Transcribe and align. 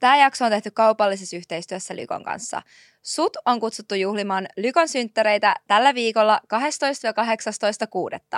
Tämä 0.00 0.16
jakso 0.16 0.44
on 0.44 0.50
tehty 0.50 0.70
kaupallisessa 0.70 1.36
yhteistyössä 1.36 1.96
Lykon 1.96 2.24
kanssa. 2.24 2.62
Sut 3.02 3.36
on 3.46 3.60
kutsuttu 3.60 3.94
juhlimaan 3.94 4.46
Lykon 4.56 4.88
synttäreitä 4.88 5.54
tällä 5.66 5.94
viikolla 5.94 6.40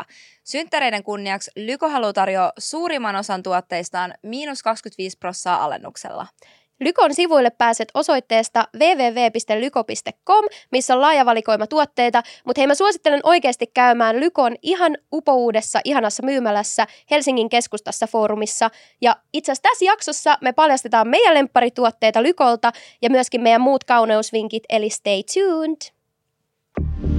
12-18.6. 0.00 0.04
Synttäreiden 0.44 1.02
kunniaksi 1.02 1.50
Lyko 1.56 1.88
haluaa 1.88 2.12
tarjoa 2.12 2.52
suurimman 2.58 3.16
osan 3.16 3.42
tuotteistaan 3.42 4.14
miinus 4.22 4.62
25 4.62 5.18
prossaa 5.18 5.64
alennuksella. 5.64 6.26
Lykon 6.84 7.14
sivuille 7.14 7.50
pääset 7.50 7.88
osoitteesta 7.94 8.64
www.lyko.com, 8.78 10.44
missä 10.72 10.94
on 10.94 11.00
laaja 11.00 11.26
valikoima 11.26 11.66
tuotteita, 11.66 12.22
mutta 12.44 12.60
hei 12.60 12.66
mä 12.66 12.74
suosittelen 12.74 13.20
oikeasti 13.22 13.66
käymään 13.66 14.20
Lykon 14.20 14.56
ihan 14.62 14.96
upouudessa, 15.12 15.80
ihanassa 15.84 16.22
myymälässä 16.22 16.86
Helsingin 17.10 17.48
keskustassa 17.48 18.06
foorumissa. 18.06 18.70
Ja 19.00 19.16
itse 19.32 19.52
asiassa 19.52 19.68
tässä 19.70 19.84
jaksossa 19.84 20.38
me 20.40 20.52
paljastetaan 20.52 21.08
meidän 21.08 21.34
lempparituotteita 21.34 22.22
Lykolta 22.22 22.72
ja 23.02 23.10
myöskin 23.10 23.40
meidän 23.40 23.60
muut 23.60 23.84
kauneusvinkit, 23.84 24.64
eli 24.68 24.90
stay 24.90 25.22
tuned! 25.34 27.11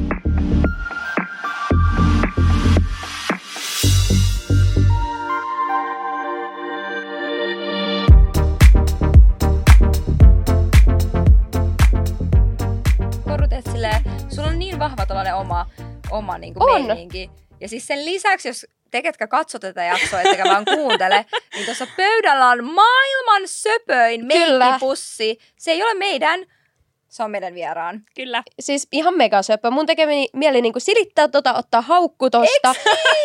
Vahva 14.83 15.05
tällainen 15.05 15.35
oma, 15.35 15.65
oma 16.11 16.37
niin 16.37 16.53
kuin 16.53 16.69
On. 16.69 16.85
meininki. 16.85 17.29
Ja 17.61 17.69
siis 17.69 17.87
sen 17.87 18.05
lisäksi, 18.05 18.47
jos 18.47 18.65
te, 18.91 19.01
ketkä 19.01 19.27
katso 19.27 19.59
tätä 19.59 19.83
jaksoa, 19.83 20.21
ettekä 20.21 20.43
vaan 20.43 20.65
kuuntele, 20.65 21.25
niin 21.55 21.65
tuossa 21.65 21.87
pöydällä 21.97 22.49
on 22.49 22.63
maailman 22.63 23.41
söpöin 23.45 24.25
meikkipussi. 24.25 25.38
Se 25.57 25.71
ei 25.71 25.83
ole 25.83 25.93
meidän, 25.93 26.45
se 27.07 27.23
on 27.23 27.31
meidän 27.31 27.53
vieraan. 27.53 28.02
Kyllä. 28.16 28.43
Siis 28.59 28.88
ihan 28.91 29.17
megasöpö. 29.17 29.71
Mun 29.71 29.85
tekee 29.85 30.05
mi- 30.05 30.30
mieli 30.33 30.61
niinku 30.61 30.80
silittää 30.80 31.27
tota, 31.27 31.53
ottaa 31.53 31.81
haukku 31.81 32.30
tosta. 32.30 32.75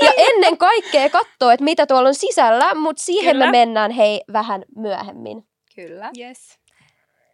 Ja 0.05 0.13
ennen 0.17 0.59
kaikkea 0.59 1.11
katsoa, 1.11 1.53
että 1.53 1.65
mitä 1.65 1.87
tuolla 1.87 2.09
on 2.09 2.15
sisällä, 2.15 2.75
mutta 2.75 3.03
siihen 3.03 3.33
Kyllä. 3.35 3.45
me 3.47 3.51
mennään 3.51 3.91
hei 3.91 4.21
vähän 4.33 4.65
myöhemmin. 4.77 5.45
Kyllä. 5.75 6.11
Yes. 6.19 6.59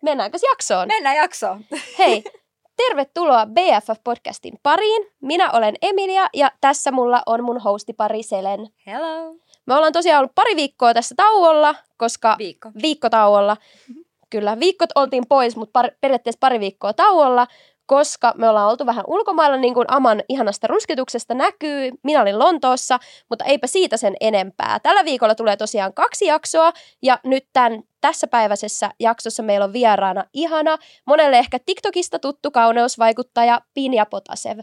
Mennäänkö 0.03 0.39
jaksoon? 0.51 0.89
Mennään 0.89 1.17
jaksoon. 1.17 1.65
Hei, 1.99 2.25
tervetuloa 2.77 3.47
BFF-podcastin 3.47 4.59
pariin. 4.63 5.07
Minä 5.21 5.51
olen 5.51 5.75
Emilia 5.83 6.27
ja 6.35 6.51
tässä 6.61 6.93
mulla 6.93 7.23
on 7.27 7.45
mun 7.45 7.61
hostipari 7.61 8.23
Selen. 8.23 8.69
Hello. 8.87 9.35
Me 9.67 9.75
ollaan 9.75 9.93
tosiaan 9.93 10.19
ollut 10.19 10.35
pari 10.35 10.57
viikkoa 10.57 10.95
tässä 10.95 11.15
tauolla, 11.15 11.75
koska 11.97 12.37
Viikko. 12.39 12.71
viikkotauolla. 12.83 13.57
Kyllä, 14.31 14.61
viikot 14.61 14.91
oltiin 14.95 15.25
pois, 15.29 15.57
mutta 15.57 15.73
par, 15.73 15.91
periaatteessa 16.01 16.39
pari 16.41 16.61
viikkoa 16.61 16.93
tauolla, 16.93 17.47
koska 17.87 18.33
me 18.37 18.49
ollaan 18.49 18.71
oltu 18.71 18.87
vähän 18.87 19.05
ulkomailla, 19.07 19.57
niin 19.57 19.75
kuin 19.75 19.87
Aman 19.89 20.23
ihanasta 20.29 20.67
rusketuksesta 20.67 21.35
näkyy. 21.35 21.91
Minä 22.03 22.23
olin 22.23 22.39
Lontoossa, 22.39 22.99
mutta 23.31 23.45
eipä 23.45 23.67
siitä 23.67 23.97
sen 23.97 24.15
enempää. 24.21 24.81
Tällä 24.81 25.05
viikolla 25.05 25.35
tulee 25.35 25.57
tosiaan 25.57 25.95
kaksi 25.95 26.27
jaksoa, 26.27 26.73
ja 27.03 27.19
nyt 27.25 27.45
tämän, 27.53 27.83
tässä 28.01 28.27
päiväisessä 28.27 28.91
jaksossa 29.01 29.43
meillä 29.43 29.65
on 29.65 29.73
vieraana 29.73 30.25
ihana, 30.33 30.79
monelle 31.07 31.39
ehkä 31.39 31.59
TikTokista 31.67 32.19
tuttu 32.19 32.51
kauneusvaikuttaja 32.51 33.61
Pinja 33.75 34.07
Potasev. 34.07 34.59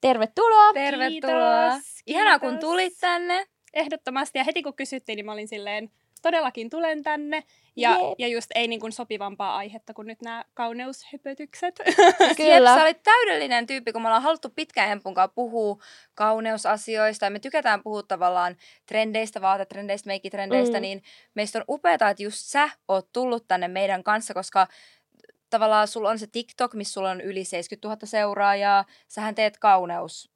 Tervetuloa! 0.00 0.72
Tervetuloa. 0.72 1.70
Kiitos, 1.70 2.02
Ihanaa, 2.06 2.38
kun 2.38 2.58
tulit 2.58 2.92
tänne. 3.00 3.46
Ehdottomasti. 3.74 4.38
Ja 4.38 4.44
heti 4.44 4.62
kun 4.62 4.76
kysyttiin, 4.76 5.16
niin 5.16 5.26
mä 5.26 5.32
olin 5.32 5.48
silleen, 5.48 5.90
todellakin 6.22 6.70
tulen 6.70 7.02
tänne. 7.02 7.42
Ja, 7.76 7.90
Jep. 7.90 8.00
ja 8.18 8.28
just 8.28 8.50
ei 8.54 8.68
niin 8.68 8.80
kuin 8.80 8.92
sopivampaa 8.92 9.56
aihetta 9.56 9.94
kuin 9.94 10.06
nyt 10.06 10.22
nämä 10.22 10.44
kauneushöpötykset. 10.54 11.78
Jep, 12.20 12.36
Kyllä. 12.36 12.74
sä 12.74 12.82
olit 12.82 13.02
täydellinen 13.02 13.66
tyyppi, 13.66 13.92
kun 13.92 14.02
me 14.02 14.08
ollaan 14.08 14.22
haluttu 14.22 14.48
pitkään 14.56 14.90
Empun 14.90 15.14
kanssa 15.14 15.32
puhua 15.34 15.82
kauneusasioista 16.14 17.24
ja 17.26 17.30
me 17.30 17.38
tykätään 17.38 17.82
puhua 17.82 18.02
tavallaan 18.02 18.56
trendeistä, 18.86 19.40
vaatetrendeistä, 19.40 20.06
meikkitrendeistä, 20.06 20.76
Mm. 20.78 20.82
niin 20.82 21.02
meistä 21.34 21.58
on 21.58 21.64
upeaa, 21.68 21.94
että 22.10 22.22
just 22.22 22.38
sä 22.38 22.68
oot 22.88 23.08
tullut 23.12 23.44
tänne 23.48 23.68
meidän 23.68 24.04
kanssa, 24.04 24.34
koska 24.34 24.66
tavallaan 25.50 25.88
sulla 25.88 26.10
on 26.10 26.18
se 26.18 26.26
TikTok, 26.26 26.74
missä 26.74 26.92
sulla 26.92 27.10
on 27.10 27.20
yli 27.20 27.44
70 27.44 27.88
000 27.88 27.98
seuraajaa, 28.04 28.84
sähän 29.08 29.34
teet 29.34 29.58
kauneus 29.58 30.30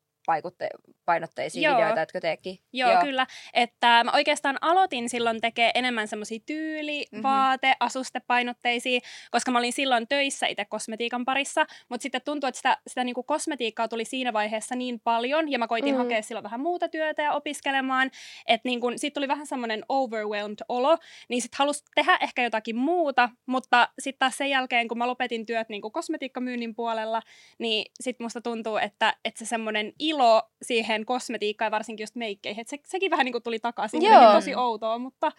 painotteisia 1.05 1.71
Joo. 1.71 1.77
videoita, 1.79 2.03
etkö 2.03 2.21
teekin? 2.21 2.59
Joo, 2.73 2.91
Joo, 2.93 3.01
kyllä. 3.03 3.27
Että 3.55 4.05
mä 4.05 4.11
oikeastaan 4.15 4.59
aloitin 4.61 5.09
silloin 5.09 5.41
tekee 5.41 5.71
enemmän 5.75 6.09
semmoisia 6.09 6.39
tyyli, 6.47 7.07
Mhm. 7.12 7.23
vaate, 7.23 7.75
asustepainotteisia, 7.81 9.01
koska 9.31 9.51
mä 9.51 9.59
olin 9.59 9.73
silloin 9.73 10.09
töissä 10.09 10.47
itse 10.47 10.65
kosmetiikan 10.65 11.25
parissa, 11.25 11.67
mutta 11.89 12.03
sitten 12.03 12.21
tuntui, 12.25 12.49
että 12.49 12.57
sitä, 12.59 12.79
sitä 12.87 13.05
niinku 13.05 13.23
kosmetiikkaa 13.23 13.89
tuli 13.89 14.05
siinä 14.05 14.33
vaiheessa 14.33 14.75
niin 14.75 15.01
paljon, 15.01 15.51
ja 15.53 15.59
mä 15.59 15.69
koitin 15.69 15.95
Mhm. 15.95 16.01
mm. 16.01 16.05
hakea 16.05 16.23
silloin 16.23 16.45
vähän 16.45 16.61
muuta 16.61 16.89
työtä 16.89 17.23
ja 17.23 17.33
opiskelemaan, 17.33 18.11
että 18.47 18.69
niinku, 18.69 18.93
siitä 18.97 19.15
tuli 19.15 19.29
vähän 19.29 19.47
semmoinen 19.47 19.83
overwhelmed 19.89 20.59
olo, 20.69 20.99
niin 21.29 21.43
sitten 21.43 21.59
halusi 21.59 21.85
tehdä 21.95 22.19
ehkä 22.21 22.43
jotakin 22.43 22.77
muuta, 22.77 23.29
mutta 23.47 23.89
sitten 23.99 24.19
taas 24.19 24.37
sen 24.37 24.51
jälkeen, 24.51 24.89
kun 24.89 24.99
mä 24.99 25.06
lopetin 25.06 25.47
työt 25.47 25.69
niinku 25.69 25.91
kosmetiikkamyynnin 25.91 26.75
puolella, 26.75 27.23
niin 27.59 27.91
sitten 28.01 28.25
musta 28.25 28.41
tuntuu, 28.41 28.77
että, 28.77 29.15
että 29.25 29.39
se 29.39 29.45
semmoinen 29.49 29.93
ilo 30.15 30.51
siihen 30.63 31.07
kosmetiikkaan 31.07 31.67
ja 31.67 31.71
varsinkin 31.71 32.03
just 32.03 32.15
meikkeihin, 32.15 32.61
että 32.61 32.71
se, 32.71 32.79
sekin 32.85 33.11
vähän 33.11 33.25
niin 33.25 33.33
kuin 33.33 33.43
tuli 33.43 33.59
takaisin. 33.59 34.03
Joo. 34.03 34.33
Tosi 34.33 34.55
outoa, 34.55 34.99
mutta, 34.99 35.33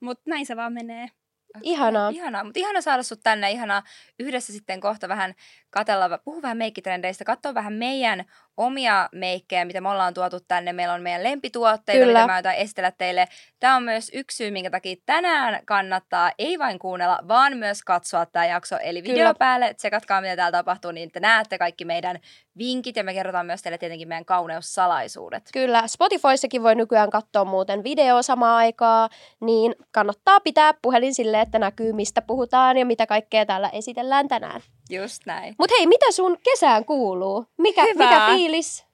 mutta 0.00 0.22
näin 0.26 0.46
se 0.46 0.56
vaan 0.56 0.72
menee. 0.72 1.08
Ihanaa. 1.62 2.10
Ihanaa, 2.10 2.44
mutta 2.44 2.60
ihana 2.60 2.80
saada 2.80 3.02
sut 3.02 3.20
tänne, 3.22 3.50
ihana 3.50 3.82
yhdessä 4.18 4.52
sitten 4.52 4.80
kohta 4.80 5.08
vähän 5.08 5.34
katella, 5.70 6.18
puhua 6.18 6.42
vähän 6.42 6.56
meikkitrendeistä, 6.56 7.24
katsoa 7.24 7.54
vähän 7.54 7.72
meidän 7.72 8.24
omia 8.58 9.08
meikkejä, 9.12 9.64
mitä 9.64 9.80
me 9.80 9.88
ollaan 9.88 10.14
tuotu 10.14 10.40
tänne. 10.40 10.72
Meillä 10.72 10.94
on 10.94 11.02
meidän 11.02 11.22
lempituotteita, 11.22 12.04
Kyllä. 12.04 12.18
mitä 12.18 12.32
mä 12.32 12.50
aion 12.50 12.62
esitellä 12.62 12.90
teille. 12.90 13.28
Tämä 13.60 13.76
on 13.76 13.82
myös 13.82 14.10
yksi 14.14 14.36
syy, 14.36 14.50
minkä 14.50 14.70
takia 14.70 14.96
tänään 15.06 15.60
kannattaa 15.64 16.32
ei 16.38 16.58
vain 16.58 16.78
kuunnella, 16.78 17.18
vaan 17.28 17.56
myös 17.56 17.82
katsoa 17.82 18.26
tämä 18.26 18.46
jakso. 18.46 18.76
Eli 18.76 19.02
video 19.02 19.16
Kyllä. 19.16 19.34
päälle, 19.34 19.74
tsekatkaa 19.74 20.20
mitä 20.20 20.36
täällä 20.36 20.58
tapahtuu, 20.58 20.90
niin 20.90 21.10
te 21.10 21.20
näette 21.20 21.58
kaikki 21.58 21.84
meidän 21.84 22.18
vinkit 22.58 22.96
ja 22.96 23.04
me 23.04 23.14
kerrotaan 23.14 23.46
myös 23.46 23.62
teille 23.62 23.78
tietenkin 23.78 24.08
meidän 24.08 24.24
kauneussalaisuudet. 24.24 25.42
Kyllä, 25.52 25.82
Spotifyssakin 25.86 26.62
voi 26.62 26.74
nykyään 26.74 27.10
katsoa 27.10 27.44
muuten 27.44 27.84
video 27.84 28.22
samaan 28.22 28.56
aikaa, 28.56 29.08
niin 29.40 29.74
kannattaa 29.92 30.40
pitää 30.40 30.74
puhelin 30.82 31.14
silleen, 31.14 31.42
että 31.42 31.58
näkyy 31.58 31.92
mistä 31.92 32.22
puhutaan 32.22 32.76
ja 32.76 32.86
mitä 32.86 33.06
kaikkea 33.06 33.46
täällä 33.46 33.68
esitellään 33.68 34.28
tänään. 34.28 34.60
Just 34.90 35.22
näin. 35.26 35.54
Mut 35.58 35.70
hei, 35.70 35.86
mitä 35.86 36.12
sun 36.12 36.38
kesään 36.42 36.84
kuuluu? 36.84 37.46
Mikä, 37.58 37.82
Hyvä. 37.82 38.04
mikä 38.04 38.26
fiilis? 38.34 38.87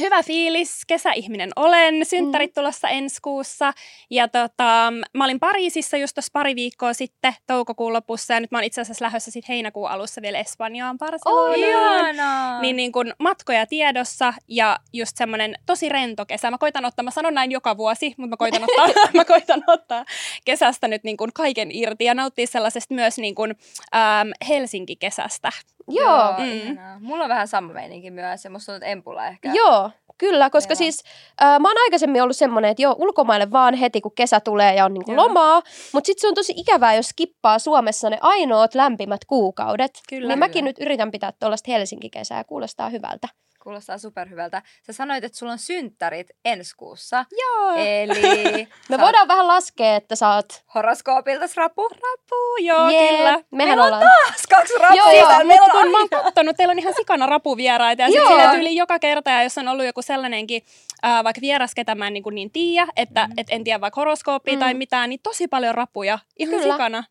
Hyvä 0.00 0.22
fiilis, 0.22 0.82
kesäihminen 0.86 1.50
olen, 1.56 2.06
synttärit 2.06 2.54
tulossa 2.54 2.88
ensi 2.88 3.16
kuussa. 3.22 3.72
Ja 4.10 4.28
tota, 4.28 4.92
mä 5.14 5.24
olin 5.24 5.40
Pariisissa 5.40 5.96
just 5.96 6.14
tuossa 6.14 6.30
pari 6.32 6.56
viikkoa 6.56 6.92
sitten 6.92 7.34
toukokuun 7.46 7.92
lopussa 7.92 8.34
ja 8.34 8.40
nyt 8.40 8.50
mä 8.50 8.58
oon 8.58 8.64
itse 8.64 8.80
asiassa 8.80 9.04
lähdössä 9.04 9.30
sit 9.30 9.48
heinäkuun 9.48 9.90
alussa 9.90 10.22
vielä 10.22 10.38
Espanjaan 10.38 10.98
Barcelonaan. 10.98 11.54
Ihanaa! 11.54 12.60
Niin, 12.60 12.76
niin 12.76 12.92
kun 12.92 13.12
matkoja 13.18 13.66
tiedossa 13.66 14.34
ja 14.48 14.78
just 14.92 15.16
semmoinen 15.16 15.54
tosi 15.66 15.88
rento 15.88 16.26
kesä. 16.26 16.50
Mä 16.50 16.58
koitan 16.58 16.84
ottaa, 16.84 17.02
mä 17.02 17.10
sanon 17.10 17.34
näin 17.34 17.50
joka 17.50 17.76
vuosi, 17.76 18.14
mutta 18.16 18.30
mä 18.30 18.36
koitan 18.36 18.62
ottaa, 18.62 18.86
mä 19.14 19.24
koitan 19.24 19.62
ottaa 19.66 20.04
kesästä 20.44 20.88
nyt 20.88 21.04
niin 21.04 21.16
kun 21.16 21.30
kaiken 21.34 21.68
irti 21.72 22.04
ja 22.04 22.14
nauttia 22.14 22.46
sellaisesta 22.46 22.94
myös 22.94 23.18
niin 23.18 23.34
kun, 23.34 23.54
ähm, 23.94 24.28
Helsinki-kesästä. 24.48 25.50
Joo, 25.88 26.34
Mm. 26.38 26.78
Mulla 27.06 27.24
on 27.24 27.28
vähän 27.28 27.48
sama 27.48 27.72
meininki 27.72 28.10
myös 28.10 28.44
ja 28.44 28.50
musta 28.50 28.66
tuntuu, 28.72 28.76
että 28.76 28.86
Empulla 28.92 29.26
ehkä. 29.26 29.52
joo, 29.52 29.90
kyllä, 30.18 30.50
koska 30.50 30.72
Joo. 30.72 30.76
siis 30.76 31.02
äh, 31.42 31.60
mä 31.60 31.68
oon 31.68 31.76
aikaisemmin 31.84 32.22
ollut 32.22 32.36
semmoinen, 32.36 32.70
että 32.70 32.82
joo, 32.82 32.94
ulkomaille 32.98 33.50
vaan 33.50 33.74
heti, 33.74 34.00
kun 34.00 34.12
kesä 34.14 34.40
tulee 34.40 34.74
ja 34.74 34.84
on 34.84 34.94
niinku 34.94 35.12
Joo. 35.12 35.22
lomaa, 35.28 35.62
mutta 35.92 36.06
sitten 36.06 36.20
se 36.20 36.28
on 36.28 36.34
tosi 36.34 36.52
ikävää, 36.56 36.94
jos 36.94 37.06
skippaa 37.08 37.58
Suomessa 37.58 38.10
ne 38.10 38.18
ainoat 38.20 38.74
lämpimät 38.74 39.24
kuukaudet. 39.24 39.90
Kyllä. 40.08 40.28
niin 40.28 40.38
mäkin 40.38 40.52
Kyllä. 40.52 40.64
nyt 40.68 40.76
yritän 40.80 41.10
pitää 41.10 41.32
tuollaista 41.40 41.70
Helsinki-kesää, 41.70 42.44
kuulostaa 42.44 42.88
hyvältä. 42.88 43.28
Kuulostaa 43.66 43.98
superhyvältä. 43.98 44.62
Sä 44.86 44.92
sanoit, 44.92 45.24
että 45.24 45.38
sulla 45.38 45.52
on 45.52 45.58
synttärit 45.58 46.30
ensi 46.44 46.76
kuussa. 46.76 47.24
Joo. 47.42 47.74
Eli 47.76 48.68
Me 48.90 48.98
voidaan 48.98 49.28
vähän 49.28 49.46
laskea, 49.46 49.96
että 49.96 50.16
sä 50.16 50.28
oot... 50.34 50.62
horoskoopilta 50.74 51.46
rapu. 51.56 51.82
Rappu, 51.88 52.36
joo, 52.60 52.90
Jee, 52.90 53.08
kyllä. 53.16 53.30
Mehän 53.32 53.46
Meillä 53.50 53.82
on 53.82 53.86
ollaan... 53.86 54.02
Taas 54.02 54.46
kaksi 54.50 54.78
rapua. 54.78 54.96
Joo, 54.96 55.10
joo, 55.10 55.44
Meillä 55.44 55.64
on 55.64 55.70
kun 55.70 55.90
mä 55.90 55.98
oon 55.98 56.08
kattonut, 56.08 56.56
teillä 56.56 56.72
on 56.72 56.78
ihan 56.78 56.94
sikana 56.96 57.26
rapuvieraita 57.26 58.02
ja 58.02 58.08
sitten 58.10 58.50
tyyli 58.50 58.76
joka 58.76 58.98
kerta, 58.98 59.30
ja 59.30 59.42
jos 59.42 59.58
on 59.58 59.68
ollut 59.68 59.86
joku 59.86 60.02
sellainenkin 60.02 60.62
äh, 61.04 61.24
vaikka 61.24 61.40
vieras, 61.40 61.74
ketä 61.74 61.94
mä 61.94 62.06
en 62.06 62.12
niin, 62.12 62.24
niin 62.32 62.50
tiedä, 62.50 62.86
että 62.96 63.26
Mm. 63.26 63.32
et 63.36 63.46
en 63.50 63.64
tiedä 63.64 63.80
vaikka 63.80 64.00
horoskooppia 64.00 64.54
Mm. 64.54 64.60
tai 64.60 64.74
mitään, 64.74 65.10
niin 65.10 65.20
tosi 65.22 65.48
paljon 65.48 65.74
rapuja. 65.74 66.18
Ihan 66.38 66.54
Kyllä. 66.60 66.74
sikana. 66.74 67.04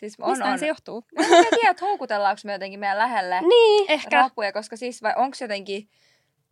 Siis 0.00 0.16
on, 0.20 0.30
Mistähän 0.30 0.52
on. 0.52 0.58
se 0.58 0.66
johtuu? 0.66 1.04
Mä 1.18 1.22
en 1.24 1.46
tiedä, 1.50 1.70
että 1.70 1.84
houkutellaanko 1.84 2.40
me 2.44 2.52
jotenkin 2.52 2.80
meidän 2.80 2.98
lähelle 2.98 3.40
Niin, 3.40 3.90
Ehkä. 3.90 4.16
rapuja, 4.22 4.52
koska 4.52 4.76
siis 4.76 5.02
vai 5.02 5.12
onko 5.16 5.36
jotenkin... 5.40 5.88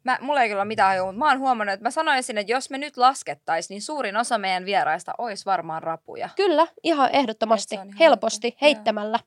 Mä, 0.04 0.18
mulla 0.20 0.42
ei 0.42 0.48
kyllä 0.48 0.60
ole 0.60 0.68
mitään 0.68 0.88
hajua, 0.88 1.06
mutta 1.06 1.18
mä 1.18 1.28
oon 1.28 1.38
huomannut, 1.38 1.72
että 1.72 1.84
mä 1.84 1.90
sanoisin, 1.90 2.38
että 2.38 2.52
jos 2.52 2.70
me 2.70 2.78
nyt 2.78 2.96
laskettaisiin, 2.96 3.74
niin 3.74 3.82
suurin 3.82 4.16
osa 4.16 4.38
meidän 4.38 4.64
vieraista 4.64 5.12
olisi 5.18 5.44
varmaan 5.46 5.82
rapuja. 5.82 6.28
Kyllä, 6.36 6.66
ihan 6.82 7.10
ehdottomasti, 7.12 7.74
ihan 7.74 7.88
helposti, 8.00 8.46
oikein, 8.46 8.52
joo. 8.60 8.68
heittämällä. 8.68 9.18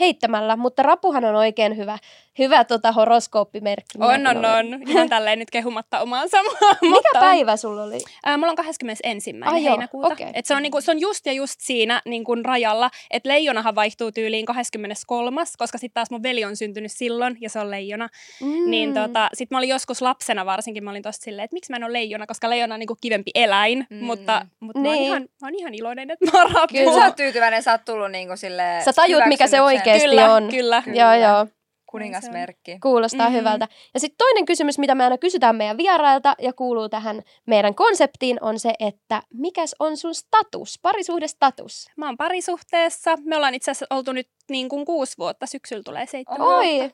heittämällä, 0.00 0.56
mutta 0.56 0.82
rapuhan 0.82 1.24
on 1.24 1.34
oikein 1.34 1.76
hyvä, 1.76 1.98
hyvä 2.40 2.64
tota 2.64 2.92
horoskooppimerkki. 2.92 3.98
On, 3.98 4.26
on, 4.26 4.36
olen. 4.36 4.74
on. 4.74 4.82
Ihan 4.88 5.08
tälleen 5.14 5.38
nyt 5.38 5.50
kehumatta 5.50 6.00
omaansa. 6.00 6.42
Mikä 6.42 6.76
mutta, 6.90 7.20
päivä 7.20 7.56
sulla 7.56 7.82
oli? 7.82 7.98
Ää, 8.24 8.36
mulla 8.36 8.50
on 8.50 8.56
21. 8.56 9.34
Ai 9.44 9.64
joo, 9.64 9.70
heinäkuuta. 9.70 10.12
okei. 10.12 10.26
Et 10.34 10.46
se, 10.46 10.54
on 10.54 10.62
niinku, 10.62 10.80
se 10.80 10.90
on 10.90 11.00
just 11.00 11.26
ja 11.26 11.32
just 11.32 11.60
siinä 11.60 12.02
niinku 12.04 12.34
rajalla, 12.34 12.90
että 13.10 13.28
leijonahan 13.28 13.74
vaihtuu 13.74 14.12
tyyliin 14.12 14.46
23. 14.46 15.42
Koska 15.58 15.78
sitten 15.78 15.94
taas 15.94 16.10
mun 16.10 16.22
veli 16.22 16.44
on 16.44 16.56
syntynyt 16.56 16.92
silloin 16.92 17.36
ja 17.40 17.50
se 17.50 17.60
on 17.60 17.70
leijona. 17.70 18.08
Mm. 18.40 18.70
Niin 18.70 18.94
tota, 18.94 19.28
sit 19.34 19.50
mä 19.50 19.58
olin 19.58 19.68
joskus 19.68 20.02
lapsena 20.02 20.46
varsinkin, 20.46 20.84
mä 20.84 20.90
olin 20.90 21.02
tosta 21.02 21.24
silleen, 21.24 21.44
että 21.44 21.54
miksi 21.54 21.72
mä 21.72 21.76
en 21.76 21.84
ole 21.84 21.92
leijona, 21.92 22.26
koska 22.26 22.50
leijona 22.50 22.74
on 22.74 22.78
niinku 22.78 22.96
kivempi 23.00 23.30
eläin. 23.34 23.86
Mm. 23.90 24.04
Mutta, 24.04 24.46
mutta 24.60 24.78
mä, 24.80 24.88
oon 24.88 24.96
Niin. 24.96 25.06
ihan, 25.06 25.22
mä 25.22 25.46
oon 25.46 25.54
ihan 25.54 25.74
iloinen, 25.74 26.10
että 26.10 26.24
mä 26.32 26.42
oon 26.42 26.50
rapu. 26.50 26.74
Kyllä 26.74 26.92
sä 26.92 27.04
oot 27.04 27.16
tyytyväinen, 27.16 27.62
sä 27.62 27.72
oot 27.72 27.84
tullut 27.84 28.10
niinku 28.10 28.36
sille 28.36 28.62
Sä 28.84 28.92
tajut, 28.92 29.22
mikä 29.26 29.46
se 29.46 29.60
oikeesti 29.60 30.08
kyllä, 30.08 30.34
on. 30.34 30.48
Kyllä. 30.48 30.82
Kyllä. 30.82 30.98
Joo, 31.00 31.14
joo. 31.14 31.46
Kuningasmerkki. 31.90 32.78
Kuulostaa 32.82 33.18
Mhm. 33.18 33.24
mm-hmm. 33.26 33.38
hyvältä. 33.38 33.68
Ja 33.94 34.00
sitten 34.00 34.18
toinen 34.18 34.44
kysymys, 34.46 34.78
mitä 34.78 34.94
me 34.94 35.04
aina 35.04 35.18
kysytään 35.18 35.56
meidän 35.56 35.76
vierailta 35.76 36.34
ja 36.38 36.52
kuuluu 36.52 36.88
tähän 36.88 37.22
meidän 37.46 37.74
konseptiin, 37.74 38.38
on 38.40 38.58
se, 38.58 38.72
että 38.80 39.22
mikäs 39.34 39.74
on 39.78 39.96
sun 39.96 40.14
status, 40.14 40.78
parisuhdestatus? 40.82 41.90
Mä 41.96 42.06
oon 42.06 42.16
parisuhteessa. 42.16 43.16
Me 43.24 43.36
ollaan 43.36 43.54
itse 43.54 43.70
asiassa 43.70 43.86
oltu 43.90 44.12
nyt 44.12 44.28
niin 44.50 44.68
kuin 44.68 44.84
kuusi 44.84 45.14
vuotta. 45.18 45.46
Syksyllä 45.46 45.82
tulee 45.82 46.06
seitsemän. 46.06 46.48
Oi, 46.48 46.90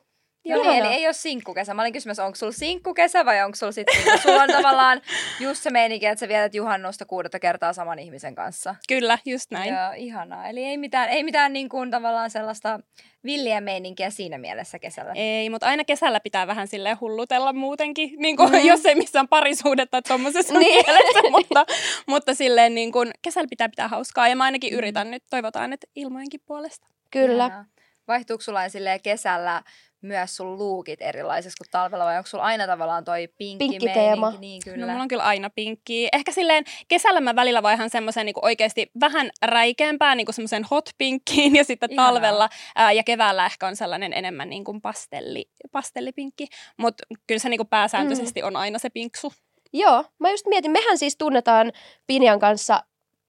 Joo, 0.49 0.63
Ihanaa. 0.63 0.77
eli 0.79 0.95
ei 0.95 1.07
ole 1.07 1.13
sinkkukesä. 1.13 1.75
Mä 1.75 1.83
olin 1.83 1.93
kysymässä, 1.93 2.25
onko 2.25 2.37
sulla 2.37 2.53
sinkkukesä 2.53 3.25
vai 3.25 3.43
onko 3.43 3.57
sulla 3.57 3.73
sitten, 3.73 3.97
niinku, 4.05 4.19
sulla 4.23 4.43
on 4.43 4.51
tavallaan 4.51 5.01
just 5.41 5.63
se 5.63 5.71
meininki, 5.71 6.07
että 6.07 6.21
sä 6.21 6.29
vietät 6.29 6.55
juhannusta 6.55 7.05
kuudetta 7.05 7.39
kertaa 7.39 7.73
saman 7.73 7.99
ihmisen 7.99 8.35
kanssa. 8.35 8.75
Kyllä, 8.89 9.19
just 9.25 9.51
näin. 9.51 9.75
Joo, 9.75 9.93
ihanaa. 9.97 10.49
Eli 10.49 10.65
ei 10.65 10.79
mitään, 10.79 11.09
ei 11.09 11.25
mitään 11.25 11.53
niin 11.53 11.69
kuin, 11.69 11.91
tavallaan 11.91 12.31
sellaista 12.31 12.81
villiä 13.25 13.61
meininkiä 13.61 14.11
siinä 14.11 14.39
mielessä 14.39 14.79
kesällä. 14.79 15.13
Ei, 15.15 15.51
mutta 15.51 15.67
aina 15.67 15.85
kesällä 15.85 16.21
pitää 16.21 16.47
vähän 16.47 16.69
sille 16.69 16.95
hullutella 17.01 17.53
muutenkin, 17.53 18.11
niin 18.23 18.37
kuin, 18.37 18.51
mm. 18.53 18.59
jos 18.67 18.87
ei 18.87 18.95
missään 18.95 19.29
parisuhdetta 19.29 20.03
tuommoisessa 20.03 20.59
Niin. 20.59 20.85
mielessä, 20.87 21.31
mutta, 21.37 21.67
mutta 22.07 22.35
silleen 22.35 22.75
niin 22.75 22.93
kuin, 22.93 23.11
kesällä 23.23 23.49
pitää 23.51 23.69
pitää 23.69 23.89
hauskaa 23.89 24.29
ja 24.29 24.37
mä 24.37 24.45
ainakin 24.45 24.73
yritän 24.73 25.11
nyt, 25.11 25.23
toivotaan, 25.31 25.73
että 25.73 25.87
ilmojenkin 25.97 26.41
puolesta. 26.47 26.87
kyllä. 27.11 27.47
Ihanaa. 27.47 27.65
Vaihtuuko 28.09 28.41
sulla 28.43 28.69
silleen 28.69 29.01
kesällä 29.03 29.63
myös 30.03 30.37
sun 30.37 30.59
luukit 30.59 31.03
erilaisiksi 31.03 31.57
kuin 31.59 31.71
talvella 31.71 32.05
vai 32.05 32.17
onko 32.17 32.27
sulla 32.27 32.45
aina 32.45 32.67
tavallaan 32.67 33.05
toi 33.05 33.29
pinkki 33.39 33.69
Pinkkiteema. 33.69 34.27
meininki? 34.31 34.41
Niin, 34.47 34.63
Kyllä. 34.65 34.75
kyllä. 34.75 34.87
No, 34.87 34.93
mulla 34.93 35.03
on 35.03 35.09
kyllä 35.09 35.23
aina 35.25 35.51
pinkkiä. 35.51 36.09
Ehkä 36.13 36.33
silleen 36.33 36.65
kesällä 36.89 37.21
mä 37.21 37.37
välillä 37.37 37.63
vaihan 37.63 37.91
semmoisen 37.91 38.27
niin 38.27 38.35
oikeasti 38.43 38.91
vähän 39.01 39.31
räikeämpää 39.43 40.15
niin 40.15 40.27
semmoisen 40.31 40.65
hot 40.65 40.91
pinkkiin 40.99 41.57
ja 41.57 41.65
sitten 41.65 41.93
Ihanaa. 41.93 42.13
talvella 42.13 42.49
ää, 42.77 42.93
ja 42.93 43.03
keväällä 43.03 43.47
ehkä 43.47 43.67
on 43.67 43.77
sellainen 43.77 44.13
enemmän 44.13 44.51
niin 44.51 44.65
kuin 44.65 44.81
pastelli, 44.81 45.51
pastellipinkki. 45.73 46.47
Mutta 46.77 47.05
kyllä 47.27 47.39
se 47.39 47.49
niin 47.49 47.59
kuin 47.59 47.69
pääsääntöisesti 47.69 48.41
Mm. 48.43 48.47
on 48.47 48.57
aina 48.57 48.79
se 48.79 48.91
pinksu. 48.91 49.33
Joo, 49.73 50.05
mä 50.19 50.31
just 50.31 50.47
mietin, 50.47 50.71
mehän 50.71 50.99
siis 50.99 51.17
tunnetaan 51.17 51.73
Pinjan 52.07 52.39
kanssa 52.41 52.83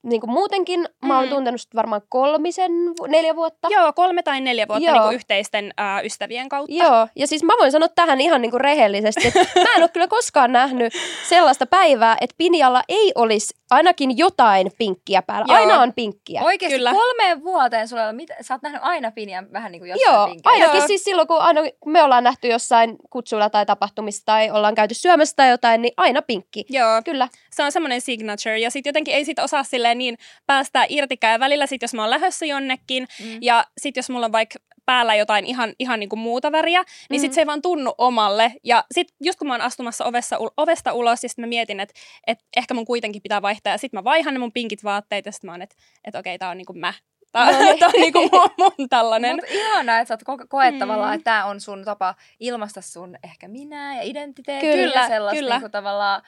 niin 0.04 0.22
kuin 0.22 0.32
muutenkin. 0.32 0.86
Mä 1.06 1.16
oon 1.16 1.26
Mm. 1.26 1.30
tuntenut 1.30 1.62
varmaan 1.76 2.02
kolmisen, 2.10 2.72
neljä 3.08 3.36
vuotta. 3.36 3.68
Joo, 3.72 3.94
kolme 3.94 4.24
tai 4.24 4.42
neljä 4.42 4.68
vuotta 4.68 4.84
Joo. 4.86 4.94
niin 4.94 5.04
kuin 5.04 5.16
yhteisten 5.16 5.72
ää, 5.78 6.02
ystävien 6.02 6.50
kautta. 6.50 6.74
Joo, 6.76 7.08
ja 7.16 7.28
siis 7.28 7.44
mä 7.44 7.54
voin 7.60 7.72
sanoa 7.72 7.90
tähän 7.96 8.22
ihan 8.22 8.42
niin 8.42 8.52
kuin 8.52 8.62
rehellisesti, 8.62 9.28
että 9.28 9.40
mä 9.64 9.76
en 9.76 9.84
ole 9.84 9.90
kyllä 9.90 10.08
koskaan 10.08 10.52
nähnyt 10.52 10.94
sellaista 11.30 11.66
päivää, 11.66 12.18
että 12.22 12.36
Pinjalla 12.38 12.84
ei 12.90 13.12
olisi 13.16 13.54
ainakin 13.72 14.18
jotain 14.18 14.72
pinkkiä 14.78 15.22
päällä. 15.22 15.46
Joo. 15.50 15.58
Aina 15.58 15.82
on 15.82 15.94
pinkkiä. 15.94 16.42
Oikeasti 16.44 16.76
Kyllä. 16.78 16.92
kolmeen 16.92 17.44
vuoteen 17.44 17.88
sulla 17.88 18.14
mit... 18.14 18.30
Sä 18.42 18.54
oot 18.54 18.62
nähnyt 18.62 18.82
aina 18.84 19.12
Pinjan 19.12 19.48
vähän 19.54 19.72
niin 19.72 19.80
kuin 19.80 19.90
jossain 19.90 20.14
Joo, 20.16 20.26
pinkeissä. 20.28 20.50
ainakin 20.50 20.78
Joo. 20.78 20.88
siis 20.88 21.04
silloin, 21.04 21.28
kun 21.28 21.40
aina 21.40 21.62
me 21.86 22.04
ollaan 22.04 22.24
nähty 22.24 22.48
jossain 22.48 22.96
kutsuilla 23.10 23.50
tai 23.50 23.66
tapahtumissa 23.66 24.22
tai 24.26 24.52
ollaan 24.52 24.76
käyty 24.76 24.94
syömässä 24.94 25.34
tai 25.36 25.50
jotain, 25.50 25.82
niin 25.82 25.94
aina 25.98 26.22
pinkki. 26.22 26.66
Joo, 26.70 27.02
Kyllä. 27.06 27.28
se 27.52 27.64
on 27.64 27.72
semmoinen 27.72 28.02
signature. 28.02 28.60
Ja 28.60 28.72
sitten 28.72 28.90
jotenkin 28.90 29.14
ei 29.16 29.26
sit 29.26 29.40
osaa 29.40 29.64
silleen 29.88 29.98
niin 29.98 30.18
päästää 30.46 30.86
irtikään. 30.90 31.32
Ja 31.34 31.40
välillä 31.40 31.66
sit, 31.68 31.82
jos 31.82 31.94
mä 31.94 32.02
oon 32.02 32.10
lähdössä 32.10 32.46
jonnekin, 32.46 33.08
Mm. 33.20 33.38
ja 33.42 33.66
sitten 33.78 34.00
jos 34.02 34.10
mulla 34.10 34.26
on 34.26 34.32
vaikka 34.32 34.60
päällä 34.86 35.16
jotain 35.16 35.46
ihan, 35.46 35.74
ihan 35.80 36.00
niinku 36.00 36.16
muuta 36.16 36.52
väriä, 36.52 36.84
niin 37.10 37.20
sit 37.20 37.32
Mhm. 37.32 37.36
se 37.36 37.42
ei 37.42 37.48
vaan 37.48 37.62
tunnu 37.62 37.94
omalle. 37.98 38.54
Ja 38.64 38.84
sitten 38.92 39.16
just 39.24 39.40
kun 39.40 39.48
mä 39.48 39.54
oon 39.54 39.62
astumassa 39.62 40.06
ovessa, 40.06 40.38
ovesta 40.58 40.94
ulos, 40.94 41.24
ja 41.24 41.30
sit 41.30 41.38
mä 41.38 41.48
mietin, 41.48 41.80
että 41.80 41.94
et 42.28 42.40
ehkä 42.58 42.74
mun 42.74 42.86
kuitenkin 42.86 43.22
pitää 43.22 43.42
vaihtaa. 43.42 43.74
Ja 43.74 43.78
sitten 43.78 43.98
mä 43.98 44.04
vaihan 44.04 44.34
ne 44.34 44.40
mun 44.40 44.52
pinkit 44.52 44.84
vaatteet, 44.84 45.26
ja 45.26 45.32
sitten 45.32 45.48
mä 45.48 45.52
oon, 45.54 45.62
että 45.62 45.76
et 46.06 46.16
okei, 46.16 46.38
tää 46.38 46.50
on 46.50 46.58
niinku 46.58 46.74
mä. 46.74 46.94
Tää, 47.32 47.52
No 47.52 47.60
niin. 47.60 47.80
tää 47.80 47.88
on 47.88 48.02
niinku 48.02 48.20
mun, 48.32 48.50
mun 48.78 48.90
tällainen. 48.90 49.36
Mutta 49.36 49.52
ihanaa, 49.54 50.00
että 50.00 50.08
sä 50.08 50.14
oot 50.30 50.42
ko- 50.42 50.48
koet 50.50 50.74
Mm. 50.74 50.80
tavallaan, 50.80 51.14
että 51.14 51.24
tämä 51.24 51.46
on 51.46 51.62
sun 51.62 51.84
tapa 51.86 52.16
ilmaista 52.40 52.82
sun 52.82 53.16
ehkä 53.24 53.48
minä 53.48 53.96
ja 53.96 54.02
identiteetti 54.04 54.66
Kyllä, 54.68 55.02
ja 55.02 55.08
sellaista 55.08 55.40
kyllä. 55.40 55.54
Niin 55.54 55.62
kuin 55.62 55.72
tavallaan, 55.72 56.22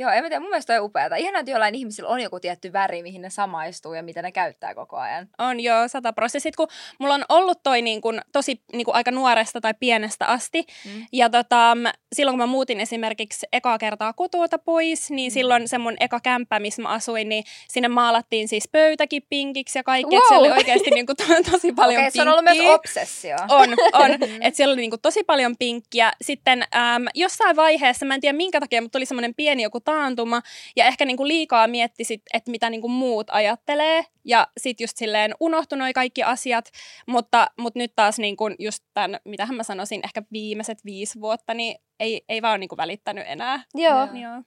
Joo, 0.00 0.10
en 0.10 0.22
mä 0.24 0.28
tiedä, 0.28 0.40
mun 0.40 0.50
mielestä 0.50 0.72
toi 0.72 0.78
on 0.78 0.84
upeata. 0.84 1.16
Ihanaa, 1.16 1.40
että 1.40 1.50
jollain 1.50 1.74
ihmisillä 1.74 2.08
on 2.08 2.20
joku 2.20 2.40
tietty 2.40 2.72
väri, 2.72 3.02
mihin 3.02 3.22
ne 3.22 3.30
samaistuu 3.30 3.94
ja 3.94 4.02
mitä 4.02 4.22
ne 4.22 4.32
käyttää 4.32 4.74
koko 4.74 4.96
ajan. 4.96 5.28
On 5.38 5.60
joo, 5.60 5.88
sata 5.88 6.12
prosenttia. 6.12 6.40
Sitten 6.40 6.56
kun 6.56 6.76
mulla 6.98 7.14
on 7.14 7.24
ollut 7.28 7.62
toi 7.62 7.82
niin 7.82 8.00
kun, 8.00 8.20
tosi 8.32 8.62
niin 8.72 8.84
kun 8.84 8.94
aika 8.94 9.10
nuoresta 9.10 9.60
tai 9.60 9.74
pienestä 9.80 10.26
asti, 10.26 10.64
Mm. 10.84 11.06
ja 11.12 11.30
tota, 11.30 11.76
silloin 12.14 12.32
kun 12.32 12.38
mä 12.38 12.46
muutin 12.46 12.80
esimerkiksi 12.80 13.46
ekaa 13.52 13.78
kertaa 13.78 14.12
kotoa 14.12 14.46
pois, 14.64 15.10
niin 15.10 15.30
Mm. 15.30 15.34
silloin 15.34 15.68
se 15.68 15.78
mun 15.78 15.96
eka 16.00 16.20
kämppä, 16.20 16.60
missä 16.60 16.82
mä 16.82 16.88
asuin, 16.88 17.28
niin 17.28 17.44
sinne 17.68 17.88
maalattiin 17.88 18.48
siis 18.48 18.68
pöytäkin 18.72 19.22
pinkiksi 19.30 19.78
ja 19.78 19.82
kaikki, 19.82 20.10
wow. 20.10 20.18
Että 20.18 20.28
siellä 20.28 20.46
oli 20.48 20.58
oikeasti 20.58 20.90
niin 20.90 21.06
kuin, 21.06 21.16
to, 21.16 21.24
tosi 21.50 21.72
paljon 21.72 22.00
Okei, 22.00 22.10
se 22.10 22.22
on 22.22 22.28
ollut 22.28 22.44
myös 22.44 22.56
pinkkiä. 22.56 22.74
obsessio. 22.74 23.36
On, 23.48 23.68
on. 23.92 24.10
Mm. 24.28 24.38
että 24.42 24.56
siellä 24.56 24.72
oli 24.72 24.80
niinku 24.80 24.98
tosi 24.98 25.24
paljon 25.24 25.54
pinkkiä. 25.58 26.12
Sitten 26.22 26.62
äm, 26.62 27.04
jossain 27.14 27.56
vaiheessa, 27.56 28.06
mä 28.06 28.14
en 28.14 28.20
tiedä 28.20 28.36
minkä 28.36 28.60
takia, 28.60 28.82
mutta 28.82 28.98
tuli 28.98 29.06
semmoinen 29.06 29.34
pieni 29.34 29.62
joku 29.62 29.80
taantuma. 29.88 30.42
Ja 30.76 30.84
ehkä 30.84 31.04
niinku 31.04 31.26
liikaa 31.26 31.66
mietti 31.66 32.04
sit, 32.04 32.22
että 32.34 32.50
mitä 32.50 32.70
niinku 32.70 32.88
muut 32.88 33.26
ajattelee. 33.30 34.04
Ja 34.24 34.46
sitten 34.60 34.84
just 34.84 34.96
silleen 34.96 35.34
unohtui 35.40 35.78
noi 35.78 35.92
kaikki 35.92 36.22
asiat. 36.22 36.70
Mutta, 37.06 37.50
mutta 37.58 37.78
nyt 37.78 37.92
taas 37.96 38.18
niinku 38.18 38.50
just 38.58 38.84
tämän, 38.94 39.20
mitähän 39.24 39.56
mä 39.56 39.62
sanoisin, 39.62 40.00
ehkä 40.04 40.22
viimeiset 40.32 40.84
viisi 40.84 41.20
vuotta, 41.20 41.54
niin 41.54 41.80
ei, 42.00 42.24
ei 42.28 42.42
vaan 42.42 42.60
niinku 42.60 42.76
välittänyt 42.76 43.24
enää. 43.26 43.64
Joo. 43.74 43.98
Joo. 43.98 44.22
Joo. 44.22 44.42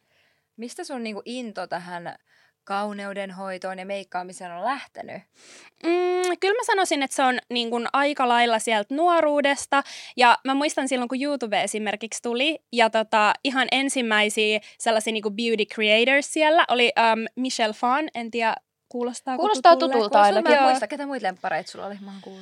Mistä 0.58 0.84
sun 0.84 1.04
niinku 1.04 1.22
into 1.26 1.68
tähän 1.68 2.16
kauneudenhoitoon 2.64 3.80
ja 3.80 3.86
meikkaamiseen 3.86 4.52
on 4.52 4.64
lähtenyt? 4.64 5.22
Mm, 5.84 6.38
kyllä 6.40 6.54
mä 6.54 6.64
sanoisin, 6.66 7.04
että 7.04 7.16
se 7.16 7.24
on 7.24 7.40
niin 7.50 7.70
kuin 7.70 7.88
aika 7.94 8.28
lailla 8.28 8.60
sieltä 8.60 8.96
nuoruudesta. 8.96 9.84
Ja 10.18 10.38
mä 10.46 10.54
muistan 10.54 10.88
silloin, 10.88 11.10
kun 11.10 11.22
YouTube 11.22 11.64
esimerkiksi 11.64 12.22
tuli, 12.22 12.60
ja 12.72 12.90
tota, 12.90 13.34
ihan 13.44 13.68
ensimmäisiä 13.72 14.60
sellaisia 14.78 15.14
niin 15.14 15.24
kuin 15.24 15.36
beauty 15.36 15.66
creators 15.66 16.34
siellä 16.34 16.66
oli 16.68 16.92
um, 17.14 17.26
Michelle 17.36 17.74
Fan, 17.74 18.10
en 18.16 18.32
tiedä, 18.32 18.56
kuulostaa 18.92 19.38
Kuulostaa 19.38 19.76
tutulta 19.76 19.94
Kuulostaa, 19.94 20.22
ainakin. 20.22 20.56
Mä 20.56 20.68
muista, 20.68 20.88
ketä 20.88 21.06
muita 21.06 21.28
lemppareita 21.28 21.72
sulla 21.72 21.86
oli, 21.86 21.96
mä. 22.02 22.12
Um, 22.28 22.36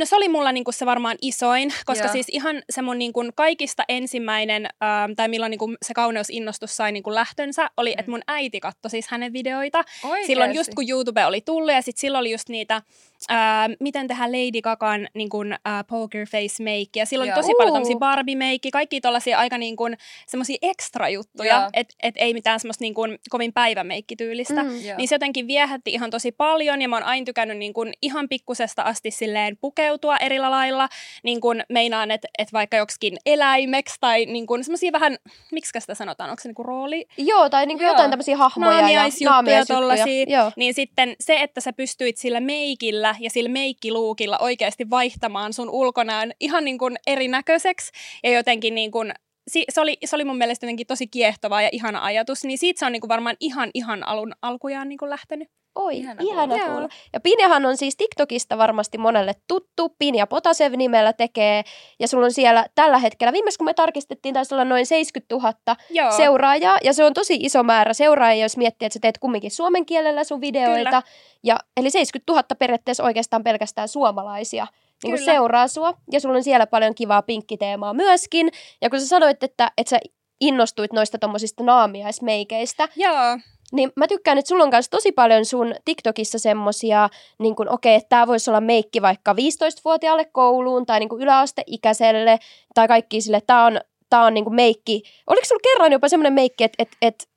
no 0.00 0.06
se 0.06 0.16
oli 0.16 0.28
mulla 0.28 0.52
niinku 0.52 0.72
se 0.72 0.86
varmaan 0.86 1.16
isoin, 1.22 1.72
koska 1.86 2.04
Joo. 2.04 2.12
siis 2.12 2.26
ihan 2.28 2.62
se 2.70 2.82
mun 2.82 2.98
niinku 2.98 3.20
kaikista 3.34 3.82
ensimmäinen, 3.88 4.68
um, 5.08 5.16
tai 5.16 5.28
milloin 5.28 5.50
niinku 5.50 5.74
se 5.82 5.94
kauneusinnostus 5.94 6.76
sai 6.76 6.92
niinku 6.92 7.14
lähtönsä, 7.14 7.70
oli, 7.76 7.90
Mm. 7.90 7.98
että 8.00 8.10
mun 8.10 8.22
äiti 8.26 8.60
katsoi 8.60 8.90
siis 8.90 9.08
hänen 9.08 9.32
videoita. 9.32 9.84
Oikeesti? 10.04 10.26
Silloin 10.26 10.54
just 10.54 10.74
kun 10.74 10.84
YouTube 10.88 11.26
oli 11.26 11.40
tullut 11.40 11.72
ja 11.72 11.82
sitten 11.82 12.00
silloin 12.00 12.20
oli 12.20 12.30
just 12.32 12.48
niitä, 12.48 12.82
ää, 13.28 13.68
miten 13.80 14.08
tehdä 14.08 14.26
Lady 14.26 14.62
Gagan 14.62 15.08
niin 15.14 15.28
kun, 15.28 15.54
ää, 15.64 15.84
poker 15.84 16.26
face 16.26 16.62
make 16.62 16.90
ja 16.96 17.06
silloin 17.06 17.28
Joo. 17.28 17.36
oli 17.36 17.42
tosi 17.42 17.54
paljon 17.54 17.70
Uu. 17.70 17.74
tämmöisiä 17.74 17.98
Barbie 17.98 18.36
make, 18.36 18.70
kaikki 18.72 19.00
tollaisia 19.00 19.38
aika 19.38 19.58
niin 19.58 19.76
kun, 19.76 19.96
semmoisia 20.26 20.56
extra 20.62 21.08
juttuja, 21.08 21.70
että 21.72 21.94
et 22.02 22.14
ei 22.18 22.34
mitään 22.34 22.60
semmoista 22.60 22.84
niin 22.84 22.94
kun, 22.94 23.18
kovin 23.30 23.52
päivämeikkityylistä. 23.52 24.62
Mm. 24.62 24.70
Niin 24.96 25.08
se 25.08 25.14
jotenkin 25.14 25.46
viehätti 25.46 25.92
ihan 25.92 26.10
tosi 26.10 26.32
paljon 26.32 26.82
ja 26.82 26.88
mä 26.88 26.96
oon 26.96 27.02
aina 27.02 27.24
tykännyt 27.24 27.58
niin 27.58 27.72
kun 27.72 27.92
ihan 28.02 28.28
pikkusesta 28.28 28.82
asti 28.82 29.10
silleen 29.10 29.56
pukeutua 29.60 30.16
eri 30.16 30.38
lailla. 30.38 30.88
Niin 31.22 31.40
kun 31.40 31.62
meinaan, 31.68 32.10
että 32.10 32.28
et 32.38 32.52
vaikka 32.52 32.76
joksikin 32.76 33.16
eläimeksi 33.26 33.96
tai 34.00 34.26
niin 34.26 34.46
kun 34.46 34.64
semmoisia 34.64 34.92
vähän, 34.92 35.16
miksi 35.52 35.80
sitä 35.80 35.94
sanotaan, 35.94 36.30
onko 36.30 36.40
se 36.42 36.48
niin 36.48 36.54
kuin 36.54 36.66
rooli? 36.66 37.06
Joo, 37.18 37.50
tai 37.50 37.66
niinku 37.66 37.84
Joo. 37.84 37.92
jotain 37.92 38.10
tämmöisiä 38.10 38.36
hahmoja 38.36 38.70
Naamiaisjuttuja, 38.70 39.28
ja 39.28 39.32
naamiaisjuttuja. 39.32 39.80
tollasia. 39.80 40.24
Joo. 40.28 40.52
Niin 40.56 40.74
sitten 40.74 41.16
se, 41.20 41.36
että 41.40 41.60
sä 41.60 41.72
pystyit 41.72 42.16
sillä 42.16 42.40
meikillä 42.40 43.11
ja 43.20 43.30
sillä 43.30 43.50
meikkiluukilla 43.50 44.38
oikeasti 44.38 44.90
vaihtamaan 44.90 45.52
sun 45.52 45.70
ulkonäön 45.70 46.32
ihan 46.40 46.64
niin 46.64 46.78
kuin 46.78 46.96
erinäköiseksi 47.06 47.92
ja 48.22 48.30
jotenkin 48.30 48.74
niin 48.74 48.90
kuin 48.90 49.12
se, 49.48 49.80
oli, 49.80 49.96
se 50.04 50.16
oli 50.16 50.24
mun 50.24 50.38
mielestä 50.38 50.66
jotenkin 50.66 50.86
tosi 50.86 51.06
kiehtova 51.06 51.62
ja 51.62 51.68
ihana 51.72 52.04
ajatus, 52.04 52.44
niin 52.44 52.58
siitä 52.58 52.78
se 52.78 52.86
on 52.86 52.92
niinku 52.92 53.08
varmaan 53.08 53.36
ihan, 53.40 53.70
ihan 53.74 54.08
alun 54.08 54.32
alkujaan 54.42 54.88
niinku 54.88 55.10
lähtenyt. 55.10 55.48
Oi, 55.74 55.96
Ihana 55.96 56.20
ihana, 56.20 56.58
kuulla. 56.66 56.88
Ja 57.12 57.20
Pinjahan 57.20 57.66
on 57.66 57.76
siis 57.76 57.96
TikTokista 57.96 58.58
varmasti 58.58 58.98
monelle 58.98 59.32
tuttu. 59.48 59.94
Pinja 59.98 60.26
Potasev 60.26 60.72
nimellä 60.76 61.12
tekee. 61.12 61.62
Ja 62.00 62.08
sulla 62.08 62.24
on 62.24 62.32
siellä 62.32 62.66
tällä 62.74 62.98
hetkellä, 62.98 63.32
viimeis 63.32 63.58
kun 63.58 63.64
me 63.64 63.74
tarkistettiin, 63.74 64.34
taisi 64.34 64.54
olla 64.54 64.64
noin 64.64 64.86
70 64.86 65.34
000 65.34 65.76
Joo. 65.90 66.10
seuraajaa. 66.10 66.78
Ja 66.84 66.92
se 66.92 67.04
on 67.04 67.14
tosi 67.14 67.36
iso 67.40 67.62
määrä 67.62 67.92
seuraajia, 67.92 68.44
jos 68.44 68.56
miettii, 68.56 68.86
että 68.86 68.94
sä 68.94 69.00
teet 69.02 69.18
kumminkin 69.18 69.50
suomen 69.50 69.86
kielellä 69.86 70.24
sun 70.24 70.40
videoita. 70.40 70.90
Kyllä. 70.90 71.02
Ja, 71.44 71.58
eli 71.76 71.90
70 71.90 72.32
000 72.32 72.44
periaatteessa 72.58 73.04
oikeastaan 73.04 73.44
pelkästään 73.44 73.88
suomalaisia 73.88 74.66
niin 75.04 75.12
kuin 75.12 75.18
Kyllä. 75.18 75.32
seuraa 75.32 75.68
sua. 75.68 75.94
Ja 76.12 76.20
sulla 76.20 76.36
on 76.36 76.42
siellä 76.44 76.66
paljon 76.66 76.94
kivaa 76.94 77.22
pinkkiteemaa 77.22 77.94
myöskin. 77.94 78.50
Ja 78.80 78.90
kun 78.90 79.00
sä 79.00 79.06
sanoit, 79.06 79.42
että, 79.42 79.70
että 79.78 79.90
sä 79.90 79.98
innostuit 80.40 80.92
noista 80.92 81.18
tommosista 81.18 81.64
naamiaismeikeistä, 81.64 82.88
Joo. 82.96 83.38
Niin 83.72 83.92
mä 83.96 84.06
tykkään, 84.06 84.38
että 84.38 84.48
sulla 84.48 84.64
on 84.64 84.70
kanssa 84.70 84.90
tosi 84.90 85.12
paljon 85.12 85.44
sun 85.44 85.74
TikTokissa 85.84 86.38
semmosia, 86.38 87.08
niin 87.38 87.54
okei, 87.68 87.94
että 87.94 88.08
tää 88.08 88.26
voisi 88.26 88.50
olla 88.50 88.60
meikki 88.60 89.02
vaikka 89.02 89.32
15-vuotiaalle 89.32 90.24
kouluun 90.24 90.86
tai 90.86 91.00
niin 91.00 91.20
yläasteikäiselle 91.20 92.38
tai 92.74 92.88
kaikki 92.88 93.20
sille, 93.20 93.36
että 93.36 93.54
tää 93.54 93.64
on, 93.64 93.80
tää 94.10 94.22
on 94.24 94.34
niin 94.34 94.54
meikki. 94.54 95.02
Oliko 95.26 95.44
sulla 95.44 95.60
kerran 95.62 95.92
jopa 95.92 96.08
semmoinen 96.08 96.32
meikki, 96.32 96.64
että 96.64 96.82
et, 96.82 96.88
et, 97.02 97.28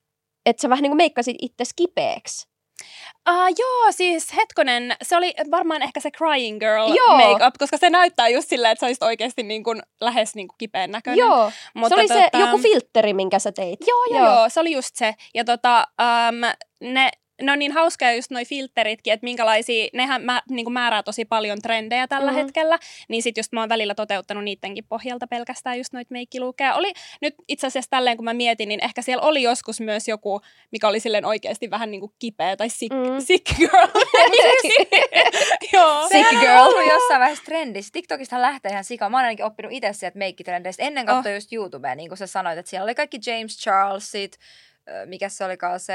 et 0.45 0.59
sä 0.59 0.69
vähän 0.69 0.83
niin 0.83 0.97
meikkasit 0.97 1.35
itse 1.41 1.63
kipeäksi? 1.75 2.54
Uh, 3.29 3.55
joo, 3.57 3.91
siis 3.91 4.35
hetkonen, 4.35 4.95
se 5.01 5.17
oli 5.17 5.33
varmaan 5.51 5.81
ehkä 5.81 5.99
se 5.99 6.11
Crying 6.11 6.59
Girl 6.59 6.93
Joo. 6.95 7.17
makeup, 7.17 7.53
koska 7.59 7.77
se 7.77 7.89
näyttää 7.89 8.29
just 8.29 8.49
silleen, 8.49 8.71
että 8.71 8.79
sä 8.79 8.85
olisit 8.85 9.03
oikeasti 9.03 9.43
niin 9.43 9.63
kuin, 9.63 9.81
lähes 10.01 10.35
niin 10.35 10.47
kuin 10.47 10.57
kipeän 10.57 10.91
näköinen. 10.91 11.19
Joo, 11.19 11.51
Mutta 11.73 11.89
se 11.95 12.01
oli 12.01 12.07
se 12.07 12.29
tota- 12.35 12.39
joku 12.39 12.57
filtteri, 12.57 13.13
minkä 13.13 13.39
sä 13.39 13.51
teit. 13.51 13.79
Joo, 13.87 14.05
joo, 14.11 14.25
joo, 14.25 14.49
se 14.49 14.59
oli 14.59 14.71
just 14.71 14.95
se. 14.95 15.15
Ja 15.33 15.45
tota, 15.45 15.87
um, 16.01 16.41
ne, 16.93 17.11
ne 17.41 17.51
on 17.51 17.59
niin 17.59 17.71
hauskoja 17.71 18.13
just 18.13 18.31
noi 18.31 18.45
filteritkin, 18.45 19.13
että 19.13 19.23
minkälaisia, 19.23 19.87
nehän 19.93 20.21
mä, 20.21 20.41
niin 20.49 20.73
määrää 20.73 21.03
tosi 21.03 21.25
paljon 21.25 21.61
trendejä 21.61 22.07
tällä 22.07 22.25
Mhm. 22.25 22.35
mm-hmm. 22.35 22.45
hetkellä, 22.45 22.79
niin 23.09 23.23
sit 23.23 23.37
just 23.37 23.51
mä 23.51 23.59
oon 23.59 23.69
välillä 23.69 23.95
toteuttanut 23.95 24.43
niidenkin 24.43 24.85
pohjalta 24.89 25.27
pelkästään 25.27 25.77
just 25.77 25.93
noita 25.93 26.11
meikkilukeja. 26.11 26.75
Oli 26.75 26.93
nyt 27.21 27.35
itse 27.47 27.67
asiassa 27.67 27.89
tälleen, 27.89 28.17
kun 28.17 28.23
mä 28.25 28.33
mietin, 28.33 28.69
niin 28.69 28.83
ehkä 28.83 29.01
siellä 29.01 29.23
oli 29.23 29.41
joskus 29.41 29.79
myös 29.81 30.07
joku, 30.07 30.41
mikä 30.71 30.87
oli 30.87 30.99
silleen 30.99 31.25
oikeasti 31.25 31.69
vähän 31.69 31.91
niin 31.91 31.99
kuin 32.01 32.11
kipeä 32.19 32.55
tai 32.55 32.69
sick, 32.69 32.93
Mm. 32.95 33.19
sick 33.25 33.45
girl. 33.57 33.87
Joo. 35.73 36.01
Sick 36.01 36.11
Sehän 36.11 36.35
girl. 36.39 36.57
on 36.57 36.67
ollut 36.67 36.93
jossain 36.93 37.19
vaiheessa 37.19 37.45
trendissä. 37.45 37.89
TikTokista 37.93 38.41
lähtee 38.41 38.71
ihan 38.71 38.83
sika. 38.83 39.09
Mä 39.09 39.17
oon 39.17 39.25
ainakin 39.25 39.45
oppinut 39.45 39.71
itse 39.73 39.93
sieltä 39.93 40.17
meikkitrendeistä. 40.17 40.83
Ennen 40.83 41.05
katsoin 41.05 41.33
oh. 41.33 41.37
just 41.37 41.53
YouTubea, 41.53 41.95
niin 41.95 42.09
kuin 42.09 42.17
sä 42.17 42.27
sanoit, 42.27 42.57
että 42.57 42.69
siellä 42.69 42.83
oli 42.83 42.95
kaikki 42.95 43.19
James 43.25 43.57
Charlesit, 43.57 44.37
mikä 45.05 45.29
se 45.29 45.45
olikaan 45.45 45.79
se 45.79 45.93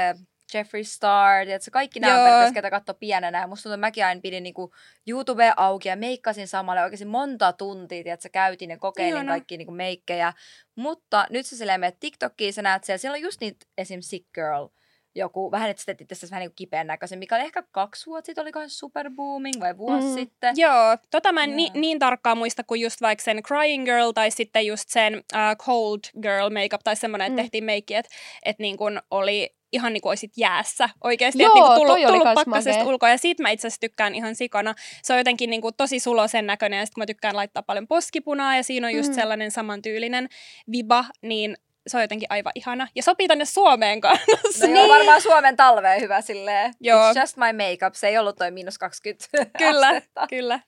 Jeffree 0.53 0.83
Star, 0.83 1.41
että 1.41 1.65
se 1.65 1.71
kaikki 1.71 1.99
nämä 1.99 2.13
on 2.13 2.19
Joo. 2.19 2.25
periaatteessa, 2.25 2.53
ketä 2.53 2.69
katsoi 2.69 2.95
pienenä. 2.99 3.39
Ja 3.41 3.47
musta 3.47 3.63
tuntuu, 3.63 3.73
että 3.73 3.87
mäkin 3.87 4.05
aina 4.05 4.21
pidin 4.21 4.43
niinku 4.43 4.73
YouTubea 5.07 5.53
auki 5.57 5.89
ja 5.89 5.95
meikkasin 5.95 6.47
samalle 6.47 6.83
oikeasti 6.83 7.05
monta 7.05 7.53
tuntia, 7.53 8.13
että 8.13 8.23
sä 8.23 8.29
käytin 8.29 8.69
ja 8.69 8.77
kokeilin 8.77 9.13
Ihana. 9.13 9.31
kaikki 9.31 9.57
niinku 9.57 9.73
meikkejä. 9.73 10.33
Mutta 10.75 11.27
nyt 11.29 11.45
sä 11.45 11.57
silleen 11.57 11.79
menet 11.79 11.99
TikTokiin, 11.99 12.53
sä 12.53 12.61
näet 12.61 12.83
siellä, 12.83 12.97
siellä 12.97 13.15
on 13.15 13.21
just 13.21 13.41
niitä 13.41 13.65
esim. 13.77 14.01
Sick 14.01 14.25
Girl, 14.33 14.67
joku, 15.15 15.51
vähän 15.51 15.69
että 15.69 15.81
sä 15.81 15.85
teet 15.85 16.01
itse 16.01 16.13
asiassa 16.13 16.33
vähän 16.33 16.41
niin 16.47 16.55
kipeän 16.55 16.87
näköisen, 16.87 17.19
mikä 17.19 17.35
oli 17.35 17.43
ehkä 17.43 17.63
kaksi 17.71 18.05
vuotta 18.05 18.25
sitten, 18.25 18.41
olikohan 18.41 18.69
super 18.69 19.11
booming 19.15 19.59
vai 19.59 19.77
vuosi 19.77 20.07
Mm. 20.07 20.13
sitten. 20.13 20.53
Joo, 20.57 20.97
tota 21.11 21.31
mä 21.31 21.43
en 21.43 21.49
Joo. 21.49 21.55
ni, 21.55 21.71
niin 21.73 21.99
tarkkaan 21.99 22.37
muista 22.37 22.63
kuin 22.63 22.81
just 22.81 23.01
vaikka 23.01 23.23
sen 23.23 23.43
Crying 23.43 23.85
Girl 23.85 24.11
tai 24.11 24.31
sitten 24.31 24.65
just 24.65 24.89
sen 24.89 25.15
uh, 25.15 25.65
Cold 25.65 25.99
Girl 26.21 26.49
makeup 26.49 26.81
tai 26.83 26.95
semmoinen, 26.95 27.25
että 27.25 27.41
Mm. 27.41 27.43
tehtiin 27.43 27.63
meikki, 27.63 27.95
että 27.95 28.11
et 28.45 28.59
niin 28.59 28.77
kun 28.77 29.01
oli 29.11 29.55
ihan 29.71 29.93
niin 29.93 30.01
kuin 30.01 30.11
olisit 30.11 30.31
jäässä 30.37 30.89
oikeasti, 31.03 31.43
Joo, 31.43 31.47
että 31.47 31.59
niin 31.59 31.65
kuin 31.65 31.87
tullut, 31.87 32.07
tullut 32.07 32.33
pakkasesta 32.35 32.79
makea. 32.79 32.89
ulkoa 32.93 33.09
ja 33.09 33.17
siitä 33.17 33.43
mä 33.43 33.49
itse 33.49 33.67
asiassa 33.67 33.79
tykkään 33.81 34.15
ihan 34.15 34.35
sikana. 34.35 34.75
Se 35.03 35.13
on 35.13 35.19
jotenkin 35.19 35.49
niin 35.49 35.61
kuin 35.61 35.73
tosi 35.77 35.99
sulosen 35.99 36.47
näköinen 36.47 36.79
ja 36.79 36.85
sitten 36.85 37.01
mä 37.01 37.05
tykkään 37.05 37.35
laittaa 37.35 37.63
paljon 37.63 37.87
poskipunaa 37.87 38.55
ja 38.55 38.63
siinä 38.63 38.87
on 38.87 38.93
just 38.93 39.09
Mm. 39.09 39.15
sellainen 39.15 39.51
samantyylinen 39.51 40.29
viba, 40.71 41.05
niin 41.21 41.57
se 41.87 41.97
on 41.97 42.03
jotenkin 42.03 42.27
aivan 42.31 42.51
ihana. 42.55 42.87
Ja 42.95 43.03
sopii 43.03 43.27
tänne 43.27 43.45
Suomeen 43.45 44.01
kanssa. 44.01 44.27
No 44.67 44.79
joo, 44.79 44.89
varmaan 44.89 45.21
Suomen 45.21 45.55
talveen 45.57 46.01
hyvä 46.01 46.21
silleen. 46.21 46.73
Joo. 46.79 47.11
It's 47.13 47.19
just 47.19 47.37
my 47.37 47.53
makeup. 47.53 47.93
Se 47.93 48.07
ei 48.07 48.17
ollut 48.17 48.35
toi 48.37 48.51
miinus 48.51 48.77
20 48.77 49.25
Kyllä, 49.57 49.87
astetta. 49.87 50.27
kyllä. 50.29 50.59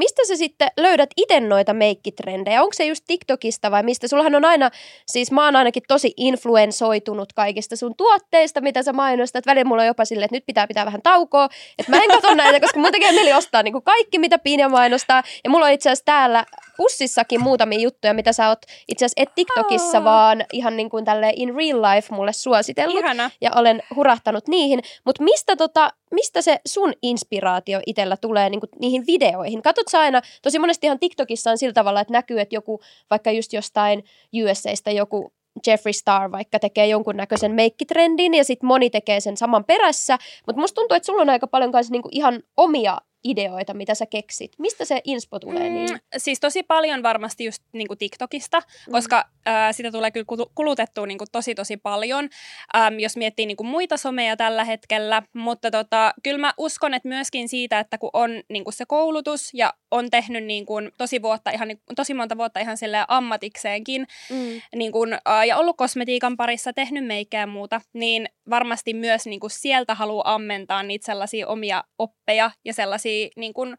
Mistä 0.00 0.22
sä 0.26 0.36
sitten 0.36 0.68
löydät 0.76 1.10
itse 1.16 1.40
noita 1.40 1.74
meikkitrendejä? 1.74 2.62
Onko 2.62 2.72
se 2.74 2.84
just 2.84 3.04
TikTokista 3.06 3.70
vai 3.70 3.82
mistä? 3.82 4.08
Sullahan 4.08 4.34
on 4.34 4.44
aina, 4.44 4.70
siis 5.06 5.32
mä 5.32 5.44
oon 5.44 5.56
ainakin 5.56 5.82
tosi 5.88 6.14
influensoitunut 6.16 7.32
kaikista 7.32 7.76
sun 7.76 7.94
tuotteista, 7.96 8.60
mitä 8.60 8.82
sä 8.82 8.92
mainostat. 8.92 9.46
Välillä 9.46 9.64
mulla 9.64 9.82
on 9.82 9.86
jopa 9.86 10.04
silleen, 10.04 10.24
että 10.24 10.36
nyt 10.36 10.46
pitää 10.46 10.66
pitää 10.66 10.86
vähän 10.86 11.02
taukoa. 11.02 11.48
Että 11.78 11.92
mä 11.92 12.02
en 12.02 12.08
katso 12.08 12.34
näitä, 12.42 12.60
koska 12.60 12.78
mun 12.78 12.92
tekee 12.92 13.12
mieli 13.12 13.32
ostaa 13.32 13.62
niinku 13.62 13.80
kaikki, 13.80 14.18
mitä 14.18 14.38
Pinja 14.38 14.68
mainostaa. 14.68 15.22
Ja 15.44 15.50
mulla 15.50 15.66
on 15.66 15.72
itse 15.72 15.88
asiassa 15.88 16.04
täällä 16.04 16.46
pussissakin 16.80 17.42
muutamia 17.42 17.78
juttuja, 17.80 18.14
mitä 18.14 18.32
sä 18.32 18.48
oot 18.48 18.58
itse 18.88 19.04
asiassa 19.04 19.22
et 19.22 19.34
TikTokissa, 19.34 19.98
Aa. 19.98 20.04
vaan 20.04 20.44
ihan 20.52 20.76
niin 20.76 20.90
kuin 20.90 21.04
tälleen 21.04 21.34
in 21.36 21.54
real 21.54 21.82
life 21.82 22.14
mulle 22.14 22.32
suositellut 22.32 22.98
Ihana. 22.98 23.30
ja 23.40 23.50
olen 23.56 23.82
hurahtanut 23.96 24.48
niihin. 24.48 24.80
Mutta 25.04 25.24
mistä, 25.24 25.56
tota, 25.56 25.92
mistä 26.10 26.42
se 26.42 26.60
sun 26.66 26.92
inspiraatio 27.02 27.80
itsellä 27.86 28.16
tulee 28.16 28.50
niinku 28.50 28.66
niihin 28.80 29.06
videoihin? 29.06 29.62
Katsot 29.62 29.88
sä 29.88 30.00
aina, 30.00 30.22
tosi 30.42 30.58
monesti 30.58 30.86
ihan 30.86 30.98
TikTokissa 30.98 31.50
on 31.50 31.58
sillä 31.58 31.72
tavalla, 31.72 32.00
että 32.00 32.12
näkyy, 32.12 32.40
että 32.40 32.54
joku 32.54 32.80
vaikka 33.10 33.30
just 33.30 33.52
jostain 33.52 34.04
USAista 34.44 34.90
joku 34.90 35.32
Jeffree 35.66 35.92
Star 35.92 36.32
vaikka 36.32 36.58
tekee 36.58 36.86
jonkunnäköisen 36.86 37.52
meikkitrendin 37.52 38.34
ja 38.34 38.44
sitten 38.44 38.66
moni 38.66 38.90
tekee 38.90 39.20
sen 39.20 39.36
saman 39.36 39.64
perässä. 39.64 40.18
Mutta 40.46 40.60
musta 40.60 40.74
tuntuu, 40.74 40.96
että 40.96 41.06
sulla 41.06 41.22
on 41.22 41.30
aika 41.30 41.46
paljon 41.46 41.72
kanssa 41.72 41.92
niinku 41.92 42.08
ihan 42.12 42.42
omia 42.56 42.98
ideoita, 43.24 43.74
mitä 43.74 43.94
sä 43.94 44.06
keksit. 44.06 44.52
Mistä 44.58 44.84
se 44.84 45.00
inspo 45.04 45.38
tulee 45.38 45.68
niin? 45.70 45.90
Mm, 45.90 45.98
siis 46.16 46.40
tosi 46.40 46.62
paljon 46.62 47.02
varmasti 47.02 47.44
just 47.44 47.62
niin 47.72 47.88
kuin 47.88 47.98
TikTokista, 47.98 48.62
koska 48.92 49.24
ää, 49.46 49.72
sitä 49.72 49.90
tulee 49.92 50.10
kyllä 50.10 50.26
kulu- 50.32 50.50
kulutettua 50.54 51.06
niin 51.06 51.18
kuin 51.18 51.28
tosi 51.32 51.54
tosi 51.54 51.76
paljon, 51.76 52.28
äm, 52.76 52.98
jos 52.98 53.16
miettii 53.16 53.46
niin 53.46 53.56
kuin 53.56 53.66
muita 53.66 53.96
someja 53.96 54.36
tällä 54.36 54.64
hetkellä. 54.64 55.22
Mutta 55.32 55.70
tota, 55.70 56.14
kyllä 56.22 56.38
mä 56.38 56.54
uskon, 56.58 56.94
että 56.94 57.08
myöskin 57.08 57.48
siitä, 57.48 57.78
että 57.80 57.98
kun 57.98 58.10
on 58.12 58.30
niin 58.48 58.64
kuin 58.64 58.74
se 58.74 58.84
koulutus 58.88 59.50
ja 59.54 59.74
on 59.90 60.10
tehnyt 60.10 60.44
niin 60.44 60.66
kuin 60.66 60.90
tosi, 60.98 61.22
vuotta, 61.22 61.50
ihan, 61.50 61.68
niin- 61.68 61.82
tosi 61.96 62.14
monta 62.14 62.36
vuotta 62.36 62.60
ihan 62.60 62.76
silleen 62.76 63.04
ammatikseenkin, 63.08 64.06
Mm. 64.30 64.60
niin 64.74 64.92
kun, 64.92 65.18
ää, 65.24 65.44
ja 65.44 65.56
ollut 65.56 65.76
kosmetiikan 65.76 66.36
parissa, 66.36 66.72
tehnyt 66.72 67.06
meikkää 67.06 67.40
ja 67.40 67.46
muuta, 67.46 67.80
niin 67.92 68.28
varmasti 68.50 68.94
myös 68.94 69.26
niin 69.26 69.40
kun 69.40 69.50
sieltä 69.50 69.94
haluaa 69.94 70.34
ammentaa 70.34 70.82
niitä 70.82 71.06
sellaisia 71.06 71.48
omia 71.48 71.84
oppeja 71.98 72.50
ja 72.64 72.74
sellaisia 72.74 73.09
niin 73.36 73.54
kun, 73.54 73.76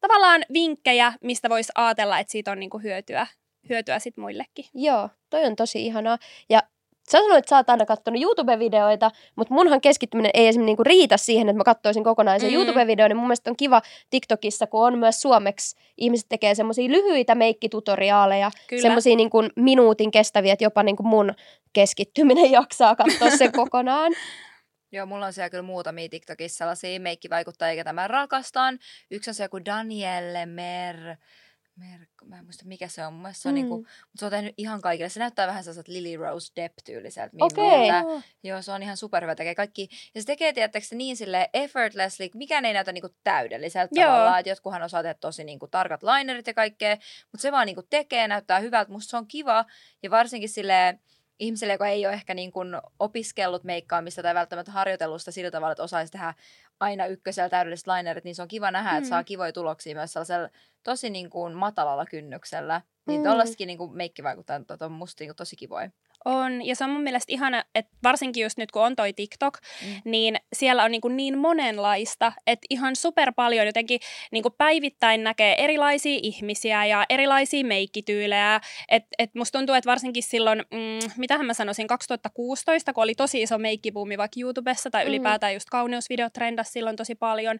tavallaan 0.00 0.44
vinkkejä, 0.52 1.12
mistä 1.20 1.48
voisi 1.48 1.72
ajatella, 1.74 2.18
että 2.18 2.30
siitä 2.30 2.52
on 2.52 2.60
niin 2.60 2.70
kun 2.70 2.82
hyötyä, 2.82 3.26
hyötyä 3.68 3.98
sit 3.98 4.16
muillekin. 4.16 4.64
Joo, 4.74 5.08
toi 5.30 5.44
on 5.44 5.56
tosi 5.56 5.86
ihanaa. 5.86 6.18
Ja 6.50 6.62
sä 7.10 7.18
sanoit, 7.18 7.38
että 7.38 7.48
sä 7.48 7.56
oot 7.56 7.70
aina 7.70 7.86
katsonut 7.86 8.22
YouTube-videoita, 8.22 9.10
mutta 9.36 9.54
munhan 9.54 9.80
keskittyminen 9.80 10.30
ei 10.34 10.46
esimerkiksi 10.46 10.66
niinku 10.66 10.84
riitä 10.84 11.16
siihen, 11.16 11.48
että 11.48 11.58
mä 11.58 11.64
katsoisin 11.64 12.04
kokonaisen 12.04 12.50
Mm. 12.50 12.56
YouTube-videon. 12.56 13.08
Niin 13.10 13.16
mun 13.16 13.26
mielestä 13.26 13.50
on 13.50 13.56
kiva 13.56 13.82
TikTokissa, 14.10 14.66
kun 14.66 14.86
on 14.86 14.98
myös 14.98 15.20
suomeksi, 15.22 15.76
ihmiset 15.98 16.26
tekee 16.28 16.54
semmoisia 16.54 16.88
lyhyitä 16.90 17.34
meikkitutoriaaleja, 17.34 18.50
semmoisia 18.82 19.16
niinku 19.16 19.42
minuutin 19.56 20.10
kestäviä, 20.10 20.52
että 20.52 20.64
jopa 20.64 20.82
niinku 20.82 21.02
mun 21.02 21.34
keskittyminen 21.72 22.50
jaksaa 22.60 22.96
katsoa 22.96 23.30
sen 23.30 23.52
kokonaan. 23.52 24.12
Joo, 24.92 25.06
mulla 25.06 25.26
on 25.26 25.32
siellä 25.32 25.50
kyllä 25.50 25.62
muutamia 25.62 26.08
TikTokissa 26.08 26.58
sellaisia 26.58 27.00
meikkivaikuttajia, 27.00 27.76
ketä 27.76 27.92
mä 27.92 28.08
rakastan. 28.08 28.78
Yksi 29.10 29.30
on 29.30 29.34
se 29.34 29.42
joku 29.42 29.64
Danielle 29.64 30.46
Mer... 30.46 31.16
Mer... 31.76 32.00
Mä 32.24 32.38
en 32.38 32.44
muista 32.44 32.64
mikä 32.64 32.88
se 32.88 33.06
on. 33.06 33.12
Mun 33.12 33.22
mielestä 33.22 33.42
se 33.42 33.48
on 33.48 33.54
Mm. 33.54 33.54
niinku, 33.54 33.76
mutta 33.76 34.18
se 34.18 34.24
on 34.24 34.30
tehnyt 34.30 34.54
ihan 34.56 34.80
kaikille. 34.80 35.08
Se 35.08 35.18
näyttää 35.20 35.46
vähän 35.46 35.64
sellaiselta 35.64 35.92
Lily 35.92 36.16
Rose 36.16 36.52
Depp-tyyliseltä. 36.56 37.36
Okei. 37.40 37.64
mimiltä. 37.64 38.26
Joo, 38.42 38.62
se 38.62 38.72
on 38.72 38.82
ihan 38.82 38.96
superhyvä. 38.96 39.34
Tekee 39.34 39.54
kaikki. 39.54 39.88
Ja 40.14 40.20
se 40.20 40.26
tekee, 40.26 40.52
tiedättekö, 40.52 40.86
se 40.86 40.96
niin 40.96 41.16
sille 41.16 41.50
effortlessly. 41.52 42.28
Mikään 42.34 42.64
ei 42.64 42.72
näytä 42.72 42.92
niinku 42.92 43.08
täydelliseltä 43.24 44.00
Joo. 44.00 44.06
tavallaan. 44.10 44.38
Että 44.40 44.50
jotkuhan 44.50 44.82
osaa 44.82 45.02
tehdä 45.02 45.14
tosi 45.14 45.44
niinku 45.44 45.66
tarkat 45.66 46.02
linerit 46.02 46.46
ja 46.46 46.54
kaikkea. 46.54 46.96
Mutta 47.32 47.42
se 47.42 47.52
vaan 47.52 47.66
niinku 47.66 47.82
tekee, 47.90 48.28
näyttää 48.28 48.58
hyvältä. 48.58 48.92
Musta 48.92 49.10
se 49.10 49.16
on 49.16 49.26
kiva. 49.26 49.64
Ja 50.02 50.10
varsinkin 50.10 50.48
sille 50.48 50.98
ihmiselle, 51.42 51.72
joka 51.74 51.86
ei 51.88 52.06
ole 52.06 52.14
ehkä 52.14 52.34
niin 52.34 52.52
kuin 52.52 52.68
opiskellut 52.98 53.64
meikkaamista 53.64 54.22
tai 54.22 54.34
välttämättä 54.34 54.72
harjoitellut 54.72 55.20
sitä 55.20 55.30
sillä 55.30 55.50
tavalla, 55.50 55.72
että 55.72 55.82
osaisi 55.82 56.12
tehdä 56.12 56.34
aina 56.80 57.06
ykkösellä 57.06 57.48
täydelliset 57.48 57.86
linerit, 57.86 58.24
niin 58.24 58.34
se 58.34 58.42
on 58.42 58.48
kiva 58.48 58.70
nähdä, 58.70 58.90
että 58.90 59.00
Mm. 59.00 59.08
saa 59.08 59.24
kivoja 59.24 59.52
tuloksia 59.52 59.94
myös 59.94 60.12
sellaisella 60.12 60.48
tosi 60.82 61.10
niin 61.10 61.30
kuin 61.30 61.52
matalalla 61.54 62.06
kynnyksellä. 62.06 62.80
Niin 63.06 63.20
Mm. 63.20 63.26
mm. 63.26 63.30
tollastakin 63.30 63.66
niin 63.66 63.78
kuin 63.78 63.96
meikkivaikuttajat 63.96 64.82
on 64.82 64.92
musta 64.92 65.22
niin 65.22 65.28
kuin 65.28 65.36
tosi 65.36 65.56
kivoja. 65.56 65.90
On, 66.24 66.66
ja 66.66 66.76
se 66.76 66.84
on 66.84 66.90
mun 66.90 67.02
mielestä 67.02 67.32
ihana, 67.32 67.64
että 67.74 67.92
varsinkin 68.02 68.42
just 68.42 68.58
nyt 68.58 68.70
kun 68.70 68.82
on 68.82 68.96
toi 68.96 69.12
TikTok, 69.12 69.58
mm. 69.86 70.02
niin 70.04 70.36
siellä 70.52 70.84
on 70.84 70.90
niin, 70.90 71.00
kuin 71.00 71.16
niin 71.16 71.38
monenlaista, 71.38 72.32
että 72.46 72.66
ihan 72.70 72.96
super 72.96 73.32
paljon 73.36 73.66
jotenkin 73.66 74.00
niin 74.30 74.42
kuin 74.42 74.54
päivittäin 74.58 75.24
näkee 75.24 75.64
erilaisia 75.64 76.18
ihmisiä 76.22 76.84
ja 76.84 77.06
erilaisia 77.08 77.64
meikkityylejä. 77.64 78.60
Että 78.88 79.08
et 79.18 79.34
musta 79.34 79.58
tuntuu, 79.58 79.74
että 79.74 79.90
varsinkin 79.90 80.22
silloin, 80.22 80.58
mm, 80.70 81.10
mitähän 81.16 81.46
mä 81.46 81.54
sanoisin, 81.54 81.86
2016, 81.86 82.92
kun 82.92 83.04
oli 83.04 83.14
tosi 83.14 83.42
iso 83.42 83.58
meikkibuumi 83.58 84.18
vaikka 84.18 84.40
YouTubessa 84.40 84.90
tai 84.90 85.04
mm. 85.04 85.08
ylipäätään 85.08 85.54
just 85.54 85.70
kauneusvideot 85.70 86.32
trendas 86.32 86.72
silloin 86.72 86.96
tosi 86.96 87.14
paljon, 87.14 87.58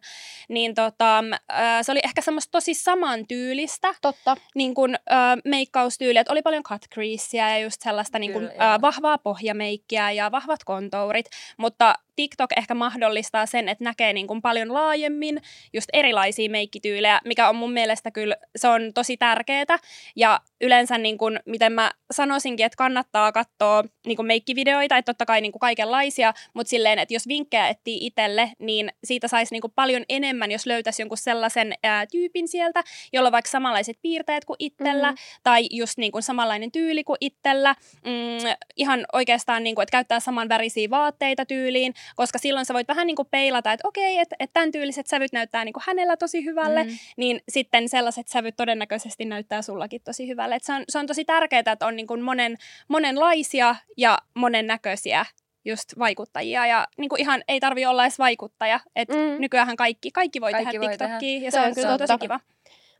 niin 0.49 0.75
tota, 0.75 1.17
äh, 1.51 1.79
se 1.81 1.91
oli 1.91 1.99
ehkä 2.03 2.21
semmoista 2.21 2.51
tosi 2.51 2.73
samantyylistä 2.73 3.93
Totta. 4.01 4.37
Niin 4.55 4.73
kuin, 4.73 4.95
äh, 4.95 5.37
meikkaustyyliä, 5.45 6.21
että 6.21 6.33
oli 6.33 6.41
paljon 6.41 6.63
cut 6.63 6.81
creasea 6.93 7.49
ja 7.49 7.59
just 7.59 7.81
sellaista 7.81 8.19
niin 8.19 8.33
kuin, 8.33 8.51
Äh, 8.61 8.81
vahvaa 8.81 9.17
pohjameikkiä 9.17 10.11
ja 10.11 10.31
vahvat 10.31 10.63
kontourit, 10.63 11.25
mutta 11.57 11.95
TikTok 12.15 12.49
ehkä 12.57 12.73
mahdollistaa 12.73 13.45
sen, 13.45 13.69
että 13.69 13.83
näkee 13.83 14.13
niin 14.13 14.27
kuin 14.27 14.41
paljon 14.41 14.73
laajemmin 14.73 15.41
just 15.73 15.89
erilaisia 15.93 16.49
meikkityylejä, 16.49 17.21
mikä 17.25 17.49
on 17.49 17.55
mun 17.55 17.71
mielestä 17.73 18.11
kyllä, 18.11 18.35
se 18.55 18.67
on 18.67 18.93
tosi 18.93 19.17
tärkeää. 19.17 19.77
Ja 20.15 20.41
yleensä 20.61 20.97
niin 20.97 21.17
kuin, 21.17 21.39
miten 21.45 21.71
mä 21.71 21.91
sanoisinkin, 22.11 22.65
että 22.65 22.77
kannattaa 22.77 23.31
katsoa 23.31 23.83
niin 24.05 24.15
kuin 24.15 24.25
meikkivideoita, 24.25 24.97
että 24.97 25.13
totta 25.13 25.25
kai 25.25 25.41
niin 25.41 25.51
kuin 25.51 25.59
kaikenlaisia, 25.59 26.33
mutta 26.53 26.69
silleen, 26.69 26.99
että 26.99 27.13
jos 27.13 27.27
vinkkejä 27.27 27.67
etsii 27.67 28.05
itselle, 28.05 28.51
niin 28.59 28.91
siitä 29.03 29.27
saisi 29.27 29.53
niin 29.53 29.61
kuin 29.61 29.73
paljon 29.75 30.03
enemmän, 30.09 30.51
jos 30.51 30.65
löytäisi 30.65 31.01
jonkun 31.01 31.17
sellaisen 31.17 31.73
ää, 31.83 32.05
tyypin 32.05 32.47
sieltä, 32.47 32.83
jolla 33.13 33.27
on 33.27 33.31
vaikka 33.31 33.51
samanlaiset 33.51 33.97
piirteet 34.01 34.45
kuin 34.45 34.57
itsellä, 34.59 35.11
mm. 35.11 35.17
tai 35.43 35.67
just 35.71 35.97
niin 35.97 36.11
kuin 36.11 36.23
samanlainen 36.23 36.71
tyyli 36.71 37.03
kuin 37.03 37.17
itsellä. 37.21 37.75
Mm, 38.05 38.55
ihan 38.75 39.05
oikeastaan, 39.13 39.63
niin 39.63 39.75
kuin, 39.75 39.83
että 39.83 39.91
käyttää 39.91 40.19
saman 40.19 40.49
värisiä 40.49 40.89
vaatteita 40.89 41.45
tyyliin, 41.45 41.93
koska 42.15 42.39
silloin 42.39 42.65
sä 42.65 42.73
voit 42.73 42.87
vähän 42.87 43.07
niin 43.07 43.15
kuin 43.15 43.27
peilata, 43.31 43.73
että 43.73 43.87
okei, 43.87 44.19
että, 44.19 44.35
että 44.39 44.53
tämän 44.53 44.71
tyyliset 44.71 45.07
sävyt 45.07 45.33
näyttää 45.33 45.65
niin 45.65 45.73
kuin 45.73 45.83
hänellä 45.87 46.17
tosi 46.17 46.45
hyvälle, 46.45 46.83
mm. 46.83 46.89
niin 47.17 47.41
sitten 47.49 47.89
sellaiset 47.89 48.27
sävyt 48.27 48.55
todennäköisesti 48.55 49.25
näyttää 49.25 49.61
sullakin 49.61 50.01
tosi 50.01 50.27
hyvälle. 50.27 50.55
Et 50.55 50.63
se, 50.63 50.73
on, 50.73 50.83
se 50.89 50.99
on 50.99 51.07
tosi 51.07 51.25
tärkeää, 51.25 51.63
että 51.71 51.87
on 51.87 51.95
niin 51.95 52.07
kuin 52.07 52.21
monen, 52.21 52.57
monenlaisia 52.87 53.75
ja 53.97 54.17
monennäköisiä 54.33 55.25
just 55.65 55.99
vaikuttajia 55.99 56.65
ja 56.65 56.87
niin 56.97 57.09
kuin 57.09 57.21
ihan 57.21 57.43
ei 57.47 57.59
tarvi 57.59 57.85
olla 57.85 58.03
edes 58.03 58.19
vaikuttaja. 58.19 58.79
Et 58.95 59.09
mm. 59.09 59.41
Nykyään 59.41 59.75
kaikki, 59.75 60.11
kaikki 60.11 60.41
voi 60.41 60.51
kaikki 60.51 60.79
tehdä 60.79 60.89
TikTokia 60.89 61.39
ja 61.39 61.51
se, 61.51 61.55
se 61.55 61.61
on 61.61 61.75
kyllä 61.75 61.97
tosi 61.97 62.17
kiva. 62.19 62.39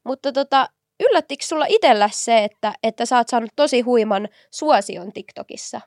Mutta 0.04 0.32
tota, 0.32 0.70
yllättikö 1.00 1.46
sulla 1.46 1.66
itsellä 1.70 2.10
se, 2.12 2.44
että, 2.44 2.74
että 2.84 3.06
sä 3.06 3.18
oot 3.18 3.30
saanut 3.30 3.52
tosi 3.56 3.82
huiman 3.82 4.30
suosion 4.52 5.14
TikTokissa? 5.14 5.82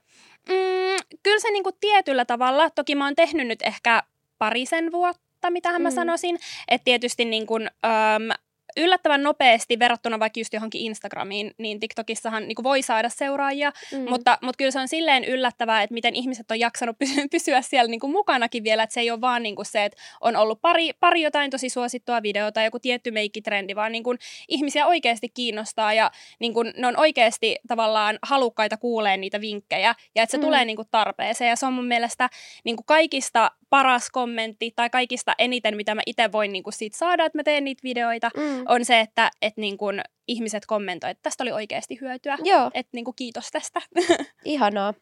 Mm, 0.48 1.16
kyllä 1.22 1.40
se 1.40 1.50
niinku 1.50 1.72
tietyllä 1.80 2.24
tavalla. 2.24 2.70
Toki 2.70 2.94
mä 2.94 3.04
oon 3.04 3.14
tehnyt 3.14 3.46
nyt 3.46 3.62
ehkä 3.62 4.02
parisen 4.38 4.92
vuotta, 4.92 5.50
mitä 5.50 5.78
mm. 5.78 5.82
mä 5.82 5.90
sanoisin. 5.90 6.38
Että 6.68 6.84
tietysti 6.84 7.24
niin 7.24 7.46
kun, 7.46 7.62
äm, 7.62 8.30
yllättävän 8.76 9.22
nopeasti 9.22 9.78
verrattuna 9.78 10.18
vaikka 10.18 10.40
just 10.40 10.52
johonkin 10.52 10.80
Instagramiin, 10.80 11.54
niin 11.58 11.80
TikTokissahan 11.80 12.48
niin 12.48 12.56
voi 12.62 12.82
saada 12.82 13.08
seuraajia, 13.08 13.72
mm. 13.92 14.08
mutta, 14.08 14.38
mutta 14.42 14.56
kyllä 14.58 14.70
se 14.70 14.80
on 14.80 14.88
silleen 14.88 15.24
yllättävää, 15.24 15.82
että 15.82 15.94
miten 15.94 16.14
ihmiset 16.14 16.50
on 16.50 16.60
jaksanut 16.60 16.96
pysyä 17.30 17.62
siellä 17.62 17.90
niin 17.90 18.00
kuin 18.00 18.12
mukanakin 18.12 18.64
vielä, 18.64 18.82
että 18.82 18.94
se 18.94 19.00
ei 19.00 19.10
ole 19.10 19.20
vaan 19.20 19.42
niin 19.42 19.56
kuin 19.56 19.66
se, 19.66 19.84
että 19.84 20.02
on 20.20 20.36
ollut 20.36 20.60
pari, 20.60 20.92
pari 21.00 21.22
jotain 21.22 21.50
tosi 21.50 21.68
suosittua 21.68 22.22
videota, 22.22 22.62
joku 22.62 22.78
tietty 22.78 23.10
meikkitrendi, 23.10 23.74
vaan 23.74 23.92
niin 23.92 24.04
kuin 24.04 24.18
ihmisiä 24.48 24.86
oikeasti 24.86 25.28
kiinnostaa 25.28 25.92
ja 25.92 26.10
niin 26.38 26.54
kuin 26.54 26.72
ne 26.76 26.86
on 26.86 27.00
oikeasti 27.00 27.58
tavallaan 27.68 28.18
halukkaita 28.22 28.76
kuulee 28.76 29.16
niitä 29.16 29.40
vinkkejä 29.40 29.94
ja 30.14 30.22
että 30.22 30.30
se 30.30 30.36
mm. 30.36 30.44
tulee 30.44 30.64
niin 30.64 30.76
kuin 30.76 30.88
tarpeeseen 30.90 31.48
ja 31.48 31.56
se 31.56 31.66
on 31.66 31.72
mun 31.72 31.86
mielestä 31.86 32.30
niin 32.64 32.76
kuin 32.76 32.86
kaikista 32.86 33.50
paras 33.70 34.10
kommentti 34.10 34.72
tai 34.76 34.90
kaikista 34.90 35.32
eniten, 35.38 35.76
mitä 35.76 35.94
mä 35.94 36.02
itse 36.06 36.32
voin 36.32 36.52
niin 36.52 36.62
kuin 36.62 36.74
siitä 36.74 36.96
saada, 36.96 37.24
että 37.24 37.38
mä 37.38 37.42
teen 37.42 37.64
niitä 37.64 37.82
videoita, 37.82 38.30
mm. 38.36 38.64
on 38.68 38.84
se, 38.84 39.00
että 39.00 39.30
et 39.42 39.56
niin 39.56 39.78
kuin 39.78 40.00
ihmiset 40.28 40.66
kommentoivat, 40.66 41.16
että 41.16 41.22
tästä 41.22 41.44
oli 41.44 41.52
oikeasti 41.52 41.98
hyötyä. 42.00 42.38
Joo. 42.44 42.70
Että 42.74 42.90
niin 42.92 43.04
kuin 43.04 43.14
kiitos 43.16 43.50
tästä. 43.50 43.80
Ihanaa. 44.44 44.94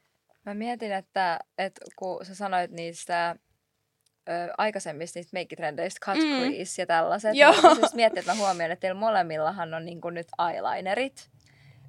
Mä 0.46 0.54
mietin, 0.54 0.92
että, 0.92 1.40
että 1.58 1.80
kun 1.96 2.24
sä 2.24 2.34
sanoit 2.34 2.70
niistä 2.70 3.36
ö, 4.28 4.32
aikaisemmista 4.58 5.18
niistä 5.18 5.30
meikkitrendeistä, 5.34 6.06
cut 6.06 6.24
mm. 6.24 6.38
crease 6.38 6.82
ja 6.82 6.86
tällaiset, 6.86 7.34
Joo. 7.34 7.52
niin 7.52 7.76
siis 7.76 7.94
mietin, 7.94 8.18
että 8.18 8.32
mä 8.32 8.38
huomioon, 8.38 8.70
että 8.72 8.80
teillä 8.80 9.00
molemmillahan 9.00 9.74
on 9.74 9.84
niin 9.84 10.00
kuin 10.00 10.14
nyt 10.14 10.26
eyelinerit. 10.50 11.30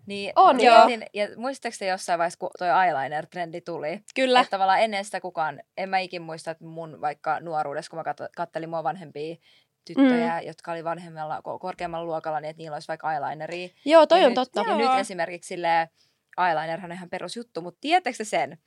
Niin, 0.06 0.34
on, 0.36 0.60
joo. 0.60 0.86
Mietin, 0.86 1.06
ja 1.14 1.28
muistatteko 1.38 1.76
te 1.80 1.86
jossain 1.86 2.20
vaiheessa, 2.20 2.40
kun 2.40 2.50
toi 2.58 2.68
eyeliner-trendi 2.68 3.62
tuli? 3.62 4.00
Kyllä. 4.16 4.40
Että 4.40 4.52
tavallaan 4.52 4.80
ennen 4.80 5.06
sitä 5.06 5.22
kukaan, 5.22 5.62
en 5.78 5.90
mä 5.90 6.00
ikin 6.00 6.22
muista, 6.22 6.52
että 6.52 6.66
mun 6.66 7.02
vaikka 7.02 7.40
nuoruudessa, 7.40 7.90
kun 7.90 8.00
mä 8.00 8.04
kat- 8.04 8.30
kattelin 8.36 8.70
mua 8.70 8.84
vanhempia 8.84 9.36
tyttöjä, 9.86 10.40
mm. 10.42 10.48
jotka 10.48 10.72
oli 10.72 10.84
vanhemmalla, 10.84 11.42
korkeammalla 11.60 12.06
luokalla, 12.06 12.40
niin 12.40 12.50
että 12.50 12.64
niillä 12.64 12.76
olisi 12.76 12.88
vaikka 12.88 13.14
eyelineri. 13.14 13.74
Joo, 13.86 14.06
toi 14.06 14.20
ja 14.20 14.26
on 14.26 14.30
nyt, 14.30 14.36
totta. 14.36 14.62
Ja 14.62 14.68
joo. 14.68 14.78
nyt 14.78 15.00
esimerkiksi 15.00 15.48
sille 15.48 15.90
eyelinerhan 16.48 16.92
on 16.92 16.96
ihan 16.96 17.10
perusjuttu, 17.10 17.62
mutta 17.62 17.78
tiedättekö 17.82 18.26
sen, 18.26 18.58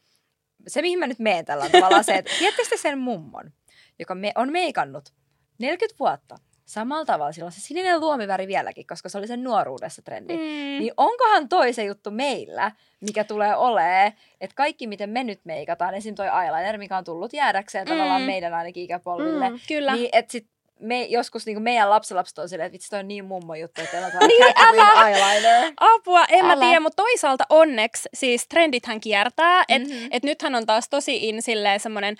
se 0.66 0.82
mihin 0.82 0.98
mä 0.98 1.06
nyt 1.06 1.18
menen 1.18 1.44
tällä 1.44 1.68
tavalla 1.70 2.02
se, 2.02 2.14
että 2.14 2.30
sen 2.82 2.98
mummon, 2.98 3.52
joka 3.98 4.14
me, 4.14 4.32
on 4.34 4.52
meikannut 4.52 5.14
40 5.58 5.98
vuotta, 5.98 6.38
samalla 6.68 7.04
tavalla, 7.04 7.32
sillä 7.32 7.46
on 7.46 7.52
se 7.52 7.60
sininen 7.60 8.00
luomiväri 8.00 8.46
vieläkin, 8.46 8.86
koska 8.86 9.08
se 9.08 9.18
oli 9.18 9.26
sen 9.26 9.44
nuoruudessa 9.44 10.02
trendi. 10.02 10.36
Mm. 10.36 10.40
Niin 10.78 10.92
onkohan 10.96 11.48
toi 11.48 11.72
se 11.72 11.84
juttu 11.84 12.10
meillä, 12.10 12.72
mikä 13.00 13.24
tulee 13.24 13.56
olee, 13.56 14.12
että 14.40 14.54
kaikki 14.54 14.86
miten 14.86 15.10
me 15.10 15.24
nyt 15.24 15.40
meikataan, 15.44 15.94
esim. 15.94 16.14
toi 16.14 16.26
eyeliner, 16.26 16.78
mikä 16.78 16.96
on 16.96 17.04
tullut 17.04 17.32
jäädäkseen 17.32 17.86
mm. 17.86 17.88
tavallaan 17.88 18.22
meidän 18.22 18.54
ainakin 18.54 18.82
ikäpolville. 18.82 19.50
Mm, 19.50 19.58
kyllä. 19.68 19.94
Niin, 19.94 20.08
että 20.12 20.32
sit 20.32 20.46
me, 20.80 21.04
joskus 21.04 21.46
niin 21.46 21.62
meidän 21.62 21.90
lapsenlapset 21.90 22.38
on 22.38 22.48
silleen, 22.48 22.66
että 22.66 22.72
vitsi 22.72 22.90
toi 22.90 22.98
on 22.98 23.08
niin 23.08 23.24
mummo 23.24 23.54
juttu, 23.54 23.80
että 23.80 23.98
on 23.98 24.28
niin, 24.28 24.44
älä. 24.56 25.08
eyeliner. 25.08 25.72
Apua, 25.80 26.24
en 26.24 26.44
älä. 26.44 26.56
mä 26.56 26.60
tiedä, 26.60 26.80
mutta 26.80 27.02
toisaalta 27.02 27.44
onneksi 27.50 28.08
siis 28.14 28.48
trendithän 28.48 29.00
kiertää, 29.00 29.64
että 29.68 29.88
mm-hmm. 29.88 30.08
et 30.10 30.22
nythän 30.22 30.54
on 30.54 30.66
taas 30.66 30.88
tosi 30.88 31.28
in 31.28 31.42
silleen 31.42 31.80
semmoinen 31.80 32.16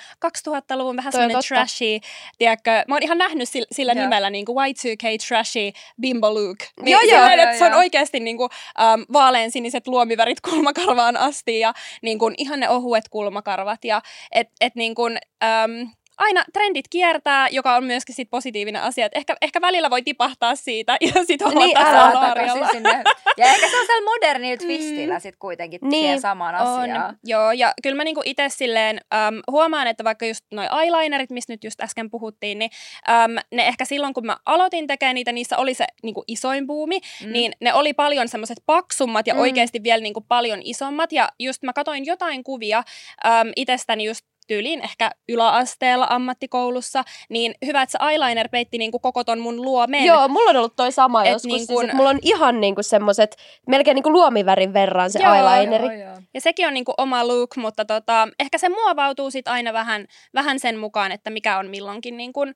2000-luvun 0.48 0.96
vähän 0.96 1.12
semmoinen 1.12 1.42
trashy, 1.48 2.00
tiedätkö, 2.38 2.70
mä 2.88 2.94
oon 2.94 3.02
ihan 3.02 3.18
nähnyt 3.18 3.48
sillä, 3.48 3.66
sillä 3.72 3.94
nimellä 3.94 4.30
niin 4.30 4.44
kuin 4.44 4.56
Y2K 4.56 5.26
trashy 5.28 5.72
bimbo 6.00 6.34
look. 6.34 6.58
Niin 6.82 6.92
joo, 6.92 7.00
joo, 7.00 7.30
joo, 7.30 7.42
että 7.42 7.58
se 7.58 7.64
on 7.64 7.74
oikeasti 7.74 8.20
niin 8.20 8.36
kuin, 8.36 8.50
um, 8.94 9.06
vaalean 9.12 9.50
siniset 9.50 9.86
luomivärit 9.86 10.40
kulmakarvaan 10.40 11.16
asti 11.16 11.58
ja 11.58 11.74
niin 12.02 12.18
kuin, 12.18 12.34
ihan 12.38 12.60
ne 12.60 12.68
ohuet 12.68 13.08
kulmakarvat 13.08 13.84
ja 13.84 14.02
et, 14.32 14.48
et 14.60 14.74
niin 14.74 14.94
kuin, 14.94 15.18
um, 15.44 15.90
aina 16.18 16.44
trendit 16.52 16.88
kiertää, 16.90 17.48
joka 17.48 17.76
on 17.76 17.84
myöskin 17.84 18.14
sit 18.14 18.30
positiivinen 18.30 18.82
asia. 18.82 19.06
Et 19.06 19.12
ehkä, 19.14 19.36
ehkä 19.42 19.60
välillä 19.60 19.90
voi 19.90 20.02
tipahtaa 20.02 20.56
siitä 20.56 20.96
ja 21.14 21.24
sitten 21.24 21.48
olla 21.48 21.64
niin, 21.64 21.76
taas 21.76 22.70
sinne. 22.70 23.02
Ja 23.36 23.46
ehkä 23.46 23.70
se 23.70 23.80
on 23.80 23.86
siellä 23.86 24.04
modernilla 24.04 24.56
mm. 24.60 24.66
twistillä 24.66 25.14
mm. 25.14 25.20
sitten 25.20 25.38
kuitenkin 25.38 25.80
niin, 25.82 25.90
siihen 25.90 26.20
samaan 26.20 26.54
asiaan. 26.54 27.18
Joo, 27.24 27.52
ja 27.52 27.72
kyllä 27.82 27.96
mä 27.96 28.04
niinku 28.04 28.22
itse 28.24 28.48
silleen 28.48 29.00
äm, 29.14 29.40
huomaan, 29.50 29.86
että 29.86 30.04
vaikka 30.04 30.26
just 30.26 30.44
noi 30.52 30.66
eyelinerit, 30.82 31.30
mistä 31.30 31.52
nyt 31.52 31.64
just 31.64 31.80
äsken 31.80 32.10
puhuttiin, 32.10 32.58
niin 32.58 32.70
äm, 33.08 33.36
ne 33.52 33.66
ehkä 33.66 33.84
silloin, 33.84 34.14
kun 34.14 34.26
mä 34.26 34.36
aloitin 34.46 34.86
tekemään 34.86 35.14
niitä, 35.14 35.32
niissä 35.32 35.56
oli 35.56 35.74
se 35.74 35.84
niinku 36.02 36.24
isoin 36.26 36.66
buumi, 36.66 37.00
mm. 37.24 37.32
niin 37.32 37.52
ne 37.60 37.74
oli 37.74 37.92
paljon 37.92 38.28
semmoiset 38.28 38.58
paksummat 38.66 39.26
ja 39.26 39.34
mm. 39.34 39.40
oikeasti 39.40 39.82
vielä 39.82 40.02
niinku 40.02 40.20
paljon 40.20 40.60
isommat. 40.64 41.12
Ja 41.12 41.28
just 41.38 41.62
mä 41.62 41.72
katoin 41.72 42.06
jotain 42.06 42.44
kuvia 42.44 42.78
äm, 43.26 43.52
itsestäni 43.56 44.04
just 44.04 44.24
tyyliin 44.48 44.80
ehkä 44.80 45.10
yläasteella 45.28 46.06
ammattikoulussa, 46.10 47.04
niin 47.28 47.54
hyvä, 47.66 47.82
että 47.82 47.98
se 47.98 48.10
eyeliner 48.10 48.48
peitti 48.48 48.78
niin 48.78 48.90
kuin 48.90 49.00
koko 49.00 49.24
ton 49.24 49.38
mun 49.38 49.62
luomen. 49.62 50.04
Joo, 50.04 50.28
mulla 50.28 50.50
on 50.50 50.56
ollut 50.56 50.76
toi 50.76 50.92
sama 50.92 51.24
et 51.24 51.32
joskus. 51.32 51.52
Niin 51.52 51.66
kun... 51.66 51.84
siis, 51.84 51.94
mulla 51.94 52.10
on 52.10 52.18
ihan 52.22 52.60
niin 52.60 52.74
kuin 52.74 52.84
semmoset, 52.84 53.36
melkein 53.66 53.94
niin 53.94 54.02
kuin 54.02 54.12
luomivärin 54.12 54.72
verran 54.72 55.10
se 55.10 55.22
joo, 55.22 55.34
eyelineri. 55.34 55.84
Joo, 55.84 56.08
joo. 56.08 56.18
Ja 56.34 56.40
sekin 56.40 56.66
on 56.66 56.74
niin 56.74 56.84
kuin 56.84 56.94
oma 56.98 57.28
look, 57.28 57.56
mutta 57.56 57.84
tota, 57.84 58.28
ehkä 58.38 58.58
se 58.58 58.68
muovautuu 58.68 59.30
sit 59.30 59.48
aina 59.48 59.72
vähän, 59.72 60.06
vähän 60.34 60.58
sen 60.60 60.78
mukaan, 60.78 61.12
että 61.12 61.30
mikä 61.30 61.58
on 61.58 61.68
milloinkin 61.68 62.16
niin 62.16 62.32
kuin, 62.32 62.54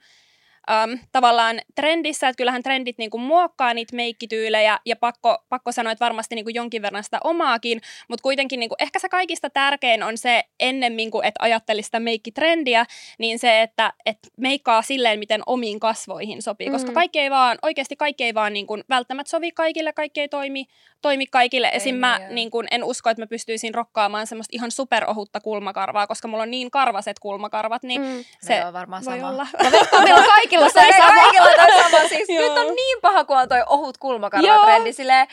um, 0.70 0.98
tavallaan 1.12 1.60
trendissä, 1.74 2.28
että 2.28 2.36
kyllähän 2.36 2.62
trendit 2.62 2.98
niin 2.98 3.10
kuin 3.10 3.20
muokkaa 3.20 3.74
niitä 3.74 3.96
meikkityylejä 3.96 4.78
ja 4.86 4.96
pakko, 4.96 5.38
pakko 5.48 5.72
sanoa, 5.72 5.92
että 5.92 6.04
varmasti 6.04 6.34
niin 6.34 6.44
kuin 6.44 6.54
jonkin 6.54 6.82
verran 6.82 7.04
sitä 7.04 7.20
omaakin, 7.24 7.80
mutta 8.08 8.22
kuitenkin 8.22 8.60
niin 8.60 8.68
kuin, 8.68 8.76
ehkä 8.82 8.98
se 8.98 9.08
kaikista 9.08 9.50
tärkein 9.50 10.02
on 10.02 10.18
se 10.18 10.44
ennemmin 10.60 11.10
kuin, 11.10 11.24
että 11.24 11.44
ajattelisi 11.44 11.86
sitä 11.86 12.00
meikkitrendiä, 12.00 12.86
niin 13.18 13.38
se, 13.38 13.62
että, 13.62 13.92
että 14.06 14.28
meikkaa 14.36 14.82
silleen, 14.82 15.18
miten 15.18 15.42
omiin 15.46 15.80
kasvoihin 15.80 16.42
sopii, 16.42 16.70
koska 16.70 16.90
mm. 16.90 16.94
kaikki 16.94 17.18
ei 17.18 17.30
vaan, 17.30 17.58
oikeasti 17.62 17.96
kaikki 17.96 18.24
ei 18.24 18.34
vaan 18.34 18.52
niin 18.52 18.66
kuin, 18.66 18.84
välttämättä 18.88 19.30
sovi 19.30 19.52
kaikille, 19.52 19.92
kaikki 19.92 20.20
ei 20.20 20.28
toimi, 20.28 20.66
toimi 21.02 21.26
kaikille. 21.26 21.68
Ei 21.68 21.76
Esim. 21.76 21.96
mä 21.96 22.20
niin 22.30 22.50
kuin, 22.50 22.68
en 22.70 22.84
usko, 22.84 23.10
että 23.10 23.22
mä 23.22 23.26
pystyisin 23.26 23.74
rokkaamaan 23.74 24.26
semmoista 24.26 24.56
ihan 24.56 24.70
superohutta 24.70 25.40
kulmakarvaa, 25.40 26.06
koska 26.06 26.28
mulla 26.28 26.42
on 26.42 26.50
niin 26.50 26.70
karvaset 26.70 27.18
kulmakarvat, 27.18 27.82
niin 27.82 28.00
mm. 28.02 28.24
se 28.40 28.64
on 28.64 28.72
varmaan 28.72 29.04
voi 29.04 29.18
sama. 29.18 29.30
olla. 29.30 29.46
No, 29.92 30.00
meillä 30.02 30.20
on 30.20 30.26
kaikilla 30.26 30.61
se 30.70 30.80
sama. 30.98 31.20
Kaikilla 31.20 31.48
toi 31.56 31.82
sama. 31.82 32.08
Siis 32.08 32.28
nyt 32.28 32.58
on 32.58 32.74
niin 32.80 32.98
paha 33.02 33.24
kuin 33.24 33.38
on 33.38 33.48
toi 33.48 33.62
ohut 33.66 33.98
kulmakarva-trendi, 33.98 34.92
silleen, 34.92 35.26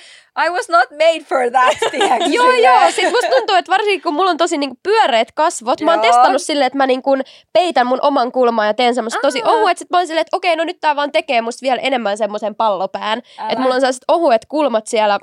I 0.45 0.49
was 0.49 0.69
not 0.69 0.91
made 0.91 1.19
for 1.19 1.51
that, 1.51 1.77
tiedätkö, 1.91 2.25
Joo, 2.27 2.51
joo. 2.51 2.85
Sitten 2.85 3.11
musta 3.11 3.29
tuntuu, 3.29 3.55
että 3.55 3.71
varsinkin 3.71 4.01
kun 4.01 4.13
mulla 4.13 4.31
on 4.31 4.37
tosi 4.37 4.57
niinku 4.57 4.79
pyöreät 4.83 5.31
kasvot, 5.31 5.81
mä 5.81 5.91
oon 5.91 5.99
testannut 5.99 6.41
silleen, 6.41 6.67
että 6.67 6.77
mä 6.77 6.87
niinku 6.87 7.17
peitän 7.53 7.87
mun 7.87 7.99
oman 8.01 8.31
kulman 8.31 8.67
ja 8.67 8.73
teen 8.73 8.95
semmoista 8.95 9.19
tosi 9.21 9.41
ohuet. 9.45 9.77
Sitten 9.77 9.95
mä 9.95 9.99
oon 9.99 10.07
silleen, 10.07 10.21
että 10.21 10.37
okei, 10.37 10.55
no 10.55 10.63
nyt 10.63 10.77
tää 10.81 10.95
vaan 10.95 11.11
tekee 11.11 11.41
musta 11.41 11.61
vielä 11.61 11.81
enemmän 11.81 12.17
semmoisen 12.17 12.55
pallopään. 12.55 13.21
Että 13.49 13.59
mulla 13.59 13.75
on 13.75 13.81
sellaiset 13.81 14.03
ohuet 14.07 14.45
kulmat 14.45 14.87
siellä 14.87 15.19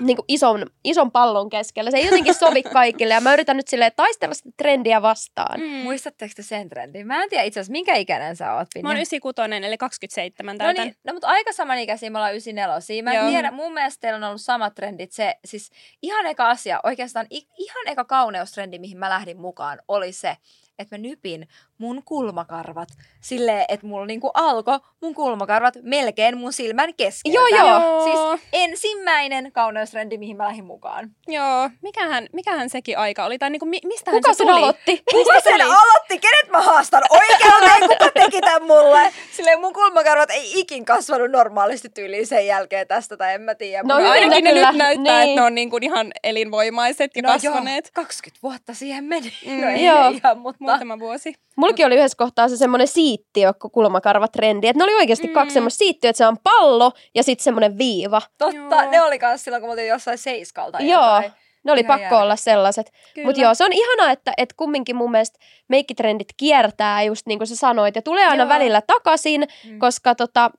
niinku 0.00 0.24
ison, 0.28 0.66
ison 0.84 1.12
pallon 1.12 1.50
keskellä. 1.50 1.90
Se 1.90 1.96
ei 1.96 2.04
jotenkin 2.04 2.34
sovi 2.34 2.62
kaikille 2.72 3.14
ja 3.14 3.20
mä 3.20 3.32
yritän 3.32 3.56
nyt 3.56 3.68
silleen 3.68 3.92
taistella 3.96 4.34
sitä 4.34 4.50
trendiä 4.56 5.02
vastaan. 5.02 5.60
Mm. 5.60 5.66
Muistatteko 5.66 6.32
te 6.36 6.42
sen 6.42 6.68
trendin? 6.68 7.06
Mä 7.06 7.22
en 7.22 7.28
tiedä 7.28 7.44
itse 7.44 7.60
asiassa, 7.60 7.72
minkä 7.72 7.94
ikäinen 7.94 8.36
sä 8.36 8.54
oot, 8.54 8.68
Pinja? 8.74 8.82
Mä 8.82 8.88
oon 8.88 8.96
96, 8.96 9.66
eli 9.66 9.78
27 9.78 10.54
No 10.54 10.58
täytän. 10.58 10.86
niin, 10.86 10.96
no 11.04 11.12
mutta 11.12 11.28
aika 11.28 11.52
samanikäisiä, 11.52 12.10
me 12.10 12.18
ollaan 12.18 12.32
94. 12.32 13.02
Mä 13.02 13.14
Joo. 13.14 13.28
tiedän, 13.28 13.54
mun 13.54 13.74
mielestä 13.74 14.00
teillä 14.00 14.16
on 14.16 14.24
ollut 14.24 14.40
samat 14.40 14.74
trendit. 14.74 15.12
Se, 15.12 15.34
siis 15.44 15.70
ihan 16.02 16.26
eka 16.26 16.48
asia, 16.50 16.80
oikeastaan 16.84 17.26
ihan 17.30 17.86
eka 17.86 18.04
kauneustrendi, 18.04 18.78
mihin 18.78 18.98
mä 18.98 19.10
lähdin 19.10 19.40
mukaan, 19.40 19.78
oli 19.88 20.12
se, 20.12 20.36
että 20.78 20.98
mä 20.98 21.02
nypin 21.02 21.48
mun 21.82 22.02
kulmakarvat 22.04 22.88
silleen, 23.20 23.64
että 23.68 23.86
mulla 23.86 24.06
niinku 24.06 24.30
alkoi 24.34 24.78
mun 25.00 25.14
kulmakarvat 25.14 25.74
melkein 25.82 26.38
mun 26.38 26.52
silmän 26.52 26.94
keskeltä. 26.94 27.38
Joo, 27.38 27.46
joo. 27.46 28.04
Siis 28.04 28.42
ensimmäinen 28.52 29.52
kauneustrendi, 29.52 30.18
mihin 30.18 30.36
mä 30.36 30.44
lähdin 30.44 30.64
mukaan. 30.64 31.10
Joo, 31.28 31.70
mikähän, 31.82 32.26
mikähän 32.32 32.70
sekin 32.70 32.98
aika 32.98 33.24
oli? 33.24 33.38
Tai 33.38 33.50
niinku, 33.50 33.66
mi- 33.66 33.80
mistähän 33.84 34.20
Kuka 34.22 34.32
se 34.32 34.36
sen 34.38 34.46
tuli? 34.46 34.58
aloitti? 34.58 35.02
Kuka 35.12 35.40
sen 35.40 35.52
tuli? 35.52 35.62
aloitti? 35.62 36.18
Kenet 36.18 36.50
mä 36.50 36.60
haastan? 36.60 37.02
Oikealta 37.10 37.76
kuka 37.88 38.10
teki 38.20 38.40
tän 38.40 38.62
mulle? 38.64 39.12
Silleen 39.32 39.60
mun 39.60 39.72
kulmakarvat 39.72 40.30
ei 40.30 40.52
ikin 40.60 40.84
kasvanut 40.84 41.30
normaalisti 41.30 41.88
tyyliin 41.88 42.26
sen 42.26 42.46
jälkeen 42.46 42.88
tästä, 42.88 43.16
tai 43.16 43.34
en 43.34 43.42
mä 43.42 43.54
tiedä. 43.54 43.82
No 43.82 43.94
ainakin 43.94 44.44
ne 44.44 44.52
nyt 44.52 44.76
näyttää, 44.76 45.18
Niin. 45.20 45.28
että 45.30 45.40
ne 45.40 45.46
on 45.46 45.54
niinku 45.54 45.78
ihan 45.82 46.12
elinvoimaiset 46.24 47.10
ja 47.16 47.22
no 47.22 47.28
kasvaneet. 47.28 47.84
Joo, 47.84 47.92
20 48.04 48.38
vuotta 48.42 48.74
siihen 48.74 49.04
meni. 49.04 49.32
Mm, 49.46 49.60
no 49.60 49.68
ei 49.68 49.84
joo. 49.84 50.08
ihan, 50.10 50.38
mutta... 50.38 50.56
Muutama 50.64 50.98
vuosi. 50.98 51.34
Mullakin 51.56 51.86
oli 51.86 51.94
yhdessä 51.96 52.16
kohtaa 52.18 52.48
se 52.48 52.56
semmoinen 52.56 52.88
siittiö, 52.88 53.52
kulmakarvatrendi. 53.72 54.68
Että 54.68 54.78
ne 54.78 54.84
oli 54.84 54.94
oikeasti 54.94 55.26
Mm. 55.26 55.32
kaksi 55.32 55.54
semmoista 55.54 55.78
siittiöä, 55.78 56.10
että 56.10 56.18
se 56.18 56.26
on 56.26 56.36
pallo 56.44 56.92
ja 57.14 57.22
sitten 57.22 57.44
semmoinen 57.44 57.78
viiva. 57.78 58.22
Totta, 58.38 58.56
Joo. 58.82 58.90
ne 58.90 59.02
oli 59.02 59.18
kans 59.18 59.44
silloin, 59.44 59.60
kun 59.60 59.68
me 59.68 59.70
oltiin 59.72 59.88
jossain 59.88 60.18
seiskalta. 60.18 60.78
Joo. 60.80 61.02
jotain. 61.16 61.32
Ne 61.64 61.72
oli 61.72 61.80
Ihan 61.80 61.88
pakko 61.88 62.02
järkeä. 62.02 62.18
olla 62.22 62.36
sellaiset. 62.36 62.92
Mutta 63.24 63.40
joo, 63.40 63.54
se 63.54 63.64
on 63.64 63.72
ihanaa, 63.72 64.10
että 64.12 64.32
et 64.36 64.52
kumminkin 64.52 64.96
mun 64.96 65.10
mielestä 65.10 65.38
meikkitrendit 65.68 66.28
kiertää 66.36 67.02
just 67.02 67.26
niin 67.26 67.38
kuin 67.38 67.48
sä 67.48 67.56
sanoit. 67.56 67.96
Ja 67.96 68.02
tulee 68.02 68.26
aina 68.26 68.42
Joo. 68.42 68.48
välillä 68.48 68.82
takaisin, 68.86 69.46
Mm. 69.70 69.78
koska 69.78 70.14
tota, 70.14 70.50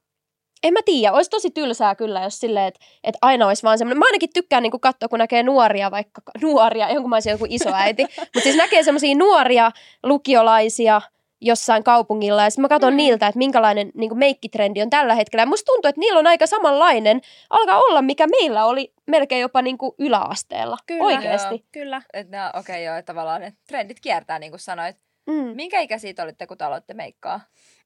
en 0.63 0.73
mä 0.73 0.79
tiedä, 0.85 1.13
olisi 1.13 1.29
tosi 1.29 1.51
tylsää 1.51 1.95
kyllä, 1.95 2.21
jos 2.23 2.39
silleen, 2.39 2.67
että 2.67 2.79
et 3.03 3.15
aina 3.21 3.47
olisi 3.47 3.63
vaan 3.63 3.77
semmoinen. 3.77 3.99
Mä 3.99 4.05
ainakin 4.05 4.29
tykkään 4.33 4.63
niinku 4.63 4.79
katsoa, 4.79 5.09
kun 5.09 5.19
näkee 5.19 5.43
nuoria, 5.43 5.91
vaikka 5.91 6.21
nuoria, 6.41 6.91
jonkun 6.91 7.09
mä 7.09 7.15
olisin 7.15 7.31
joku 7.31 7.45
isoäiti. 7.49 8.03
Mutta 8.19 8.39
siis 8.43 8.55
näkee 8.55 8.83
semmoisia 8.83 9.15
nuoria 9.15 9.71
lukiolaisia 10.03 11.01
jossain 11.41 11.83
kaupungilla 11.83 12.43
ja 12.43 12.49
sitten 12.49 12.61
mä 12.61 12.67
katson 12.67 12.93
Mm. 12.93 12.97
niiltä, 12.97 13.27
että 13.27 13.37
minkälainen 13.37 13.91
niin 13.95 14.17
meikkitrendi 14.17 14.81
on 14.81 14.89
tällä 14.89 15.15
hetkellä. 15.15 15.41
Ja 15.41 15.45
musta 15.45 15.65
tuntuu, 15.65 15.89
että 15.89 15.99
niillä 15.99 16.19
on 16.19 16.27
aika 16.27 16.47
samanlainen, 16.47 17.21
alkaa 17.49 17.79
olla 17.79 18.01
mikä 18.01 18.27
meillä 18.27 18.65
oli 18.65 18.93
melkein 19.07 19.41
jopa 19.41 19.61
niin 19.61 19.77
kuin 19.77 19.91
yläasteella. 19.99 20.77
Kyllä. 20.85 21.03
Oikeasti. 21.03 21.65
Kyllä. 21.71 22.01
Et 22.13 22.29
ne, 22.29 22.37
okei 22.47 22.59
okay, 22.59 22.81
joo, 22.81 22.95
että 22.95 23.13
tavallaan 23.13 23.41
ne 23.41 23.53
trendit 23.67 23.99
kiertää, 23.99 24.39
niin 24.39 24.51
kuin 24.51 24.59
sanoit. 24.59 24.95
Mm. 25.27 25.55
Minkä 25.55 25.79
ikäisiä 25.79 26.13
te 26.13 26.21
olitte, 26.21 26.47
kun 26.47 26.57
te 26.57 26.65
aloitte 26.65 26.93
meikkaa? 26.93 27.41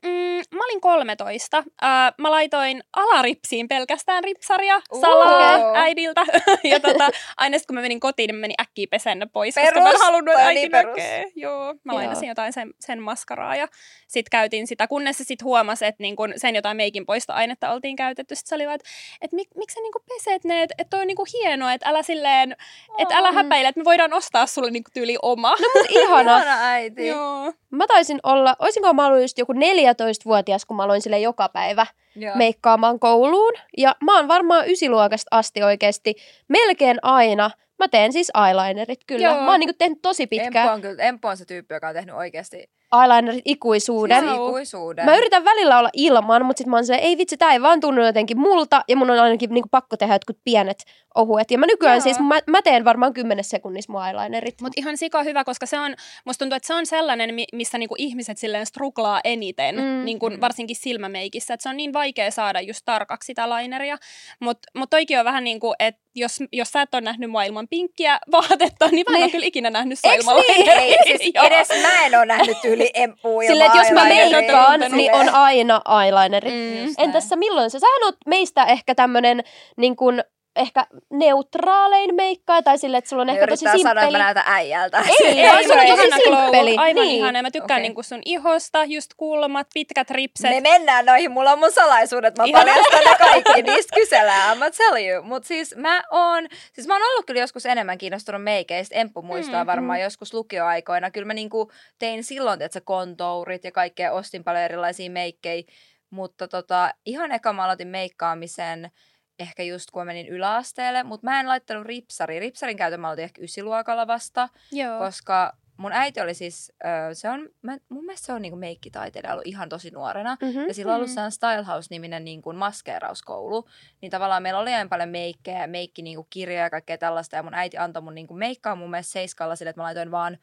Mm, 0.06 0.58
mä 0.58 0.64
olin 0.66 0.82
13. 0.82 1.58
Äh, 1.58 2.14
mä 2.18 2.32
laitoin 2.32 2.84
alaripsiin 2.94 3.68
pelkästään 3.68 4.24
ripsaria 4.24 4.82
salaa 5.02 5.74
äidiltä. 5.76 6.22
ja 6.64 6.80
tota, 6.80 7.10
aina 7.38 7.58
sit 7.58 7.68
kun 7.68 7.76
mä 7.76 7.82
menin 7.82 8.00
kotiin, 8.00 8.28
niin 8.28 8.36
mä 8.36 8.42
menin 8.42 8.62
äkkiä 8.62 8.88
pesennä 8.92 9.28
pois, 9.34 9.56
koska 9.56 9.80
mä 9.80 9.86
en 9.90 9.94
Perus, 9.94 10.02
halunnut, 10.02 10.34
että 10.34 10.46
äiti 10.46 10.60
niin 10.60 10.72
perus. 10.72 10.88
näkee. 10.98 11.26
Joo, 11.36 11.74
mä 11.84 11.94
Joo. 11.94 11.96
lainasin 11.96 12.30
jotain 12.30 12.54
sen, 12.54 12.74
sen 12.80 13.02
maskaraa 13.02 13.56
ja 13.56 13.68
sit 14.08 14.30
käytin 14.30 14.68
sitä, 14.68 14.88
kunnes 14.88 15.18
se 15.18 15.24
sit 15.24 15.44
huomasi, 15.44 15.86
että 15.86 16.04
niin 16.04 16.16
kun 16.16 16.34
sen 16.36 16.56
jotain 16.56 16.78
meikin 16.78 17.06
poistoainetta 17.06 17.72
oltiin 17.72 17.96
käytetty. 17.96 18.36
Sitten 18.36 18.50
se 18.50 18.56
oli 18.56 18.66
vaan, 18.66 18.76
että 18.76 18.90
et 19.22 19.32
mik, 19.32 19.48
miksi 19.56 19.74
sä 19.74 19.82
niinku 19.82 20.00
peset 20.10 20.44
ne, 20.44 20.64
että 20.64 20.76
et 20.78 20.90
toi 20.90 21.02
on 21.02 21.08
niinku 21.08 21.26
hienoa, 21.34 21.74
että 21.74 21.90
älä 21.90 22.04
silleen, 22.04 22.56
että 22.98 23.16
älä 23.18 23.32
Mm. 23.32 23.36
häpäile, 23.36 23.68
että 23.68 23.80
me 23.80 23.86
voidaan 23.86 24.14
ostaa 24.14 24.48
sulle 24.48 24.72
niinku 24.72 24.90
tyyli 24.94 25.18
oma. 25.22 25.50
No 25.52 25.58
mut 25.76 25.92
ihana. 25.92 26.38
Ihana 26.38 26.68
äiti. 26.70 27.08
Joo. 27.08 27.54
Mä 27.72 27.88
taisin 27.88 28.20
olla, 28.24 28.56
olisinko 28.60 28.94
mä 28.94 29.06
ollut 29.06 29.22
just 29.22 29.38
joku 29.38 29.54
14-vuotias, 29.94 30.66
kun 30.66 30.78
mä 30.78 30.84
aloin 30.84 31.02
sille 31.02 31.20
joka 31.20 31.50
päivä 31.50 31.86
Joo. 32.16 32.36
meikkaamaan 32.36 33.00
kouluun. 33.00 33.54
Ja 33.78 33.96
mä 34.04 34.18
oon 34.18 34.28
varmaan 34.28 34.70
ysiluokasta 34.70 35.28
asti 35.32 35.64
oikeasti 35.64 36.16
melkein 36.48 36.98
aina. 37.02 37.52
Mä 37.80 37.88
teen 37.88 38.14
siis 38.14 38.32
eyelinerit 38.48 39.00
kyllä. 39.08 39.28
Joo. 39.28 39.42
Mä 39.42 39.52
oon 39.52 39.60
niinku 39.60 39.76
tehnyt 39.78 40.02
tosi 40.02 40.24
Empo 40.24 40.30
pitkään 40.30 40.74
on, 40.74 40.82
kyllä, 40.82 41.04
Empo 41.04 41.28
on 41.28 41.38
se 41.38 41.46
tyyppi, 41.46 41.74
joka 41.74 41.88
on 41.88 41.94
tehnyt 41.94 42.16
oikeasti 42.16 42.70
eyelinerit 43.02 43.42
ikuisuuden. 43.46 44.20
siis 44.20 44.32
Wow. 44.38 44.48
ikuisuuden. 44.50 45.06
Mä 45.06 45.18
yritän 45.18 45.46
välillä 45.46 45.80
olla 45.80 45.90
ilman, 45.94 46.46
mutta 46.46 46.58
sitten 46.58 46.70
mä 46.72 46.78
oon 46.78 46.86
se, 46.86 46.96
ei 46.96 47.18
vitsi, 47.18 47.38
tää 47.38 47.52
ei 47.54 47.62
vaan 47.62 47.80
tunnu 47.80 48.06
jotenkin 48.06 48.40
multa, 48.40 48.84
ja 48.88 48.96
mun 48.98 49.10
on 49.12 49.20
ainakin 49.20 49.50
niinku 49.50 49.70
pakko 49.72 49.98
tehdä 49.98 50.16
jotkut 50.16 50.38
pienet 50.44 50.78
ohuet. 51.16 51.52
Ja 51.52 51.58
mä 51.58 51.66
nykyään 51.66 51.96
Joo. 51.96 52.02
siis, 52.04 52.20
mä, 52.20 52.40
mä 52.48 52.62
teen 52.62 52.86
varmaan 52.86 53.14
10 53.14 53.44
sekunnissa 53.44 53.92
mun 53.94 54.06
eyelinerit. 54.08 54.62
Mutta 54.62 54.80
ihan 54.82 54.98
sika 54.98 55.24
hyvä, 55.24 55.44
koska 55.44 55.66
se 55.66 55.80
on, 55.80 55.96
musta 56.26 56.40
tuntuu, 56.46 56.56
että 56.56 56.68
se 56.68 56.74
on 56.74 56.86
sellainen, 56.86 57.34
mi- 57.36 57.46
missä 57.54 57.78
niinku 57.78 57.96
ihmiset 57.98 58.38
silleen 58.38 58.66
struglaa 58.66 59.22
eniten, 59.24 59.76
Mm. 59.76 60.06
niinku 60.06 60.32
varsinkin 60.42 60.76
silmämeikissä. 60.76 61.54
Et 61.54 61.62
se 61.62 61.70
on 61.70 61.78
niin 61.78 61.94
vaikea 61.94 62.32
saada 62.32 62.62
just 62.62 62.82
tarkaksi 62.86 63.26
sitä 63.28 63.50
lineria. 63.50 63.98
Mutta 64.40 64.70
mut 64.78 64.90
toikin 64.90 65.20
on 65.20 65.26
vähän 65.26 65.44
niin 65.44 65.60
kuin, 65.60 65.76
että 65.80 66.02
jos, 66.16 66.40
jos 66.52 66.72
sä 66.72 66.82
et 66.82 66.94
ole 66.94 67.02
nähnyt 67.02 67.32
mua 67.32 67.44
ilman 67.44 67.68
pinkkiä 67.68 68.20
vaatetta, 68.32 68.88
niin 68.88 69.06
mä 69.10 69.16
en 69.16 69.20
Niin. 69.20 69.24
ole 69.24 69.32
kyllä 69.32 69.46
ikinä 69.46 69.70
nähnyt 69.70 70.00
sua 70.00 70.12
Eiks 70.12 70.24
ilman 70.26 70.44
niin? 70.48 70.70
Ei, 70.70 70.98
siis 71.18 71.32
edes 71.48 71.70
mä 71.82 72.06
en 72.06 72.16
ole 72.18 72.26
nähnyt 72.26 72.58
yli 72.82 72.90
Empua 72.94 73.44
ja 73.44 73.48
Silleen, 73.48 73.68
että 73.68 73.78
jos 73.78 73.92
mä 73.92 74.06
meikkaan, 74.06 74.80
niin 74.92 75.14
on 75.14 75.30
aina 75.30 75.82
eyelinerit. 76.04 76.54
Mm. 76.54 76.94
Entäs 76.98 77.30
sä 77.30 77.36
milloin 77.36 77.70
sä? 77.70 77.80
Sähän 77.80 78.04
oot 78.04 78.16
meistä 78.26 78.64
ehkä 78.64 78.96
tämmönen 78.96 79.44
niin 79.78 79.96
kun, 79.96 80.22
ehkä 80.58 80.88
neutraalein 81.10 82.16
meikkaa, 82.16 82.62
tai 82.62 82.78
silleen, 82.78 82.98
että 83.00 83.10
sulla 83.10 83.22
on 83.22 83.28
Ne 83.28 83.34
ehkä 83.34 83.48
tosi 83.48 83.66
yrittää 83.66 83.78
sanoa, 83.78 83.92
että 83.92 83.96
mä 84.02 84.02
simppeli. 84.08 84.24
näytän 84.24 84.44
äijältä. 84.48 85.04
Ei, 85.24 85.28
Ei, 85.42 85.50
vaan 85.50 85.64
se 85.64 85.74
on 85.74 85.98
tosi 85.98 86.24
simppeli. 86.24 86.76
aivan 86.78 86.96
Niin. 87.04 87.16
ihana. 87.18 87.42
Mä 87.42 87.52
tykkään 87.52 87.78
Okei. 87.78 87.82
niinku 87.90 88.04
sun 88.04 88.22
ihosta, 88.26 88.86
just 88.86 89.12
kulmat, 89.18 89.68
pitkät 89.74 90.10
ripset. 90.12 90.50
Me 90.52 90.62
mennään 90.62 91.06
noihin, 91.06 91.32
mulla 91.32 91.52
on 91.52 91.60
mun 91.60 91.72
salaisuudet, 91.72 92.38
mä 92.38 92.44
paljastan 92.52 93.04
ne 93.06 93.16
kaikki, 93.20 93.62
niistä 93.62 93.96
kysellään, 93.96 94.58
mä 94.58 94.72
tell 94.72 94.98
you. 94.98 95.24
Mut 95.24 95.44
siis 95.44 95.76
mä 95.76 96.04
oon, 96.12 96.48
siis 96.74 96.88
mä 96.88 96.94
oon 96.94 97.04
ollut 97.12 97.26
kyllä 97.26 97.40
joskus 97.42 97.66
enemmän 97.66 97.98
kiinnostunut 97.98 98.44
meikeistä, 98.44 98.96
Emppu 98.96 99.22
muistaa 99.22 99.64
Mm, 99.64 99.68
varmaan 99.68 100.02
joskus 100.02 100.34
lukioaikoina. 100.34 101.12
Kyllä 101.12 101.26
mä 101.28 101.34
niinku 101.34 101.72
tein 102.00 102.24
silloin, 102.24 102.62
että 102.62 102.74
se 102.74 102.82
kontourit 102.82 103.64
ja 103.64 103.72
kaikkea, 103.72 104.12
ostin 104.12 104.44
paljon 104.44 104.64
erilaisia 104.64 105.10
meikkejä, 105.12 105.64
mutta 106.10 106.48
tota, 106.48 106.94
ihan 107.06 107.32
eka 107.32 107.54
mä 107.54 107.64
aloitin 107.64 107.88
meikkaamisen 107.88 108.92
ehkä 109.40 109.64
just 109.64 109.92
kun 109.92 110.06
menin 110.06 110.28
yläasteelle, 110.28 111.04
mutta 111.04 111.28
mä 111.28 111.40
en 111.40 111.48
laittanut 111.48 111.86
ripsari. 111.86 112.40
Ripsarin 112.40 112.78
käytön 112.78 113.00
mä 113.00 113.14
ehkä 113.18 113.42
ysiluokalla 113.42 114.08
vasta, 114.08 114.50
Joo. 114.72 115.00
koska 115.00 115.54
mun 115.78 115.92
äiti 115.92 116.22
oli 116.22 116.34
siis, 116.34 116.72
se 117.14 117.30
on, 117.30 117.50
mä, 117.62 117.78
mun 117.90 118.06
mielestä 118.06 118.26
se 118.26 118.34
on 118.34 118.42
niinku 118.42 118.56
meikkitaiteilija 118.58 119.34
ollut 119.34 119.48
ihan 119.48 119.70
tosi 119.70 119.92
nuorena. 119.92 120.38
Mm-hmm. 120.42 120.68
Ja 120.68 120.74
sillä 120.74 120.92
on 120.92 120.96
ollut 120.96 121.10
Mm. 121.10 121.14
sellainen 121.14 121.32
Stylehouse-niminen 121.32 122.26
niin 122.26 122.42
kuin 122.42 122.58
maskeerauskoulu. 122.58 123.68
Niin 124.02 124.10
tavallaan 124.12 124.44
meillä 124.44 124.60
oli 124.60 124.74
aina 124.74 124.90
paljon 124.90 125.10
meikkejä, 125.10 125.68
meikki 125.68 126.02
niin 126.02 126.16
kuin 126.16 126.28
kirjoja 126.30 126.62
ja 126.62 126.70
kaikkea 126.70 126.98
tällaista. 126.98 127.36
Ja 127.36 127.44
mun 127.44 127.54
äiti 127.54 127.78
antoi 127.78 128.02
mun 128.04 128.16
niin 128.16 128.28
kuin 128.28 128.38
meikkaa 128.38 128.76
mun 128.76 128.90
mielestä 128.92 129.12
seiskalla 129.12 129.56
sille, 129.56 129.70
että 129.70 129.80
mä 129.82 129.86
laitoin 129.86 130.12
vaan, 130.12 130.38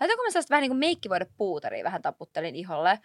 laitoinko 0.00 0.22
mä 0.22 0.30
sellaista 0.30 0.50
vähän 0.50 0.62
niin 0.62 0.70
kuin 0.70 0.78
meikkivoidepuuteria 0.78 1.84
vähän 1.84 2.02
taputtelin 2.02 2.56
iholle. 2.56 2.98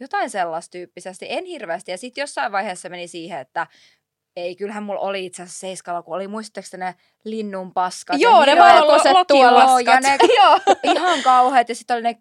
Jotain 0.00 0.30
sellaista 0.30 0.72
tyyppisesti, 0.72 1.26
en 1.28 1.44
hirveästi. 1.44 1.90
Ja 1.90 1.98
sitten 1.98 2.22
jossain 2.22 2.52
vaiheessa 2.52 2.88
meni 2.88 3.08
siihen, 3.08 3.40
että 3.40 3.66
ei, 4.36 4.56
kyllähän 4.56 4.82
mulla 4.82 5.00
oli 5.00 5.24
itse 5.26 5.42
asiassa 5.42 5.60
seiskalla, 5.60 6.02
kun 6.02 6.16
oli, 6.16 6.28
muistatteko 6.28 6.66
te 6.70 6.76
ne 6.76 6.94
linnun 7.24 7.72
paskat? 7.72 8.20
Joo, 8.20 8.44
ne 8.44 8.56
valkoiset 8.58 9.12
Lokin 9.12 9.26
tuolla. 9.36 9.80
Ja 9.80 10.00
ne 10.00 10.18
ihan 10.92 11.22
kauheat. 11.22 11.68
Ja 11.68 11.74
sitten 11.74 11.94
oli 11.94 12.02
ne 12.02 12.16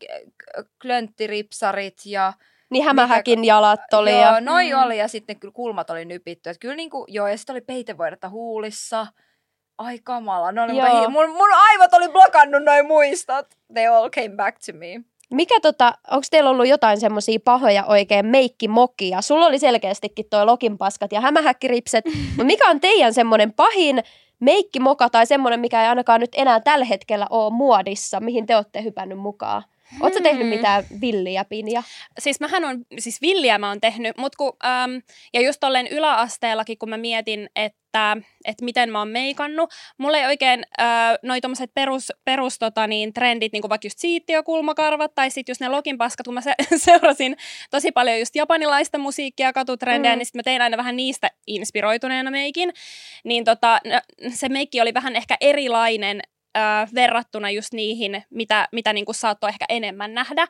klönttiripsarit 0.82 1.98
ja 2.06 2.34
Niin 2.70 2.86
hämähäkin 2.86 3.46
jalat 3.46 3.94
oli. 3.94 4.12
Joo, 4.12 4.22
Ja... 4.22 4.42
noi 4.42 4.72
Mm. 4.74 4.84
oli 4.84 4.98
ja 4.98 5.08
sitten 5.08 5.40
kyllä 5.40 5.52
kulmat 5.52 5.90
oli 5.90 6.06
nypitty. 6.06 6.50
Et 6.50 6.58
kyllä 6.60 6.76
niinku, 6.76 7.06
joo, 7.10 7.28
ja 7.28 7.38
sitten 7.38 7.54
oli 7.54 7.62
peitevoidetta 7.62 8.30
huulissa. 8.30 9.08
Ai 9.78 10.00
kamala, 10.04 10.52
Joo. 10.52 11.02
hi- 11.02 11.08
mun, 11.08 11.30
mun 11.30 11.50
aivot 11.54 11.94
oli 11.94 12.10
blokannut 12.10 12.64
noin 12.64 12.86
muistot. 12.88 13.46
They 13.74 13.88
all 13.88 14.10
came 14.10 14.36
back 14.36 14.58
to 14.66 14.74
me. 14.78 14.88
Mikä 15.34 15.60
tota, 15.60 15.94
onko 16.12 16.26
teillä 16.32 16.50
ollut 16.50 16.68
jotain 16.68 17.00
semmoisia 17.00 17.40
pahoja 17.44 17.86
oikein 17.86 18.26
meikkimokia? 18.26 19.22
Sulla 19.22 19.46
oli 19.46 19.60
selkeästikin 19.60 20.26
toi 20.30 20.46
lokinpaskat 20.46 21.12
ja 21.12 21.22
hämähäkkiripset, 21.22 22.06
mutta 22.30 22.44
mikä 22.44 22.70
on 22.70 22.80
teidän 22.80 23.14
semmoinen 23.14 23.54
pahin 23.54 24.04
meikkimoka 24.40 25.10
tai 25.10 25.26
semmoinen, 25.26 25.60
mikä 25.60 25.82
ei 25.82 25.88
ainakaan 25.88 26.22
nyt 26.22 26.32
enää 26.36 26.60
tällä 26.60 26.86
hetkellä 26.86 27.28
ole 27.30 27.54
muodissa, 27.54 28.20
mihin 28.20 28.46
te 28.46 28.56
olette 28.56 28.84
hypännyt 28.84 29.20
mukaan? 29.20 29.64
Oletko 30.02 30.20
tehnyt 30.24 30.42
Hmm. 30.42 30.50
mitään 30.56 30.84
villiä 31.02 31.46
pinia? 31.46 31.84
siis 32.20 32.40
mähän 32.40 32.66
on, 32.66 32.86
siis 33.00 33.22
villiä 33.22 33.58
mä 33.58 33.68
oon 33.70 33.82
tehnyt, 33.82 34.18
mut 34.18 34.36
kun, 34.36 34.54
äm, 34.66 35.02
ja 35.34 35.42
just 35.42 35.60
tolleen 35.60 35.88
yläasteellakin, 35.88 36.78
kun 36.78 36.90
mä 36.90 36.98
mietin, 36.98 37.50
että, 37.56 38.18
että 38.46 38.66
miten 38.66 38.92
mä 38.92 39.00
oon 39.00 39.08
meikannut, 39.08 39.74
mulla 39.98 40.18
ei 40.18 40.26
oikein 40.26 40.66
äh, 40.82 40.88
noi 41.24 41.42
tommoset 41.42 41.72
perus, 41.74 42.12
perus 42.26 42.60
tota, 42.60 42.88
niin, 42.88 43.14
trendit, 43.14 43.52
niin 43.54 43.62
kuin 43.62 43.70
vaikka 43.70 43.86
just 43.86 44.00
siittiökulmakarvat 44.00 45.16
tai 45.16 45.30
sitten 45.30 45.52
just 45.52 45.62
ne 45.62 45.68
lokinpaskat, 45.70 46.24
kun 46.26 46.34
mä 46.34 46.42
se, 46.42 46.54
seurasin 46.78 47.38
tosi 47.72 47.92
paljon 47.92 48.20
just 48.20 48.36
japanilaista 48.36 48.98
musiikkia, 48.98 49.54
katutrendejä, 49.54 50.12
Mm. 50.14 50.16
mm. 50.16 50.20
niin 50.20 50.26
sitten 50.26 50.40
mä 50.40 50.44
tein 50.44 50.62
aina 50.62 50.78
vähän 50.78 50.96
niistä 50.96 51.32
inspiroituneena 51.48 52.32
meikin, 52.32 52.74
niin 53.24 53.44
tota, 53.44 53.80
se 54.34 54.50
meikki 54.50 54.82
oli 54.82 54.94
vähän 54.94 55.16
ehkä 55.16 55.38
erilainen 55.42 56.22
äh, 56.56 56.90
verrattuna 56.96 57.50
just 57.50 57.74
niihin, 57.74 58.24
mitä, 58.30 58.68
mitä 58.72 58.94
niin 58.94 59.06
kuin 59.06 59.16
saattoi 59.16 59.50
ehkä 59.50 59.66
enemmän 59.70 60.14
nähdä. 60.14 60.48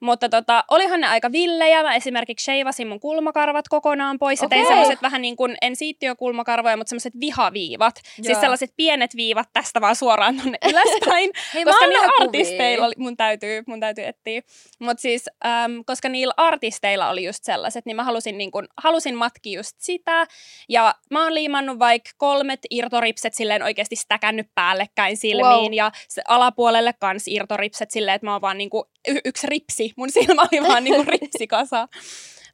Mutta 0.00 0.28
tota, 0.28 0.64
olihan 0.70 1.00
ne 1.00 1.06
aika 1.06 1.32
villejä. 1.32 1.82
Mä 1.82 1.94
esimerkiksi 1.94 2.44
sheivasin 2.44 2.88
mun 2.88 3.00
kulmakarvat 3.00 3.68
kokonaan 3.68 4.18
pois 4.18 4.42
ja 4.42 4.48
tein 4.48 4.62
Okei. 4.62 4.76
semmoiset 4.76 5.02
vähän 5.02 5.22
niin 5.22 5.36
kuin, 5.36 5.56
en 5.62 5.76
siittiökulmakarvoja, 5.76 6.76
mutta 6.76 6.88
semmoiset 6.88 7.20
vihaviivat. 7.20 7.94
Joo. 7.96 8.12
Siis 8.14 8.28
Joo. 8.28 8.40
sellaiset 8.40 8.72
pienet 8.76 9.16
viivat 9.16 9.48
tästä 9.52 9.80
vaan 9.80 9.96
suoraan 9.96 10.36
tonne 10.36 10.58
ylöspäin. 10.70 11.30
Hei, 11.54 11.64
koska 11.64 11.86
niillä 11.86 12.06
nähnyt 12.06 12.20
artisteilla 12.20 12.76
kuvia. 12.76 12.86
oli, 12.86 12.94
mun 12.98 13.16
täytyy, 13.16 13.62
mun 13.66 13.80
täytyy 13.80 14.04
etsiä. 14.04 14.42
Mutta 14.78 15.00
siis, 15.00 15.30
äm, 15.46 15.84
koska 15.86 16.08
niillä 16.08 16.34
artisteilla 16.36 17.10
oli 17.10 17.24
just 17.24 17.44
sellaiset, 17.44 17.86
niin 17.86 17.96
mä 17.96 18.04
halusin, 18.04 18.38
niin 18.38 18.50
kun, 18.50 18.68
halusin 18.82 19.14
matkia 19.16 19.58
just 19.58 19.76
sitä. 19.78 20.26
Ja 20.68 20.94
mä 21.10 21.22
oon 21.22 21.34
liimannut 21.34 21.78
vaikka 21.78 22.10
kolmet 22.16 22.60
irtoripset 22.70 23.34
silleen 23.34 23.62
oikeasti 23.62 23.96
stäkännyt 23.96 24.46
päällekkäin 24.54 25.16
silmiin. 25.16 25.46
Wow. 25.46 25.72
Ja 25.72 25.92
se 26.08 26.22
alapuolelle 26.28 26.92
kans 26.92 27.28
irtoripset 27.28 27.90
silleen, 27.90 28.14
että 28.14 28.26
mä 28.26 28.32
oon 28.32 28.40
vaan 28.40 28.58
niinku 28.58 28.88
y- 29.06 29.20
yksi 29.24 29.46
ripsi. 29.46 29.92
Mun 29.96 30.10
silmä 30.10 30.42
oli 30.52 30.62
vaan 30.68 30.84
niinku 30.84 31.04
ripsikasa. 31.20 31.88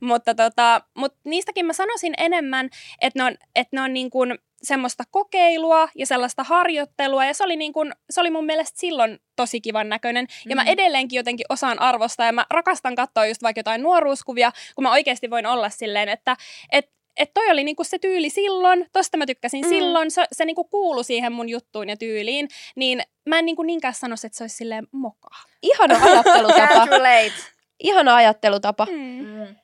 Mutta 0.01 0.35
tota, 0.35 0.81
mut 0.97 1.15
niistäkin 1.25 1.67
mä 1.67 1.73
sanoisin 1.73 2.15
enemmän, 2.19 2.69
että 3.01 3.19
ne 3.19 3.25
on, 3.25 3.35
että 3.57 3.77
ne 3.77 3.81
on 3.83 3.93
niin 3.93 4.11
kuin 4.11 4.39
semmoista 4.63 5.05
kokeilua 5.11 5.89
ja 5.95 6.07
sellaista 6.07 6.45
harjoittelua, 6.45 7.25
ja 7.25 7.35
se 7.35 7.45
oli, 7.45 7.57
niin 7.57 7.73
kuin, 7.73 7.93
se 8.11 8.21
oli 8.21 8.31
mun 8.31 8.47
mielestä 8.47 8.81
silloin 8.81 9.19
tosi 9.37 9.61
kivan 9.61 9.89
näköinen. 9.89 10.27
Ja 10.49 10.57
mä 10.57 10.63
Mm. 10.63 10.69
edelleenkin 10.69 11.17
jotenkin 11.17 11.47
osaan 11.49 11.81
arvostaa, 11.81 12.27
ja 12.27 12.33
mä 12.33 12.47
rakastan 12.51 12.95
katsoa 12.95 13.27
just 13.27 13.43
vaikka 13.43 13.59
jotain 13.59 13.83
nuoruuskuvia, 13.83 14.53
kun 14.75 14.83
mä 14.83 14.93
oikeasti 14.93 15.31
voin 15.31 15.47
olla 15.47 15.71
silleen, 15.71 16.09
että 16.09 16.37
et, 16.73 16.91
et 17.17 17.31
toi 17.35 17.51
oli 17.51 17.65
niinku 17.65 17.85
se 17.85 17.99
tyyli 17.99 18.31
silloin, 18.31 18.87
tosta 18.93 19.17
mä 19.17 19.27
tykkäsin 19.27 19.65
Mm. 19.65 19.69
silloin, 19.69 20.11
se, 20.11 20.25
se 20.33 20.45
niinku 20.45 20.65
kuulu 20.65 21.03
siihen 21.03 21.33
mun 21.33 21.49
juttuun 21.49 21.89
ja 21.89 21.97
tyyliin, 21.97 22.49
niin 22.77 23.03
mä 23.29 23.39
en 23.39 23.45
niinku 23.45 23.63
niinkään 23.63 23.95
sanoisi, 23.95 24.27
että 24.27 24.37
se 24.39 24.45
olisi 24.45 24.57
silleen 24.57 24.87
moka. 24.93 25.29
Ihana 25.63 25.95
ajattelutapa. 26.05 26.87
Ihana 27.81 28.17
ajattelutapa. 28.17 28.87
Mm. 28.91 29.27
Mm. 29.27 29.57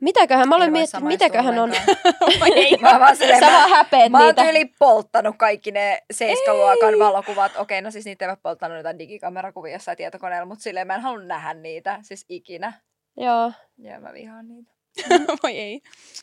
Mitäköhän, 0.00 0.48
mä 0.48 0.56
olen 0.56 0.72
miettinyt, 0.72 1.04
mitäköhän 1.08 1.58
on. 1.58 1.72
Ei. 2.56 2.76
Mä 2.80 3.00
vaan 3.00 3.16
silleen, 3.16 3.40
Sä 3.40 3.46
mä, 3.46 3.52
vaan 3.52 3.70
häpeät 3.70 4.10
mä 4.12 4.18
oon 4.18 4.26
niitä. 4.26 4.42
tyyli 4.42 4.64
polttanut 4.78 5.36
kaikki 5.38 5.70
ne 5.70 6.02
seiskaluokan 6.12 6.98
valokuvat. 6.98 7.56
Okei, 7.56 7.82
no 7.82 7.90
siis 7.90 8.04
niitä 8.04 8.24
ei 8.24 8.28
ole 8.28 8.38
polttanut 8.42 8.76
jotain 8.76 8.98
digikamerakuvia 8.98 9.72
jossain 9.72 9.96
tietokoneella, 9.96 10.46
mutta 10.46 10.62
silleen 10.62 10.86
mä 10.86 10.94
en 10.94 11.00
halunnut 11.00 11.28
nähdä 11.28 11.54
niitä, 11.54 11.98
siis 12.02 12.24
ikinä. 12.28 12.72
Joo. 13.16 13.52
Ja 13.78 14.00
mä 14.00 14.12
vihaan 14.12 14.48
niitä. 14.48 14.72
Voi 15.42 15.58
ei. 15.58 15.80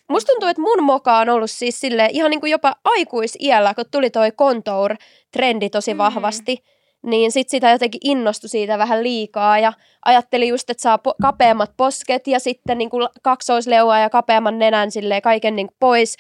Musta 0.10 0.32
tuntuu, 0.32 0.50
että 0.50 0.62
mun 0.62 0.84
moka 0.84 1.18
on 1.18 1.30
ollut 1.30 1.52
siis 1.52 1.80
sille 1.80 2.10
ihan 2.12 2.32
niin 2.32 2.40
kuin 2.40 2.52
jopa 2.52 2.76
aikuisiällä, 2.84 3.74
kun 3.74 3.86
tuli 3.92 4.10
toi 4.10 4.32
contour-trendi 4.32 5.70
tosi 5.70 5.94
Mm. 5.94 5.98
vahvasti, 5.98 6.58
niin 7.06 7.32
sit 7.32 7.50
sitä 7.50 7.70
jotenkin 7.72 8.02
innostui 8.04 8.50
siitä 8.50 8.78
vähän 8.78 9.04
liikaa 9.04 9.60
ja 9.60 9.74
ajatteli 10.06 10.48
just, 10.48 10.70
että 10.70 10.82
saa 10.82 10.98
po- 10.98 11.16
kapeammat 11.22 11.72
posket 11.78 12.28
ja 12.28 12.40
sitten 12.40 12.78
niin 12.78 12.90
kuin 12.90 13.08
kaksoisleua 13.24 14.00
ja 14.00 14.10
kapeamman 14.10 14.60
nenän 14.60 14.92
silleen 14.92 15.22
kaiken 15.22 15.56
niin 15.56 15.68
kuin 15.68 15.78
pois 15.80 16.16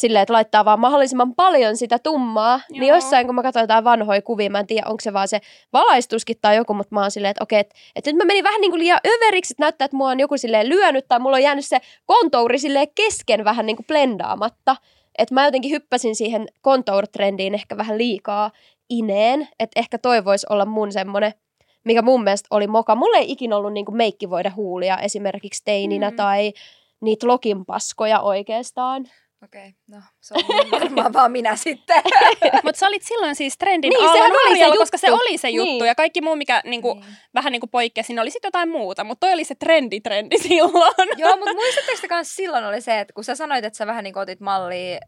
silleen, 0.00 0.22
että 0.22 0.32
laittaa 0.32 0.64
vaan 0.64 0.80
mahdollisimman 0.80 1.34
paljon 1.34 1.76
sitä 1.76 1.98
tummaa. 1.98 2.56
Joo. 2.56 2.80
Niin 2.80 2.88
Joo. 2.88 2.96
jossain, 2.96 3.26
kun 3.26 3.34
mä 3.34 3.42
katsoin 3.42 3.62
jotain 3.62 3.84
vanhoja 3.84 4.22
kuvia, 4.22 4.50
mä 4.50 4.58
en 4.58 4.66
tiedä, 4.66 4.86
onko 4.86 5.00
se 5.02 5.12
vaan 5.12 5.28
se 5.28 5.40
valaistuskin 5.72 6.36
tai 6.42 6.56
joku, 6.56 6.74
mutta 6.74 6.94
mä 6.94 7.00
oon 7.00 7.10
silleen, 7.10 7.30
että 7.30 7.44
okei, 7.44 7.60
että, 7.60 7.74
että 7.96 8.10
nyt 8.10 8.16
mä 8.16 8.24
menin 8.24 8.44
vähän 8.44 8.60
niin 8.60 8.70
kuin 8.70 8.80
liian 8.80 9.00
överiksi, 9.06 9.52
että 9.52 9.62
näyttää, 9.62 9.84
että 9.84 9.96
mua 9.96 10.08
on 10.08 10.20
joku 10.20 10.38
silleen 10.38 10.68
lyönyt 10.68 11.04
tai 11.08 11.18
mulla 11.18 11.36
on 11.36 11.42
jäänyt 11.42 11.66
se 11.66 11.78
kontouri 12.06 12.58
silleen 12.58 12.88
kesken 12.94 13.44
vähän 13.44 13.66
niin 13.66 13.76
kuin 13.76 13.86
blendaamatta. 13.86 14.76
Että 15.18 15.34
mä 15.34 15.44
jotenkin 15.44 15.70
hyppäsin 15.70 16.16
siihen 16.16 16.48
contour-trendiin 16.68 17.54
ehkä 17.54 17.76
vähän 17.76 17.98
liikaa 17.98 18.50
ineen, 18.90 19.48
että 19.60 19.80
ehkä 19.80 19.98
toi 19.98 20.24
voisi 20.24 20.46
olla 20.50 20.64
mun 20.64 20.92
semmonen, 20.92 21.32
mikä 21.84 22.02
mun 22.02 22.24
mielestä 22.24 22.46
oli 22.50 22.66
moka. 22.66 22.94
Mulla 22.94 23.18
ei 23.18 23.32
ikinä 23.32 23.56
ollut 23.56 23.72
niinku 23.72 23.92
meikki 23.92 24.30
voida 24.30 24.52
huulia 24.56 24.98
esimerkiksi 24.98 25.62
teininä. 25.64 26.10
Mm. 26.10 26.16
tai 26.16 26.52
niitä 27.00 27.26
lokinpaskoja 27.26 28.20
oikeastaan. 28.20 29.06
Okei, 29.44 29.74
no 29.86 29.96
se 30.20 30.34
on 30.34 30.70
varmaan 30.80 31.12
vaan 31.12 31.32
minä 31.32 31.56
sitten. 31.56 32.02
Mutta 32.64 32.78
sä 32.78 32.86
olit 32.86 33.02
silloin 33.02 33.34
siis 33.34 33.58
trendin 33.58 33.88
Niin, 33.88 34.00
alla 34.00 34.12
sehän 34.12 34.32
oli 34.32 34.42
se 34.42 34.48
Norjalla, 34.48 34.76
koska 34.76 34.98
se 34.98 35.06
juttu. 35.06 35.22
oli 35.28 35.38
se 35.38 35.50
juttu. 35.50 35.70
Niin. 35.72 35.86
Ja 35.86 35.94
kaikki 35.94 36.20
muu, 36.20 36.36
mikä 36.36 36.62
niinku, 36.64 36.94
Niin. 36.94 37.04
vähän 37.34 37.52
niinku 37.52 37.66
poikkesi, 37.66 38.06
siinä 38.06 38.22
oli 38.22 38.30
sitten 38.30 38.48
jotain 38.48 38.68
muuta. 38.68 39.04
Mutta 39.04 39.26
toi 39.26 39.34
oli 39.34 39.44
se 39.44 39.54
trendi 39.54 40.00
trendi 40.00 40.38
silloin. 40.48 41.08
Joo, 41.16 41.36
mutta 41.36 41.54
muistatteko 41.54 42.14
te 42.16 42.24
silloin 42.24 42.64
oli 42.64 42.80
se, 42.80 43.00
että 43.00 43.12
kun 43.14 43.24
sä 43.24 43.34
sanoit, 43.34 43.64
että 43.64 43.76
sä 43.76 43.86
vähän 43.86 44.04
niin 44.04 44.18
otit 44.18 44.40
mallia 44.40 45.00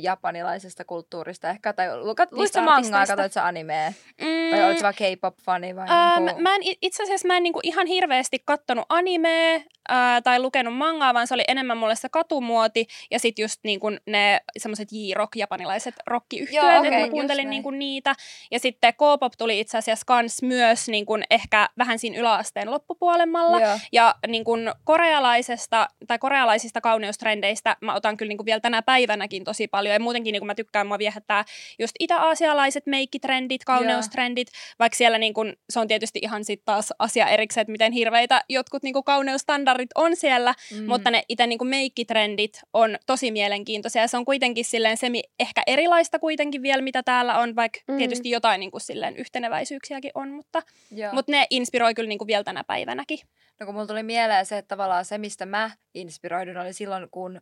japanilaisesta 0.00 0.84
kulttuurista 0.84 1.48
ehkä, 1.50 1.72
tai 1.72 1.88
luit 2.30 2.52
sä 2.52 2.62
mangaa, 2.62 3.06
katsoit 3.06 3.32
sä 3.32 3.46
animea, 3.46 3.92
Mm, 4.20 4.50
vai 4.52 4.64
olit 4.64 4.78
sä 4.78 4.82
vaan 4.82 4.94
K-pop-fani 4.94 5.76
vai 5.76 5.86
Ähm, 5.90 6.24
niinku... 6.24 6.42
mä 6.42 6.54
en, 6.54 6.60
itse 6.82 7.02
asiassa 7.02 7.28
mä 7.28 7.36
en 7.36 7.42
niinku 7.42 7.60
ihan 7.62 7.86
hirveästi 7.86 8.42
kattonut 8.44 8.84
animea 8.88 9.54
äh, 9.90 10.22
tai 10.24 10.38
lukenut 10.40 10.76
mangaa, 10.76 11.14
vaan 11.14 11.26
se 11.26 11.34
oli 11.34 11.44
enemmän 11.48 11.76
mulle 11.78 11.96
se 11.96 12.08
katumuoti 12.08 12.86
ja 13.10 13.18
sitten 13.18 13.42
just 13.42 13.60
niinku 13.64 13.90
ne 14.06 14.40
semmoiset 14.58 14.88
J-rock, 14.92 15.36
japanilaiset 15.36 15.94
rockiyhtiöt, 16.06 16.62
Joo, 16.64 16.82
että 16.84 16.98
mä 16.98 17.08
kuuntelin 17.08 17.50
niinku 17.50 17.70
niitä. 17.70 18.14
Ja 18.50 18.58
sitten 18.58 18.94
K-pop 18.94 19.32
tuli 19.38 19.60
itse 19.60 19.78
asiassa 19.78 20.04
kans 20.06 20.42
myös 20.42 20.88
niinku 20.88 21.18
ehkä 21.30 21.68
vähän 21.78 21.98
siinä 21.98 22.18
yläasteen 22.18 22.70
loppupuolemmalla. 22.70 23.60
Joo. 23.60 23.78
Ja 23.92 24.14
niin 24.26 24.44
kun 24.44 24.72
korealaisesta, 24.84 25.88
tai 26.06 26.18
korealaisista 26.18 26.80
kauneustrendeistä 26.80 27.76
mä 27.80 27.94
otan 27.94 28.16
kyllä 28.16 28.28
niin 28.28 28.38
kun 28.38 28.46
vielä 28.46 28.60
tänä 28.60 28.82
päivänäkin 28.82 29.44
tosi 29.44 29.68
paljon. 29.70 29.92
Ja 29.92 30.00
muutenkin 30.00 30.32
niin 30.32 30.40
kun 30.40 30.46
mä 30.46 30.54
tykkään, 30.54 30.86
mua 30.86 30.98
viehättää 30.98 31.44
just 31.78 31.92
itä-aasialaiset 32.00 32.86
meikkitrendit, 32.86 33.64
kauneustrendit. 33.64 34.48
Vaikka 34.78 34.96
siellä 34.96 35.18
niin 35.18 35.34
kun, 35.34 35.56
se 35.70 35.80
on 35.80 35.88
tietysti 35.88 36.18
ihan 36.22 36.44
sitten 36.44 36.64
taas 36.64 36.92
asia 36.98 37.28
erikseen, 37.28 37.62
että 37.62 37.72
miten 37.72 37.92
hirveitä 37.92 38.44
jotkut 38.48 38.82
niin 38.82 38.94
kun 38.94 39.04
kauneustandardit 39.04 39.90
on 39.94 40.16
siellä. 40.16 40.54
Mm. 40.78 40.84
Mutta 40.86 41.10
ne 41.10 41.22
itse 41.28 41.46
niin 41.46 41.66
meikkitrendit 41.66 42.60
on 42.72 42.98
tosi 43.06 43.30
mielenkiintoisia. 43.30 44.02
Ja 44.02 44.08
se 44.08 44.16
on 44.16 44.24
kuitenkin 44.24 44.64
silleen 44.64 44.96
semi 44.96 45.22
ehkä 45.40 45.62
erilaista 45.66 46.18
kuitenkin 46.18 46.62
vielä, 46.62 46.82
mitä 46.82 47.02
täällä 47.02 47.38
on. 47.38 47.56
Vaikka 47.56 47.80
Mm. 47.88 47.98
tietysti 47.98 48.30
jotain 48.30 48.60
niin 48.60 48.70
kun 48.70 48.80
silleen 48.80 49.16
yhteneväisyyksiäkin 49.16 50.10
on. 50.14 50.28
Mutta, 50.28 50.62
Joo. 50.90 51.12
mutta 51.12 51.32
ne 51.32 51.46
inspiroi 51.50 51.94
kyllä 51.94 52.08
niin 52.08 52.18
kun 52.18 52.26
vielä 52.26 52.44
tänä 52.44 52.64
päivänäkin. 52.64 53.18
No 53.60 53.66
kun 53.66 53.74
mulla 53.74 53.86
tuli 53.86 54.02
mieleen 54.02 54.46
se, 54.46 54.58
että 54.58 54.68
tavallaan 54.68 55.04
se, 55.04 55.18
mistä 55.18 55.46
mä 55.46 55.70
inspiroidun, 55.94 56.56
oli 56.56 56.72
silloin, 56.72 57.08
kun, 57.10 57.40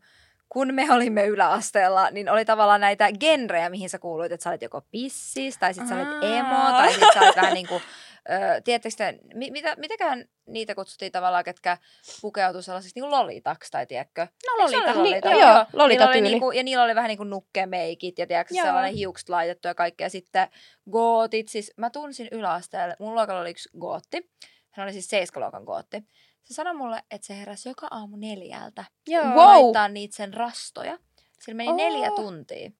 kun 0.48 0.74
me 0.74 0.86
olimme 0.92 1.26
yläasteella, 1.26 2.10
niin 2.10 2.28
oli 2.30 2.44
tavallaan 2.44 2.80
näitä 2.80 3.08
genrejä, 3.20 3.70
mihin 3.70 3.90
sä 3.90 3.98
kuuluit, 3.98 4.32
että 4.32 4.44
sä 4.44 4.50
olit 4.50 4.62
joko 4.62 4.82
pissis, 4.90 5.58
tai 5.58 5.74
sit 5.74 5.88
sä 5.88 5.94
olit 5.94 6.38
emo, 6.38 6.70
tai 6.70 6.92
sit 6.92 7.04
sä 7.14 7.20
olit 7.20 7.36
vähän 7.36 7.54
niin 7.54 7.68
kuin, 7.68 7.82
ö, 8.30 8.60
tiedättekö 8.60 8.94
te, 8.96 9.18
mi, 9.34 9.50
mitä, 9.50 9.74
mitäkään 9.76 10.24
niitä 10.46 10.74
kutsuttiin 10.74 11.12
tavallaan, 11.12 11.44
ketkä 11.44 11.76
pukeutuu 12.22 12.62
sellaisiksi 12.62 13.00
niin 13.00 13.10
lolitaksi, 13.10 13.70
tai 13.70 13.86
tiedätkö? 13.86 14.26
No 14.46 14.62
Lolita. 14.64 14.78
ole 14.78 14.86
Niin, 14.86 14.96
lolita? 14.98 15.28
joo, 15.28 15.38
Niillä 15.38 15.66
Lolita-tyyli. 15.72 16.18
oli 16.18 16.28
niinku, 16.28 16.50
ja 16.50 16.62
niillä 16.62 16.84
oli 16.84 16.94
vähän 16.94 17.08
niin 17.08 17.18
kuin 17.18 17.30
nukkemeikit 17.30 18.18
ja 18.18 18.26
tiedätkö, 18.26 18.54
Joo. 18.54 18.66
sellainen 18.66 18.94
hiukset 18.94 19.28
laitettu 19.28 19.68
ja 19.68 19.74
kaikkea. 19.74 20.04
Ja 20.04 20.10
sitten 20.10 20.48
gootit, 20.90 21.48
siis 21.48 21.72
mä 21.76 21.90
tunsin 21.90 22.28
yläasteelle, 22.32 22.96
mun 22.98 23.14
luokalla 23.14 23.40
oli 23.40 23.50
yksi 23.50 23.68
gootti. 23.80 24.30
Hän 24.70 24.84
oli 24.86 24.92
siis 24.92 25.08
seiskaluokan 25.08 25.62
gootti. 25.64 26.02
Se 26.48 26.54
sanoi 26.54 26.74
mulle, 26.74 27.02
että 27.10 27.26
se 27.26 27.38
heräsi 27.38 27.68
joka 27.68 27.88
aamu 27.90 28.16
neljältä 28.16 28.84
Joo. 29.08 29.24
Wow. 29.24 29.36
laittaa 29.36 29.88
niitä 29.88 30.16
sen 30.16 30.34
rastoja. 30.34 30.98
Sillä 31.40 31.56
meni 31.56 31.68
Oo. 31.68 31.76
neljä 31.76 32.10
tuntia. 32.16 32.70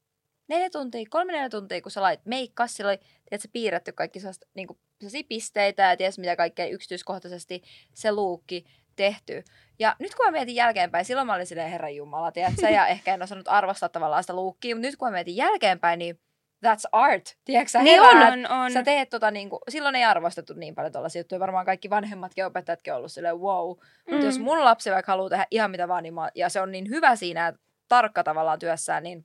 Neljä 0.48 0.70
tuntia, 0.70 1.04
kolme 1.11 1.33
neljä 1.33 1.48
tuntia, 1.48 1.83
kun 1.83 1.92
sä 1.92 2.02
lait 2.02 2.20
meikkas, 2.24 2.74
sillä 2.74 2.88
oli 2.88 2.98
tiedätkö, 2.98 3.48
piirretty 3.52 3.92
kaikki 3.92 4.20
sellaista, 4.20 4.46
niin 4.54 4.66
kuin, 4.66 4.78
pisteitä 5.28 5.83
ja 5.83 5.96
ties 5.96 6.18
mitä 6.18 6.37
kaikkea 6.37 6.66
yksityiskohtaisesti 6.66 7.62
se 7.94 8.12
luukki 8.12 8.64
tehty. 8.96 9.44
Ja 9.78 9.96
nyt 9.98 10.14
kun 10.14 10.26
mä 10.26 10.31
mietin 10.31 10.54
jälkeenpäin, 10.54 11.04
silloin 11.04 11.26
mä 11.26 11.35
olin 11.35 11.46
silleen 11.46 11.70
herran 11.70 11.96
jumala, 11.96 12.33
tiedätkö, 12.33 12.68
ja 12.68 12.87
ehkä 12.94 13.14
en 13.14 13.22
osannut 13.22 13.48
arvostaa 13.48 13.88
tavallaan 13.88 14.22
sitä 14.22 14.37
luukkia, 14.37 14.74
mutta 14.76 14.87
nyt 14.88 14.96
kun 14.96 15.09
mä 15.09 15.12
mietin 15.12 15.37
jälkeenpäin, 15.37 15.98
niin 15.98 16.20
that's 16.66 16.88
art, 16.92 17.37
tiedätkö 17.44 17.79
Niin 17.79 18.03
heräät, 18.03 18.33
on, 18.33 18.51
on. 18.51 18.73
Sä 18.73 18.83
teet 18.83 19.11
tota 19.11 19.31
niinku, 19.31 19.59
silloin 19.68 19.94
ei 19.94 20.05
arvostettu 20.05 20.55
niin 20.55 20.75
paljon 20.75 20.92
tuollaisia 20.92 21.21
juttuja. 21.21 21.40
Varmaan 21.40 21.66
kaikki 21.66 21.90
vanhemmatkin 21.90 22.47
opettajatkin 22.47 22.92
on 22.92 22.97
ollut 22.97 23.12
silleen 23.12 23.40
wow. 23.40 23.71
Mm. 23.71 24.12
Mutta 24.12 24.27
jos 24.27 24.38
mun 24.38 24.64
lapsi 24.64 24.90
vaikka 24.90 25.12
haluaa 25.12 25.29
tehdä 25.29 25.47
ihan 25.51 25.71
mitä 25.71 25.88
vaan, 25.88 26.03
niin 26.03 26.14
mä, 26.14 26.31
ja 26.35 26.49
se 26.49 26.61
on 26.61 26.73
niin 26.73 26.88
hyvä 26.88 27.16
siinä, 27.16 27.49
että 27.49 27.61
tarkka 27.88 28.25
tavallaan 28.25 28.59
työssään, 28.59 29.03
niin, 29.03 29.25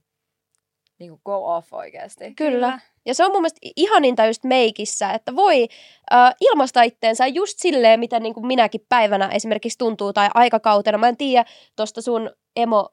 niin 1.00 1.10
kuin 1.10 1.22
go 1.26 1.56
off 1.56 1.74
oikeasti. 1.74 2.34
Kyllä. 2.36 2.80
Ja 3.06 3.14
se 3.16 3.26
on 3.26 3.32
mun 3.32 3.42
mielestä 3.42 3.60
ihaninta 3.76 4.26
just 4.26 4.44
meikissä, 4.44 5.12
että 5.12 5.36
voi 5.36 5.68
äh, 6.14 6.34
ilmaista 6.42 6.82
itteensä 6.82 7.28
just 7.28 7.60
silleen, 7.60 8.00
mitä 8.00 8.20
niin 8.20 8.34
kuin 8.34 8.48
minäkin 8.48 8.86
päivänä 8.90 9.28
esimerkiksi 9.28 9.78
tuntuu 9.78 10.14
tai 10.14 10.30
aikakautena. 10.34 10.98
Mä 10.98 11.08
en 11.08 11.18
tiedä 11.18 11.46
tuosta 11.76 12.02
sun 12.02 12.32
emo 12.56 12.90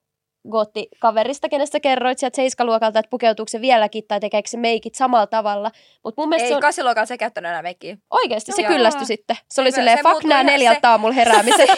gootti 0.50 0.88
kaverista, 1.00 1.48
kenestä 1.48 1.80
kerroit 1.80 2.18
sieltä 2.18 2.36
seiskaluokalta, 2.36 2.98
että 2.98 3.10
pukeutuuko 3.10 3.48
se 3.48 3.60
vieläkin 3.60 4.04
tai 4.08 4.20
tekeekö 4.20 4.48
se 4.48 4.56
meikit 4.56 4.94
samalla 4.94 5.26
tavalla. 5.26 5.70
Mut 6.04 6.16
mun 6.16 6.28
mielestä 6.28 6.44
Ei, 6.44 6.50
se 6.50 6.54
on... 6.54 6.60
kasiluokalla 6.60 7.06
se 7.06 7.18
käyttänyt 7.18 7.48
enää 7.48 7.62
meikkiä. 7.62 7.96
Oikeasti, 8.10 8.52
se 8.52 8.62
Joo. 8.62 8.72
kyllästyi 8.72 9.06
sitten. 9.06 9.36
Se 9.50 9.60
oli 9.60 9.70
Se- 9.70 9.74
silleen, 9.74 9.98
se 9.98 10.02
fuck 10.02 10.24
nää 10.24 10.40
ihan- 10.40 10.46
neljältä 10.52 10.80
se- 10.82 10.86
aamulla 10.86 11.14
heräämisen. 11.14 11.68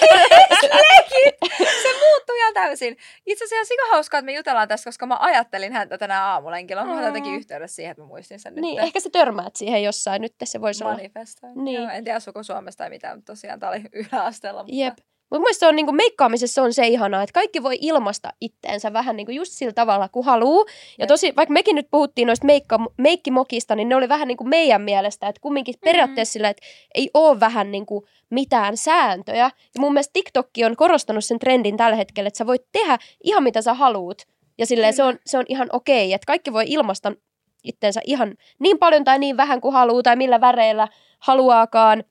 se 1.82 1.88
muuttui 2.00 2.38
ihan 2.38 2.54
täysin. 2.54 2.96
Itse 3.26 3.44
asiassa 3.44 3.68
sika 3.68 3.82
hauskaa, 3.90 4.18
että 4.18 4.26
me 4.26 4.32
jutellaan 4.32 4.68
tästä, 4.68 4.84
koska 4.88 5.06
mä 5.06 5.16
ajattelin 5.20 5.72
häntä 5.72 5.98
tänään 5.98 6.24
aamulla. 6.24 6.58
Enkin 6.58 6.78
on 6.78 6.88
Mm. 6.88 7.02
jotenkin 7.04 7.34
yhteydessä 7.34 7.74
siihen, 7.74 7.90
että 7.90 8.02
mä 8.02 8.06
muistin 8.08 8.40
sen 8.40 8.54
niin, 8.54 8.76
nyt. 8.76 8.84
ehkä 8.84 9.00
se 9.00 9.10
törmäät 9.10 9.56
siihen 9.56 9.82
jossain. 9.82 10.22
Nyt 10.22 10.34
se 10.44 10.60
voisi 10.60 10.84
olla. 10.84 10.94
Manifestoin. 10.94 11.52
Niin. 11.64 11.80
Joo, 11.82 11.90
en 11.90 12.04
tiedä 12.04 12.16
asuuko 12.16 12.42
Suomessa 12.42 12.78
tai 12.78 12.90
mitään, 12.90 13.16
mutta 13.18 13.32
tosiaan 13.32 13.60
tää 13.60 13.70
oli 13.70 13.82
yläasteella. 13.92 14.62
Mutta... 14.62 14.76
Jep. 14.76 14.94
Mutta 15.32 15.40
mun 15.40 15.44
mielestä 15.44 15.60
se 15.60 15.68
on 15.68 15.76
niinku, 15.76 15.92
meikkaamisessa 15.92 16.62
on 16.62 16.72
se 16.72 16.86
ihanaa, 16.86 17.22
että 17.22 17.32
kaikki 17.32 17.62
voi 17.62 17.78
ilmaista 17.80 18.32
itteensä 18.40 18.92
vähän 18.92 19.16
niinku 19.16 19.32
just 19.32 19.52
sillä 19.52 19.72
tavalla, 19.72 20.08
kun 20.08 20.24
haluu. 20.24 20.66
Ja 20.98 21.06
tosi, 21.06 21.32
vaikka 21.36 21.52
mekin 21.52 21.76
nyt 21.76 21.86
puhuttiin 21.90 22.26
noista 22.26 22.46
meikka, 22.46 22.78
meikkimokista, 22.98 23.76
niin 23.76 23.88
ne 23.88 23.96
oli 23.96 24.08
vähän 24.08 24.28
niinku 24.28 24.44
meidän 24.44 24.82
mielestä, 24.82 25.28
että 25.28 25.40
kumminkin 25.40 25.74
periaatteessa 25.84 26.32
sillä, 26.32 26.48
että 26.48 26.62
ei 26.94 27.10
ole 27.14 27.40
vähän 27.40 27.70
niinku 27.70 28.06
mitään 28.30 28.76
sääntöjä. 28.76 29.50
Ja 29.74 29.80
mun 29.80 29.92
mielestä 29.92 30.12
TikTokki 30.12 30.64
on 30.64 30.76
korostanut 30.76 31.24
sen 31.24 31.38
trendin 31.38 31.76
tällä 31.76 31.96
hetkellä, 31.96 32.28
että 32.28 32.38
sä 32.38 32.46
voit 32.46 32.62
tehdä 32.72 32.98
ihan 33.24 33.42
mitä 33.42 33.62
sä 33.62 33.74
haluut. 33.74 34.22
Ja 34.58 34.66
silleen 34.66 34.92
se 34.92 35.02
on, 35.02 35.18
se 35.26 35.38
on 35.38 35.44
ihan 35.48 35.68
okei, 35.72 36.12
että 36.12 36.26
kaikki 36.26 36.52
voi 36.52 36.64
ilmaista 36.66 37.12
itteensä 37.64 38.00
ihan 38.04 38.34
niin 38.58 38.78
paljon 38.78 39.04
tai 39.04 39.18
niin 39.18 39.36
vähän 39.36 39.60
kuin 39.60 39.72
haluaa 39.72 40.02
tai 40.02 40.16
millä 40.16 40.40
väreillä 40.40 40.88
haluaakaan. 41.18 42.04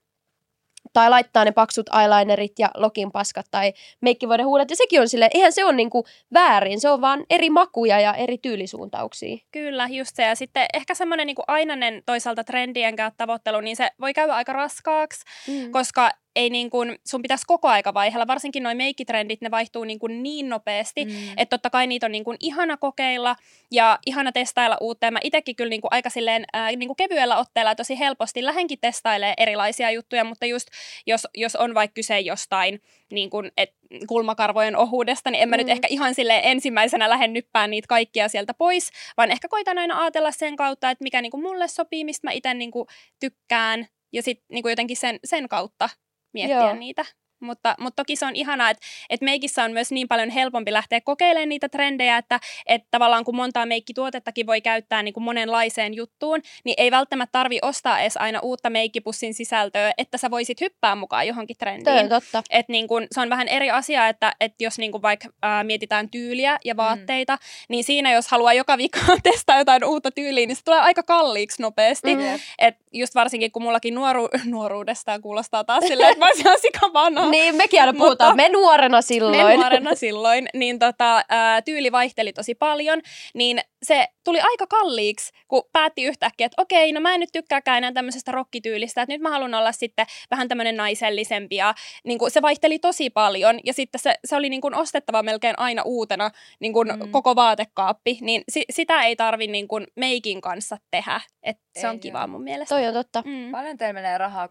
Tai 0.93 1.09
laittaa 1.09 1.45
ne 1.45 1.51
paksut 1.51 1.89
eyelinerit 2.01 2.59
ja 2.59 2.69
lokin 2.77 3.11
paskat 3.11 3.45
tai 3.51 3.73
meikkivoiden 4.01 4.45
huulet. 4.45 4.69
Ja 4.69 4.75
sekin 4.75 5.01
on 5.01 5.09
sille, 5.09 5.29
eihän 5.33 5.53
se 5.53 5.65
ole 5.65 5.73
niinku 5.73 6.05
väärin, 6.33 6.81
se 6.81 6.89
on 6.89 7.01
vaan 7.01 7.23
eri 7.29 7.49
makuja 7.49 7.99
ja 7.99 8.13
eri 8.13 8.37
tyylisuuntauksia. 8.37 9.37
Kyllä, 9.51 9.87
just 9.91 10.15
se. 10.15 10.23
Ja 10.23 10.35
sitten 10.35 10.65
ehkä 10.73 10.95
semmoinen 10.95 11.27
niin 11.27 11.35
ainainen 11.47 12.03
toisaalta 12.05 12.43
trendien 12.43 12.95
tavoittelu, 13.17 13.61
niin 13.61 13.75
se 13.75 13.89
voi 14.01 14.13
käydä 14.13 14.33
aika 14.35 14.53
raskaaksi, 14.53 15.25
Mm. 15.47 15.71
koska 15.71 16.11
ei 16.35 16.49
niin 16.49 16.69
kuin, 16.69 16.99
sun 17.07 17.21
pitäisi 17.21 17.45
koko 17.47 17.67
aika 17.67 17.93
vaihella, 17.93 18.27
varsinkin 18.27 18.63
noin 18.63 18.77
meikkitrendit, 18.77 19.41
ne 19.41 19.51
vaihtuu 19.51 19.83
niin, 19.83 19.99
kuin 19.99 20.23
niin 20.23 20.49
nopeasti, 20.49 21.05
mm. 21.05 21.11
että 21.37 21.57
totta 21.57 21.69
kai 21.69 21.87
niitä 21.87 22.05
on 22.05 22.11
niin 22.11 22.23
kuin 22.23 22.37
ihana 22.39 22.77
kokeilla 22.77 23.35
ja 23.71 23.99
ihana 24.05 24.31
testailla 24.31 24.77
uutta. 24.81 25.05
Ja 25.05 25.11
mä 25.11 25.19
itsekin 25.23 25.55
kyllä 25.55 25.69
niin 25.69 25.81
kuin 25.81 25.93
aika 25.93 26.09
silleen, 26.09 26.45
ää, 26.53 26.71
niin 26.71 26.87
kuin 26.87 26.97
kevyellä 26.97 27.37
otteella 27.37 27.75
tosi 27.75 27.99
helposti 27.99 28.45
lähenkin 28.45 28.79
testailee 28.81 29.33
erilaisia 29.37 29.91
juttuja, 29.91 30.23
mutta 30.23 30.45
just 30.45 30.67
jos, 31.07 31.27
jos 31.35 31.55
on 31.55 31.73
vaikka 31.73 31.93
kyse 31.93 32.19
jostain 32.19 32.81
niin 33.11 33.29
kuin, 33.29 33.51
et, 33.57 33.73
kulmakarvojen 34.07 34.77
ohuudesta, 34.77 35.31
niin 35.31 35.43
en 35.43 35.49
mä 35.49 35.55
mm. 35.55 35.59
nyt 35.59 35.69
ehkä 35.69 35.87
ihan 35.87 36.15
sille 36.15 36.41
ensimmäisenä 36.43 37.09
lähde 37.09 37.27
nyppään 37.27 37.71
niitä 37.71 37.87
kaikkia 37.87 38.27
sieltä 38.27 38.53
pois, 38.53 38.91
vaan 39.17 39.31
ehkä 39.31 39.47
koitan 39.47 39.77
aina 39.77 40.01
ajatella 40.01 40.31
sen 40.31 40.55
kautta, 40.55 40.89
että 40.89 41.03
mikä 41.03 41.21
niin 41.21 41.31
kuin 41.31 41.43
mulle 41.43 41.67
sopii, 41.67 42.03
mistä 42.03 42.27
mä 42.27 42.31
itse 42.31 42.53
niin 42.53 42.71
kuin 42.71 42.87
tykkään 43.19 43.87
ja 44.13 44.23
sitten 44.23 44.45
niin 44.49 44.61
kuin 44.61 44.71
jotenkin 44.71 44.97
sen, 44.97 45.19
sen 45.23 45.49
kautta 45.49 45.89
miettiä 46.33 46.57
Joo. 46.57 46.75
Niitä. 46.75 47.05
Mutta, 47.41 47.75
mutta 47.79 48.03
toki 48.03 48.15
se 48.15 48.25
on 48.25 48.35
ihanaa, 48.35 48.69
että, 48.69 48.85
että 49.09 49.25
meikissä 49.25 49.63
on 49.63 49.71
myös 49.71 49.91
niin 49.91 50.07
paljon 50.07 50.29
helpompi 50.29 50.73
lähteä 50.73 51.01
kokeilemaan 51.01 51.49
niitä 51.49 51.69
trendejä, 51.69 52.17
että, 52.17 52.39
että 52.65 52.87
tavallaan 52.91 53.23
kun 53.23 53.35
montaa 53.35 53.65
meikkituotettakin 53.65 54.47
voi 54.47 54.61
käyttää 54.61 55.03
niin 55.03 55.13
kuin 55.13 55.23
monenlaiseen 55.23 55.93
juttuun, 55.93 56.41
niin 56.63 56.75
ei 56.77 56.91
välttämättä 56.91 57.31
tarvi 57.31 57.59
ostaa 57.61 57.99
edes 57.99 58.17
aina 58.17 58.39
uutta 58.39 58.69
meikkipussin 58.69 59.33
sisältöä, 59.33 59.91
että 59.97 60.17
sä 60.17 60.31
voisit 60.31 60.61
hyppää 60.61 60.95
mukaan 60.95 61.27
johonkin 61.27 61.57
trendiin. 61.57 62.09
Toi 62.09 62.21
totta. 62.21 62.43
Et 62.49 62.69
niin 62.69 62.87
kun, 62.87 63.07
se 63.11 63.21
on 63.21 63.29
vähän 63.29 63.47
eri 63.47 63.71
asia, 63.71 64.07
että 64.07 64.35
et 64.39 64.53
jos 64.59 64.77
niin 64.77 64.91
kun 64.91 65.01
vaikka 65.01 65.29
ää, 65.41 65.63
mietitään 65.63 66.09
tyyliä 66.09 66.57
ja 66.65 66.77
vaatteita, 66.77 67.35
mm. 67.35 67.39
niin 67.69 67.83
siinä 67.83 68.13
jos 68.13 68.27
haluaa 68.27 68.53
joka 68.53 68.77
viikko 68.77 68.99
testaa 69.23 69.57
jotain 69.57 69.85
uutta 69.85 70.11
tyyliä, 70.11 70.45
niin 70.45 70.55
se 70.55 70.63
tulee 70.63 70.79
aika 70.79 71.03
kalliiksi 71.03 71.61
nopeasti. 71.61 72.15
Mm. 72.15 72.21
Mm. 72.21 72.39
Et 72.59 72.75
just 72.91 73.15
varsinkin 73.15 73.51
kun 73.51 73.61
mullakin 73.61 73.95
nuoru- 73.95 74.29
nuoruudestaan 74.45 75.21
kuulostaa 75.21 75.63
taas 75.63 75.83
silleen, 75.87 76.11
että 76.11 76.25
mä 76.25 76.29
olisin. 76.29 77.30
Niin, 77.31 77.55
mekin 77.55 77.81
aina 77.81 77.93
puhutaan, 77.93 78.31
Mutta- 78.31 78.43
me 78.43 78.49
nuorena 78.49 79.01
silloin. 79.01 79.47
Me 79.47 79.55
nuorena 79.55 79.95
silloin, 79.95 80.47
niin 80.53 80.79
tota, 80.79 81.23
ää, 81.29 81.61
tyyli 81.61 81.91
vaihteli 81.91 82.33
tosi 82.33 82.55
paljon, 82.55 83.01
niin 83.33 83.59
se 83.83 84.07
tuli 84.23 84.39
aika 84.41 84.67
kalliiksi, 84.67 85.31
kun 85.47 85.63
päätti 85.73 86.03
yhtäkkiä, 86.03 86.45
että 86.45 86.61
okei, 86.61 86.91
no 86.93 86.99
mä 86.99 87.13
en 87.13 87.19
nyt 87.19 87.29
tykkääkään 87.33 87.77
enää 87.77 87.91
tämmöisestä 87.91 88.31
rokkityylistä, 88.31 89.01
että 89.01 89.13
nyt 89.13 89.21
mä 89.21 89.29
haluan 89.29 89.53
olla 89.53 89.71
sitten 89.71 90.05
vähän 90.31 90.47
tämmöinen 90.47 90.77
naisellisempi 90.77 91.55
ja 91.55 91.73
niin 92.03 92.19
kuin, 92.19 92.31
se 92.31 92.41
vaihteli 92.41 92.79
tosi 92.79 93.09
paljon 93.09 93.59
ja 93.65 93.73
sitten 93.73 94.01
se, 94.01 94.15
se 94.25 94.35
oli 94.35 94.49
niin 94.49 94.61
kuin 94.61 94.75
ostettava 94.75 95.23
melkein 95.23 95.59
aina 95.59 95.81
uutena 95.85 96.31
niin 96.59 96.73
kuin 96.73 96.87
Mm. 96.87 97.11
koko 97.11 97.35
vaatekaappi, 97.35 98.17
niin 98.21 98.43
si, 98.49 98.65
sitä 98.69 99.01
ei 99.01 99.15
tarvi 99.15 99.47
niin 99.47 99.67
kuin 99.67 99.87
meikin 99.95 100.41
kanssa 100.41 100.77
tehdä, 100.91 101.21
että 101.43 101.63
se 101.79 101.87
on 101.87 101.93
Ei 101.93 101.99
kivaa 101.99 102.27
mun 102.27 102.43
mielestä. 102.43 102.75
Toi 102.75 102.87
on 102.87 102.93
totta. 102.93 103.23
Mm. 103.25 103.51
Paljon 103.51 103.77
teillä 103.77 103.93
menee 103.93 104.17
rahaa 104.17 104.47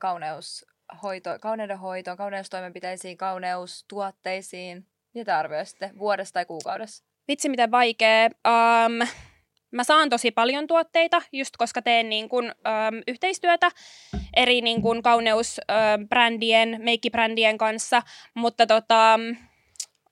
kauneushoito, 0.90 1.38
kauneudenhoitoon, 1.40 2.16
kauneustoimenpiteisiin, 2.16 3.16
kauneustuotteisiin? 3.16 4.86
Mitä 5.14 5.38
arvioisitte 5.38 5.90
vuodessa 5.98 6.32
tai 6.32 6.44
kuukaudessa? 6.44 7.04
Vitsi, 7.28 7.48
miten 7.48 7.70
vaikea. 7.70 8.24
Um, 8.26 9.08
mä 9.70 9.84
saan 9.84 10.10
tosi 10.10 10.30
paljon 10.30 10.66
tuotteita, 10.66 11.22
just 11.32 11.56
koska 11.56 11.82
teen 11.82 12.08
niin 12.08 12.28
kun, 12.28 12.44
um, 12.44 13.02
yhteistyötä 13.06 13.70
eri 14.36 14.60
niin 14.60 14.82
kun, 14.82 15.02
kauneusbrändien, 15.02 16.80
meikkibrändien 16.82 17.58
kanssa, 17.58 18.02
mutta 18.34 18.66
tota, 18.66 19.18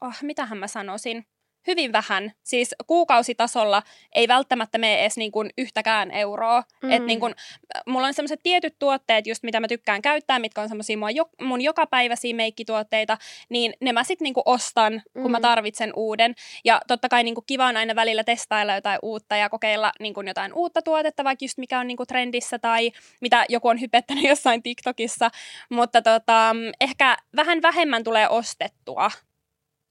oh, 0.01 0.17
mitähän 0.23 0.59
mä 0.59 0.67
sanoisin? 0.67 1.27
Hyvin 1.69 1.93
vähän. 1.93 2.33
Siis 2.45 2.75
kuukausitasolla 2.87 3.83
ei 4.15 4.29
välttämättä 4.29 4.79
mene 4.79 5.01
edes 5.01 5.17
niin 5.17 5.33
kuin 5.33 5.51
yhtäkään 5.59 6.11
euroa. 6.11 6.61
Mm. 6.61 6.89
Mm. 6.89 6.93
Et 6.93 7.05
niin 7.05 7.21
kuin, 7.21 7.35
mulla 7.87 8.07
on 8.07 8.15
sellaiset 8.15 8.41
tietyt 8.43 8.79
tuotteet, 8.79 9.27
just 9.27 9.43
mitä 9.43 9.61
mä 9.61 9.69
tykkään 9.69 10.03
käyttää, 10.03 10.39
mitkä 10.39 10.61
on 10.61 10.69
semmoisia 10.69 10.99
mun, 10.99 11.17
jo, 11.17 11.31
mun 11.41 11.61
jokapäiväisiä 11.61 12.35
meikkituotteita, 12.35 13.19
niin 13.49 13.75
ne 13.81 13.93
mä 13.93 14.05
sitten 14.05 14.25
niinku 14.25 14.43
ostan, 14.45 15.03
kun 15.13 15.23
mm. 15.23 15.31
mä 15.31 15.39
Mm. 15.39 15.43
tarvitsen 15.43 15.93
uuden. 15.97 16.35
Ja 16.65 16.81
totta 16.89 17.09
kai 17.09 17.25
niinku 17.25 17.43
kiva 17.43 17.67
on 17.67 17.77
aina 17.77 17.95
välillä 17.95 18.25
testailla 18.25 18.75
jotain 18.75 18.99
uutta 19.03 19.37
ja 19.37 19.49
kokeilla 19.49 19.93
niinku 20.01 20.21
jotain 20.21 20.53
uutta 20.55 20.83
tuotetta, 20.83 21.25
vaikka 21.25 21.45
just 21.45 21.59
mikä 21.59 21.81
on 21.81 21.87
niinku 21.87 22.07
trendissä 22.07 22.59
tai 22.59 22.91
mitä 23.21 23.45
joku 23.49 23.69
on 23.69 23.81
hypettänyt 23.81 24.25
jossain 24.33 24.63
TikTokissa. 24.63 25.31
Mutta 25.71 26.03
tota, 26.03 26.57
ehkä 26.81 27.17
vähän 27.37 27.63
vähemmän 27.63 28.05
tulee 28.05 28.29
ostettua. 28.29 29.11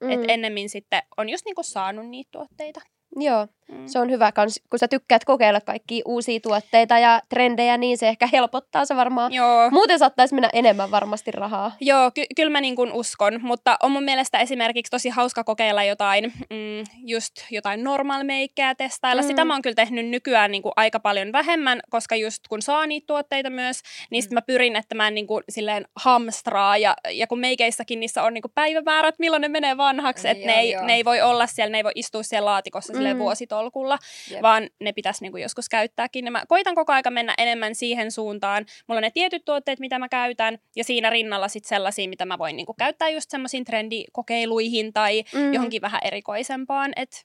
Mm. 0.04 0.10
Et 0.12 0.20
ennemmin 0.28 0.70
sitten 0.70 1.04
on 1.18 1.30
just 1.30 1.46
niinku 1.46 1.64
saanut 1.64 2.10
niitä 2.10 2.30
tuotteita. 2.32 2.82
Joo, 3.16 3.48
Mm. 3.71 3.88
se 3.88 3.99
on 3.99 4.10
hyvä, 4.12 4.32
kans, 4.32 4.62
kun 4.69 4.80
sä 4.80 4.88
tykkäät 4.88 5.25
kokeilla 5.25 5.62
kaikkia 5.62 6.01
uusia 6.06 6.39
tuotteita 6.39 6.99
ja 6.99 7.21
trendejä, 7.30 7.77
niin 7.77 7.97
se 7.97 8.08
ehkä 8.08 8.27
helpottaa 8.34 8.86
se 8.86 8.95
varmaan. 8.95 9.34
Joo. 9.34 9.69
Muuten 9.69 9.99
saattaisi 9.99 10.36
mennä 10.36 10.49
enemmän 10.53 10.91
varmasti 10.91 11.32
rahaa. 11.32 11.71
Joo, 11.82 12.12
ky- 12.12 12.25
kyllä 12.36 12.49
mä 12.51 12.62
niin 12.62 12.75
kuin 12.75 12.91
uskon, 12.93 13.39
mutta 13.41 13.77
on 13.84 13.91
mun 13.91 14.03
mielestä 14.03 14.39
esimerkiksi 14.39 14.89
tosi 14.91 15.10
hauska 15.10 15.43
kokeilla 15.43 15.84
jotain, 15.84 16.34
mm, 16.49 16.84
just 17.06 17.34
jotain 17.51 17.84
normal 17.84 18.23
meikkejä 18.23 18.75
testailla. 18.75 19.21
Mm. 19.21 19.25
Mm. 19.25 19.27
Sitä 19.27 19.45
mä 19.45 19.53
oon 19.53 19.62
kyllä 19.62 19.75
tehnyt 19.75 20.08
nykyään 20.08 20.51
niin 20.51 20.62
kuin 20.63 20.73
aika 20.75 20.99
paljon 20.99 21.32
vähemmän, 21.32 21.80
koska 21.89 22.15
just 22.15 22.47
kun 22.49 22.62
saa 22.62 22.88
niitä 22.88 23.08
tuotteita 23.08 23.49
myös, 23.49 23.82
niin 24.10 24.23
sit 24.23 24.32
mä 24.32 24.41
pyrin, 24.41 24.75
että 24.75 24.95
mä 24.95 25.08
en 25.08 25.15
niin 25.15 25.27
kuin 25.27 25.43
silleen 25.49 25.86
hamstraa. 25.95 26.77
Ja, 26.77 26.95
ja 27.12 27.27
kun 27.27 27.39
meikeissäkin 27.39 27.99
niissä 27.99 28.23
on 28.23 28.34
niin 28.34 28.41
kuin 28.41 28.51
päivämäärät, 28.56 29.15
milloin 29.19 29.41
ne 29.41 29.47
menee 29.47 29.77
vanhaksi, 29.77 30.27
että 30.27 30.45
ne, 30.45 30.53
ei, 30.53 30.75
ne 30.82 30.93
ei 30.93 31.06
voi 31.06 31.21
olla 31.21 31.47
siellä, 31.47 31.71
ne 31.71 31.77
ei 31.77 31.84
voi 31.84 31.91
istua 31.95 32.23
siellä 32.23 32.45
laatikossa 32.45 32.93
silleen 32.93 33.17
Mm. 33.17 33.19
Vuositolkulla, 33.58 33.98
Jep. 34.32 34.41
vaan 34.41 34.70
ne 34.82 34.93
pitäisi 34.93 35.22
niinku 35.24 35.38
joskus 35.38 35.70
käyttääkin. 35.70 36.26
Ja 36.26 36.32
mä 36.32 36.43
koitan 36.48 36.76
koko 36.76 36.93
aika 36.93 37.10
mennä 37.12 37.34
enemmän 37.38 37.76
siihen 37.76 38.12
suuntaan. 38.12 38.65
Mulla 38.88 39.00
on 39.00 39.04
ne 39.04 39.12
tietyt 39.12 39.46
tuotteet, 39.46 39.80
mitä 39.80 40.00
mä 40.00 40.10
käytän, 40.10 40.58
ja 40.76 40.84
siinä 40.84 41.10
rinnalla 41.10 41.48
sitten 41.48 41.70
sellaisia, 41.70 42.10
mitä 42.10 42.26
mä 42.26 42.38
voin 42.38 42.56
niinku 42.56 42.74
käyttää 42.74 43.10
just 43.10 43.32
semmoisiin 43.32 43.65
trendikokeiluihin 43.65 44.93
tai 44.93 45.24
Mm. 45.34 45.54
johonkin 45.54 45.82
vähän 45.82 46.02
erikoisempaan. 46.04 46.91
Että 46.96 47.17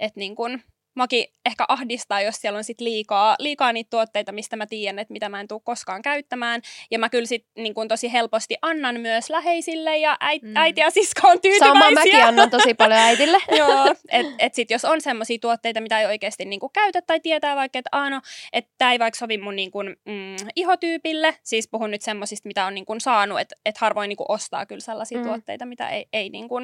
et 0.00 0.16
niinku, 0.16 0.42
Maki 0.96 1.32
ehkä 1.46 1.64
ahdistaa, 1.68 2.20
jos 2.20 2.36
siellä 2.36 2.56
on 2.56 2.64
sit 2.64 2.80
liikaa, 2.80 3.36
liikaa 3.38 3.72
niitä 3.72 3.90
tuotteita, 3.90 4.32
mistä 4.32 4.56
mä 4.56 4.66
tiedän, 4.66 4.98
että 4.98 5.12
mitä 5.12 5.28
mä 5.28 5.40
en 5.40 5.48
tule 5.48 5.60
koskaan 5.64 6.02
käyttämään. 6.02 6.60
Ja 6.90 6.98
mä 6.98 7.08
kyllä 7.08 7.26
sit 7.26 7.46
niin 7.58 7.74
kun 7.74 7.88
tosi 7.88 8.12
helposti 8.12 8.56
annan 8.62 9.00
myös 9.00 9.30
läheisille 9.30 9.96
ja 9.98 10.16
äit, 10.20 10.42
Mm. 10.42 10.56
äiti 10.56 10.80
ja 10.80 10.90
sisko 10.90 11.28
on 11.28 11.40
tyytyväisiä. 11.40 11.80
Sama 11.80 11.90
mäkin 11.90 12.24
annan 12.24 12.50
tosi 12.50 12.74
paljon 12.74 13.00
äitille. 13.00 13.38
Joo, 13.58 13.94
että 14.08 14.32
et 14.38 14.54
sit 14.54 14.70
jos 14.70 14.84
on 14.84 15.00
semmoisia 15.00 15.38
tuotteita, 15.40 15.80
mitä 15.80 16.00
ei 16.00 16.06
oikeasti 16.06 16.44
niinku 16.44 16.68
käytä 16.68 17.02
tai 17.02 17.20
tietää 17.20 17.56
vaikka, 17.56 17.78
että 17.78 18.10
no, 18.10 18.20
että 18.52 18.74
tämä 18.78 18.92
ei 18.92 18.98
vaikka 18.98 19.18
sovi 19.18 19.38
mun 19.38 19.56
niinku, 19.56 19.82
mm, 19.82 20.36
ihotyypille, 20.56 21.36
siis 21.42 21.68
puhun 21.68 21.90
nyt 21.90 22.02
semmoisista, 22.02 22.46
mitä 22.46 22.66
on 22.66 22.74
niinku 22.74 22.94
saanut, 22.98 23.40
että 23.40 23.56
et 23.66 23.78
harvoin 23.78 24.08
niinku 24.08 24.24
ostaa 24.28 24.66
kyllä 24.66 24.80
sellaisia 24.80 25.18
Mm. 25.18 25.24
tuotteita, 25.24 25.66
mitä 25.66 25.88
ei, 25.88 26.06
ei 26.12 26.30
niinku, 26.30 26.54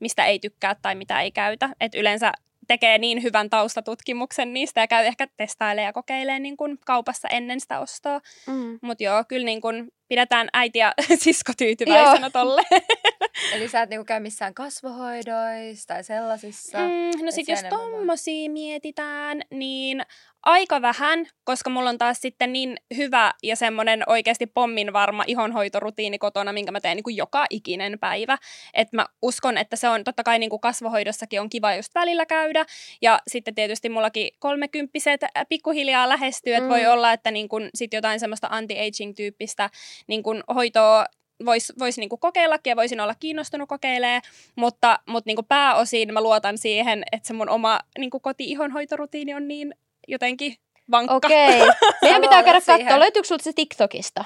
mistä 0.00 0.24
ei 0.26 0.38
tykkää 0.38 0.76
tai 0.82 0.94
mitä 0.94 1.20
ei 1.20 1.30
käytä. 1.30 1.68
Et 1.80 1.94
yleensä 1.94 2.32
tekee 2.70 2.98
niin 2.98 3.22
hyvän 3.22 3.50
taustatutkimuksen 3.50 4.52
niistä 4.52 4.80
ja 4.80 4.86
käy 4.86 5.06
ehkä 5.06 5.26
testailemaan 5.36 5.86
ja 5.86 5.92
kokeilemaan 5.92 6.42
niin 6.42 6.56
kuin 6.56 6.78
kaupassa 6.86 7.28
ennen 7.28 7.60
sitä 7.60 7.80
ostoa. 7.80 8.20
Mm. 8.46 8.78
Mutta 8.82 9.04
joo, 9.04 9.24
kyllä 9.28 9.44
niin 9.44 9.60
kuin 9.60 9.88
pidetään 10.08 10.48
äiti 10.52 10.78
ja 10.78 10.94
sisko 11.24 11.52
tyytyväisenä 11.58 12.30
tolle. 12.30 12.62
Eli 13.54 13.68
sä 13.68 13.82
et 13.82 13.90
niinku 13.90 14.04
käy 14.04 14.20
missään 14.20 14.54
kasvohoidoissa 14.54 15.86
tai 15.86 16.04
sellaisissa. 16.04 16.78
Mm, 16.78 17.24
no 17.24 17.30
sit 17.30 17.48
jos 17.48 17.62
tommosia 17.70 18.50
mietitään, 18.50 19.42
niin 19.50 20.02
aika 20.42 20.82
vähän, 20.82 21.26
koska 21.44 21.70
mulla 21.70 21.90
on 21.90 21.98
taas 21.98 22.20
sitten 22.20 22.52
niin 22.52 22.76
hyvä 22.96 23.32
ja 23.42 23.56
semmoinen 23.56 24.02
oikeasti 24.06 24.46
pommin 24.46 24.92
varma 24.92 25.24
ihonhoitorutiini 25.26 26.18
kotona, 26.18 26.52
minkä 26.52 26.72
mä 26.72 26.80
teen 26.80 26.96
niin 26.96 27.04
kuin 27.04 27.16
joka 27.16 27.46
ikinen 27.50 27.98
päivä. 27.98 28.38
Että 28.74 28.96
mä 28.96 29.06
uskon, 29.22 29.58
että 29.58 29.76
se 29.76 29.88
on 29.88 30.04
totta 30.04 30.24
kai 30.24 30.38
niin 30.38 30.50
kuin 30.50 30.60
kasvohoidossakin 30.60 31.40
on 31.40 31.50
kiva 31.50 31.74
just 31.74 31.94
välillä 31.94 32.26
käydä. 32.26 32.64
Ja 33.02 33.20
sitten 33.28 33.54
tietysti 33.54 33.88
mullakin 33.88 34.28
kolmekymppiset 34.38 35.22
äh, 35.22 35.30
pikkuhiljaa 35.48 36.08
lähestyy, 36.08 36.54
että 36.54 36.68
voi 36.68 36.82
Mm. 36.82 36.90
olla, 36.90 37.12
että 37.12 37.30
niin 37.30 37.48
kuin 37.48 37.70
sit 37.74 37.92
jotain 37.92 38.20
semmoista 38.20 38.48
anti-aging-tyyppistä 38.50 39.70
niin 40.06 40.22
kuin 40.22 40.42
hoitoa 40.54 41.06
voisi 41.44 41.72
vois 41.78 41.98
niinku 41.98 42.16
kokeillakin 42.16 42.70
ja 42.70 42.76
voisin 42.76 43.00
olla 43.00 43.14
kiinnostunut 43.14 43.68
kokeilemaan, 43.68 44.22
mutta, 44.56 44.98
mutta 45.06 45.28
niinku 45.28 45.42
pääosin 45.42 46.12
mä 46.14 46.20
luotan 46.20 46.58
siihen, 46.58 47.02
että 47.12 47.26
se 47.26 47.32
mun 47.32 47.48
oma 47.48 47.80
niinku 47.98 48.20
koti-ihonhoitorutiini 48.20 49.34
on 49.34 49.48
niin 49.48 49.74
jotenkin 50.10 50.54
vankka. 50.90 51.14
Okei. 51.14 51.60
Meidän 52.02 52.20
pitää 52.22 52.42
käydä 52.42 52.60
katsoa, 52.60 52.98
löytyykö 53.00 53.28
sulta 53.28 53.44
se 53.44 53.52
TikTokista? 53.52 54.24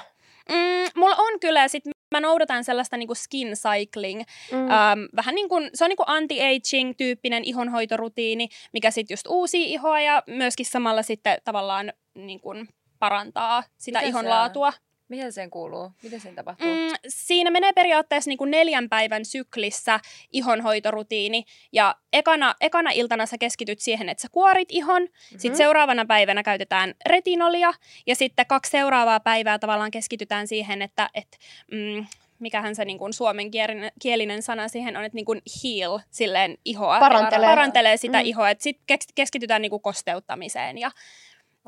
Mm, 0.49 0.89
mulla 0.95 1.15
on 1.15 1.39
kyllä, 1.39 1.61
ja 1.61 1.67
sit 1.67 1.83
mä 2.11 2.19
noudatan 2.19 2.63
sellaista 2.63 2.97
niinku 2.97 3.15
skin 3.15 3.47
cycling, 3.53 4.23
Mm. 4.51 4.57
ähm, 4.71 4.99
vähän 5.15 5.35
niin 5.35 5.49
kuin, 5.49 5.69
se 5.73 5.83
on 5.83 5.89
niin 5.89 5.97
kuin 5.97 6.09
anti-aging-tyyppinen 6.09 7.43
ihonhoitorutiini, 7.43 8.49
mikä 8.73 8.91
sitten 8.91 9.13
just 9.13 9.27
uusia 9.27 9.65
ihoa 9.67 10.01
ja 10.01 10.23
myöskin 10.27 10.65
samalla 10.65 11.03
sitten 11.03 11.37
tavallaan 11.43 11.93
niin 12.15 12.39
kuin 12.41 12.67
parantaa 12.99 13.63
sitä 13.77 13.99
Mitä 13.99 14.05
se 14.05 14.09
ihon 14.09 14.25
on? 14.25 14.31
Miten 15.09 15.33
sen 15.33 15.49
kuuluu? 15.49 15.91
Miten 16.03 16.21
sen 16.21 16.35
tapahtuu? 16.35 16.67
Mm, 16.67 16.95
siinä 17.07 17.51
menee 17.51 17.73
periaatteessa 17.73 18.29
niin 18.29 18.37
kuin 18.37 18.51
neljän 18.51 18.89
päivän 18.89 19.25
syklissä 19.25 19.99
ihonhoitorutiini. 20.31 21.43
Ja 21.71 21.95
ekana, 22.13 22.55
ekana 22.61 22.91
iltana 22.91 23.25
sä 23.25 23.37
keskityt 23.37 23.79
siihen, 23.79 24.09
että 24.09 24.21
sä 24.21 24.27
kuorit 24.31 24.69
ihon. 24.71 25.01
Mm-hmm. 25.01 25.39
Sitten 25.39 25.57
seuraavana 25.57 26.05
päivänä 26.05 26.43
käytetään 26.43 26.93
retinolia. 27.05 27.73
Ja 28.07 28.15
sitten 28.15 28.45
kaksi 28.45 28.71
seuraavaa 28.71 29.19
päivää 29.19 29.59
tavallaan 29.59 29.91
keskitytään 29.91 30.47
siihen, 30.47 30.81
että 30.81 31.09
et, 31.13 31.37
mm, 31.71 32.05
mikähän 32.39 32.75
se 32.75 32.85
niin 32.85 32.97
kuin 32.97 33.13
suomenkielinen 33.13 33.91
kielinen 34.01 34.41
sana 34.41 34.67
siihen 34.67 34.97
on, 34.97 35.03
että 35.03 35.15
niin 35.15 35.25
kuin 35.25 35.41
heal 35.63 35.99
silleen 36.11 36.57
ihoa. 36.65 36.99
Parantelee. 36.99 37.49
Parantelee 37.49 37.97
sitä 37.97 38.17
mm. 38.17 38.25
ihoa. 38.25 38.47
Sitten 38.59 38.99
keskitytään 39.15 39.61
niin 39.61 39.69
kuin 39.69 39.81
kosteuttamiseen 39.81 40.77
ja, 40.77 40.91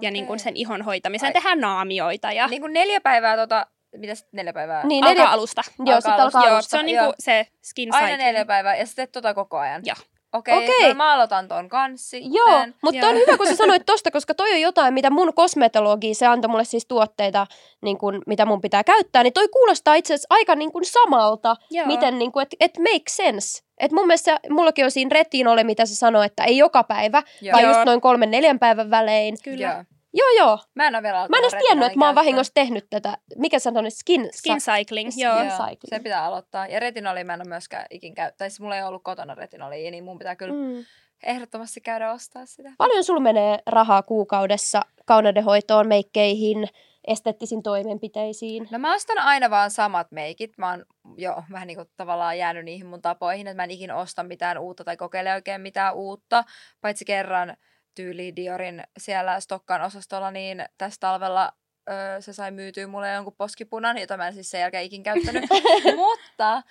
ja 0.02 0.12
niin 0.12 0.28
kuin 0.28 0.40
sen 0.40 0.56
ihon 0.56 0.82
hoitamiseen. 0.82 1.30
Ai. 1.30 1.34
Tehdään 1.34 1.60
naamioita 1.60 2.32
ja 2.32 2.48
Niin 2.48 2.62
kuin 2.62 2.74
neljä 2.74 3.02
päivää 3.02 3.38
tota, 3.38 3.66
mitäs 3.98 4.26
neljä 4.32 4.54
päivää? 4.54 4.86
Niin, 4.88 5.04
alkaa 5.04 5.14
neljä... 5.24 5.30
alusta. 5.30 5.62
Joo, 5.80 5.86
Alkaa 5.96 6.02
sitten 6.02 6.24
alkaa 6.24 6.44
Joo, 6.46 6.54
alusta. 6.54 6.70
se 6.70 6.78
on 6.78 6.90
Joo. 6.90 7.02
niinku 7.04 7.16
se 7.20 7.48
skin 7.64 7.94
Aina 7.94 8.08
cycling. 8.08 8.26
neljä 8.28 8.46
päivää 8.46 8.76
ja 8.76 8.86
sitten 8.86 9.08
tota 9.12 9.34
koko 9.34 9.58
ajan? 9.58 9.82
Joo. 9.86 9.96
Okei, 10.34 10.58
Okei. 10.58 10.70
okay. 10.70 10.94
mä 10.94 11.14
aloitan 11.14 11.48
ton 11.48 11.70
kanssi. 11.70 12.22
Joo, 12.32 12.68
mutta 12.84 13.08
on 13.08 13.16
hyvä, 13.16 13.38
kun 13.38 13.48
sä 13.48 13.56
sanoit 13.56 13.86
tosta, 13.86 14.12
koska 14.12 14.34
toi 14.34 14.52
on 14.52 14.62
jotain, 14.62 14.94
mitä 14.94 15.10
mun 15.10 15.34
kosmetologi, 15.34 16.14
se 16.14 16.26
antoi 16.26 16.50
mulle 16.50 16.64
siis 16.64 16.86
tuotteita, 16.86 17.48
niin 17.82 17.98
kun, 17.98 18.22
mitä 18.28 18.46
mun 18.46 18.62
pitää 18.62 18.84
käyttää, 18.84 19.24
niin 19.24 19.34
toi 19.34 19.48
kuulostaa 19.48 19.96
itse 19.96 20.14
asiassa 20.14 20.28
aika 20.30 20.56
niin 20.56 20.72
kun 20.72 20.86
samalta, 20.86 21.56
Joo. 21.72 21.88
miten 21.88 22.20
niin 22.20 22.32
kun, 22.32 22.42
et, 22.42 22.56
et 22.60 22.78
make 22.78 23.10
sense. 23.10 23.64
Et 23.78 23.92
mun 23.92 24.08
mielestä 24.08 24.40
mullakin 24.50 24.86
on 24.86 24.92
siinä 24.92 25.10
retinole, 25.14 25.64
mitä 25.64 25.86
se 25.86 25.96
sanoi, 25.96 26.26
että 26.26 26.44
ei 26.44 26.58
joka 26.58 26.84
päivä, 26.84 27.24
Joo. 27.42 27.54
vaan 27.54 27.66
just 27.66 27.86
noin 27.86 28.02
kolmen 28.02 28.32
neljän 28.32 28.60
päivän 28.60 28.90
välein. 28.90 29.38
Kyllä. 29.44 29.68
Joo. 29.68 29.97
Joo, 30.18 30.30
joo. 30.38 30.60
Mä 30.76 30.88
en 30.88 30.96
ole 30.96 31.04
vielä 31.04 31.28
Mä 31.28 31.38
en 31.38 31.44
edes 31.44 31.56
tiennyt, 31.68 31.86
että 31.86 32.00
mä 32.00 32.06
oon 32.06 32.16
vahingossa 32.16 32.54
tehnyt 32.54 32.88
tätä. 32.90 33.18
Mikä 33.36 33.60
sä 33.60 33.72
sanoit? 33.74 33.94
Skin, 33.94 34.30
Skin 34.34 34.58
cycling, 34.58 35.12
Skin 35.12 35.24
joo. 35.24 35.36
cycling. 35.36 35.90
Se 35.90 36.00
pitää 36.00 36.26
aloittaa. 36.26 36.68
Ja 36.68 36.80
retinoli 36.80 37.24
mä 37.24 37.34
en 37.34 37.42
ole 37.42 37.50
myöskään 37.50 37.86
ikin 37.90 38.16
käyttänyt. 38.16 38.38
Tai 38.38 38.50
siis 38.50 38.60
mulla 38.60 38.78
ei 38.78 38.84
ollut 38.84 39.04
kotona 39.04 39.36
retinolia, 39.36 39.92
niin 39.92 40.04
mun 40.04 40.18
pitää 40.18 40.36
kyllä 40.36 40.54
mm. 40.54 40.86
Ehdottomasti 41.24 41.82
käydä 41.82 42.12
ostaa 42.12 42.46
sitä. 42.46 42.72
Paljon 42.78 43.04
sulla 43.04 43.20
menee 43.20 43.60
rahaa 43.66 44.04
kuukaudessa 44.04 44.82
kauneudenhoitoon, 45.06 45.88
meikkeihin, 45.88 46.68
esteettisiin 47.08 47.64
toimenpiteisiin? 47.64 48.68
No 48.72 48.80
mä 48.80 48.96
ostan 48.96 49.18
aina 49.18 49.50
vaan 49.50 49.72
samat 49.72 50.12
meikit. 50.12 50.58
Mä 50.58 50.70
oon 50.70 50.86
jo 51.18 51.44
vähän 51.52 51.68
niin 51.68 51.78
kuin 51.78 51.90
tavallaan 51.98 52.38
jäänyt 52.38 52.66
niihin 52.66 52.86
mun 52.86 53.02
tapoihin, 53.02 53.48
että 53.48 53.56
mä 53.56 53.64
en 53.64 53.72
ikin 53.72 53.92
osta 53.92 54.24
mitään 54.24 54.58
uutta 54.58 54.84
tai 54.84 54.98
kokeile 54.98 55.34
oikein 55.34 55.62
mitään 55.62 55.96
uutta. 55.96 56.44
Paitsi 56.82 57.06
kerran 57.06 57.58
tyyli 57.98 58.36
Diorin 58.36 58.84
siellä 58.98 59.40
Stokkan 59.40 59.82
osastolla, 59.82 60.32
niin 60.32 60.66
tässä 60.78 61.00
talvella 61.00 61.52
öö, 61.90 62.22
se 62.22 62.34
sai 62.34 62.52
myytyä 62.52 62.88
mulle 62.88 63.12
jonkun 63.12 63.36
poskipunan, 63.38 63.98
jota 63.98 64.18
mä 64.18 64.28
en 64.28 64.34
siis 64.34 64.50
sen 64.50 64.62
jälkeen 64.62 64.84
ikin 64.84 65.04
käyttänyt. 65.04 65.44
Mutta 65.96 66.64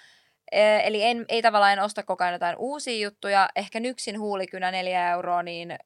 Eli 0.85 1.03
en, 1.03 1.25
ei 1.29 1.43
tavallaan 1.43 1.73
en 1.73 1.83
osta 1.83 2.03
koko 2.03 2.25
ajan 2.25 2.33
jotain 2.33 2.57
uusia 2.59 3.05
juttuja. 3.05 3.49
Ehkä 3.57 3.81
nyksin 3.81 4.21
huulikynä 4.21 4.71
neljä 4.71 5.11
euroa, 5.11 5.43
niin 5.43 5.79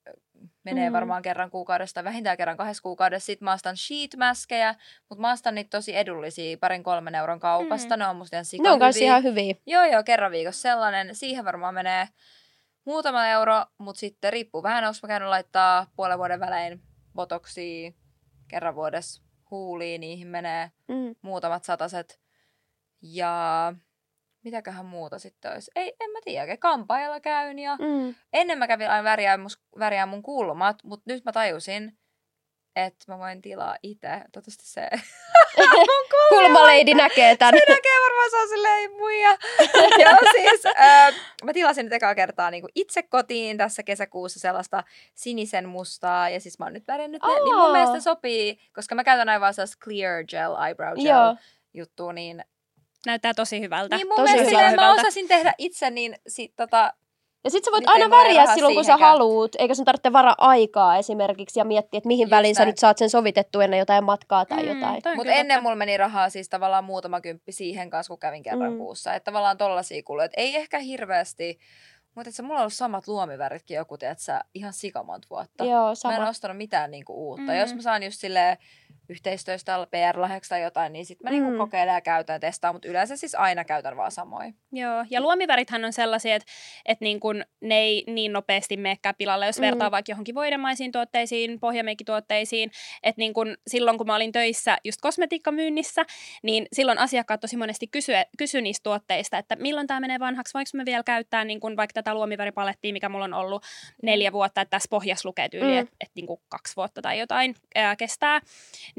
menee 0.65 0.89
Mm. 0.91 0.93
varmaan 0.93 1.23
kerran 1.23 1.51
kuukaudesta, 1.51 2.05
vähintään 2.05 2.37
kerran 2.37 2.57
kahdessa 2.57 2.83
kuukaudessa. 2.83 3.27
Sitten 3.27 3.45
mä 3.45 3.53
ostan 3.53 3.77
sheet-mäskejä, 3.77 4.75
mutta 5.09 5.21
mä 5.21 5.33
ostan 5.33 5.55
niitä 5.55 5.71
tosi 5.71 5.97
edullisia, 5.97 6.59
parin 6.59 6.83
kolmen 6.83 7.15
euron 7.15 7.41
kaupasta. 7.41 7.97
Mm. 7.97 8.01
Ne 8.01 8.07
on 8.07 8.17
musta 8.17 8.37
ihan 8.37 8.45
sika 8.45 8.63
Ne 8.63 8.71
on 8.71 8.81
ihan 9.01 9.23
hyviä. 9.23 9.55
Joo, 9.67 9.85
joo, 9.85 10.03
kerran 10.03 10.33
viikossa 10.33 10.63
sellainen. 10.63 11.15
Siihen 11.15 11.45
varmaan 11.45 11.75
menee 11.75 12.09
muutama 12.91 13.27
euro, 13.27 13.65
mutta 13.79 14.01
sitten 14.01 14.33
riippuu 14.33 14.63
vähän, 14.63 14.85
onko 14.85 14.99
mä 15.03 15.07
käynyt 15.09 15.29
laittaa 15.29 15.87
puolen 15.97 16.19
vuoden 16.19 16.41
välein 16.41 16.83
botoksia 17.15 17.93
kerran 18.49 18.75
vuodessa 18.75 19.23
huuliin, 19.51 20.01
niihin 20.01 20.29
menee 20.29 20.71
Mm. 20.89 21.15
muutamat 21.23 21.65
sataset. 21.65 22.21
Ja 23.03 23.73
mitäköhän 24.45 24.87
muuta 24.87 25.19
sitten 25.19 25.53
olisi? 25.53 25.71
Ei, 25.77 25.97
en 26.01 26.11
mä 26.11 26.19
tiedä, 26.25 26.43
oikein 26.43 26.59
kampaajalla 26.59 27.21
käyn 27.21 27.59
ja 27.59 27.77
Mm. 27.77 28.15
ennen 28.33 28.59
mä 28.59 28.67
kävin 28.67 28.91
aina 28.91 29.05
väriää, 29.05 29.37
mus, 29.37 29.63
mun 30.07 30.23
kulmat, 30.23 30.77
mutta 30.85 31.05
nyt 31.07 31.25
mä 31.25 31.33
tajusin, 31.33 31.99
että 32.87 33.05
mä 33.09 33.19
voin 33.19 33.43
tilaa 33.43 33.77
itse. 33.83 34.09
Toivottavasti 34.09 34.67
se 34.67 34.89
Kulmaleidi 36.29 36.95
näkee 36.95 37.37
tän. 37.37 37.55
se 37.55 37.73
näkee 37.73 37.93
varmaan, 38.05 38.31
se 38.31 38.37
on 38.37 38.49
silleen 38.49 38.91
muija. 38.93 39.31
Joo, 40.05 40.19
siis 40.33 40.67
äh, 40.67 41.15
mä 41.45 41.53
tilasin 41.53 41.85
nyt 41.87 41.93
ekaa 41.93 42.15
kertaa 42.15 42.51
niin 42.51 42.65
itse 42.75 43.03
kotiin 43.03 43.57
tässä 43.57 43.83
kesäkuussa 43.83 44.41
sellaista 44.41 44.85
sinisen 45.15 45.69
mustaa, 45.69 46.29
ja 46.31 46.41
siis 46.41 46.59
mä 46.59 46.65
oon 46.67 46.73
nyt 46.73 46.89
värjännyt 46.89 47.23
ne, 47.23 47.29
niin 47.45 47.57
mun 47.57 47.73
mielestä 47.73 48.01
sopii, 48.01 48.59
koska 48.75 48.95
mä 48.95 49.05
käytän 49.05 49.29
aivan 49.29 49.55
sellaista 49.55 49.85
clear 49.85 50.25
gel, 50.25 50.67
eyebrow 50.67 50.95
gel 50.95 51.07
Joo. 51.07 51.37
juttua, 51.75 52.13
niin, 52.13 52.45
Näyttää 53.07 53.35
tosi 53.35 53.61
hyvältä. 53.61 53.97
niin 53.97 54.09
mun 54.09 54.17
Tosi 54.17 54.33
mielestä 54.33 54.59
hyvältä. 54.59 54.77
mä 54.83 54.93
osasin 54.95 55.29
tehdä 55.29 55.55
itse, 55.59 55.91
niin 55.91 56.15
sit 56.29 56.53
tota, 56.57 56.93
Ja 57.45 57.51
sit 57.51 57.65
sä 57.65 57.71
voit 57.71 57.81
Nyt 57.81 57.97
ei 57.97 58.03
aina 58.03 58.17
väriä 58.17 58.55
silloin, 58.55 58.75
kun 58.75 58.85
sä 58.85 58.97
haluut, 58.97 59.57
eikä 59.59 59.75
sun 59.75 59.85
tarvitse 59.85 60.13
varaa 60.13 60.35
aikaa 60.39 60.97
esimerkiksi 60.97 61.61
ja 61.61 61.65
miettiä, 61.65 61.99
että 61.99 62.07
mihin 62.09 62.25
Just 62.25 62.31
väliin 62.31 62.55
sä 62.55 62.65
nyt 62.65 62.79
saat 62.79 62.99
sen 62.99 63.11
sovitettua 63.11 63.65
ennen 63.65 63.79
jotain 63.79 64.05
matkaa 64.05 64.45
tai 64.47 64.63
Mm, 64.63 64.69
jotain. 64.69 65.03
Mutta 65.17 65.33
ennen 65.33 65.47
totta. 65.57 65.61
mulla 65.63 65.77
meni 65.77 65.97
rahaa 65.97 66.31
siis 66.31 66.49
tavallaan 66.49 66.85
muutama 66.85 67.21
kymppi 67.21 67.53
siihen 67.53 67.91
kanssa, 67.91 68.11
kun 68.11 68.19
kävin 68.19 68.43
kerran 68.43 68.73
Mm. 68.73 68.79
kuussa. 68.79 69.15
Että 69.15 69.25
tavallaan 69.25 69.57
tollasia 69.59 70.03
kuluja. 70.03 70.25
Et 70.25 70.33
ei 70.37 70.57
ehkä 70.57 70.79
hirveästi, 70.79 71.59
mutta 72.15 72.31
se 72.33 72.43
mulla 72.43 72.55
on 72.55 72.61
ollut 72.61 72.73
samat 72.73 73.09
luomiväritkin 73.09 73.75
joku, 73.77 73.99
tiedät 73.99 74.19
sä, 74.19 74.41
ihan 74.55 74.73
sikamonta 74.73 75.27
vuotta. 75.31 75.65
Joo, 75.65 75.85
Mä 75.85 75.91
en 75.91 75.97
sama. 75.97 76.29
ostanut 76.29 76.57
mitään 76.57 76.91
niinku 76.91 77.13
uutta. 77.29 77.53
Mm. 77.53 77.59
Jos 77.59 77.75
mä 77.75 77.83
saan 77.83 78.03
just 78.03 78.21
silleen 78.21 78.57
yhteistyöstä 79.11 79.87
PR-lahjaksi 79.91 80.49
tai 80.49 80.63
jotain, 80.63 80.93
niin 80.93 81.07
sit 81.07 81.23
mä 81.23 81.31
niinku 81.31 81.51
Mm. 81.51 81.59
kokeilen 81.59 81.95
ja 81.95 82.01
käytän 82.01 82.35
ja 82.35 82.41
testaan, 82.41 82.75
mutta 82.75 82.89
yleensä 82.89 83.17
siis 83.17 83.35
aina 83.35 83.65
käytän 83.65 83.97
vaan 83.97 84.11
samoin. 84.13 84.55
Joo, 84.73 85.05
ja 85.11 85.21
luomivärithän 85.21 85.85
on 85.85 85.93
sellaisia, 85.93 86.35
että, 86.35 86.53
että 86.87 87.05
niin 87.05 87.21
kun 87.21 87.45
ne 87.61 87.79
ei 87.79 88.05
niin 88.07 88.33
nopeasti 88.33 88.77
meekään 88.77 89.15
pilalle, 89.19 89.47
jos 89.47 89.59
Mm. 89.59 89.63
vertaa 89.63 89.91
vaikka 89.91 90.13
johonkin 90.13 90.35
voidemaisiin 90.35 90.93
tuotteisiin, 90.93 91.61
pohjameikkituotteisiin. 91.61 92.71
Että 93.03 93.19
niin 93.21 93.33
kun 93.35 93.57
silloin, 93.67 93.99
kun 93.99 94.07
mä 94.07 94.15
olin 94.17 94.33
töissä 94.33 94.79
just 94.85 95.01
kosmetiikkamyynnissä, 95.01 96.05
niin 96.43 96.67
silloin 96.73 96.99
asiakkaat 96.99 97.41
tosi 97.41 97.57
monesti 97.57 97.87
kysy, 97.87 98.13
kysy 98.39 98.61
niistä 98.61 98.83
tuotteista, 98.83 99.39
että 99.39 99.57
milloin 99.57 99.87
tämä 99.87 100.01
menee 100.01 100.19
vanhaksi, 100.19 100.55
voinko 100.55 100.71
mä 100.75 100.85
vielä 100.85 101.03
käyttää 101.03 101.45
niin 101.45 101.61
kun 101.61 101.77
vaikka 101.77 101.93
tätä 101.95 102.15
luomiväripalettia, 102.15 102.93
mikä 102.93 103.09
mulla 103.09 103.25
on 103.25 103.35
ollut 103.35 103.65
neljä 104.03 104.33
vuotta, 104.33 104.61
että 104.61 104.71
tässä 104.71 104.87
pohjassa 104.91 105.29
lukee 105.29 105.49
tyyli, 105.49 105.67
Mm. 105.67 105.73
mm. 105.73 105.79
että, 105.79 105.97
että 106.01 106.13
niin 106.15 106.27
kun 106.27 106.41
kaksi 106.49 106.77
vuotta 106.77 107.03
tai 107.03 107.19
jotain 107.19 107.55
ää, 107.75 107.97
kestää. 107.97 108.41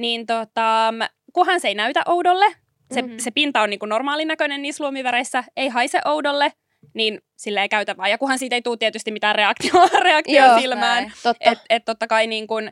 Niin 0.01 0.25
tota, 0.25 0.93
kunhan 1.33 1.59
se 1.59 1.67
ei 1.67 1.75
näytä 1.75 2.01
oudolle, 2.05 2.45
se, 2.93 3.01
Mhm. 3.01 3.09
mm-hmm. 3.09 3.19
se 3.19 3.31
pinta 3.31 3.61
on 3.61 3.69
niin 3.69 3.79
kuin 3.79 3.89
normaalin 3.89 4.27
näköinen 4.27 4.61
niissä 4.61 4.83
luomiväreissä, 4.83 5.43
ei 5.57 5.67
haise 5.67 5.99
oudolle, 6.05 6.53
niin 6.93 7.21
sille 7.37 7.61
ei 7.61 7.69
käytä 7.69 7.97
vaan. 7.97 8.09
Ja 8.09 8.17
kunhan 8.17 8.39
siitä 8.39 8.55
ei 8.55 8.61
tule 8.61 8.77
tietysti 8.77 9.11
mitään 9.11 9.35
reaktioa, 10.03 10.45
Joo, 10.47 10.59
silmään. 10.59 11.03
näin. 11.03 11.13
Totta. 11.23 11.51
Että 11.51 11.65
et 11.69 11.85
totta 11.85 12.07
kai 12.07 12.27
niin 12.27 12.47
kun, 12.47 12.69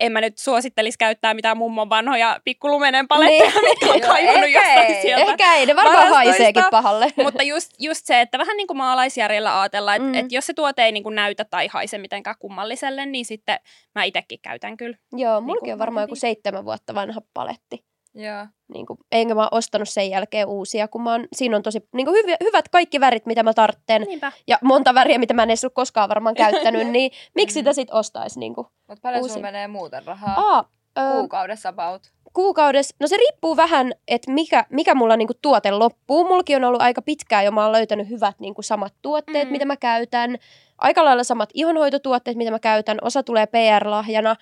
en 0.00 0.12
mä 0.12 0.20
nyt 0.20 0.38
suosittelisi 0.38 0.98
käyttää 0.98 1.34
mitään 1.34 1.56
mummon 1.56 1.90
vanhoja 1.90 2.40
pikkulumenen 2.44 3.08
paletteja, 3.08 3.50
Niin. 3.50 3.64
mitkä 3.64 3.86
on 3.92 4.00
kaivannut 4.00 4.50
jostain 4.50 4.78
ei. 4.94 5.02
sieltä. 5.02 5.30
Ehkä 5.30 5.54
ei, 5.54 5.66
ne 5.66 5.76
varmaan 5.76 6.08
haiseekin 6.08 6.64
pahalle. 6.70 7.06
Mutta 7.24 7.42
just, 7.42 7.70
just 7.78 8.06
se, 8.06 8.20
että 8.20 8.38
vähän 8.38 8.56
niin 8.56 8.66
kuin 8.66 8.76
maalaisjärjellä 8.76 9.60
ajatella, 9.60 9.94
että 9.94 10.06
Mm. 10.08 10.12
mm. 10.12 10.18
et 10.18 10.32
jos 10.32 10.46
se 10.46 10.54
tuote 10.54 10.82
ei 10.84 10.92
niin 10.92 11.02
kuin 11.02 11.14
näytä 11.14 11.44
tai 11.44 11.66
haise 11.66 11.98
mitenkään 11.98 12.36
kummalliselle, 12.38 13.06
niin 13.06 13.24
sitten 13.24 13.58
mä 13.94 14.04
itsekin 14.04 14.38
käytän 14.42 14.76
kyllä. 14.76 14.96
Joo, 15.12 15.40
mullakin 15.40 15.60
kuin 15.60 15.72
on 15.72 15.78
varmaan 15.78 16.04
joku 16.04 16.14
seitsemän 16.14 16.64
vuotta 16.64 16.94
vanha 16.94 17.20
paletti. 17.34 17.84
Joo. 18.14 18.46
Niin 18.74 18.86
kuin, 18.86 18.98
enkä 19.12 19.34
mä 19.34 19.48
ostanut 19.50 19.88
sen 19.88 20.10
jälkeen 20.10 20.48
uusia, 20.48 20.88
kun 20.88 21.02
mä 21.02 21.12
oon, 21.12 21.26
siinä 21.32 21.56
on 21.56 21.62
tosi 21.62 21.88
niin 21.94 22.06
kuin 22.06 22.16
hyviä, 22.22 22.36
hyvät 22.44 22.68
kaikki 22.68 23.00
värit, 23.00 23.26
mitä 23.26 23.42
mä 23.42 23.54
tartten. 23.54 24.02
Niinpä. 24.02 24.32
Ja 24.46 24.58
monta 24.62 24.94
väriä, 24.94 25.18
mitä 25.18 25.34
mä 25.34 25.42
en 25.42 25.50
edes 25.50 25.64
ole 25.64 25.72
koskaan 25.74 26.08
varmaan 26.08 26.34
käyttänyt, 26.34 26.88
niin 26.96 27.10
miksi 27.34 27.54
Mm. 27.54 27.60
sitä 27.60 27.72
sit 27.72 27.88
ostaisi? 27.92 28.38
Niin 28.40 28.54
kuin? 28.54 28.66
Mutta 28.88 29.02
paljon 29.02 29.22
Uusi. 29.22 29.34
sulla 29.34 29.46
menee 29.46 29.68
muuten 29.68 30.04
rahaa? 30.06 30.34
Aa, 30.36 30.64
ö, 30.98 31.12
Kuukaudessa 31.12 31.68
about. 31.68 32.02
kuukaudessa, 32.32 32.96
no 33.00 33.06
se 33.06 33.16
riippuu 33.16 33.56
vähän, 33.56 33.92
että 34.08 34.30
mikä, 34.32 34.64
mikä 34.70 34.94
mulla 34.94 35.16
niinku 35.16 35.34
tuote 35.42 35.70
loppuu. 35.70 36.24
Mullakin 36.24 36.56
on 36.56 36.64
ollut 36.64 36.82
aika 36.82 37.02
pitkään 37.02 37.44
jo, 37.44 37.50
mä 37.50 37.62
oon 37.62 37.72
löytänyt 37.72 38.08
hyvät 38.08 38.40
niinku 38.40 38.62
samat 38.62 38.94
tuotteet, 39.02 39.48
Mm. 39.48 39.52
mitä 39.52 39.64
mä 39.64 39.76
käytän. 39.76 40.38
Aika 40.78 41.04
lailla 41.04 41.24
samat 41.24 41.50
ihonhoitotuotteet, 41.54 42.36
mitä 42.36 42.50
mä 42.50 42.58
käytän. 42.58 42.98
Osa 43.02 43.22
tulee 43.22 43.46
PR-lahjana. 43.46 44.36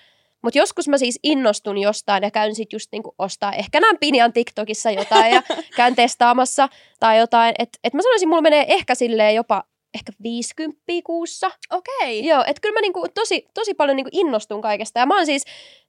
Mutta 0.46 0.58
joskus 0.58 0.88
mä 0.88 0.98
siis 0.98 1.18
innostun 1.22 1.78
jostain 1.78 2.22
ja 2.22 2.30
käyn 2.30 2.54
sit 2.54 2.72
just 2.72 2.88
niinku 2.92 3.14
ostaa, 3.18 3.52
ehkä 3.52 3.80
näen 3.80 3.98
Pinian 3.98 4.32
TikTokissa 4.32 4.90
jotain 4.90 5.32
ja 5.32 5.42
käyn 5.76 5.96
testaamassa 5.96 6.68
tai 7.00 7.18
jotain. 7.18 7.54
Että 7.58 7.78
et 7.84 7.94
mä 7.94 8.02
sanoisin, 8.02 8.28
mulla 8.28 8.42
menee 8.42 8.64
ehkä 8.68 8.94
silleen 8.94 9.34
jopa 9.34 9.64
ehkä 9.94 10.12
50 10.22 10.82
kuussa. 11.04 11.50
Okei. 11.70 12.26
Joo, 12.26 12.44
että 12.46 12.60
kyllä 12.60 12.74
mä 12.74 12.80
niinku 12.80 13.06
tosi, 13.14 13.48
tosi 13.54 13.74
paljon 13.74 13.96
niinku 13.96 14.10
innostun 14.12 14.62
kaikesta. 14.62 14.98
Ja 14.98 15.06
mä 15.06 15.16
oon 15.16 15.26
siis 15.26 15.44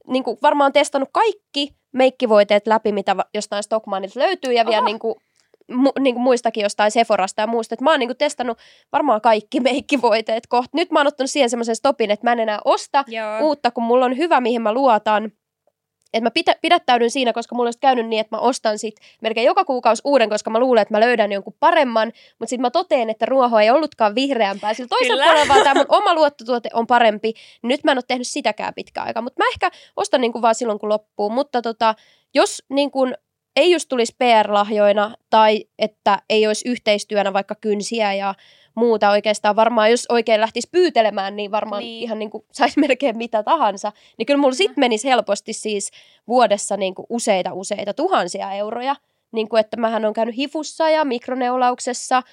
niinku 0.07 0.37
varmaan 0.41 0.73
testannut 0.73 1.09
kaikki 1.13 1.75
meikkivoiteet 1.91 2.67
läpi, 2.67 2.91
mitä 2.91 3.15
jostain 3.33 3.63
Stockmannilta 3.63 4.19
löytyy, 4.19 4.53
ja 4.53 4.65
vielä 4.65 4.77
Oho. 4.77 4.85
niinku, 4.85 5.21
mu, 5.75 5.91
niinku 5.99 6.19
muistakin 6.19 6.63
jostain 6.63 6.91
Sephorasta 6.91 7.41
ja 7.41 7.47
muusta. 7.47 7.73
Et 7.73 7.81
mä 7.81 7.91
oon 7.91 7.99
niinku 7.99 8.15
testannut 8.15 8.57
varmaan 8.91 9.21
kaikki 9.21 9.59
meikkivoiteet 9.69 10.47
kohta. 10.47 10.69
Nyt 10.73 10.91
mä 10.91 10.99
oon 10.99 11.07
ottanut 11.07 11.31
siihen 11.31 11.49
semmoisen 11.49 11.75
stopin, 11.75 12.11
että 12.11 12.27
mä 12.27 12.31
en 12.31 12.39
enää 12.39 12.59
osta 12.65 13.03
Joo. 13.07 13.39
uutta, 13.41 13.71
kun 13.71 13.83
mulla 13.83 14.05
on 14.05 14.17
hyvä, 14.17 14.41
mihin 14.41 14.61
mä 14.61 14.73
luotan. 14.73 15.31
Että 16.13 16.23
mä 16.23 16.31
pitä, 16.31 16.55
pidättäydyn 16.61 17.11
siinä, 17.11 17.33
koska 17.33 17.55
mulla 17.55 17.67
olisi 17.67 17.79
käynyt 17.79 18.07
niin, 18.07 18.19
että 18.19 18.35
mä 18.35 18.39
ostan 18.39 18.79
sit 18.79 18.95
melkein 19.21 19.45
joka 19.45 19.65
kuukausi 19.65 20.01
uuden, 20.05 20.29
koska 20.29 20.49
mä 20.49 20.59
luulen, 20.59 20.81
että 20.81 20.93
mä 20.93 20.99
löydän 20.99 21.31
jonkun 21.31 21.55
paremman. 21.59 22.07
Mutta 22.39 22.49
sitten 22.49 22.61
mä 22.61 22.69
toteen, 22.69 23.09
että 23.09 23.25
ruoho 23.25 23.59
ei 23.59 23.69
ollutkaan 23.69 24.15
vihreämpää. 24.15 24.73
Sillä 24.73 24.87
toisella 24.87 25.23
puolella 25.23 25.47
vaan 25.47 25.63
tämä 25.63 25.73
mun 25.73 25.97
oma 26.01 26.13
luottotuote 26.13 26.69
on 26.73 26.87
parempi. 26.87 27.33
Nyt 27.63 27.83
mä 27.83 27.91
en 27.91 27.97
ole 27.97 28.03
tehnyt 28.07 28.27
sitäkään 28.27 28.73
pitkään 28.73 29.07
aikaa. 29.07 29.21
Mutta 29.21 29.43
mä 29.43 29.49
ehkä 29.49 29.71
ostan 29.95 30.21
niinku 30.21 30.41
vaan 30.41 30.55
silloin, 30.55 30.79
kun 30.79 30.89
loppuu. 30.89 31.29
Mutta 31.29 31.61
tota, 31.61 31.95
jos 32.33 32.63
niinku 32.69 33.07
ei 33.57 33.71
just 33.71 33.89
tulisi 33.89 34.15
PR-lahjoina 34.17 35.15
tai 35.29 35.65
että 35.79 36.21
ei 36.29 36.47
olisi 36.47 36.69
yhteistyönä 36.69 37.33
vaikka 37.33 37.55
kynsiä 37.55 38.13
ja 38.13 38.33
muuta 38.75 39.09
oikeastaan 39.09 39.55
varmaan, 39.55 39.91
jos 39.91 40.05
oikein 40.09 40.41
lähtisi 40.41 40.67
pyytelemään, 40.71 41.35
niin 41.35 41.51
varmaan 41.51 41.81
niin. 41.81 42.03
Ihan 42.03 42.19
niin 42.19 42.29
kuin 42.29 42.45
saisi 42.51 42.79
melkein 42.87 43.17
mitä 43.17 43.43
tahansa. 43.43 43.91
Niin 44.17 44.25
kyllä 44.25 44.39
mulla 44.39 44.55
sit 44.55 44.77
menisi 44.77 45.07
helposti 45.07 45.53
siis 45.53 45.91
vuodessa 46.27 46.77
niin 46.77 46.95
kuin 46.95 47.05
useita 47.09 47.53
useita 47.53 47.93
tuhansia 47.93 48.51
euroja. 48.51 48.95
Niin 49.31 49.49
kuin, 49.49 49.59
että 49.59 49.77
mähän 49.77 50.05
on 50.05 50.13
käynyt 50.13 50.37
hifussa 50.37 50.89
ja 50.89 51.05
mikroneulauksessa, 51.05 52.23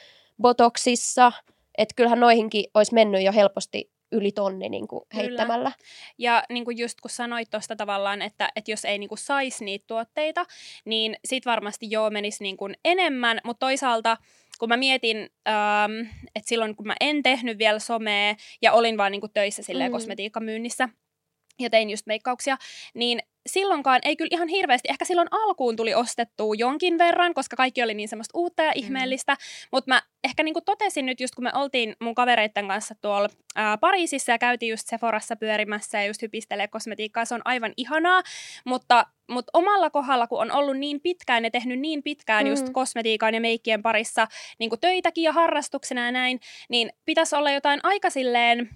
botoksissa, 0.43 1.33
että 1.79 1.95
kyllähän 1.97 2.21
noihinkin 2.21 2.65
olisi 2.75 2.95
mennyt 2.95 3.23
jo 3.23 3.33
helposti 3.33 3.94
yli 4.15 4.33
tonni 4.33 4.69
niin 4.69 4.89
kuin 4.89 5.03
Kyllä. 5.09 5.23
heittämällä. 5.23 5.73
Ja 6.19 6.45
niin 6.51 6.65
kuin 6.65 6.79
just 6.79 7.01
kun 7.01 7.11
sanoit 7.11 7.51
tuosta 7.51 7.77
tavallaan, 7.77 8.23
että, 8.23 8.49
että 8.57 8.71
jos 8.71 8.85
ei 8.85 8.99
niin 8.99 9.09
kuin 9.09 9.19
saisi 9.19 9.65
niitä 9.65 9.85
tuotteita, 9.87 10.47
niin 10.85 11.17
sit 11.25 11.47
varmasti 11.47 11.87
joo 11.91 12.11
menisi 12.11 12.43
niin 12.43 12.57
kuin 12.57 12.75
enemmän, 12.85 13.41
mutta 13.45 13.67
toisaalta 13.67 14.17
kun 14.59 14.69
mä 14.69 14.77
mietin, 14.77 15.17
ähm, 15.49 16.01
että 16.35 16.49
silloin 16.49 16.77
kun 16.77 16.87
mä 16.87 16.95
en 17.01 17.23
tehnyt 17.23 17.59
vielä 17.59 17.79
somea 17.79 18.35
ja 18.63 18.73
olin 18.73 18.97
vaan 18.97 19.13
niin 19.13 19.21
kuin 19.21 19.33
töissä 19.33 19.63
silleen 19.63 19.91
mm. 19.91 19.93
kosmetiikkamyynnissä 19.93 20.89
ja 21.61 21.71
tein 21.71 21.91
just 21.91 22.07
meikkauksia, 22.07 22.57
niin 22.95 23.21
silloinkaan 23.47 24.01
ei 24.05 24.17
kyllä 24.17 24.29
ihan 24.33 24.49
hirveästi, 24.49 24.89
ehkä 24.91 25.05
silloin 25.05 25.29
alkuun 25.31 25.77
tuli 25.77 25.95
ostettua 25.95 26.55
jonkin 26.59 26.99
verran, 26.99 27.35
koska 27.35 27.57
kaikki 27.57 27.83
oli 27.83 27.95
niin 27.95 28.09
semmoista 28.09 28.39
uutta 28.39 28.63
ja 28.63 28.73
ihmeellistä, 28.75 29.37
mutta 29.73 29.91
mä 29.91 30.03
ehkä 30.25 30.43
niin 30.43 30.55
kuin 30.55 30.65
totesin 30.65 31.07
nyt 31.07 31.21
just 31.21 31.35
kun 31.35 31.45
me 31.45 31.51
oltiin 31.55 31.97
mun 32.01 32.15
kavereitten 32.15 32.69
kanssa 32.69 32.95
tuolla 33.01 33.29
ää, 33.57 33.79
Pariisissa 33.79 34.33
ja 34.33 34.39
käytiin 34.39 34.71
just 34.71 34.89
Sephorassa 34.89 35.37
pyörimässä 35.37 35.99
ja 35.99 36.07
just 36.07 36.23
hypistelee 36.23 36.69
kosmetiikkaa, 36.69 37.25
se 37.25 37.35
on 37.35 37.43
aivan 37.45 37.73
ihanaa, 37.77 38.23
mutta, 38.65 39.07
mutta 39.31 39.51
omalla 39.53 39.91
kohdalla, 39.91 40.27
kun 40.27 40.41
on 40.41 40.53
ollut 40.53 40.77
niin 40.77 41.01
pitkään 41.01 41.45
ja 41.45 41.51
tehnyt 41.51 41.81
niin 41.81 42.03
pitkään 42.03 42.45
Mm. 42.45 42.51
just 42.51 42.71
kosmetiikan 42.71 43.35
ja 43.35 43.41
meikkien 43.41 43.83
parissa 43.83 44.27
niin 44.59 44.71
kuin 44.71 44.81
töitäkin 44.81 45.25
ja 45.25 45.33
harrastuksena 45.33 46.05
ja 46.05 46.13
näin, 46.13 46.41
niin 46.69 46.91
pitäisi 47.05 47.37
olla 47.37 47.51
jotain 47.51 47.81
aika 47.83 48.11
silleen 48.11 48.69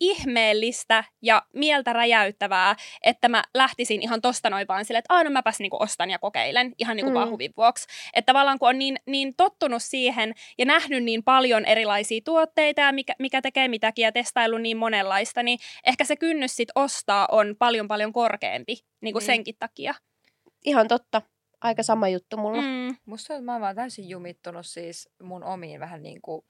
ihmeellistä 0.00 1.04
ja 1.22 1.42
mieltä 1.54 1.92
räjäyttävää, 1.92 2.76
että 3.02 3.28
mä 3.28 3.44
lähtisin 3.54 4.02
ihan 4.02 4.20
tosta 4.20 4.50
noin 4.50 4.68
vaan 4.68 4.84
silleen, 4.84 4.98
että 4.98 5.14
aah 5.14 5.24
no 5.24 5.30
mäpäs 5.30 5.58
niinku 5.60 5.76
ostan 5.80 6.10
ja 6.10 6.18
kokeilen 6.18 6.74
ihan 6.78 6.96
niinku 6.96 7.10
Mm. 7.10 7.12
mm. 7.12 7.18
vaan 7.18 7.30
huvin 7.30 7.52
vuoksi. 7.56 7.86
Että 8.14 8.32
tavallaan 8.32 8.58
kun 8.58 8.68
on 8.68 8.78
niin, 8.78 8.96
niin 9.06 9.34
tottunut 9.36 9.82
siihen 9.82 10.34
ja 10.58 10.64
nähnyt 10.64 11.04
niin 11.04 11.24
paljon 11.24 11.64
erilaisia 11.64 12.20
tuotteita 12.24 12.80
ja 12.80 12.92
mikä, 12.92 13.14
mikä 13.18 13.42
tekee 13.42 13.68
mitäkin 13.68 14.02
ja 14.02 14.12
testailu 14.12 14.58
niin 14.58 14.76
monenlaista, 14.76 15.42
niin 15.42 15.58
ehkä 15.84 16.04
se 16.04 16.16
kynnys 16.16 16.56
sit 16.56 16.68
ostaa 16.74 17.28
on 17.30 17.56
paljon 17.58 17.88
paljon 17.88 18.12
korkeampi 18.12 18.78
niin 19.00 19.12
kuin 19.12 19.20
Niin. 19.20 19.26
senkin 19.26 19.54
takia. 19.58 19.94
Ihan 20.64 20.88
totta. 20.88 21.22
Aika 21.60 21.82
sama 21.82 22.08
juttu 22.08 22.36
mulla. 22.36 22.62
Mm. 22.62 22.68
Mm. 22.68 22.96
Musta 23.06 23.40
mä 23.40 23.52
oon 23.52 23.60
vaan 23.60 23.76
täysin 23.76 24.08
jumittunut 24.08 24.66
siis 24.66 25.08
mun 25.22 25.44
omiin 25.44 25.80
vähän 25.80 26.02
niin 26.02 26.22
kuin 26.22 26.42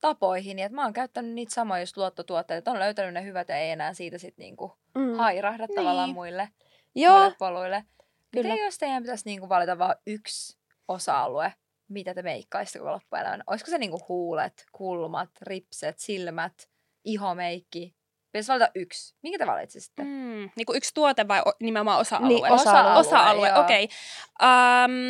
tapoihin. 0.00 0.58
Että 0.58 0.74
mä 0.76 0.82
oon 0.82 0.92
käyttänyt 0.92 1.32
niitä 1.34 1.54
samoja 1.54 1.80
just 1.82 1.96
luottotuotteita. 1.96 2.70
On 2.70 2.78
löytänyt 2.78 3.14
ne 3.14 3.24
hyvät 3.24 3.48
ja 3.48 3.56
ei 3.56 3.70
enää 3.70 3.94
siitä 3.94 4.18
sit 4.18 4.38
niin 4.38 4.56
kuin 4.56 4.72
Mm. 4.94 5.14
hairahda 5.14 5.66
Niin. 5.66 5.76
tavallaan 5.76 6.10
muille, 6.10 6.48
Joo, 6.94 7.18
muille 7.18 7.36
poluille. 7.38 7.84
Kyllä. 8.30 8.48
Miten 8.48 8.64
jos 8.64 8.78
teidän 8.78 9.02
pitäisi 9.02 9.24
niin 9.26 9.40
kuin 9.40 9.48
valita 9.48 9.78
vain 9.78 9.94
yksi 10.06 10.58
osa-alue, 10.88 11.52
mitä 11.88 12.14
te 12.14 12.22
meikkaisitte 12.22 12.78
koko 12.78 12.90
loppuelämän? 12.92 13.42
Olisiko 13.46 13.70
se 13.70 13.78
niin 13.78 13.90
kuin 13.90 14.02
huulet, 14.08 14.64
kulmat, 14.72 15.30
ripset, 15.42 15.98
silmät, 15.98 16.68
ihomeikki? 17.04 17.94
Pitäisi 18.32 18.52
valita 18.52 18.70
yksi. 18.74 19.14
Minkä 19.22 19.38
te 19.38 19.46
valitsisitte? 19.46 20.02
Mm. 20.02 20.50
Niin 20.56 20.66
kuin 20.66 20.76
yksi 20.76 20.94
tuote 20.94 21.28
vai 21.28 21.40
o- 21.46 21.52
nimenomaan 21.60 22.00
osa-alue? 22.00 22.28
Niin, 22.28 22.52
osa-alue, 22.52 22.98
Osa-alue, 22.98 23.54
okei. 23.58 23.84
Okay. 23.84 23.96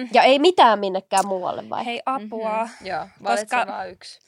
Um, 0.04 0.08
ja 0.12 0.22
ei 0.22 0.38
mitään 0.38 0.78
minnekään 0.78 1.26
muualle 1.26 1.68
vai? 1.70 1.84
hei, 1.84 2.02
apua. 2.06 2.64
Mhm. 2.64 2.86
Joo, 2.86 3.06
valitse 3.22 3.44
Koska- 3.56 3.66
vaan 3.72 3.90
yksi. 3.90 4.20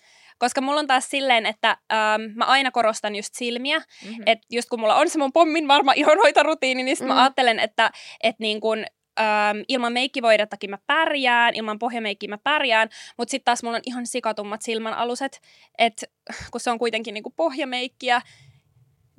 Koska 0.43 0.61
mulla 0.61 0.81
on 0.81 0.87
taas 0.87 1.11
silleen, 1.11 1.47
että 1.47 1.71
ähm, 1.93 2.23
mä 2.35 2.45
aina 2.45 2.71
korostan 2.71 3.15
just 3.17 3.35
silmiä. 3.35 3.79
Mm-hmm. 3.79 4.23
Että 4.27 4.47
just 4.51 4.69
kun 4.69 4.81
mulla 4.81 4.95
on 4.97 5.09
se 5.11 5.19
mun 5.19 5.33
pommin 5.33 5.69
varma 5.69 5.93
ihonhoitorutiini, 6.03 6.83
niin 6.83 6.97
sit 6.97 7.07
Mm. 7.07 7.13
mä 7.15 7.23
ajattelen, 7.23 7.59
että 7.59 7.91
et 8.23 8.37
niin 8.39 8.61
kun, 8.61 8.79
ähm, 9.21 9.59
ilman 9.69 9.93
meikkivoidettakin 9.93 10.71
mä 10.71 10.79
pärjään, 10.87 11.55
ilman 11.55 11.79
pohjameikkiä 11.79 12.29
mä 12.29 12.39
pärjään, 12.39 12.89
mutta 13.19 13.31
sitten 13.31 13.45
taas 13.45 13.63
mulla 13.63 13.77
on 13.77 13.83
ihan 13.87 14.07
sikatummat 14.07 14.63
silmän 14.63 14.95
aluset, 14.95 15.41
että 15.79 16.07
kun 16.51 16.61
se 16.61 16.71
on 16.71 16.79
kuitenkin 16.79 17.15
niinku 17.15 17.31
pohjameikkiä, 17.37 18.21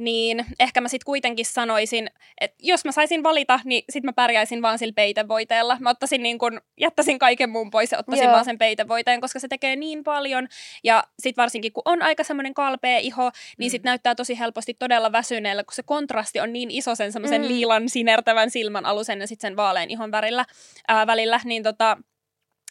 niin 0.04 0.45
ehkä 0.60 0.82
mä 0.82 0.88
sitten 0.88 1.06
kuitenkin 1.06 1.45
sanoisin, 1.45 2.10
että 2.41 2.58
jos 2.60 2.86
mä 2.86 2.91
saisin 2.91 3.24
valita, 3.24 3.60
niin 3.66 3.84
sitten 3.89 4.08
mä 4.08 4.14
pärjäisin 4.14 4.62
vaan 4.62 4.80
sillä 4.80 4.93
peitevoiteella. 4.95 5.78
Mä 5.80 5.89
ottaisin 5.89 6.24
niin 6.24 6.38
kun, 6.38 6.62
jättäisin 6.80 7.20
kaiken 7.20 7.49
muun 7.49 7.70
pois 7.72 7.91
ja 7.91 7.97
ottaisin 7.97 8.24
Joo. 8.24 8.34
vaan 8.34 8.45
sen 8.45 8.58
peitevoiteen, 8.58 9.22
koska 9.22 9.39
se 9.39 9.47
tekee 9.47 9.76
niin 9.76 10.04
paljon. 10.04 10.47
Ja 10.84 11.04
sitten 11.20 11.41
varsinkin, 11.41 11.74
kun 11.74 11.84
on 11.86 12.01
aika 12.01 12.24
semmoinen 12.24 12.54
kalpea 12.54 12.97
iho, 12.97 13.32
niin 13.58 13.70
Mm. 13.70 13.72
sit 13.72 13.84
näyttää 13.84 14.16
tosi 14.16 14.39
helposti 14.39 14.74
todella 14.74 15.12
väsyneellä, 15.12 15.64
kun 15.64 15.74
se 15.74 15.84
kontrasti 15.84 16.39
on 16.39 16.54
niin 16.54 16.72
iso 16.72 16.95
sen 16.95 17.12
semmoisen 17.12 17.41
Mm. 17.41 17.47
mm. 17.47 17.54
liilan 17.54 17.89
sinertävän 17.89 18.49
silmän 18.49 18.86
alusen 18.86 19.20
ja 19.20 19.28
sitten 19.28 19.47
sen 19.47 19.56
vaalean 19.56 19.89
ihon 19.89 20.12
värillä, 20.12 20.45
ää, 20.88 21.08
välillä, 21.08 21.39
niin 21.45 21.64
tota, 21.64 21.97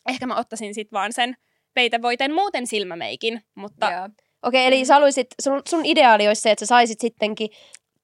ehkä 0.09 0.27
mä 0.27 0.37
ottaisin 0.37 0.75
sitten 0.75 0.97
vaan 0.97 1.13
sen 1.13 1.37
peitevoiteen 1.75 2.35
muuten 2.35 2.67
silmämeikin, 2.67 3.45
mutta 3.55 3.91
Joo. 3.93 4.09
Okei, 4.43 4.67
eli 4.67 4.85
sä 4.85 4.95
haluaisit, 4.95 5.27
sun, 5.43 5.63
sun 5.69 5.87
ideaali 5.87 6.29
olisi 6.29 6.43
se, 6.43 6.51
että 6.51 6.65
sä 6.65 6.69
saisit 6.69 7.01
sittenkin 7.01 7.49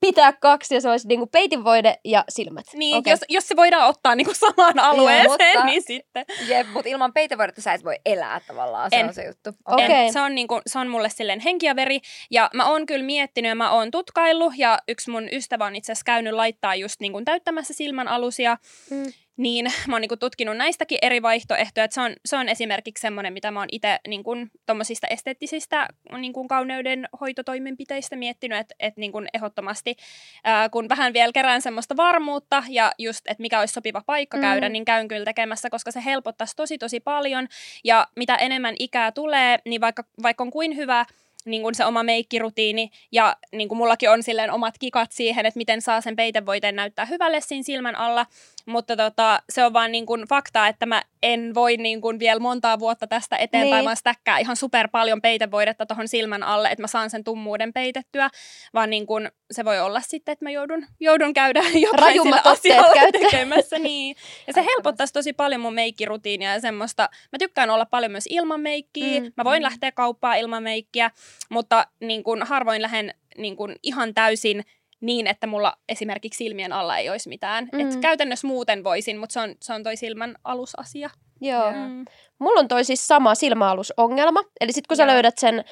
pitää 0.01 0.33
kaksi 0.33 0.75
ja 0.75 0.81
se 0.81 0.91
olisi 0.91 1.09
niinku 1.09 1.27
peitinvoide 1.27 1.97
ja 2.05 2.25
silmät. 2.29 2.67
niin, 2.75 2.97
Okei. 2.97 3.11
jos, 3.11 3.21
jos 3.29 3.49
se 3.49 3.57
voidaan 3.57 3.89
ottaa 3.89 4.15
niinku 4.15 4.35
samaan 4.35 4.79
alueeseen, 4.79 5.31
mutta- 5.31 5.65
niin 5.65 5.83
sitten. 5.83 6.25
Jep, 6.49 6.67
mutta 6.73 6.89
ilman 6.89 7.13
peitevoidetta 7.13 7.63
sä 7.63 7.73
et 7.73 7.85
voi 7.85 7.97
elää 8.07 8.41
tavallaan, 8.47 8.91
se 8.91 8.97
En. 8.97 9.07
on 9.09 9.15
se 9.15 9.27
juttu. 9.27 9.51
Okei. 9.67 9.87
Okay. 9.87 9.97
En. 9.97 10.13
Se, 10.13 10.21
on 10.21 10.35
niinku, 10.35 10.61
se 10.67 10.79
on 10.79 10.89
mulle 10.89 11.09
silleen 11.09 11.41
henki 11.41 11.67
ja 11.67 11.77
veri. 11.77 12.01
Ja 12.31 12.51
mä 12.55 12.71
oon 12.71 12.87
kyllä 12.87 13.05
miettinyt 13.05 13.49
ja 13.49 13.55
mä 13.55 13.71
oon 13.71 13.91
tutkaillut. 13.91 14.53
Ja 14.57 14.79
yksi 14.89 15.11
mun 15.11 15.29
ystävä 15.33 15.67
on 15.67 15.77
itse 15.77 15.93
asiassa 15.93 16.05
käynyt 16.05 16.33
laittaa 16.33 16.75
just 16.75 17.01
niinku 17.01 17.23
täyttämässä 17.25 17.75
silmän 17.75 18.09
alusia. 18.09 18.57
Mm. 18.91 19.13
Niin 19.39 19.73
mä 19.89 19.95
oon 19.95 20.01
niinku 20.01 20.17
tutkinut 20.17 20.57
näistäkin 20.57 20.99
eri 21.03 21.23
vaihtoehtoja. 21.23 21.85
Et 21.85 21.93
se, 21.93 22.01
on, 22.01 22.13
se 22.25 22.37
on 22.37 22.49
esimerkiksi 22.49 23.03
semmoinen, 23.03 23.33
mitä 23.33 23.51
mä 23.51 23.61
oon 23.61 23.69
itse 23.73 23.99
niinku, 24.09 24.37
tuommoisista 24.67 25.07
esteettisistä 25.07 25.89
niinku, 26.19 26.49
kauneuden 26.49 27.09
hoitotoimenpiteistä 27.21 28.17
miettinyt, 28.17 28.59
että 28.59 28.75
et, 28.81 28.97
niinku, 28.97 29.19
ehdottomasti 29.35 29.97
ää, 30.45 30.69
kun 30.69 30.89
vähän 30.89 31.13
vielä 31.13 31.33
kerään 31.33 31.63
semmoista 31.63 31.97
varmuutta 31.97 32.63
ja 32.69 32.93
just, 32.99 33.21
että 33.29 33.43
mikä 33.43 33.61
olisi 33.61 33.75
sopiva 33.75 34.03
paikka 34.07 34.37
mm. 34.37 34.41
käydä, 34.41 34.69
niin 34.69 34.85
käyn 34.85 35.09
kyllä 35.09 35.25
tekemässä, 35.25 35.71
koska 35.71 35.91
se 35.91 36.05
helpottaisi 36.05 36.57
tosi 36.57 36.79
tosi 36.79 37.01
paljon. 37.01 37.49
Ja 37.85 38.07
mitä 38.17 38.35
enemmän 38.35 38.75
ikää 38.79 39.13
tulee, 39.13 39.59
niin 39.65 39.81
vaikka, 39.81 40.05
vaikka 40.23 40.45
on 40.45 40.51
kuin 40.51 40.77
hyvä 40.77 41.07
niin 41.45 41.63
kuin 41.63 41.75
se 41.75 41.85
oma 41.85 42.03
meikkirutiini 42.03 42.91
ja 43.13 43.37
niin 43.53 43.69
kuin 43.69 43.79
mullakin 43.79 44.11
on 44.11 44.23
silleen 44.23 44.53
omat 44.53 44.75
kikat 44.79 45.13
siihen, 45.13 45.47
että 45.47 45.59
miten 45.59 45.83
saa 45.83 46.01
sen 46.01 46.17
peitevoiteen 46.17 46.77
näyttää 46.77 47.05
hyvälle 47.05 47.41
siinä 47.41 47.63
silmän 47.63 47.97
alla, 47.97 48.27
mutta 48.67 48.97
tota, 48.97 49.43
se 49.49 49.65
on 49.65 49.73
vaan 49.73 49.93
niin 49.93 50.07
kuin 50.07 50.25
fakta, 50.29 50.69
että 50.69 50.87
mä 50.87 51.03
en 51.23 51.55
voi 51.55 51.77
niin 51.77 52.01
kuin 52.01 52.19
vielä 52.19 52.41
montaa 52.41 52.79
vuotta 52.79 53.07
tästä 53.07 53.37
eteenpäin, 53.37 53.87
niin. 53.87 53.99
vaan 54.27 54.41
ihan 54.41 54.57
super 54.57 54.89
paljon 54.89 55.23
peitevoidetta 55.23 55.87
tuohon 55.87 56.09
silmän 56.09 56.43
alle, 56.43 56.69
että 56.69 56.83
mä 56.83 56.87
saan 56.87 57.11
sen 57.11 57.25
tummuuden 57.25 57.73
peitettyä, 57.73 58.31
vaan 58.75 58.91
niin 58.91 59.07
kuin 59.07 59.31
se 59.51 59.65
voi 59.65 59.81
olla 59.81 60.01
sitten, 60.01 60.33
että 60.33 60.45
mä 60.45 60.51
joudun, 60.51 60.87
joudun 61.01 61.35
käydä 61.35 61.63
jotain 61.91 62.23
sillä 62.23 62.41
asialla 62.45 63.13
tekemässä. 63.13 63.79
Niin. 63.79 64.17
Ja 64.47 64.53
se 64.53 64.65
helpottaisi 64.65 65.13
tosi 65.13 65.33
paljon 65.33 65.61
mun 65.61 65.75
meikkirutiinia 65.75 66.53
ja 66.53 66.61
semmoista. 66.61 67.09
Mä 67.33 67.39
tykkään 67.39 67.71
olla 67.71 67.87
paljon 67.87 68.13
myös 68.13 68.29
ilman 68.31 68.61
meikkiä. 68.61 69.21
Mm. 69.21 69.33
Mä 69.37 69.45
voin 69.45 69.63
mm. 69.63 69.65
lähteä 69.65 69.93
kauppaan 69.93 70.39
ilman 70.39 70.63
meikkiä, 70.63 71.11
mutta 71.51 71.87
niin 72.01 72.25
kuin 72.25 72.43
harvoin 72.43 72.83
lähden 72.83 73.15
niin 73.39 73.57
kuin 73.57 73.77
ihan 73.83 74.15
täysin 74.15 74.65
niin, 75.01 75.27
että 75.27 75.47
mulla 75.47 75.77
esimerkiksi 75.89 76.39
silmien 76.39 76.73
alla 76.73 76.99
ei 76.99 77.11
olisi 77.11 77.29
mitään. 77.29 77.69
Mm. 77.73 77.81
Et 77.81 77.97
käytännössä 77.97 78.47
muuten 78.47 78.85
voisin, 78.85 79.19
mutta 79.19 79.33
se 79.33 79.41
on, 79.41 79.55
se 79.61 79.73
on 79.73 79.83
toi 79.83 79.97
silmän 79.97 80.35
alusasia. 80.45 81.11
Joo. 81.41 81.73
Mm. 81.73 82.05
Mulla 82.39 82.61
on 82.61 82.69
toi 82.69 82.85
siis 82.85 83.07
sama 83.07 83.35
silmäalusongelma. 83.35 84.41
Eli 84.61 84.73
sit 84.73 84.87
kun 84.87 84.97
sä 84.97 85.07
löydät 85.07 85.39
sen 85.39 85.65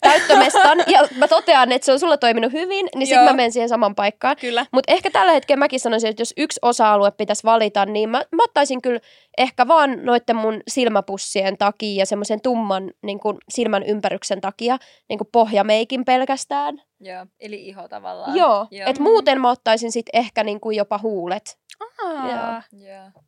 täyttömestan 0.00 0.78
ja 0.94 1.08
mä 1.16 1.28
totean, 1.28 1.72
että 1.72 1.86
se 1.86 1.92
on 1.92 2.00
sulla 2.00 2.16
toiminut 2.16 2.52
hyvin, 2.52 2.88
niin 2.94 3.06
sit 3.06 3.16
Joo. 3.16 3.24
mä 3.24 3.32
menen 3.32 3.52
siihen 3.52 3.68
saman 3.68 3.94
paikkaan. 3.94 4.36
Kyllä. 4.40 4.66
Mutta 4.72 4.92
ehkä 4.92 5.10
tällä 5.10 5.32
hetkellä 5.32 5.58
mäkin 5.58 5.80
sanoisin, 5.80 6.10
että 6.10 6.20
jos 6.20 6.34
yksi 6.36 6.60
osa-alue 6.62 7.10
pitäisi 7.10 7.44
valita, 7.44 7.86
niin 7.86 8.08
mä, 8.08 8.18
mä 8.18 8.44
ottaisin 8.44 8.82
kyllä 8.82 9.00
ehkä 9.38 9.68
vaan 9.68 10.04
noitten 10.04 10.36
mun 10.36 10.60
silmäpussien 10.68 11.58
takia 11.58 11.98
ja 11.98 12.06
semmoisen 12.06 12.40
tumman 12.40 12.90
niin 13.02 13.20
kun 13.20 13.38
silmän 13.48 13.82
ympäryksen 13.82 14.40
takia 14.40 14.78
niin 15.08 15.18
kun 15.18 15.28
pohjameikin 15.32 16.04
pelkästään. 16.04 16.82
Joo, 17.00 17.26
eli 17.40 17.68
iho 17.68 17.88
tavallaan. 17.88 18.36
Joo, 18.36 18.66
Joo. 18.70 18.88
että 18.88 19.02
muuten 19.02 19.40
mä 19.40 19.50
ottaisin 19.50 19.92
sit 19.92 20.06
ehkä 20.12 20.44
niin 20.44 20.60
kuin 20.60 20.76
jopa 20.76 20.98
huulet. 21.02 21.58
Aa. 21.80 22.30
Joo. 22.30 22.84
Joo. 22.88 23.22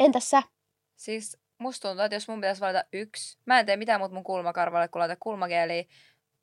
Entäs 0.00 0.30
sä? 0.30 0.42
Siis 0.96 1.39
musta 1.60 1.88
tuntuu, 1.88 2.04
että 2.04 2.16
jos 2.16 2.28
mun 2.28 2.40
pitäisi 2.40 2.60
valita 2.60 2.84
yksi, 2.92 3.38
mä 3.46 3.60
en 3.60 3.66
tee 3.66 3.76
mitään 3.76 4.00
muuta 4.00 4.14
mun 4.14 4.24
kulmakarvalle 4.24 4.88
kuin 4.88 5.00
laita 5.00 5.16
kulmageeliä, 5.20 5.84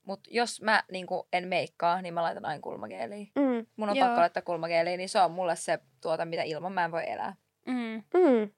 mutta 0.05 0.30
jos 0.34 0.61
mä 0.61 0.84
niin 0.91 1.07
en 1.34 1.47
meikkaa, 1.47 2.01
niin 2.01 2.13
mä 2.13 2.22
laitan 2.22 2.45
aina 2.45 2.61
kulmageeliä. 2.61 3.26
Mm, 3.36 3.65
mun 3.76 3.89
on 3.89 3.95
joo. 3.95 4.07
pakko 4.07 4.22
laittaa 4.22 4.43
kulmageeliä, 4.43 4.97
niin 4.97 5.09
se 5.09 5.20
on 5.20 5.32
mulle 5.32 5.55
se 5.55 5.80
tuota, 6.01 6.26
mitä 6.26 6.43
ilman 6.43 6.72
mä 6.72 6.86
en 6.86 6.91
voi 6.91 7.09
elää. 7.09 7.36
Mm. 7.65 8.03
Mm. 8.13 8.51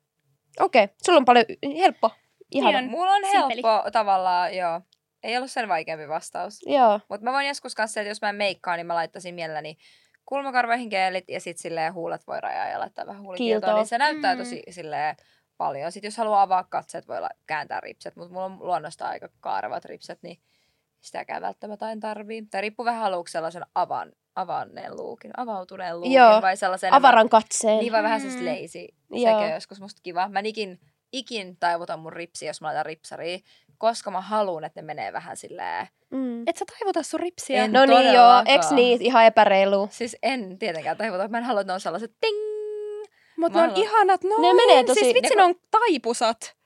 Okei, 0.60 0.84
okay. 0.84 0.95
sulla 1.05 1.18
on 1.18 1.26
paljon 1.26 1.45
helppo. 1.78 2.12
Ihan. 2.51 2.74
Niin 2.74 2.91
mulla 2.91 3.12
on 3.12 3.24
helppo 3.34 3.53
Simpeli. 3.53 3.91
tavallaan, 3.91 4.55
joo. 4.57 4.82
Ei 5.24 5.38
ollut 5.38 5.51
sen 5.51 5.70
vaikeampi 5.70 6.10
vastaus. 6.10 6.60
Joo. 6.66 6.99
Mutta 7.10 7.24
mä 7.24 7.32
voin 7.32 7.47
joskus 7.47 7.76
kanssa, 7.76 8.01
että 8.01 8.10
jos 8.10 8.22
mä 8.22 8.30
en 8.30 8.36
meikkaa, 8.36 8.76
niin 8.76 8.86
mä 8.86 8.95
laittaisin 8.95 9.36
mielelläni 9.36 9.78
kulmakarvoihin 10.30 10.89
geelit 10.89 11.30
ja 11.30 11.39
sitten 11.39 11.62
silleen 11.62 11.93
huulet 11.93 12.28
voi 12.28 12.41
rajaa 12.41 12.68
ja 12.68 12.80
laittaa 12.80 13.05
vähän 13.05 13.22
huulikiiltoa. 13.22 13.74
Niin 13.74 13.86
se 13.86 13.97
näyttää 13.97 14.36
mm. 14.36 14.39
tosi 14.39 14.64
silleen 14.70 15.16
paljon. 15.60 15.91
Sitten 15.91 16.07
jos 16.07 16.18
haluaa 16.18 16.41
avaa 16.41 16.64
katseet, 16.64 17.07
voi 17.07 17.18
kääntää 17.47 17.80
ripset, 17.80 18.16
mutta 18.16 18.34
mulla 18.34 18.45
on 18.45 18.57
luonnosta 18.60 19.07
aika 19.07 19.30
kaarevat 19.39 19.86
ripset, 19.86 20.20
niin 20.22 20.39
sitäkään 21.01 21.41
välttämättä 21.41 21.91
en 21.91 21.99
tarvii. 21.99 22.41
Tai 22.41 22.62
riippuu 22.62 22.86
vähän 22.86 23.01
haluuksi 23.01 23.32
sellaisen 23.32 23.66
avan, 23.76 24.12
avanneen 24.36 24.95
luukin, 24.95 25.32
avautuneen 25.38 25.95
luukin 25.95 26.12
Joo, 26.12 26.41
vai 26.41 26.57
sellaisen... 26.57 26.93
avaran 26.93 27.30
katseen. 27.30 27.80
Niin 27.80 27.91
vai 27.91 28.03
vähän 28.03 28.22
sellaista 28.22 28.45
lazy. 28.51 28.88
Sekin 29.14 29.36
on 29.36 29.51
joskus 29.51 29.82
musta 29.82 30.01
kiva. 30.03 30.30
Mä 30.30 30.41
ikin, 30.43 30.80
ikin 31.12 31.57
taivutan 31.60 31.99
mun 31.99 32.14
ripsi, 32.14 32.45
jos 32.45 32.62
mä 32.62 32.68
laitan 32.68 32.86
ripsaria, 32.86 33.39
koska 33.78 34.12
mä 34.12 34.22
haluan, 34.22 34.64
että 34.64 34.82
ne 34.82 34.86
menee 34.86 35.14
vähän 35.14 35.38
silleen... 35.38 35.88
Mm. 36.10 36.47
Et 36.47 36.57
sä 36.57 36.66
taivuta 36.66 37.03
sun 37.03 37.20
ripsiä? 37.20 37.64
En 37.64 37.72
no 37.72 37.86
niin 37.86 38.14
joo, 38.14 38.43
eks 38.45 38.72
niin, 38.72 39.01
ihan 39.01 39.26
epäreilu. 39.26 39.88
Siis 39.91 40.18
en 40.24 40.57
tietenkään 40.60 40.97
taivuta. 40.97 41.28
Mä 41.28 41.38
en 41.38 41.43
halua, 41.43 41.62
että 41.62 41.72
ne 41.72 41.74
on 41.74 41.80
sellaiset 41.80 42.12
ting 42.22 42.48
mutta 43.39 43.59
ne 43.59 43.71
on 43.71 43.77
ihanat 43.77 44.23
noin. 44.23 44.41
Ne 44.41 44.53
menee 44.53 44.83
tosi... 44.83 44.99
Siis 44.99 45.13
vitsi, 45.13 45.35
ne 45.35 45.43
on 45.43 45.55
taipusat. 45.71 46.59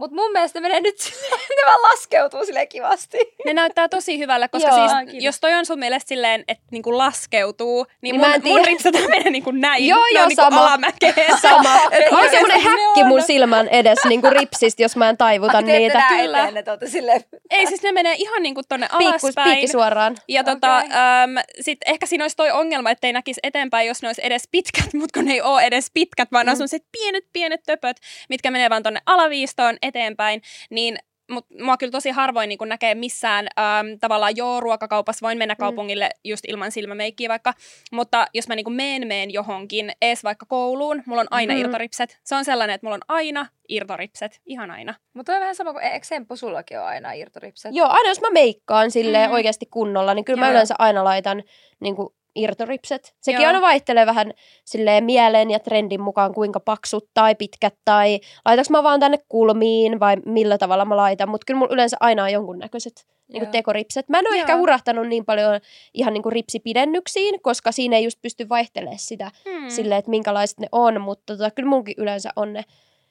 Mutta 0.00 0.16
mun 0.16 0.32
mielestä 0.32 0.60
menee 0.60 0.80
nyt 0.80 0.98
silleen, 0.98 1.40
ne 1.56 1.66
vaan 1.66 1.82
laskeutuu 1.82 2.44
sille 2.44 2.66
kivasti. 2.66 3.18
Ne 3.44 3.54
näyttää 3.54 3.88
tosi 3.88 4.18
hyvälle, 4.18 4.48
koska 4.48 4.68
Joo, 4.68 4.88
siis, 4.88 4.92
kiitos. 4.98 5.24
jos 5.24 5.40
toi 5.40 5.54
on 5.54 5.66
sun 5.66 5.78
mielestä 5.78 6.08
silleen, 6.08 6.44
että 6.48 6.64
niinku 6.70 6.98
laskeutuu, 6.98 7.86
niin, 8.00 8.20
niin 8.20 8.30
mun, 8.30 8.52
mun 8.52 8.66
ripset 8.66 8.94
menee 9.08 9.30
niinku 9.30 9.50
näin. 9.50 9.86
Joo, 9.86 10.06
joo, 10.14 10.26
niinku 10.26 10.42
sama. 10.42 10.60
alamäkeen. 10.60 11.38
Sama. 11.42 11.62
mä 11.62 12.18
oon 12.18 12.30
semmonen 12.30 12.60
häkki 12.60 13.04
mun 13.04 13.22
silmän 13.22 13.68
edessä 13.68 14.08
niinku 14.08 14.30
ripsistä, 14.30 14.82
jos 14.82 14.96
mä 14.96 15.08
en 15.08 15.16
taivuta 15.16 15.56
Ai, 15.56 15.62
niitä. 15.62 16.04
Kyllä. 16.08 16.38
Eteen, 16.38 16.56
että 16.56 16.86
silleen... 16.86 17.20
Ei, 17.50 17.66
siis 17.66 17.82
ne 17.82 17.92
menee 17.92 18.14
ihan 18.18 18.42
niinku 18.42 18.60
tonne 18.68 18.88
alaspäin. 18.92 19.48
Piikki 19.48 19.68
suoraan. 19.68 20.16
Ja 20.28 20.44
tota, 20.44 20.78
okay. 20.78 20.90
ähm, 20.90 21.36
sit 21.60 21.78
ehkä 21.86 22.06
siinä 22.06 22.24
olisi 22.24 22.36
toi 22.36 22.50
ongelma, 22.50 22.90
että 22.90 23.06
ei 23.06 23.12
näkisi 23.12 23.40
eteenpäin, 23.42 23.88
jos 23.88 24.02
ne 24.02 24.08
olisi 24.08 24.20
edes 24.24 24.48
pitkät, 24.50 24.94
mutta 24.94 25.18
kun 25.18 25.28
ne 25.28 25.32
ei 25.32 25.42
ole 25.42 25.62
edes 25.62 25.90
pitkät, 25.94 26.28
vaan 26.32 26.44
mm. 26.44 26.46
ne 26.46 26.50
on 26.50 26.56
sellaiset 26.56 26.84
pienet, 26.92 27.24
pienet 27.32 27.60
töpöt, 27.66 27.96
mitkä 28.28 28.50
menee 28.50 28.70
vaan 28.70 28.82
tonne 28.82 29.00
alaviistoon 29.06 29.76
eteenpäin, 29.90 30.42
niin 30.70 30.98
mutta 31.30 31.64
mua 31.64 31.76
kyllä 31.76 31.90
tosi 31.90 32.10
harvoin 32.10 32.48
niin 32.48 32.58
näkee 32.66 32.94
missään 32.94 33.46
äm, 33.58 33.98
tavallaan 34.00 34.36
joo 34.36 34.60
ruokakaupassa, 34.60 35.26
voin 35.26 35.38
mennä 35.38 35.54
mm. 35.54 35.58
kaupungille 35.58 36.04
mm. 36.04 36.20
just 36.24 36.44
ilman 36.48 36.72
silmämeikkiä 36.72 37.28
vaikka, 37.28 37.54
mutta 37.92 38.26
jos 38.34 38.48
mä 38.48 38.56
niin 38.56 38.72
meen 38.72 39.06
meen 39.06 39.30
johonkin, 39.30 39.92
ees 40.02 40.24
vaikka 40.24 40.46
kouluun, 40.46 41.02
mulla 41.06 41.20
on 41.20 41.26
aina 41.30 41.54
mm. 41.54 41.60
irtoripset. 41.60 42.20
Se 42.24 42.34
on 42.34 42.44
sellainen, 42.44 42.74
että 42.74 42.86
mulla 42.86 42.94
on 42.94 43.04
aina 43.08 43.46
irtoripset, 43.68 44.40
ihan 44.46 44.70
aina. 44.70 44.94
Mutta 45.14 45.32
on 45.32 45.40
vähän 45.40 45.54
sama 45.54 45.72
kuin, 45.72 45.84
eikö 45.84 46.06
Semppu 46.06 46.36
sullakin 46.36 46.78
ole 46.78 46.86
aina 46.86 47.12
irtoripset? 47.12 47.74
Joo, 47.74 47.88
aina 47.88 48.08
jos 48.08 48.20
mä 48.20 48.30
meikkaan 48.30 48.90
sille 48.90 49.26
mm. 49.26 49.32
oikeasti 49.32 49.66
kunnolla, 49.66 50.14
niin 50.14 50.24
kyllä 50.24 50.40
Joo. 50.40 50.46
mä 50.46 50.50
yleensä 50.50 50.74
aina 50.78 51.04
laitan 51.04 51.42
niin 51.80 51.96
kuin 51.96 52.08
irtoripset. 52.34 53.14
Sekin 53.20 53.40
Joo. 53.40 53.46
aina 53.46 53.60
vaihtelee 53.60 54.06
vähän 54.06 54.32
silleen 54.64 55.04
mieleen 55.04 55.50
ja 55.50 55.58
trendin 55.58 56.00
mukaan, 56.00 56.34
kuinka 56.34 56.60
paksut 56.60 57.08
tai 57.14 57.34
pitkät 57.34 57.74
tai 57.84 58.20
laitaks 58.44 58.70
mä 58.70 58.82
vaan 58.82 59.00
tänne 59.00 59.18
kulmiin 59.28 60.00
vai 60.00 60.16
millä 60.26 60.58
tavalla 60.58 60.84
mä 60.84 60.96
laitan. 60.96 61.28
Mutta 61.28 61.44
kyllä 61.46 61.58
mulla 61.58 61.74
yleensä 61.74 61.96
aina 62.00 62.24
on 62.24 62.32
jonkunnäköiset 62.32 63.06
niin 63.32 63.46
tekoripset. 63.46 64.08
Mä 64.08 64.18
en 64.18 64.26
ole 64.28 64.36
Joo. 64.36 64.40
ehkä 64.40 64.56
hurahtanut 64.56 65.08
niin 65.08 65.24
paljon 65.24 65.60
ihan 65.94 66.12
niin 66.12 66.22
kuin 66.22 66.32
ripsipidennyksiin, 66.32 67.42
koska 67.42 67.72
siinä 67.72 67.96
ei 67.96 68.04
just 68.04 68.18
pysty 68.22 68.48
vaihtelemaan 68.48 68.98
sitä 68.98 69.30
hmm. 69.44 69.68
silleen, 69.68 69.98
että 69.98 70.10
minkälaiset 70.10 70.58
ne 70.58 70.66
on. 70.72 71.00
Mutta 71.00 71.36
tota, 71.36 71.50
kyllä 71.50 71.68
munkin 71.68 71.94
yleensä 71.98 72.30
on 72.36 72.52
ne 72.52 72.64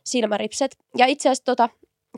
silmäripset. 0.04 0.78
Ja 0.98 1.06
itse 1.06 1.30
asiassa 1.30 1.46
tota, 1.46 1.70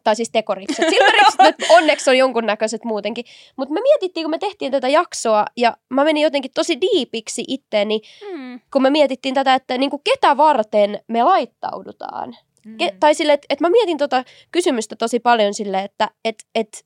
tai 0.04 0.16
siis 0.16 0.30
tekoripset. 0.32 0.90
Silmäripset 0.90 1.56
onneksi 1.78 2.10
on 2.10 2.18
jonkunnäköiset 2.18 2.84
muutenkin. 2.84 3.26
Mutta 3.56 3.74
me 3.74 3.82
mietittiin, 3.82 4.24
kun 4.24 4.32
me 4.32 4.38
tehtiin 4.38 4.72
tätä 4.72 4.88
jaksoa, 4.88 5.46
ja 5.58 5.78
mä 5.90 6.04
menin 6.04 6.24
jotenkin 6.24 6.52
tosi 6.56 6.82
diipiksi 6.82 7.44
itteeni, 7.48 8.02
mm. 8.34 8.60
kun 8.74 8.82
me 8.82 8.90
mietittiin 8.90 9.36
tätä, 9.36 9.56
että 9.56 9.78
niinku 9.78 9.98
ketä 9.98 10.38
varten 10.38 11.00
me 11.08 11.24
laittaudutaan. 11.24 12.36
Mm. 12.66 12.78
Ke- 12.84 12.96
tai 13.00 13.16
sille, 13.16 13.34
että 13.34 13.46
et 13.50 13.60
mä 13.60 13.70
mietin 13.70 13.98
tota 13.98 14.24
kysymystä 14.52 14.96
tosi 14.96 15.20
paljon 15.20 15.54
sille, 15.54 15.80
että 15.84 16.10
et, 16.26 16.36
et, 16.56 16.86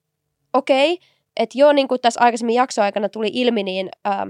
okei, 0.54 0.94
okay, 0.94 1.08
että 1.38 1.58
joo, 1.58 1.72
niin 1.72 1.88
kuin 1.88 2.02
tässä 2.02 2.20
aikaisemmin 2.22 2.56
jaksoaikana 2.56 3.10
tuli 3.10 3.30
ilmi, 3.34 3.64
niin 3.64 3.90
ää, 4.06 4.28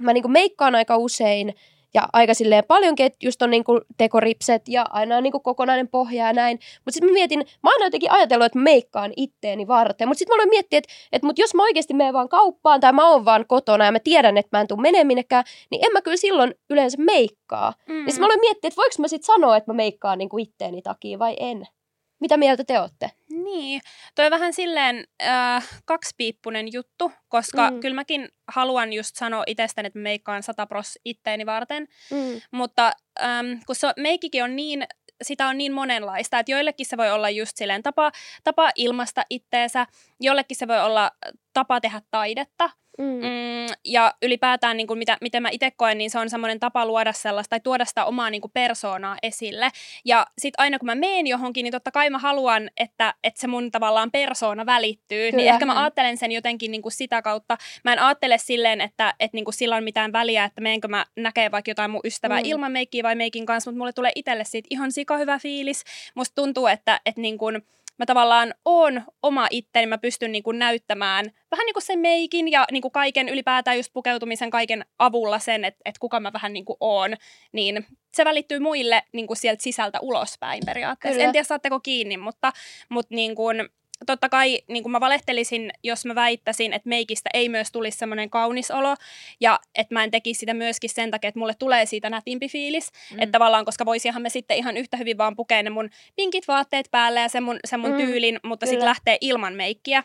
mä 0.00 0.12
niinku 0.12 0.28
meikkaan 0.28 0.74
aika 0.74 0.96
usein, 0.96 1.54
ja 1.94 2.08
aika 2.12 2.34
silleen 2.34 2.64
paljonkin, 2.64 3.06
että 3.06 3.18
just 3.22 3.42
on 3.42 3.50
niinku 3.50 3.80
tekoripset 3.96 4.62
ja 4.68 4.84
aina 4.90 5.20
niinku 5.20 5.40
kokonainen 5.40 5.88
pohja 5.88 6.26
ja 6.26 6.32
näin. 6.32 6.58
Mutta 6.84 6.92
sitten 6.92 7.10
mä 7.10 7.12
mietin, 7.12 7.38
mä 7.62 7.70
oon 7.70 7.84
jotenkin 7.84 8.10
ajatellut, 8.10 8.46
että 8.46 8.58
mä 8.58 8.62
meikkaan 8.62 9.12
itteeni 9.16 9.66
varten. 9.66 10.08
Mutta 10.08 10.18
sitten 10.18 10.32
mä 10.32 10.36
aloin 10.36 10.50
miettiä, 10.50 10.78
että, 10.78 10.92
että 11.12 11.26
mut 11.26 11.38
jos 11.38 11.54
mä 11.54 11.62
oikeasti 11.62 11.94
menen 11.94 12.14
vaan 12.14 12.28
kauppaan 12.28 12.80
tai 12.80 12.92
mä 12.92 13.10
oon 13.10 13.24
vaan 13.24 13.46
kotona 13.46 13.84
ja 13.84 13.92
mä 13.92 14.00
tiedän, 14.00 14.38
että 14.38 14.56
mä 14.56 14.60
en 14.60 14.68
tule 14.68 14.80
menemään 14.80 15.06
minnekään, 15.06 15.44
niin 15.70 15.86
en 15.86 15.92
mä 15.92 16.02
kyllä 16.02 16.16
silloin 16.16 16.54
yleensä 16.70 16.98
meikkaa. 17.00 17.72
Mm. 17.88 17.94
Niin 17.94 18.04
sitten 18.04 18.20
mä 18.20 18.26
aloin 18.26 18.40
miettiä, 18.40 18.68
että 18.68 18.80
voiko 18.80 18.94
mä 18.98 19.08
sitten 19.08 19.26
sanoa, 19.26 19.56
että 19.56 19.72
mä 19.72 19.76
meikkaan 19.76 20.18
niinku 20.18 20.38
itteeni 20.38 20.82
takia 20.82 21.18
vai 21.18 21.36
en. 21.40 21.66
Mitä 22.20 22.36
mieltä 22.36 22.64
te 22.64 22.80
olette? 22.80 23.10
Niin, 23.30 23.80
toi 24.18 24.26
on 24.26 24.30
vähän 24.30 24.52
silleen 24.52 25.04
äh, 25.22 25.68
kaksipiippunen 25.84 26.72
juttu, 26.72 27.12
koska 27.28 27.70
mm. 27.70 27.80
kyllä 27.80 27.94
mäkin 27.94 28.28
haluan 28.48 28.92
just 28.92 29.16
sanoa 29.16 29.44
itsestäni, 29.46 29.86
että 29.86 29.98
meikkaan 29.98 30.42
100 30.42 30.66
pros 30.66 30.98
itteeni 31.04 31.46
varten, 31.46 31.88
mm. 32.10 32.40
mutta 32.50 32.92
ähm, 33.22 33.46
kun 33.66 33.76
se 33.76 33.92
meikikin 33.96 34.44
on 34.44 34.56
niin 34.56 34.84
sitä 35.22 35.46
on 35.46 35.58
niin 35.58 35.72
monenlaista, 35.72 36.38
että 36.38 36.52
joillekin 36.52 36.86
se 36.86 36.96
voi 36.96 37.10
olla 37.10 37.30
just 37.30 37.56
silleen 37.56 37.82
tapa, 37.82 38.12
tapa 38.44 38.70
ilmasta 38.74 39.22
itteensä, 39.30 39.86
jollekin 40.20 40.56
se 40.56 40.68
voi 40.68 40.80
olla 40.80 41.10
tapa 41.58 41.80
tehdä 41.80 42.02
taidetta. 42.10 42.70
Mm. 42.98 43.04
Mm, 43.04 43.74
ja 43.84 44.14
ylipäätään, 44.22 44.76
niin 44.76 44.86
kuin 44.86 44.98
mitä, 44.98 45.18
miten 45.20 45.42
mä 45.42 45.48
itse 45.52 45.70
koen, 45.70 45.98
niin 45.98 46.10
se 46.10 46.18
on 46.18 46.30
semmoinen 46.30 46.60
tapa 46.60 46.86
luoda 46.86 47.12
sellaista 47.12 47.50
tai 47.50 47.60
tuoda 47.60 47.84
sitä 47.84 48.04
omaa 48.04 48.30
niin 48.30 48.40
kuin 48.40 48.50
persoonaa 48.54 49.16
esille. 49.22 49.70
Ja 50.04 50.26
sitten 50.38 50.60
aina 50.60 50.78
kun 50.78 50.86
mä 50.86 50.94
meen 50.94 51.26
johonkin, 51.26 51.64
niin 51.64 51.72
totta 51.72 51.90
kai 51.90 52.10
mä 52.10 52.18
haluan, 52.18 52.70
että, 52.76 53.14
että 53.24 53.40
se 53.40 53.46
mun 53.46 53.70
tavallaan 53.70 54.10
persoona 54.10 54.66
välittyy. 54.66 55.18
Kyllä. 55.18 55.36
Niin 55.36 55.44
Kyllä. 55.44 55.52
ehkä 55.52 55.66
mä 55.66 55.82
ajattelen 55.82 56.16
sen 56.16 56.32
jotenkin 56.32 56.70
niin 56.70 56.82
kuin 56.82 56.92
sitä 56.92 57.22
kautta. 57.22 57.56
Mä 57.84 57.92
en 57.92 57.98
ajattele 57.98 58.38
silleen, 58.38 58.80
että, 58.80 59.14
että 59.20 59.36
niin 59.36 59.44
kuin 59.44 59.54
sillä 59.54 59.76
on 59.76 59.84
mitään 59.84 60.12
väliä, 60.12 60.44
että 60.44 60.60
meenkö 60.60 60.88
mä 60.88 61.06
näkee 61.16 61.50
vaikka 61.50 61.70
jotain 61.70 61.90
mun 61.90 62.00
ystävää 62.04 62.40
mm. 62.40 62.44
ilman 62.46 62.72
meikkiä 62.72 63.02
vai 63.02 63.14
meikin 63.14 63.46
kanssa, 63.46 63.70
mutta 63.70 63.78
mulle 63.78 63.92
tulee 63.92 64.12
itselle 64.14 64.44
siitä 64.44 64.66
ihan 64.70 64.92
sika 64.92 65.16
hyvä 65.16 65.38
fiilis. 65.38 65.84
Musta 66.14 66.34
tuntuu, 66.34 66.66
että, 66.66 67.00
että 67.06 67.20
niin 67.20 67.38
kuin, 67.38 67.62
mä 67.98 68.06
tavallaan 68.06 68.54
oon 68.64 69.02
oma 69.22 69.46
itteni, 69.50 69.86
mä 69.86 69.98
pystyn 69.98 70.32
niin 70.32 70.42
kuin 70.42 70.58
näyttämään 70.58 71.32
vähän 71.50 71.64
niin 71.66 71.74
kuin 71.74 71.82
sen 71.82 71.98
meikin 71.98 72.52
ja 72.52 72.66
niin 72.72 72.82
kuin 72.82 72.92
kaiken 72.92 73.28
ylipäätään 73.28 73.76
just 73.76 73.92
pukeutumisen 73.92 74.50
kaiken 74.50 74.84
avulla 74.98 75.38
sen, 75.38 75.64
että, 75.64 75.80
että 75.84 76.00
kuka 76.00 76.20
mä 76.20 76.32
vähän 76.32 76.52
niin 76.52 76.64
kuin 76.64 76.76
oon, 76.80 77.14
niin 77.52 77.86
se 78.14 78.24
välittyy 78.24 78.58
muille 78.58 79.02
niin 79.12 79.26
kuin 79.26 79.36
sieltä 79.36 79.62
sisältä 79.62 79.98
ulospäin 80.02 80.62
periaatteessa. 80.66 81.14
Kyllä. 81.14 81.26
En 81.26 81.32
tiedä 81.32 81.44
saatteko 81.44 81.80
kiinni, 81.80 82.16
mutta, 82.16 82.52
mutta 82.88 83.14
niin 83.14 83.34
kuin, 83.34 83.68
totta 84.06 84.28
kai 84.28 84.60
niin 84.68 84.82
kuin 84.82 84.92
mä 84.92 85.00
valehtelisin, 85.00 85.70
jos 85.84 86.04
mä 86.04 86.14
väittäisin, 86.14 86.72
että 86.72 86.88
meikistä 86.88 87.30
ei 87.34 87.48
myös 87.48 87.72
tulisi 87.72 87.98
semmoinen 87.98 88.30
kaunis 88.30 88.70
olo 88.70 88.94
ja 89.40 89.60
että 89.74 89.94
mä 89.94 90.04
en 90.04 90.10
tekisi 90.10 90.38
sitä 90.38 90.54
myöskin 90.54 90.90
sen 90.90 91.10
takia, 91.10 91.28
että 91.28 91.38
mulle 91.38 91.54
tulee 91.54 91.86
siitä 91.86 92.10
nätimpi 92.10 92.48
fiilis. 92.48 92.90
Mm. 93.12 93.22
Että 93.22 93.32
tavallaan, 93.32 93.64
koska 93.64 93.84
voisihan 93.84 94.22
me 94.22 94.28
sitten 94.28 94.56
ihan 94.56 94.76
yhtä 94.76 94.96
hyvin 94.96 95.18
vaan 95.18 95.36
pukea 95.36 95.62
ne 95.62 95.70
mun 95.70 95.90
pinkit 96.16 96.48
vaatteet 96.48 96.88
päälle 96.90 97.20
ja 97.20 97.28
sen 97.28 97.42
mun, 97.42 97.58
sen 97.64 97.80
mun 97.80 97.90
Mm, 97.90 97.96
tyylin, 97.96 98.40
mutta 98.42 98.66
sitten 98.66 98.84
lähtee 98.84 99.18
ilman 99.20 99.54
meikkiä. 99.54 100.04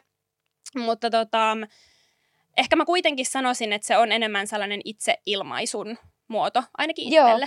Mutta 0.78 1.10
tota, 1.10 1.58
ehkä 2.58 2.76
mä 2.76 2.86
kuitenkin 2.86 3.26
sanoisin, 3.26 3.74
että 3.74 3.88
se 3.88 3.98
on 3.98 4.12
enemmän 4.12 4.48
sellainen 4.48 4.82
itseilmaisun 4.86 5.98
muoto, 6.28 6.64
ainakin 6.78 7.12
Joo. 7.12 7.40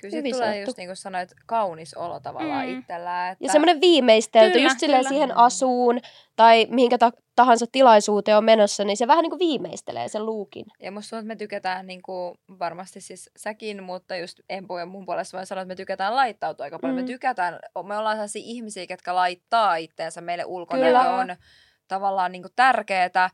Kyllä 0.00 0.16
Hyvin 0.16 0.32
tulee 0.34 0.46
sanottu. 0.48 0.68
just 0.70 0.76
niin 0.78 0.88
kuin 0.88 0.96
sanoit, 0.96 1.32
kaunis 1.46 1.94
olo 1.94 2.20
tavallaan 2.20 2.66
Mm. 2.66 2.78
itsellä. 2.78 3.30
Että... 3.30 3.44
Ja 3.44 3.52
semmoinen 3.52 3.80
viimeistelty, 3.80 4.52
Kyllä, 4.52 4.64
just 4.66 4.78
silleen 4.80 4.98
kyllä. 5.00 5.08
siihen 5.08 5.36
asuun 5.36 6.00
tai 6.36 6.66
mihinkä 6.70 6.98
ta- 6.98 7.12
tahansa 7.36 7.66
tilaisuuteen 7.72 8.36
on 8.36 8.44
menossa, 8.44 8.84
niin 8.84 8.96
se 8.96 9.06
vähän 9.06 9.22
niin 9.22 9.30
kuin 9.30 9.38
viimeistelee 9.38 10.08
sen 10.08 10.26
luukin. 10.26 10.66
Ja 10.80 10.92
musta 10.92 11.10
tuntuu, 11.10 11.18
että 11.20 11.28
me 11.28 11.36
tykätään 11.36 11.86
niin 11.86 12.02
kuin, 12.02 12.38
varmasti 12.58 13.00
siis 13.00 13.30
säkin, 13.36 13.82
mutta 13.82 14.16
just 14.16 14.40
Empu 14.48 14.76
ja 14.78 14.86
mun 14.86 15.06
puolesta 15.06 15.36
voin 15.36 15.46
sanoa, 15.46 15.62
että 15.62 15.68
me 15.72 15.76
tykätään 15.76 16.16
laittautua 16.16 16.64
aika 16.64 16.78
paljon. 16.78 16.96
Mm. 16.98 17.02
Me 17.02 17.06
tykätään, 17.06 17.58
me 17.86 17.96
ollaan 17.96 18.16
sellaisia 18.16 18.42
ihmisiä, 18.44 18.86
ketkä 18.86 19.14
laittaa 19.14 19.76
itteensä 19.76 20.20
meille 20.20 20.44
ulkona, 20.44 21.00
on 21.10 21.36
tavallaan 21.88 22.32
niin 22.32 22.42
kuin 22.42 22.52
tärkeää, 22.56 23.30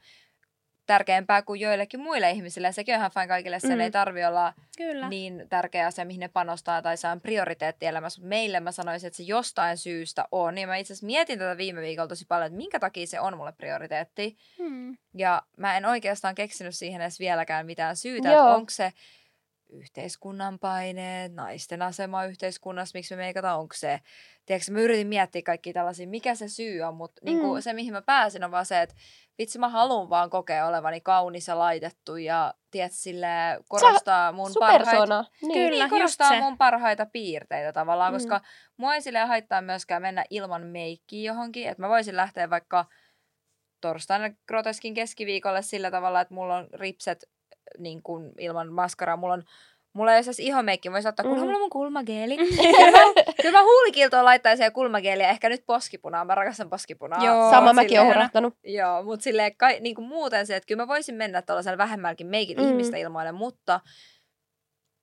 tärkeämpää 0.92 1.42
kuin 1.42 1.60
joillekin 1.60 2.00
muille 2.00 2.30
ihmisille. 2.30 2.72
Sekin 2.72 2.94
on 2.94 2.98
ihan 2.98 3.10
fine 3.10 3.26
kaikille, 3.26 3.60
sen 3.60 3.70
Mm. 3.70 3.80
ei 3.80 3.90
tarvi 3.90 4.24
olla 4.24 4.52
Kyllä. 4.76 5.08
niin 5.08 5.46
tärkeä 5.48 5.86
asia, 5.86 6.04
mihin 6.04 6.20
ne 6.20 6.28
panostaa 6.28 6.82
tai 6.82 6.94
on 7.12 7.20
prioriteetti 7.20 7.86
elämässä. 7.86 8.20
Mutta 8.20 8.28
meille 8.28 8.60
mä 8.60 8.72
sanoisin, 8.72 9.06
että 9.06 9.16
se 9.16 9.22
jostain 9.22 9.76
syystä 9.78 10.24
on. 10.32 10.58
Ja 10.58 10.66
mä 10.66 10.76
itse 10.76 10.92
asiassa 10.92 11.06
mietin 11.06 11.38
tätä 11.38 11.56
viime 11.56 11.80
viikolla 11.80 12.08
tosi 12.08 12.24
paljon, 12.28 12.46
että 12.46 12.56
minkä 12.56 12.78
takia 12.78 13.06
se 13.06 13.20
on 13.20 13.36
mulle 13.36 13.52
prioriteetti. 13.52 14.36
Hmm. 14.58 14.96
Ja 15.14 15.42
mä 15.56 15.76
en 15.76 15.86
oikeastaan 15.86 16.34
keksinyt 16.34 16.74
siihen 16.74 17.00
edes 17.00 17.20
vieläkään 17.20 17.66
mitään 17.66 17.96
syytä, 17.96 18.28
Joo. 18.28 18.38
että 18.38 18.54
onko 18.54 18.70
se 18.70 18.92
yhteiskunnan 19.70 20.58
paineet, 20.58 21.34
naisten 21.34 21.82
asema 21.82 22.24
yhteiskunnassa, 22.24 22.96
miksi 22.98 23.16
me 23.16 23.22
meikataan, 23.22 23.58
onko 23.60 23.74
se, 23.74 24.00
tiedätkö, 24.46 24.72
mä 24.72 24.80
yritin 24.80 25.06
miettiä 25.06 25.42
kaikki 25.42 25.72
tällaisia, 25.72 26.06
mikä 26.08 26.34
se 26.34 26.48
syy 26.48 26.80
on, 26.82 26.94
mutta 26.94 27.20
mm. 27.22 27.24
niin 27.24 27.38
Mm. 27.54 27.60
se, 27.60 27.72
mihin 27.72 27.92
mä 27.92 28.02
pääsin, 28.02 28.44
on 28.44 28.50
vaan 28.50 28.66
se, 28.66 28.82
että 28.82 28.94
vitsi, 29.38 29.58
mä 29.58 29.68
haluan 29.68 30.10
vaan 30.10 30.30
kokea 30.30 30.66
olevani 30.66 31.00
kaunis 31.00 31.48
ja 31.48 31.58
laitettu 31.58 32.16
ja 32.16 32.54
tiedät, 32.70 32.92
sille 32.92 33.26
korostaa 33.68 34.32
mun 34.32 34.52
Sun 34.52 34.60
parhaita. 34.60 35.24
Niin. 35.42 35.52
Kyllä. 35.52 35.70
niin, 35.84 35.90
korostaa 35.90 36.28
se. 36.28 36.40
mun 36.40 36.58
parhaita 36.58 37.06
piirteitä 37.06 37.72
tavallaan, 37.72 38.12
Mm. 38.12 38.16
koska 38.16 38.40
mua 38.76 38.94
ei 38.94 39.02
silleen 39.02 39.28
haittaa 39.28 39.60
myöskään 39.62 40.02
mennä 40.02 40.24
ilman 40.30 40.66
meikkiä 40.66 41.32
johonkin, 41.32 41.68
että 41.68 41.82
mä 41.82 41.88
voisin 41.88 42.16
lähteä 42.16 42.50
vaikka 42.50 42.84
torstaina 43.80 44.34
groteskin 44.48 44.94
keskiviikolle 44.94 45.62
sillä 45.62 45.90
tavalla, 45.90 46.20
että 46.20 46.34
mulla 46.34 46.56
on 46.56 46.68
ripset 46.72 47.24
niin 47.78 48.02
kuin 48.02 48.32
ilman 48.38 48.72
maskaraa, 48.72 49.16
mulla 49.16 49.34
on 49.34 49.44
Mulla 49.92 50.14
ei 50.14 50.22
ole 50.26 50.34
ihomeikki, 50.38 50.92
voisi 50.92 51.08
ottaa, 51.08 51.22
kunhan 51.24 51.40
Mm. 51.40 51.44
mulla 51.44 51.56
on 51.56 51.60
mun 51.62 51.70
kulmageeli. 51.70 52.36
kyllä, 53.42 53.58
mä, 53.58 53.62
huulikiltoon 53.62 54.24
laittaisin 54.24 54.72
kulmageeliä, 54.72 55.28
ehkä 55.30 55.48
nyt 55.48 55.66
poskipunaa, 55.66 56.24
mä 56.24 56.34
rakastan 56.34 56.70
poskipunaa. 56.70 57.24
Joo, 57.24 57.50
Sama 57.50 57.72
mäkin 57.72 58.00
olen 58.00 58.16
unohtanut. 58.16 58.54
Joo, 58.64 59.02
mutta 59.02 59.24
silleen 59.24 59.56
kai, 59.56 59.80
niin 59.80 59.94
kuin 59.94 60.08
muuten 60.08 60.46
se, 60.46 60.56
että 60.56 60.66
kyllä 60.66 60.82
mä 60.82 60.88
voisin 60.88 61.14
mennä 61.14 61.42
tuollaisella 61.42 61.78
vähemmälläkin 61.78 62.26
meikit 62.26 62.58
Mm. 62.58 62.64
ihmistä 62.68 62.96
ilmoille, 62.96 63.32
mutta, 63.32 63.80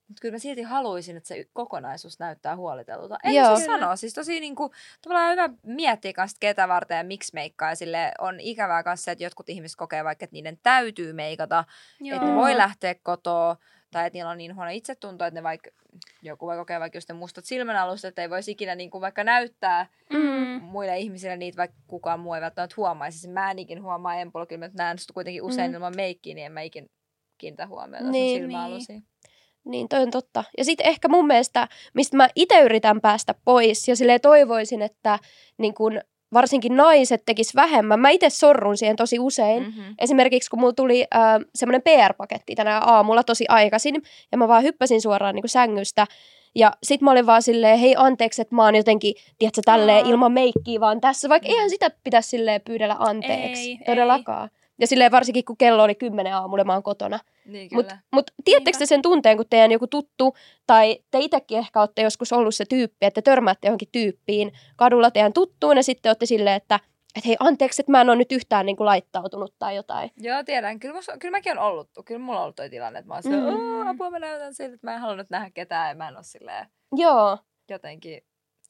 mutta 0.08 0.20
kyllä 0.20 0.34
mä 0.34 0.38
silti 0.38 0.62
haluaisin, 0.62 1.16
että 1.16 1.28
se 1.28 1.44
kokonaisuus 1.52 2.18
näyttää 2.18 2.56
huolitelulta. 2.56 3.18
En 3.24 3.34
Joo. 3.34 3.56
Siis 3.56 3.66
sanoa, 3.66 3.96
siis 3.96 4.14
tosi 4.14 4.40
niin 4.40 4.54
kuin, 4.56 4.72
tavallaan 5.02 5.30
hyvä 5.32 5.48
miettiä 5.62 6.12
kanssa, 6.12 6.36
ketä 6.40 6.68
varten 6.68 6.96
ja 6.98 7.04
miksi 7.04 7.30
meikkaa. 7.34 7.68
Ja 7.68 7.74
sille 7.76 8.12
on 8.18 8.40
ikävää 8.40 8.82
kanssa 8.82 9.04
se, 9.04 9.10
että 9.10 9.24
jotkut 9.24 9.48
ihmiset 9.48 9.76
kokee 9.76 10.04
vaikka, 10.04 10.24
että 10.24 10.34
niiden 10.34 10.58
täytyy 10.62 11.12
meikata, 11.12 11.64
Joo. 12.00 12.16
että 12.22 12.34
voi 12.34 12.56
lähteä 12.56 12.94
kotoa, 13.02 13.56
tai 13.90 14.06
että 14.06 14.16
niillä 14.16 14.30
on 14.30 14.38
niin 14.38 14.54
huono 14.56 14.70
itsetunto, 14.70 15.24
että 15.24 15.38
ne 15.40 15.42
vaikka, 15.42 15.70
joku 16.22 16.46
voi 16.46 16.56
kokea 16.56 16.80
vaikka 16.80 16.96
just 16.96 17.08
ne 17.08 17.14
mustat 17.14 17.44
silmänalustat, 17.44 18.08
että 18.08 18.22
ei 18.22 18.30
voisi 18.30 18.50
ikinä 18.50 18.74
niin 18.74 18.90
kuin 18.90 19.00
vaikka 19.00 19.24
näyttää 19.24 19.86
Mm. 20.12 20.62
muille 20.62 20.98
ihmisille 20.98 21.36
niitä, 21.36 21.56
vaikka 21.56 21.76
kukaan 21.86 22.20
muu 22.20 22.34
ei 22.34 22.40
välttämättä 22.40 22.74
huomaisi. 22.76 23.18
Siis 23.18 23.32
Mä 23.32 23.50
en 23.50 23.58
ikin 23.58 23.82
huomaa 23.82 24.14
Empolla, 24.14 24.46
kyllä 24.46 24.66
mä 24.66 24.70
näen 24.78 24.98
sitä 24.98 25.12
kuitenkin 25.14 25.42
usein 25.42 25.70
Mm. 25.70 25.74
ilman 25.74 25.96
meikkiä, 25.96 26.34
niin 26.34 26.46
en 26.46 26.52
mä 26.52 26.60
ikin 26.60 26.90
kiinnitä 27.38 27.66
huomiota 27.66 28.04
Niin. 28.04 28.12
niin, 28.12 28.40
silmäalusiin. 28.40 29.04
Niin, 29.64 29.88
toi 29.88 30.02
on 30.02 30.10
totta. 30.10 30.44
Ja 30.58 30.64
sitten 30.64 30.86
ehkä 30.86 31.08
mun 31.08 31.26
mielestä, 31.26 31.68
mistä 31.94 32.16
mä 32.16 32.28
itse 32.36 32.60
yritän 32.60 33.00
päästä 33.00 33.34
pois, 33.44 33.88
ja 33.88 33.96
silleen 33.96 34.20
toivoisin, 34.20 34.82
että 34.82 35.18
niin 35.58 35.74
kun, 35.74 36.00
varsinkin 36.34 36.76
naiset 36.76 37.22
tekis 37.26 37.54
vähemmän. 37.54 38.00
Mä 38.00 38.10
itse 38.10 38.30
sorrun 38.30 38.76
siihen 38.76 38.96
tosi 38.96 39.18
usein. 39.18 39.62
Mm. 39.62 39.68
Mm-hmm. 39.68 39.94
Esimerkiksi 39.98 40.50
kun 40.50 40.60
mulla 40.60 40.72
tuli 40.72 41.06
äh, 41.14 41.40
semmoinen 41.54 41.82
PR-paketti 41.82 42.54
tänä 42.54 42.78
aamulla 42.78 43.22
tosi 43.24 43.44
aikaisin, 43.48 44.02
ja 44.32 44.38
mä 44.38 44.48
vaan 44.48 44.62
hyppäsin 44.62 45.00
suoraan 45.00 45.34
niin 45.34 45.48
sängystä, 45.48 46.06
ja 46.54 46.72
sit 46.82 47.00
mä 47.00 47.10
olin 47.10 47.26
vaan 47.26 47.42
silleen, 47.42 47.78
hei 47.78 47.94
anteeksi, 47.98 48.42
että 48.42 48.54
mä 48.54 48.64
oon 48.64 48.74
jotenkin, 48.74 49.14
tiedätkö, 49.38 49.60
tälleen 49.64 50.06
ilman 50.06 50.32
meikkiä 50.32 50.80
vaan 50.80 51.00
tässä, 51.00 51.28
vaikka 51.28 51.48
Mm. 51.48 51.54
eihän 51.54 51.70
sitä 51.70 51.90
pitäisi 52.04 52.28
silleen 52.28 52.60
pyydellä 52.60 52.96
anteeksi, 52.98 53.70
Ei, 53.70 53.78
todellakaan. 53.86 54.50
Ja 54.80 54.86
silleen 54.86 55.12
varsinkin, 55.12 55.44
kun 55.44 55.56
kello 55.56 55.82
oli 55.82 55.94
kymmenen 55.94 56.34
aamulla, 56.34 56.64
mä 56.64 56.72
oon 56.72 56.82
kotona. 56.82 57.18
Niin. 57.46 57.68
Mutta 57.72 57.98
mut, 58.12 58.30
tiedättekö 58.44 58.78
te 58.78 58.86
sen 58.86 59.02
tunteen, 59.02 59.36
kun 59.36 59.46
teidän 59.50 59.72
joku 59.72 59.86
tuttu, 59.86 60.36
tai 60.66 60.98
te 61.10 61.18
itsekin 61.18 61.58
ehkä 61.58 61.80
olette 61.80 62.02
joskus 62.02 62.32
ollut 62.32 62.54
se 62.54 62.64
tyyppi, 62.64 63.06
että 63.06 63.22
te 63.22 63.30
törmäätte 63.30 63.68
johonkin 63.68 63.88
tyyppiin 63.92 64.52
kadulla 64.76 65.10
teidän 65.10 65.32
tuttuun, 65.32 65.76
ja 65.76 65.82
sitten 65.82 66.10
olette 66.10 66.26
silleen, 66.26 66.56
että 66.56 66.80
et 67.16 67.26
hei 67.26 67.36
anteeksi, 67.40 67.82
että 67.82 67.92
mä 67.92 68.00
en 68.00 68.08
ole 68.08 68.16
nyt 68.16 68.32
yhtään 68.32 68.66
niin 68.66 68.76
kuin 68.76 68.84
laittautunut 68.84 69.54
tai 69.58 69.76
jotain. 69.76 70.10
Joo, 70.16 70.44
tiedän. 70.44 70.80
Kyllä, 70.80 70.94
musta, 70.94 71.18
kyllä 71.18 71.32
mäkin 71.32 71.52
on 71.52 71.64
ollut. 71.64 71.90
Kyllä 72.04 72.20
mulla 72.20 72.38
on 72.38 72.42
ollut 72.42 72.56
toi 72.56 72.70
tilanne, 72.70 72.98
että 72.98 73.08
mä 73.08 73.14
oon 73.14 73.22
Mm. 73.24 73.60
mm. 73.60 73.86
apua 73.86 74.10
mä 74.10 74.18
näytän 74.18 74.54
siltä, 74.54 74.74
että 74.74 74.86
mä 74.86 74.94
en 74.94 75.00
halunnut 75.00 75.30
nähdä 75.30 75.50
ketään 75.50 75.88
ja 75.88 75.94
mä 75.94 76.08
en 76.08 76.16
ole 76.16 76.24
silleen 76.24 76.66
Joo. 76.96 77.38
jotenkin 77.70 78.22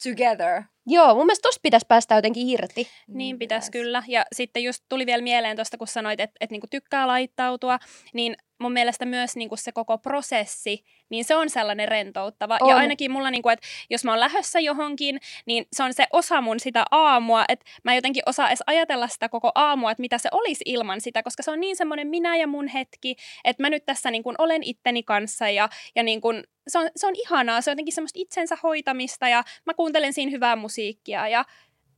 together. 0.03 0.63
Joo, 0.87 1.15
mun 1.15 1.25
mielestä 1.25 1.47
tosta 1.47 1.59
pitäisi 1.63 1.85
päästä 1.89 2.15
jotenkin 2.15 2.49
irti. 2.49 2.87
Niin 3.07 3.39
pitäisi 3.39 3.71
kyllä. 3.71 4.03
Ja 4.07 4.25
sitten 4.35 4.63
just 4.63 4.83
tuli 4.89 5.05
vielä 5.05 5.23
mieleen 5.23 5.57
tuosta, 5.57 5.77
kun 5.77 5.87
sanoit, 5.87 6.19
että, 6.19 6.37
että 6.39 6.53
niinku 6.53 6.67
tykkää 6.71 7.07
laittautua, 7.07 7.79
niin 8.13 8.35
mun 8.61 8.73
mielestä 8.73 9.05
myös 9.05 9.35
niinku 9.35 9.55
se 9.55 9.71
koko 9.71 9.97
prosessi, 9.97 10.83
niin 11.09 11.25
se 11.25 11.35
on 11.35 11.49
sellainen 11.49 11.87
rentouttava. 11.87 12.57
On. 12.61 12.69
Ja 12.69 12.75
ainakin 12.75 13.11
mulla, 13.11 13.31
niinku, 13.31 13.49
että 13.49 13.67
jos 13.89 14.03
mä 14.03 14.11
oon 14.11 14.19
lähdössä 14.19 14.59
johonkin, 14.59 15.19
niin 15.45 15.65
se 15.73 15.83
on 15.83 15.93
se 15.93 16.07
osa 16.13 16.41
mun 16.41 16.59
sitä 16.59 16.83
aamua, 16.91 17.45
että 17.47 17.65
mä 17.83 17.95
jotenkin 17.95 18.23
osaa 18.25 18.47
edes 18.47 18.63
ajatella 18.67 19.07
sitä 19.07 19.29
koko 19.29 19.51
aamua, 19.55 19.91
että 19.91 20.01
mitä 20.01 20.17
se 20.17 20.29
olisi 20.31 20.63
ilman 20.67 21.01
sitä, 21.01 21.23
koska 21.23 21.43
se 21.43 21.51
on 21.51 21.59
niin 21.59 21.75
semmoinen 21.75 22.07
minä 22.07 22.35
ja 22.35 22.47
mun 22.47 22.67
hetki, 22.67 23.15
että 23.43 23.63
mä 23.63 23.69
nyt 23.69 23.85
tässä 23.85 24.11
niinku 24.11 24.33
olen 24.37 24.61
itteni 24.63 25.03
kanssa 25.03 25.49
ja, 25.49 25.69
ja 25.95 26.03
niinku, 26.03 26.29
se, 26.67 26.79
on, 26.79 26.89
se 26.95 27.07
on 27.07 27.13
ihanaa, 27.15 27.61
se 27.61 27.69
on 27.69 27.71
jotenkin 27.71 27.93
semmoista 27.93 28.19
itsensä 28.19 28.57
hoitamista 28.63 29.27
ja 29.27 29.43
mä 29.65 29.73
kuuntelen 29.73 30.13
siinä 30.13 30.31
hyvää 30.31 30.55
musiikkia 30.55 31.27
ja 31.27 31.45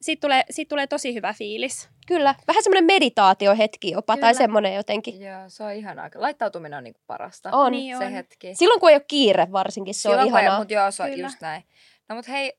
siitä 0.04 0.22
tulee, 0.22 0.44
siitä 0.50 0.70
tulee 0.70 0.88
tosi 0.88 1.14
hyvä 1.14 1.34
fiilis. 1.34 1.90
Kyllä, 2.08 2.36
vähän 2.48 2.64
semmoinen 2.64 2.86
meditaatiohetki 2.86 3.92
jopa, 3.92 4.14
Kyllä. 4.14 4.26
tai 4.28 4.36
semmoinen 4.36 4.76
jotenkin. 4.76 5.22
Joo, 5.22 5.40
se 5.48 5.64
on 5.64 5.74
ihanaa. 5.74 6.10
Laittautuminen 6.16 6.78
on 6.78 6.84
niinku 6.84 7.02
parasta. 7.08 7.50
On. 7.52 7.72
Niin 7.72 7.98
se 7.98 8.06
on. 8.06 8.12
hetki. 8.12 8.56
Silloin 8.56 8.80
kun 8.80 8.90
ei 8.90 8.96
ole 8.96 9.06
kiire 9.08 9.48
varsinkin, 9.52 9.94
se 9.94 10.10
on 10.10 10.14
Silloin, 10.14 10.36
ei- 10.36 10.42
ihanaa. 10.44 10.60
Mut 10.60 10.72
joo, 10.72 10.92
se 10.92 11.04
on 11.04 11.10
Kyllä. 11.10 11.24
just 11.26 11.42
näin. 11.42 11.64
No 12.10 12.16
mut 12.16 12.28
hei, 12.28 12.54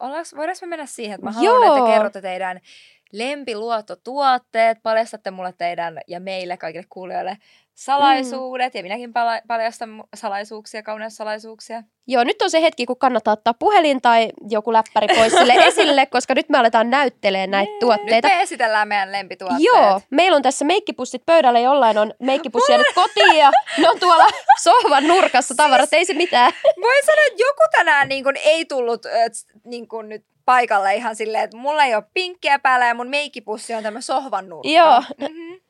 ollaanko, 0.00 0.28
voidaanko 0.36 0.58
me 0.62 0.66
mennä 0.66 0.86
siihen, 0.86 1.14
että 1.14 1.24
mä 1.24 1.32
Joo. 1.42 1.54
haluan, 1.54 1.78
että 1.78 1.86
te 1.86 1.92
kerrotte 1.94 2.20
teidän 2.20 2.60
lempiluottotuotteet, 3.12 4.78
paljastatte 4.82 5.30
mulle 5.30 5.52
teidän 5.58 6.00
ja 6.08 6.20
meille 6.20 6.56
kaikille 6.56 6.86
kuulijoille 6.90 7.36
salaisuudet, 7.74 8.74
mm. 8.74 8.78
ja 8.78 8.82
minäkin 8.82 9.12
pala- 9.12 9.42
paljastan 9.48 10.04
salaisuuksia, 10.14 10.82
kauneussalaisuuksia. 10.82 11.82
Joo, 12.06 12.24
nyt 12.24 12.42
on 12.42 12.50
se 12.50 12.62
hetki, 12.62 12.86
kun 12.86 12.98
kannattaa 12.98 13.32
ottaa 13.32 13.54
puhelin 13.54 14.02
tai 14.02 14.28
joku 14.50 14.72
läppäri 14.72 15.06
pois 15.16 15.32
sille 15.32 15.54
esille, 15.68 16.06
koska 16.06 16.34
nyt 16.34 16.48
me 16.48 16.58
aletaan 16.58 16.90
näyttelemään 16.90 17.50
näitä 17.50 17.70
Nyt 17.70 17.78
tuotteita. 17.78 18.28
me 18.28 18.42
esitellään 18.42 18.88
meidän 18.88 19.12
lempituotteet. 19.12 19.62
Joo, 19.62 20.00
meillä 20.10 20.36
on 20.36 20.42
tässä 20.42 20.64
meikkipussit 20.64 21.22
pöydällä, 21.26 21.58
jollain 21.58 21.98
on 21.98 22.14
meikkipussi 22.20 22.72
jäänyt 22.72 22.86
kotiin 22.94 23.36
ja 23.36 23.50
ne 23.78 23.90
on 23.90 24.00
tuolla 24.00 24.26
sohvan 24.62 25.08
nurkassa 25.08 25.54
tavarat, 25.54 25.92
ei 25.92 26.04
se 26.04 26.14
mitään. 26.14 26.52
Voin 26.80 27.04
sanoa, 27.06 27.24
että 27.26 27.42
joku 27.42 27.62
tänään 27.76 28.08
niin 28.08 28.24
kun, 28.24 28.34
ei 28.44 28.64
tullut 28.64 29.06
niin 29.64 29.88
kun, 29.88 30.08
nyt 30.08 30.24
paikalle 30.44 30.94
ihan 30.94 31.16
silleen, 31.16 31.44
että 31.44 31.56
mulla 31.56 31.84
ei 31.84 31.94
ole 31.94 32.04
pinkkiä 32.14 32.58
päällä 32.58 32.86
ja 32.86 32.94
mun 32.94 33.08
meikkipussi 33.08 33.74
on 33.74 33.82
tämä 33.82 34.00
sohvan 34.00 34.48
nurkka. 34.48 34.68
Joo. 34.68 35.02
Mm-hmm. 35.18 35.60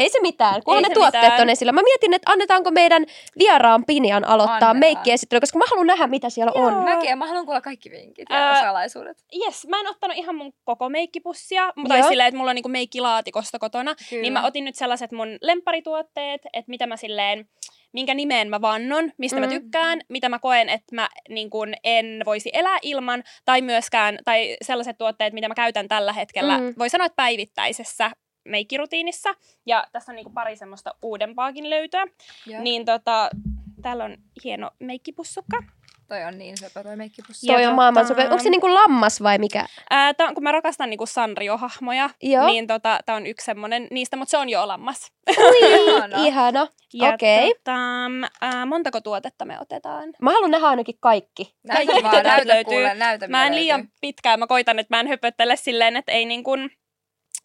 Ei 0.00 0.08
se 0.08 0.20
mitään, 0.20 0.62
kunhan 0.64 0.84
Ei 0.84 0.88
ne 0.88 0.88
se 0.88 0.94
tuotteet 0.94 1.24
mitään. 1.24 1.40
on 1.40 1.50
esillä. 1.50 1.72
Mä 1.72 1.82
mietin, 1.82 2.14
että 2.14 2.30
annetaanko 2.30 2.70
meidän 2.70 3.06
vieraan 3.38 3.84
Pinian 3.84 4.24
aloittaa 4.24 4.74
meikkiesittely, 4.74 5.40
koska 5.40 5.58
mä 5.58 5.64
haluan 5.70 5.86
nähdä, 5.86 6.06
mitä 6.06 6.30
siellä 6.30 6.52
on. 6.54 6.72
Joo. 6.72 6.84
Mäkin, 6.84 7.10
ja 7.10 7.16
mä 7.16 7.26
haluan 7.26 7.46
kuulla 7.46 7.60
kaikki 7.60 7.90
vinkit 7.90 8.26
ja 8.30 8.36
Ää, 8.36 8.60
salaisuudet. 8.60 9.24
Yes, 9.44 9.66
mä 9.66 9.80
en 9.80 9.86
ottanut 9.86 10.16
ihan 10.16 10.34
mun 10.34 10.52
koko 10.64 10.88
meikkipussia, 10.88 11.72
Joo. 11.76 12.08
silleen, 12.08 12.28
että 12.28 12.38
mulla 12.38 12.50
on 12.50 12.54
niinku 12.54 12.68
meikkilaatikosta 12.68 13.58
kotona. 13.58 13.94
Kyllä. 14.10 14.22
Niin 14.22 14.32
mä 14.32 14.46
otin 14.46 14.64
nyt 14.64 14.74
sellaiset 14.74 15.12
mun 15.12 15.28
lempparituotteet, 15.42 16.40
että 16.52 16.70
mitä 16.70 16.86
mä 16.86 16.96
silleen, 16.96 17.48
minkä 17.92 18.14
nimeen 18.14 18.48
mä 18.48 18.60
vannon, 18.60 19.12
mistä 19.18 19.40
mm. 19.40 19.46
mä 19.46 19.48
tykkään, 19.48 20.00
mitä 20.08 20.28
mä 20.28 20.38
koen, 20.38 20.68
että 20.68 20.94
mä 20.94 21.08
niin 21.28 21.50
kun 21.50 21.74
en 21.84 22.22
voisi 22.24 22.50
elää 22.52 22.78
ilman, 22.82 23.22
tai 23.44 23.62
myöskään, 23.62 24.18
tai 24.24 24.56
sellaiset 24.62 24.98
tuotteet, 24.98 25.32
mitä 25.32 25.48
mä 25.48 25.54
käytän 25.54 25.88
tällä 25.88 26.12
hetkellä, 26.12 26.58
mm. 26.58 26.74
voi 26.78 26.90
sanoa, 26.90 27.06
että 27.06 27.16
päivittäisessä 27.16 28.10
meikkirutiinissa. 28.44 29.34
Ja 29.66 29.84
tässä 29.92 30.12
on 30.12 30.16
niinku 30.16 30.32
pari 30.32 30.56
semmoista 30.56 30.94
uudempaakin 31.02 31.70
löytöä. 31.70 32.06
Joo. 32.46 32.62
Niin 32.62 32.84
tota, 32.84 33.30
täällä 33.82 34.04
on 34.04 34.16
hieno 34.44 34.70
meikkipussukka. 34.78 35.62
Toi 36.08 36.24
on 36.24 36.38
niin 36.38 36.56
söpö 36.56 36.82
toi 36.82 36.96
meikkipussi. 36.96 37.46
Toi 37.46 37.62
Ja 37.62 37.68
on 37.70 37.74
maailman 37.74 38.04
tota- 38.04 38.08
sope. 38.08 38.22
Onko 38.22 38.38
se 38.38 38.50
niinku 38.50 38.74
lammas 38.74 39.22
vai 39.22 39.38
mikä? 39.38 39.66
Ää, 39.90 40.14
tää 40.14 40.28
on, 40.28 40.34
kun 40.34 40.42
mä 40.42 40.52
rakastan 40.52 40.90
niinku 40.90 41.06
Sanrio-hahmoja, 41.06 42.10
Joo. 42.22 42.46
niin 42.46 42.66
tota, 42.66 42.98
tää 43.06 43.16
on 43.16 43.26
yksi 43.26 43.44
semmonen 43.44 43.86
niistä, 43.90 44.16
mutta 44.16 44.30
se 44.30 44.36
on 44.38 44.48
jo 44.48 44.62
olemassa. 44.62 45.12
Ihana. 45.60 46.24
Ihana. 46.26 46.66
Ja 46.94 47.08
Okei. 47.14 47.54
tota, 47.54 47.76
ää, 48.40 48.66
montako 48.66 49.00
tuotetta 49.00 49.44
me 49.44 49.60
otetaan? 49.60 50.08
Mä 50.22 50.30
haluan 50.32 50.50
nähdä 50.50 50.66
ainakin 50.66 50.94
kaikki. 51.00 51.54
Näytä 51.62 51.92
Kaikki 51.92 52.02
vaan, 52.02 52.24
näytä 52.24 52.48
löytyy. 52.54 52.64
kuule, 52.74 52.94
näytä 52.94 53.28
Mä 53.28 53.46
en 53.46 53.50
mitä 53.52 53.60
liian 53.60 53.80
löytyy. 53.80 53.94
pitkään, 54.00 54.38
mä 54.38 54.46
koitan, 54.46 54.78
että 54.78 54.96
mä 54.96 55.00
en 55.00 55.08
höpöttele 55.08 55.56
silleen, 55.56 55.96
että 55.96 56.12
ei 56.12 56.24
niin 56.24 56.44
kuin, 56.44 56.70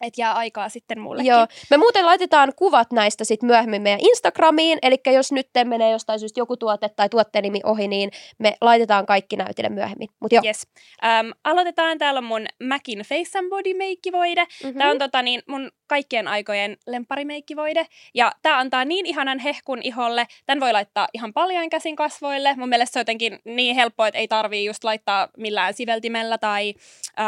että 0.00 0.20
jää 0.20 0.32
aikaa 0.32 0.68
sitten 0.68 1.00
mullekin. 1.00 1.30
Joo. 1.30 1.46
Me 1.70 1.76
muuten 1.76 2.06
laitetaan 2.06 2.52
kuvat 2.56 2.92
näistä 2.92 3.24
sit 3.24 3.42
myöhemmin 3.42 3.82
meidän 3.82 4.00
Instagramiin, 4.00 4.78
eli 4.82 4.96
jos 5.06 5.32
nyt 5.32 5.48
menee 5.64 5.90
jostain 5.90 6.20
syystä 6.20 6.40
joku 6.40 6.56
tuote 6.56 6.88
tai 6.88 7.08
tuotteen 7.08 7.42
nimi 7.42 7.60
ohi, 7.64 7.88
niin 7.88 8.10
me 8.38 8.56
laitetaan 8.60 9.06
kaikki 9.06 9.36
näytille 9.36 9.68
myöhemmin. 9.68 10.08
Mut 10.20 10.32
joo. 10.32 10.42
Yes. 10.44 10.66
Ähm, 11.04 11.30
aloitetaan. 11.44 11.98
Täällä 11.98 12.18
on 12.18 12.24
mun 12.24 12.46
Macin 12.68 12.98
Face 12.98 13.38
and 13.38 13.48
Body 13.50 13.74
meikkivoide. 13.74 14.46
Mhm. 14.64 14.78
Tämä 14.78 14.90
on 14.90 14.98
tota, 14.98 15.22
niin, 15.22 15.42
mun 15.48 15.70
kaikkien 15.86 16.28
aikojen 16.28 16.76
lempparimeikkivoide. 16.86 17.86
Ja 18.14 18.32
tämä 18.42 18.58
antaa 18.58 18.84
niin 18.84 19.06
ihanan 19.06 19.38
hehkun 19.38 19.80
iholle. 19.82 20.26
Tän 20.46 20.60
voi 20.60 20.72
laittaa 20.72 21.08
ihan 21.14 21.32
paljon 21.32 21.70
käsin 21.70 21.96
kasvoille. 21.96 22.54
Mun 22.56 22.68
mielestä 22.68 22.92
se 22.92 22.98
on 22.98 23.00
jotenkin 23.00 23.38
niin 23.44 23.74
helppoa, 23.74 24.08
että 24.08 24.18
ei 24.18 24.28
tarvii 24.28 24.64
just 24.64 24.84
laittaa 24.84 25.28
millään 25.36 25.74
siveltimellä 25.74 26.38
tai 26.38 26.74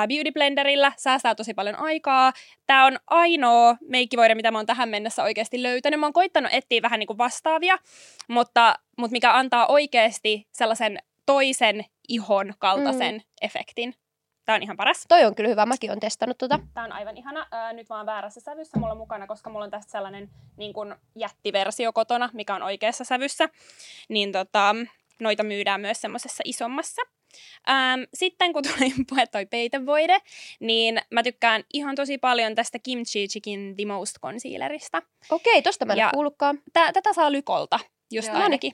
beauty 0.08 0.32
blenderillä. 0.32 0.92
Säästää 0.96 1.34
tosi 1.34 1.54
paljon 1.54 1.76
aikaa. 1.76 2.32
Tämä 2.66 2.86
on 2.86 2.98
ainoa 3.06 3.76
meikkivoide, 3.88 4.34
mitä 4.34 4.50
mä 4.50 4.58
oon 4.58 4.66
tähän 4.66 4.88
mennessä 4.88 5.22
oikeasti 5.22 5.62
löytänyt. 5.62 6.00
Mä 6.00 6.06
oon 6.06 6.12
koittanut 6.12 6.52
etsiä 6.54 6.82
vähän 6.82 6.98
niin 6.98 7.06
kuin 7.06 7.18
vastaavia, 7.18 7.78
mutta, 8.28 8.74
mutta 8.98 9.12
mikä 9.12 9.32
antaa 9.32 9.66
oikeasti 9.66 10.46
sellaisen 10.52 10.98
toisen 11.26 11.84
ihon 12.08 12.54
kaltaisen 12.58 13.14
mm. 13.14 13.22
efektin. 13.42 13.94
Tämä 14.48 14.56
on 14.56 14.62
ihan 14.62 14.76
paras. 14.76 15.04
Toi 15.08 15.24
on 15.24 15.34
kyllä 15.34 15.48
hyvä, 15.48 15.66
mäkin 15.66 15.90
on 15.90 16.00
testannut 16.00 16.38
tota. 16.38 16.58
Tämä 16.74 16.84
on 16.84 16.92
aivan 16.92 17.16
ihana. 17.16 17.46
Ää, 17.50 17.72
nyt 17.72 17.88
mä 17.88 17.96
oon 17.96 18.06
väärässä 18.06 18.40
sävyssä 18.40 18.78
mulla 18.78 18.94
mukana, 18.94 19.26
koska 19.26 19.50
mulla 19.50 19.64
on 19.64 19.70
tästä 19.70 19.92
sellainen 19.92 20.30
niin 20.56 20.72
kun 20.72 20.96
jättiversio 21.16 21.92
kotona, 21.92 22.30
mikä 22.32 22.54
on 22.54 22.62
oikeassa 22.62 23.04
sävyssä. 23.04 23.48
Niin 24.08 24.32
tota, 24.32 24.74
noita 25.20 25.42
myydään 25.42 25.80
myös 25.80 26.00
semmoisessa 26.00 26.42
isommassa. 26.44 27.02
Ähm, 27.68 28.00
sitten 28.14 28.52
kun 28.52 28.62
tuli 28.62 28.92
puhe 29.08 29.26
toi 29.26 29.46
peitevoide, 29.46 30.18
niin 30.60 31.00
mä 31.10 31.22
tykkään 31.22 31.64
ihan 31.72 31.94
tosi 31.96 32.18
paljon 32.18 32.54
tästä 32.54 32.78
Kimchi 32.78 33.28
Chicken 33.28 33.74
The 33.76 33.84
Most 33.84 34.16
Concealerista. 34.22 35.02
Okei, 35.30 35.62
tosta 35.62 35.84
mä 35.84 35.92
en 35.92 35.98
Ja- 35.98 36.10
kuullutkaan. 36.14 36.58
Tätä 36.72 37.12
saa 37.12 37.32
Lykolta, 37.32 37.78
just 38.10 38.28
Joo. 38.28 38.42
ainakin. 38.42 38.72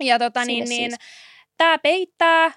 Ja 0.00 0.18
tota, 0.18 0.40
Sinne 0.40 0.52
niin, 0.52 0.68
niin, 0.68 0.90
siis. 0.90 1.00
Tämä 1.58 1.78
peittää. 1.78 2.46
Uh, 2.46 2.52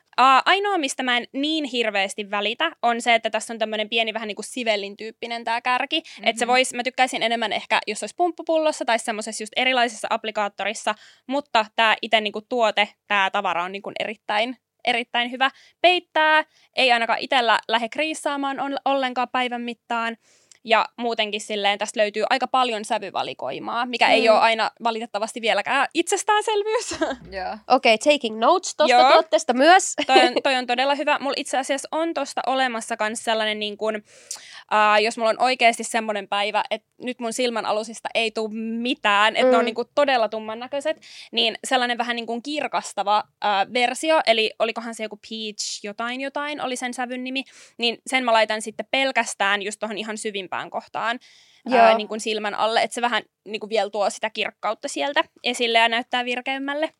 ainoa, 0.45 0.77
mistä 0.77 1.03
mä 1.03 1.17
en 1.17 1.27
niin 1.33 1.65
hirveästi 1.65 2.31
välitä, 2.31 2.71
on 2.81 3.01
se, 3.01 3.15
että 3.15 3.29
tässä 3.29 3.53
on 3.53 3.59
tämmöinen 3.59 3.89
pieni 3.89 4.13
vähän 4.13 4.27
niin 4.27 4.35
kuin 4.35 4.45
sivellin 4.45 4.97
tyyppinen 4.97 5.43
tämä 5.43 5.61
kärki. 5.61 5.99
Mm-hmm. 5.99 6.27
Että 6.27 6.39
se 6.39 6.45
Mhm. 6.45 6.51
vois, 6.51 6.73
mä 6.73 6.83
tykkäisin 6.83 7.23
enemmän 7.23 7.53
ehkä, 7.53 7.79
jos 7.87 8.03
olisi 8.03 8.15
pumppupullossa 8.15 8.85
tai 8.85 8.99
semmoisessa 8.99 9.43
just 9.43 9.53
erilaisessa 9.55 10.07
applikaattorissa, 10.11 10.95
mutta 11.27 11.65
tämä 11.75 11.95
itse 12.01 12.21
niin 12.21 12.33
kuin 12.33 12.45
tuote, 12.49 12.89
tämä 13.07 13.29
tavara 13.31 13.63
on 13.63 13.71
niin 13.71 13.81
kuin 13.81 13.95
erittäin, 13.99 14.57
erittäin 14.85 15.31
hyvä. 15.31 15.49
Peittää, 15.81 16.43
ei 16.75 16.91
ainakaan 16.91 17.19
itsellä 17.19 17.59
lähde 17.67 17.89
kriissaamaan 17.89 18.59
on, 18.59 18.77
ollenkaan 18.85 19.29
päivän 19.31 19.61
mittaan. 19.61 20.17
Ja 20.63 20.85
muutenkin 20.97 21.41
silleen 21.41 21.77
tästä 21.77 21.99
löytyy 21.99 22.23
aika 22.29 22.47
paljon 22.47 22.85
sävyvalikoimaa, 22.85 23.85
mikä 23.85 24.07
mm. 24.07 24.13
ei 24.13 24.29
ole 24.29 24.39
aina 24.39 24.71
valitettavasti 24.83 25.41
vieläkään 25.41 25.87
itsestäänselvyys. 25.93 26.91
Joo. 27.37 27.57
Okei, 27.67 27.97
taking 27.97 28.39
notes 28.39 28.75
tosta 28.75 28.95
Joo. 28.95 29.11
tuotteesta 29.11 29.53
myös. 29.53 29.93
toi, 30.07 30.27
on, 30.27 30.33
toi 30.43 30.55
on 30.55 30.67
todella 30.67 30.95
hyvä. 30.95 31.19
Mulla 31.19 31.33
itse 31.37 31.57
asiassa 31.57 31.87
on 31.91 32.13
tosta 32.13 32.41
olemassa 32.47 32.95
myös 32.99 33.23
sellainen, 33.23 33.59
niin 33.59 33.77
kun, 33.77 33.95
uh, 33.95 35.03
jos 35.03 35.17
mulla 35.17 35.29
on 35.29 35.41
oikeasti 35.41 35.83
semmoinen 35.83 36.27
päivä, 36.27 36.63
että 36.71 36.87
nyt 37.01 37.19
mun 37.19 37.33
silmän 37.33 37.65
alusista 37.65 38.09
ei 38.13 38.31
tule 38.31 38.53
mitään, 38.53 39.35
että 39.35 39.45
mm. 39.45 39.51
ne 39.51 39.57
on 39.57 39.63
Mm. 39.63 39.65
niin 39.65 39.75
kun, 39.75 39.85
todella 39.95 40.29
tumman 40.29 40.59
näköiset, 40.59 41.01
niin 41.31 41.57
sellainen 41.63 41.97
vähän 41.97 42.15
niin 42.15 42.25
kun 42.25 42.43
kirkastava 42.43 43.23
uh, 43.27 43.73
versio, 43.73 44.21
eli 44.27 44.51
olikohan 44.59 44.95
se 44.95 45.03
joku 45.03 45.19
Peach 45.29 45.79
jotain 45.83 46.21
jotain, 46.21 46.61
oli 46.61 46.75
sen 46.75 46.93
sävyn 46.93 47.23
nimi, 47.23 47.43
niin 47.77 47.97
sen 48.07 48.23
mä 48.23 48.33
laitan 48.33 48.61
sitten 48.61 48.85
pelkästään 48.91 49.61
just 49.61 49.79
tuohon 49.79 49.97
ihan 49.97 50.17
syvimpään 50.49 50.69
kohtaan. 50.69 51.19
Ää, 51.71 51.97
niin 51.97 52.07
kuin 52.07 52.19
silmän 52.19 52.55
alle, 52.55 52.81
että 52.81 52.95
se 52.95 53.01
vähän 53.01 53.23
niin 53.45 53.59
kuin 53.59 53.69
vielä 53.69 53.89
tuo 53.89 54.09
sitä 54.09 54.29
kirkkautta 54.29 54.87
sieltä 54.87 55.23
esille 55.43 55.77
ja 55.77 55.89
näyttää 55.89 56.25
virkeämmälle. 56.25 56.93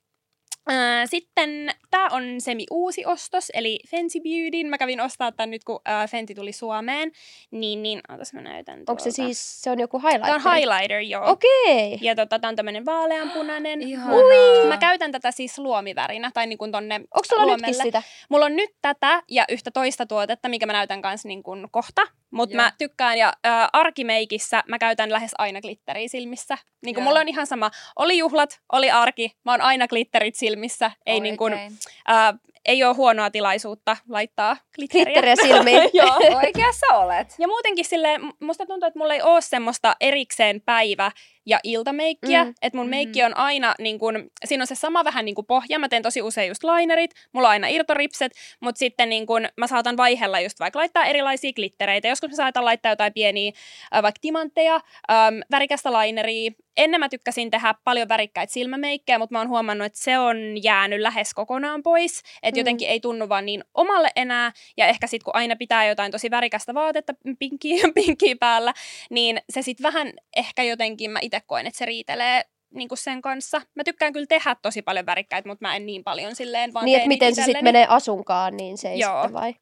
Ää, 0.67 1.05
Sitten 1.05 1.69
tämä 1.91 2.07
on 2.11 2.41
semi-uusi 2.41 3.05
ostos, 3.05 3.51
eli 3.53 3.79
Fenty 3.89 4.19
Beautyn. 4.19 4.67
Mä 4.69 4.77
kävin 4.77 5.01
ostaa 5.01 5.31
tämän 5.31 5.51
nyt, 5.51 5.63
kun 5.63 5.79
ää, 5.85 6.07
Fenty 6.07 6.35
tuli 6.35 6.51
Suomeen. 6.51 7.11
Niin, 7.51 7.83
niin, 7.83 8.01
otas 8.09 8.33
mä 8.33 8.41
näytän 8.41 8.79
Onko 8.79 8.99
se 8.99 9.03
tuolta. 9.03 9.33
siis, 9.33 9.61
se 9.61 9.71
on 9.71 9.79
joku 9.79 9.99
highlighter? 9.99 10.41
Tämä 10.41 10.51
on 10.51 10.55
highlighter, 10.55 11.01
joo. 11.01 11.31
Okei. 11.31 11.97
Ja 12.01 12.15
tota, 12.15 12.39
tämä 12.39 12.49
on 12.49 12.55
tämmöinen 12.55 12.85
vaaleanpunainen. 12.85 13.81
Ihanaa. 13.81 14.67
Mä 14.67 14.77
käytän 14.77 15.11
tätä 15.11 15.31
siis 15.31 15.57
luomivärinä, 15.59 16.31
tai 16.33 16.47
niin 16.47 16.57
kuin 16.57 16.71
tonne 16.71 16.95
Onko 16.95 17.25
sulla 17.29 17.55
nytkin 17.55 17.75
sitä? 17.75 18.03
Mulla 18.29 18.45
on 18.45 18.55
nyt 18.55 18.69
tätä 18.81 19.23
ja 19.29 19.45
yhtä 19.49 19.71
toista 19.71 20.05
tuotetta, 20.05 20.49
mikä 20.49 20.65
mä 20.65 20.73
näytän 20.73 21.01
kanssa 21.01 21.27
niin 21.27 21.43
kuin 21.43 21.67
kohta. 21.71 22.01
Mutta 22.31 22.55
mä 22.55 22.71
tykkään 22.77 23.17
ja 23.17 23.33
ä, 23.47 23.69
arkimeikissä 23.73 24.63
mä 24.67 24.79
käytän 24.79 25.11
lähes 25.11 25.31
aina 25.37 25.61
glitteriä 25.61 26.07
silmissä. 26.07 26.57
Niin 26.85 26.95
kuin 26.95 27.03
mulla 27.03 27.19
on 27.19 27.27
ihan 27.27 27.47
sama. 27.47 27.71
Oli 27.95 28.17
juhlat, 28.17 28.59
oli 28.71 28.91
arki, 28.91 29.31
mä 29.45 29.51
oon 29.51 29.61
aina 29.61 29.87
glitterit 29.87 30.35
silmissä. 30.35 30.91
Ei, 31.05 31.19
niin 31.19 31.37
kuin, 31.37 31.53
Oikein. 31.53 31.73
ä, 32.09 32.33
ei 32.65 32.83
ole 32.83 32.95
huonoa 32.95 33.29
tilaisuutta 33.29 33.97
laittaa 34.09 34.57
glitteriä. 34.75 35.05
Glitteriä 35.05 35.35
silmiin. 35.45 35.89
Joo. 35.93 36.17
Oikeassa 36.35 36.85
olet. 36.95 37.35
Ja 37.39 37.47
muutenkin 37.47 37.85
silleen, 37.85 38.25
m- 38.25 38.31
musta 38.45 38.65
tuntuu, 38.65 38.87
että 38.87 38.99
mulla 38.99 39.13
ei 39.13 39.21
ole 39.21 39.41
semmoista 39.41 39.95
erikseen 39.99 40.61
päivä- 40.61 41.11
ja 41.49 41.59
iltameikkiä. 41.63 42.43
Mm. 42.43 42.49
Mm. 42.49 42.53
Että 42.61 42.77
mun 42.77 42.85
Mhm. 42.85 42.89
meikki 42.89 43.23
on 43.23 43.37
aina, 43.37 43.75
niin 43.79 43.99
kun, 43.99 44.29
siinä 44.45 44.63
on 44.63 44.67
se 44.67 44.75
sama 44.75 45.03
vähän 45.03 45.25
niin 45.25 45.35
kuin 45.35 45.45
pohja. 45.47 45.79
Mä 45.79 45.89
teen 45.89 46.03
tosi 46.03 46.21
usein 46.21 46.47
just 46.47 46.63
linerit, 46.63 47.11
mulla 47.33 47.47
on 47.47 47.51
aina 47.51 47.67
irtoripset, 47.67 48.31
mutta 48.59 48.79
sitten 48.79 49.09
niin 49.09 49.25
kun, 49.25 49.47
mä 49.57 49.67
saatan 49.67 49.97
vaihella 49.97 50.39
just 50.39 50.59
vaikka 50.59 50.79
laittaa 50.79 51.05
erilaisia 51.05 51.53
glittereitä. 51.53 52.07
Joskus 52.07 52.29
mä 52.29 52.35
saatan 52.35 52.65
laittaa 52.65 52.91
jotain 52.91 53.13
pieniä 53.13 53.51
äh, 53.95 54.03
vaikka 54.03 54.19
timantteja, 54.21 54.75
ähm, 55.11 55.35
värikästä 55.51 55.89
lineria. 55.93 56.51
Ennen 56.79 56.99
mä 56.99 57.09
tykkäsin 57.09 57.51
tehdä 57.51 57.75
paljon 57.83 58.09
värikkäitä 58.09 58.53
silmämeikkejä, 58.53 59.19
mutta 59.19 59.33
mä 59.35 59.39
oon 59.39 59.49
huomannut, 59.49 59.85
että 59.85 59.99
se 59.99 60.19
on 60.19 60.37
jäänyt 60.63 60.99
lähes 60.99 61.33
kokonaan 61.33 61.83
pois. 61.83 62.21
Että 62.43 62.57
Mm. 62.57 62.59
jotenkin 62.59 62.89
ei 62.89 62.99
tunnu 62.99 63.29
vaan 63.29 63.45
niin 63.45 63.63
omalle 63.73 64.09
enää. 64.15 64.51
Ja 64.77 64.87
ehkä 64.87 65.07
sitten 65.07 65.25
kun 65.25 65.35
aina 65.35 65.55
pitää 65.55 65.85
jotain 65.85 66.11
tosi 66.11 66.31
värikästä 66.31 66.73
vaatetta 66.73 67.13
pinkkiä, 67.39 67.83
pinkkiä 67.95 68.35
päällä, 68.39 68.73
niin 69.09 69.41
se 69.49 69.61
sitten 69.61 69.83
vähän 69.83 70.13
ehkä 70.35 70.63
jotenkin 70.63 71.11
mä 71.11 71.19
itse 71.21 71.41
koen, 71.47 71.67
että 71.67 71.77
se 71.77 71.85
riitelee 71.85 72.43
niin 72.73 72.89
kuin 72.89 72.97
sen 72.97 73.21
kanssa. 73.21 73.61
Mä 73.75 73.83
tykkään 73.83 74.13
kyllä 74.13 74.25
tehdä 74.25 74.55
tosi 74.61 74.81
paljon 74.81 75.05
värikkäitä, 75.05 75.49
mutta 75.49 75.65
mä 75.67 75.75
en 75.75 75.85
niin 75.85 76.03
paljon 76.03 76.35
silleen 76.35 76.73
vaan 76.73 76.85
Niin, 76.85 76.97
että 76.97 77.07
miten 77.07 77.35
se 77.35 77.43
sitten 77.43 77.63
menee 77.63 77.85
asunkaan, 77.89 78.57
niin 78.57 78.77
se 78.77 78.89
ei 78.89 78.99
Joo. 78.99 79.21
sitten 79.21 79.33
vai 79.33 79.55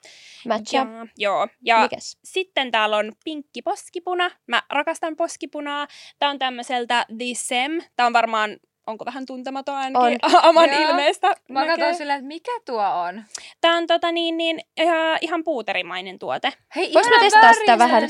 matchaa. 0.48 0.82
Ja, 0.82 1.08
joo, 1.18 1.48
ja 1.62 1.82
Mikäs? 1.82 2.18
sitten 2.24 2.72
täällä 2.72 2.98
on 2.98 3.12
pinkki 3.24 3.62
poskipuna. 3.62 4.32
Mä 4.48 4.64
rakastan 4.70 5.16
poskipunaa. 5.16 5.88
Tää 6.20 6.30
on 6.30 6.40
tämmöiseltä 6.40 7.06
The 7.18 7.26
Sem. 7.34 7.82
Tää 7.96 8.06
on 8.06 8.14
varmaan, 8.14 8.58
onko 8.88 9.06
vähän 9.06 9.26
tuntematon 9.26 9.76
ainakin 9.76 10.20
Aman 10.42 10.70
Joo. 10.74 10.82
ilmeestä. 10.90 11.36
Mä 11.50 11.66
katsoin 11.66 11.96
silleen, 11.96 12.18
että 12.18 12.28
mikä 12.28 12.52
tuo 12.66 12.84
on. 12.84 13.24
Tää 13.62 13.74
on 13.78 13.88
tota 13.88 14.12
niin, 14.12 14.38
niin 14.38 14.60
ihan, 14.78 15.18
ihan 15.22 15.44
puuterimainen 15.44 16.20
tuote. 16.20 16.54
Hei, 16.76 16.94
Voinko 16.94 17.10
mä 17.10 17.20
testaa 17.20 17.54
sitä 17.54 17.78
vähän? 17.80 18.04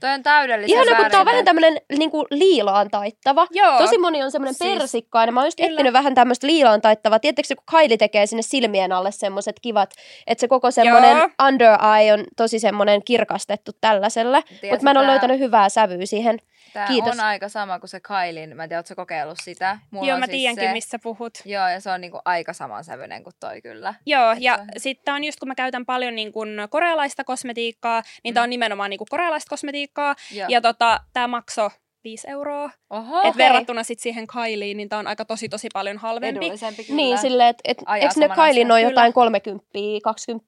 Toi 0.00 0.10
on 0.10 0.22
täydellisen 0.22 0.76
Ihana, 0.76 0.96
kun 0.96 1.10
tää 1.10 1.20
on 1.20 1.26
vähän 1.26 1.44
tämmönen 1.44 1.76
niinku 1.98 2.26
liilaan 2.30 2.90
taittava. 2.90 3.46
Joo. 3.50 3.78
Tosi 3.78 3.98
moni 3.98 4.22
on 4.22 4.30
semmoinen 4.30 4.54
Siis- 4.54 4.78
persikkainen. 4.78 5.34
Mä 5.34 5.40
oon 5.40 5.46
just 5.46 5.56
Kyllä. 5.56 5.70
etsinyt 5.70 5.92
vähän 5.92 6.14
tämmöistä 6.14 6.46
liilaan 6.46 6.80
taittavaa. 6.80 7.18
Tiedättekö, 7.18 7.46
se, 7.46 7.54
kun 7.54 7.64
Kylie 7.70 7.96
tekee 7.96 8.26
sinne 8.26 8.42
silmien 8.42 8.92
alle 8.92 9.12
semmoiset 9.12 9.56
kivat, 9.62 9.90
että 10.26 10.40
se 10.40 10.48
koko 10.48 10.70
semmoinen 10.70 11.16
under 11.48 11.78
eye 11.98 12.12
on 12.12 12.24
tosi 12.36 12.58
semmoinen 12.58 13.04
kirkastettu 13.04 13.72
tällaiselle. 13.80 14.42
Mutta 14.70 14.84
mä 14.84 14.90
en 14.90 14.96
ole 14.96 15.06
löytänyt 15.06 15.38
hyvää 15.38 15.68
sävyä 15.68 16.06
siihen. 16.06 16.38
Tää 16.72 16.86
Kiitos. 16.86 17.14
on 17.14 17.20
aika 17.20 17.48
sama 17.48 17.78
kuin 17.78 17.90
se 17.90 18.00
Kailin. 18.00 18.56
Mä 18.56 18.62
en 18.62 18.68
tiedä, 18.68 18.78
ootko 18.78 18.94
kokeillut 18.94 19.38
sitä? 19.42 19.78
Mulla 19.90 20.08
Joo, 20.08 20.18
mä 20.18 20.26
siis 20.26 20.36
tiedänkin, 20.36 20.68
se. 20.68 20.72
missä 20.72 20.98
puhut. 21.02 21.38
Joo, 21.44 21.68
ja 21.68 21.80
se 21.80 21.90
on 21.90 22.00
niinku 22.00 22.20
aika 22.24 22.52
samansävyinen 22.52 23.24
kuin 23.24 23.34
toi 23.40 23.62
kyllä. 23.62 23.94
Joo, 24.06 24.32
Et 24.32 24.38
ja 24.40 24.56
se 24.56 24.60
on- 24.62 24.68
sitten 24.76 25.14
on 25.14 25.24
just 25.24 25.38
kun 25.40 25.48
mä 25.48 25.54
käytän 25.54 25.86
paljon 25.86 26.14
niin 26.14 26.32
kun 26.32 26.48
korealaista 26.70 27.24
kosmetiikkaa, 27.24 28.02
niin 28.24 28.34
tää 28.34 28.42
Mm. 28.42 28.44
on 28.44 28.50
nimenomaan 28.50 28.90
niin 28.90 28.98
kun 28.98 29.06
korealaista 29.10 29.50
kosmetiikkaa. 29.50 30.14
Joo. 30.32 30.46
Ja 30.50 30.60
tota, 30.60 31.00
tää 31.12 31.28
maksoi 31.28 31.70
5 32.04 32.30
euroa. 32.30 32.70
Oho, 32.90 33.22
Et 33.28 33.36
verrattuna 33.36 33.82
sit 33.82 33.98
siihen 34.00 34.26
Kylieen, 34.26 34.76
niin 34.76 34.88
tää 34.88 34.98
on 34.98 35.06
aika 35.06 35.24
tosi 35.24 35.48
tosi 35.48 35.68
paljon 35.72 35.98
halvempi. 35.98 36.44
edullisempi 36.46 36.84
kyllä. 36.84 36.96
Niin, 36.96 37.18
silleen, 37.18 37.48
että 37.48 37.60
et, 37.64 37.78
Ajaa 37.86 38.02
eikö 38.08 38.20
ne 38.20 38.28
noin 38.64 38.80
Kyllä. 38.80 38.80
jotain 38.80 39.12
30, 39.12 39.64
20? 40.02 40.46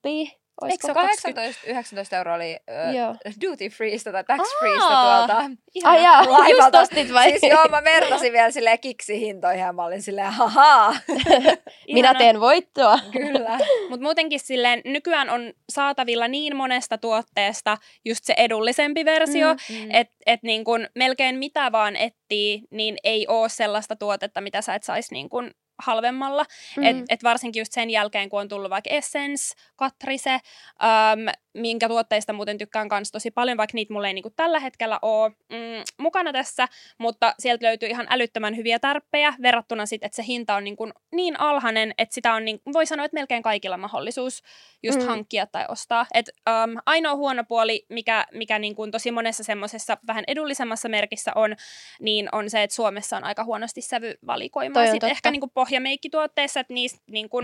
Eikö 0.52 0.66
Olisiko? 0.86 0.86
se 0.86 0.92
ole 1.00 1.08
18, 1.08 1.66
19 1.66 2.16
euroa 2.16 2.34
oli 2.34 2.56
Joo. 2.96 3.14
duty 3.42 3.68
freesta 3.68 4.12
tai 4.12 4.24
tax 4.24 4.40
freesta 4.58 4.86
Aa. 4.88 5.26
tuolta. 5.26 5.50
Ihana. 5.74 5.94
Ai 5.96 6.02
jaa, 6.04 6.22
just 6.24 6.38
laivalta. 6.38 6.80
ostit 6.80 7.12
vai? 7.12 7.30
Siis 7.30 7.42
joo, 7.52 7.68
mä 7.68 7.84
vertasin 7.84 8.32
vielä 8.32 8.50
silleen 8.50 8.78
kiksi-hintoihin 8.78 9.60
ja 9.60 9.72
mä 9.72 9.84
olin 9.84 10.02
silleen, 10.02 10.32
hahaa. 10.32 10.96
Minä 11.94 12.14
teen 12.14 12.40
voittoa. 12.40 12.98
Kyllä. 13.12 13.58
Mutta 13.90 14.02
muutenkin 14.02 14.40
silleen 14.40 14.82
nykyään 14.84 15.30
on 15.30 15.52
saatavilla 15.72 16.28
niin 16.28 16.56
monesta 16.56 16.98
tuotteesta 16.98 17.78
just 18.04 18.24
se 18.24 18.34
edullisempi 18.36 19.04
versio, 19.04 19.54
Mm, 19.54 19.76
mm, 19.76 19.90
että 19.90 20.14
et 20.26 20.42
niin 20.42 20.64
kun 20.64 20.86
melkein 20.94 21.36
mitä 21.38 21.72
vaan 21.72 21.96
etsii, 21.96 22.62
niin 22.70 22.96
ei 23.04 23.26
ole 23.28 23.48
sellaista 23.48 23.96
tuotetta, 23.96 24.40
mitä 24.40 24.62
sä 24.62 24.74
et 24.74 24.82
saisi 24.82 25.14
niin 25.14 25.28
kun 25.28 25.50
halvemmalla. 25.82 26.44
Mm. 26.76 26.82
Et, 26.84 26.96
et 27.08 27.22
varsinkin 27.22 27.60
just 27.60 27.72
sen 27.72 27.90
jälkeen, 27.90 28.28
kun 28.28 28.40
on 28.40 28.48
tullut 28.48 28.70
vaikka 28.70 28.90
Essence, 28.90 29.54
Katrise, 29.76 30.30
äm, 30.32 30.40
minkä 31.54 31.88
tuotteista 31.88 32.32
muuten 32.32 32.58
tykkään 32.58 32.88
kans 32.88 33.10
tosi 33.12 33.30
paljon, 33.30 33.56
vaikka 33.56 33.74
niitä 33.74 33.92
mulla 33.92 34.06
ei 34.08 34.14
niinku 34.14 34.30
tällä 34.36 34.60
hetkellä 34.60 34.98
ole 35.02 35.28
mm, 35.30 35.84
mukana 35.98 36.32
tässä, 36.32 36.68
mutta 36.98 37.34
sieltä 37.38 37.66
löytyy 37.66 37.88
ihan 37.88 38.06
älyttömän 38.10 38.56
hyviä 38.56 38.78
tärppejä 38.78 39.34
verrattuna 39.42 39.86
sitten, 39.86 40.06
että 40.06 40.16
se 40.16 40.24
hinta 40.26 40.54
on 40.54 40.64
niinku 40.64 40.90
niin 41.12 41.40
alhainen, 41.40 41.94
että 41.98 42.14
sitä 42.14 42.34
on, 42.34 42.44
niin, 42.44 42.60
voi 42.72 42.86
sanoa, 42.86 43.04
että 43.04 43.14
melkein 43.14 43.42
kaikilla 43.42 43.76
mahdollisuus 43.76 44.42
just 44.82 45.00
Mm. 45.00 45.06
hankkia 45.06 45.46
tai 45.46 45.64
ostaa. 45.68 46.06
Et, 46.14 46.30
äm, 46.48 46.76
ainoa 46.86 47.14
huono 47.16 47.44
puoli, 47.48 47.86
mikä, 47.88 48.26
mikä 48.32 48.58
niinku 48.58 48.90
tosi 48.90 49.10
monessa 49.10 49.44
semmoisessa 49.44 49.96
vähän 50.06 50.24
edullisemmassa 50.26 50.88
merkissä 50.88 51.32
on, 51.34 51.56
niin 52.00 52.28
on 52.32 52.50
se, 52.50 52.62
että 52.62 52.76
Suomessa 52.76 53.16
on 53.16 53.24
aika 53.24 53.44
huonosti 53.44 53.80
sävyvalikoimaa. 53.80 54.82
Sitten 54.92 55.10
ehkä 55.10 55.30
niinku 55.30 55.48
pohjameikkituotteissa, 55.72 56.60
että 56.60 56.74
niistä 56.74 56.98
niinku, 57.10 57.42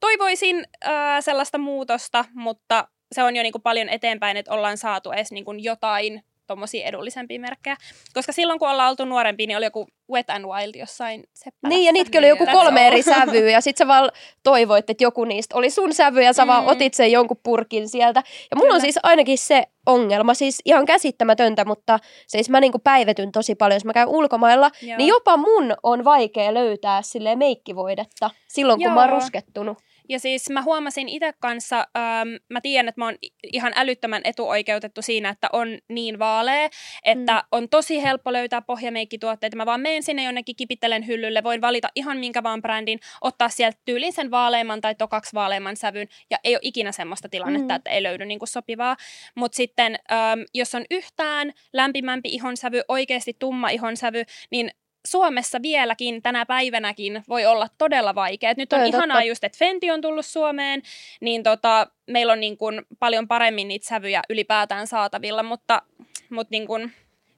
toivoisin 0.00 0.64
ää, 0.84 1.20
sellaista 1.20 1.58
muutosta, 1.58 2.24
mutta 2.34 2.88
se 3.12 3.22
on 3.22 3.36
jo 3.36 3.42
niinku 3.42 3.58
paljon 3.58 3.88
eteenpäin, 3.88 4.36
että 4.36 4.52
ollaan 4.52 4.78
saatu 4.78 5.10
edes 5.10 5.32
niinku 5.32 5.52
jotain 5.52 6.22
tommosia 6.50 6.86
edullisempia 6.86 7.40
merkkejä. 7.40 7.76
Koska 8.14 8.32
silloin, 8.32 8.58
kun 8.58 8.70
ollaan 8.70 8.90
oltu 8.90 9.04
nuorempia, 9.04 9.46
niin 9.46 9.56
oli 9.56 9.66
joku 9.66 9.86
Wet 10.12 10.30
and 10.30 10.44
Wild 10.44 10.74
jossain 10.74 11.24
seppälässä. 11.34 11.68
Niin, 11.76 11.86
ja 11.86 11.92
niitäkin 11.92 12.18
oli 12.18 12.28
joku 12.28 12.44
Niin, 12.44 12.52
kolme 12.52 12.86
eri 12.86 13.02
sävyä, 13.02 13.50
ja 13.50 13.60
sit 13.60 13.76
sä 13.76 13.86
vaan 13.86 14.10
toivoit, 14.42 14.90
että 14.90 15.04
joku 15.04 15.24
niistä 15.24 15.56
oli 15.56 15.70
sun 15.70 15.94
sävy, 15.94 16.22
ja 16.22 16.32
sä 16.32 16.46
vaan 16.46 16.62
Mm. 16.62 16.68
otit 16.68 16.94
sen 16.94 17.12
jonkun 17.12 17.40
purkin 17.42 17.88
sieltä. 17.88 18.22
Ja 18.50 18.56
mulla 18.56 18.74
on 18.74 18.80
siis 18.80 18.98
ainakin 19.02 19.38
se 19.38 19.66
ongelma, 19.86 20.34
siis 20.34 20.62
ihan 20.64 20.86
käsittämätöntä, 20.86 21.64
mutta 21.64 21.98
siis 22.26 22.50
mä 22.50 22.60
niinku 22.60 22.78
päivetyn 22.78 23.32
tosi 23.32 23.54
paljon, 23.54 23.76
jos 23.76 23.84
mä 23.84 23.92
käyn 23.92 24.08
ulkomailla, 24.08 24.70
Joo. 24.82 24.96
niin 24.98 25.08
jopa 25.08 25.36
mun 25.36 25.74
on 25.82 26.04
vaikea 26.04 26.54
löytää 26.54 27.02
silleen 27.02 27.38
meikkivoidetta 27.38 28.30
silloin, 28.48 28.80
kun 28.82 28.92
mä 28.92 29.00
oon 29.00 29.08
Joo. 29.10 29.18
ruskettunut. 29.18 29.78
Ja 30.10 30.18
siis 30.18 30.50
mä 30.50 30.62
huomasin 30.62 31.08
itse 31.08 31.32
kanssa, 31.40 31.78
ähm, 31.78 32.28
mä 32.48 32.60
tiedän, 32.60 32.88
että 32.88 33.00
mä 33.00 33.04
oon 33.04 33.16
ihan 33.52 33.72
älyttömän 33.76 34.22
etuoikeutettu 34.24 35.02
siinä, 35.02 35.28
että 35.28 35.48
on 35.52 35.78
niin 35.88 36.18
vaalea, 36.18 36.68
että 37.04 37.34
mm. 37.34 37.46
on 37.52 37.68
tosi 37.68 38.02
helppo 38.02 38.32
löytää 38.32 38.62
pohjameikkituotteita. 38.62 39.56
Mä 39.56 39.66
vaan 39.66 39.80
menen 39.80 40.02
sinne 40.02 40.24
jonnekin, 40.24 40.56
kipittelen 40.56 41.06
hyllylle, 41.06 41.42
voin 41.42 41.60
valita 41.60 41.88
ihan 41.94 42.18
minkä 42.18 42.42
vaan 42.42 42.62
brändin, 42.62 43.00
ottaa 43.20 43.48
sieltä 43.48 43.78
tyylin 43.84 44.12
sen 44.12 44.30
vaaleimman 44.30 44.80
tai 44.80 44.94
tokaksi 44.94 45.34
vaaleimman 45.34 45.76
sävyn, 45.76 46.08
ja 46.30 46.38
ei 46.44 46.54
ole 46.54 46.60
ikinä 46.62 46.92
semmoista 46.92 47.28
tilannetta, 47.28 47.64
Mm. 47.64 47.72
mm. 47.72 47.76
että 47.76 47.90
ei 47.90 48.02
löydy 48.02 48.24
niinku 48.26 48.46
sopivaa. 48.46 48.96
Mutta 49.34 49.56
sitten, 49.56 49.98
ähm, 50.12 50.40
jos 50.54 50.74
on 50.74 50.84
yhtään 50.90 51.52
lämpimämpi 51.72 52.28
ihonsävy, 52.28 52.80
oikeasti 52.88 53.36
tumma 53.38 53.68
ihonsävy, 53.68 54.22
niin 54.50 54.70
Suomessa 55.06 55.62
vieläkin 55.62 56.22
tänä 56.22 56.46
päivänäkin 56.46 57.22
voi 57.28 57.46
olla 57.46 57.66
todella 57.78 58.14
vaikea. 58.14 58.50
Et 58.50 58.58
Nyt 58.58 58.72
on 58.72 58.78
Toi 58.78 58.88
on 58.88 58.94
ihanaa 58.94 59.16
totta. 59.16 59.28
just, 59.28 59.44
että 59.44 59.58
Fenty 59.58 59.90
on 59.90 60.00
tullut 60.00 60.26
Suomeen, 60.26 60.82
niin 61.20 61.42
tota, 61.42 61.86
meillä 62.06 62.32
on 62.32 62.40
niin 62.40 62.56
kun 62.56 62.82
paljon 62.98 63.28
paremmin 63.28 63.68
niitä 63.68 63.88
sävyjä 63.88 64.22
ylipäätään 64.30 64.86
saatavilla, 64.86 65.42
mutta, 65.42 65.82
mutta 66.30 66.50
niin 66.50 66.66
kun 66.66 66.90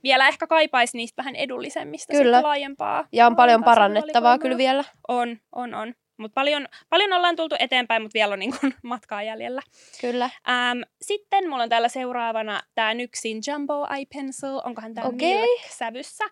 vielä 0.03 0.29
ehkä 0.29 0.47
kaipaisi 0.47 0.97
niistä 0.97 1.23
vähän 1.23 1.37
edullisemmista 1.37 2.13
Kyllä. 2.13 2.43
laajempaa. 2.43 3.09
Ja 3.13 3.27
on 3.27 3.37
paljon 3.37 3.65
parannettavaa 3.65 4.39
kyllä 4.39 4.59
vielä. 4.59 4.85
On, 5.09 5.39
on, 5.53 5.75
on. 5.75 5.95
Mutta 6.23 6.35
paljon, 6.35 6.69
paljon 6.91 7.13
ollaan 7.13 7.37
tultu 7.37 7.57
eteenpäin, 7.59 8.03
mutta 8.03 8.15
vielä 8.15 8.33
on 8.33 8.39
niin 8.39 8.55
kun 8.61 8.75
matkaa 8.83 9.23
jäljellä. 9.23 9.63
Kyllä. 10.01 10.31
Ähm, 10.49 10.81
sitten 11.03 11.51
mulla 11.51 11.63
on 11.63 11.69
täällä 11.69 11.89
seuraavana 11.89 12.63
tämä 12.75 12.95
Nyksin 12.95 13.41
Jumbo 13.47 13.87
Eye 13.97 14.07
Pencil. 14.15 14.61
Onkohan 14.65 14.95
tämä 14.95 15.09
Okei. 15.09 15.35
Milk-sävyssä? 15.35 16.25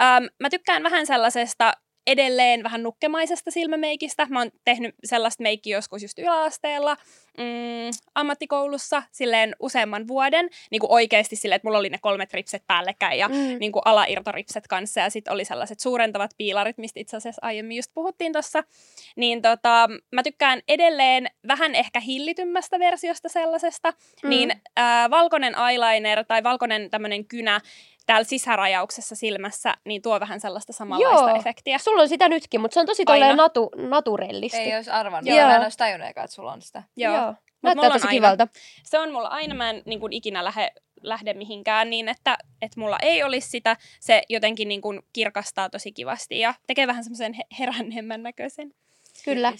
Ähm, 0.00 0.24
mä 0.40 0.50
tykkään 0.50 0.82
vähän 0.82 1.06
sellaisesta 1.06 1.72
edelleen 2.08 2.62
vähän 2.62 2.82
nukkemaisesta 2.82 3.50
silmämeikistä. 3.50 4.26
Mä 4.30 4.38
oon 4.38 4.50
tehnyt 4.64 4.94
sellaista 5.04 5.42
meikkiä 5.42 5.76
joskus 5.76 6.02
just 6.02 6.18
yläasteella, 6.18 6.96
mm, 7.38 7.90
ammattikoulussa 8.14 9.02
silleen 9.12 9.56
useamman 9.60 10.08
vuoden. 10.08 10.48
Niin 10.70 10.80
kuin 10.80 10.92
oikeasti 10.92 11.36
silleen, 11.36 11.56
että 11.56 11.68
mulla 11.68 11.78
oli 11.78 11.88
ne 11.88 11.98
kolmet 12.00 12.34
ripset 12.34 12.62
päällekkäin 12.66 13.18
ja 13.18 13.28
Mm. 13.28 13.34
niin 13.60 13.72
kuin 13.72 13.82
alairtoripset 13.84 14.66
kanssa 14.66 15.00
ja 15.00 15.10
sitten 15.10 15.32
oli 15.34 15.44
sellaiset 15.44 15.80
suurentavat 15.80 16.30
piilarit, 16.38 16.78
mistä 16.78 17.00
itse 17.00 17.16
asiassa 17.16 17.40
aiemmin 17.44 17.76
just 17.76 17.90
puhuttiin 17.94 18.32
tuossa. 18.32 18.64
Niin 19.16 19.42
tota, 19.42 19.88
mä 20.12 20.22
tykkään 20.22 20.62
edelleen 20.68 21.26
vähän 21.48 21.74
ehkä 21.74 22.00
hillitymmästä 22.00 22.78
versiosta 22.78 23.28
sellaisesta, 23.28 23.92
mm. 24.22 24.28
niin 24.28 24.52
äh, 24.78 25.10
valkoinen 25.10 25.54
eyeliner 25.70 26.24
tai 26.24 26.42
valkoinen 26.42 26.90
tämmöinen 26.90 27.24
kynä 27.24 27.60
täällä 28.08 28.24
sisärajauksessa 28.24 29.16
silmässä, 29.16 29.74
niin 29.84 30.02
tuo 30.02 30.20
vähän 30.20 30.40
sellaista 30.40 30.72
samanlaista 30.72 31.30
Joo. 31.30 31.38
efektiä. 31.38 31.78
Sulla 31.78 32.02
on 32.02 32.08
sitä 32.08 32.28
nytkin, 32.28 32.60
mutta 32.60 32.74
se 32.74 32.80
on 32.80 32.86
tosi 32.86 33.04
tolleen 33.04 33.36
natu, 33.36 33.70
naturellisti. 33.76 34.58
Ei 34.58 34.76
olisi 34.76 34.90
arvannut. 34.90 35.34
Joo. 35.34 35.48
Mä 35.48 35.56
en 35.56 35.62
olisi 35.62 35.78
tajunnut 35.78 36.08
eka, 36.08 36.22
että 36.24 36.34
sulla 36.34 36.52
on 36.52 36.62
sitä. 36.62 36.82
Joo. 36.96 37.14
Joo. 37.16 37.26
Mut 37.26 37.36
Näyttää 37.62 37.90
tosi 37.90 38.06
aina. 38.06 38.10
kivalta. 38.10 38.48
Se 38.82 38.98
on 38.98 39.12
mulla 39.12 39.28
aina, 39.28 39.54
mä 39.54 39.70
en 39.70 39.82
niin 39.86 40.00
kuin, 40.00 40.12
ikinä 40.12 40.44
lähde, 40.44 40.70
lähde 41.02 41.34
mihinkään 41.34 41.90
niin, 41.90 42.08
että, 42.08 42.38
että 42.62 42.80
mulla 42.80 42.98
ei 43.02 43.22
olisi 43.22 43.48
sitä. 43.48 43.76
Se 44.00 44.22
jotenkin 44.28 44.68
niin 44.68 44.80
kuin, 44.80 45.00
kirkastaa 45.12 45.70
tosi 45.70 45.92
kivasti 45.92 46.38
ja 46.40 46.54
tekee 46.66 46.86
vähän 46.86 47.04
semmoisen 47.04 47.32
he- 47.32 47.46
heränneemmän 47.58 48.22
näköisen. 48.22 48.74
Kyllä. 49.24 49.52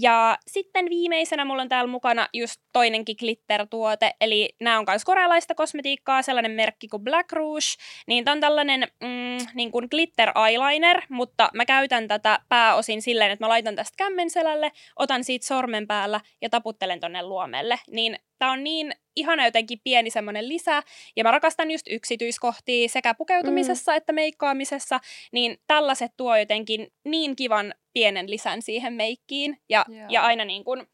Ja 0.00 0.38
sitten 0.46 0.90
viimeisenä 0.90 1.44
mulla 1.44 1.62
on 1.62 1.68
täällä 1.68 1.90
mukana 1.90 2.28
just 2.32 2.60
toinenkin 2.72 3.16
glitter-tuote, 3.18 4.14
eli 4.20 4.54
nämä 4.60 4.78
on 4.78 4.84
myös 4.88 5.04
korealaista 5.04 5.54
kosmetiikkaa, 5.54 6.22
sellainen 6.22 6.50
merkki 6.50 6.88
kuin 6.88 7.04
Black 7.04 7.32
Rouge, 7.32 7.64
niin 8.06 8.24
tämä 8.24 8.32
on 8.32 8.40
tällainen 8.40 8.88
mm, 9.00 9.46
niin 9.54 9.70
kuin 9.70 9.86
glitter 9.90 10.32
eyeliner, 10.48 11.02
mutta 11.08 11.50
mä 11.54 11.64
käytän 11.64 12.08
tätä 12.08 12.38
pääosin 12.48 13.02
silleen, 13.02 13.30
että 13.30 13.44
mä 13.44 13.48
laitan 13.48 13.76
tästä 13.76 13.94
kämmenselälle, 13.96 14.72
otan 14.96 15.24
siitä 15.24 15.46
sormen 15.46 15.86
päällä 15.86 16.20
ja 16.42 16.50
taputtelen 16.50 17.00
tonne 17.00 17.22
luomelle, 17.22 17.78
niin 17.90 18.18
tämä 18.44 18.52
on 18.52 18.64
niin 18.64 18.92
ihana 19.16 19.44
jotenkin 19.44 19.80
pieni 19.84 20.10
semmoinen 20.10 20.48
lisä, 20.48 20.82
ja 21.16 21.24
mä 21.24 21.30
rakastan 21.30 21.70
just 21.70 21.86
yksityiskohtia 21.90 22.88
sekä 22.88 23.14
pukeutumisessa 23.14 23.92
mm. 23.92 23.96
että 23.96 24.12
meikkaamisessa, 24.12 25.00
niin 25.32 25.58
tällaiset 25.66 26.12
tuo 26.16 26.36
jotenkin 26.36 26.92
niin 27.04 27.36
kivan 27.36 27.74
pienen 27.92 28.30
lisän 28.30 28.62
siihen 28.62 28.92
meikkiin, 28.92 29.60
ja, 29.68 29.84
Joo. 29.88 30.06
ja 30.10 30.22
aina 30.22 30.44
niin 30.44 30.64
kuin, 30.64 30.86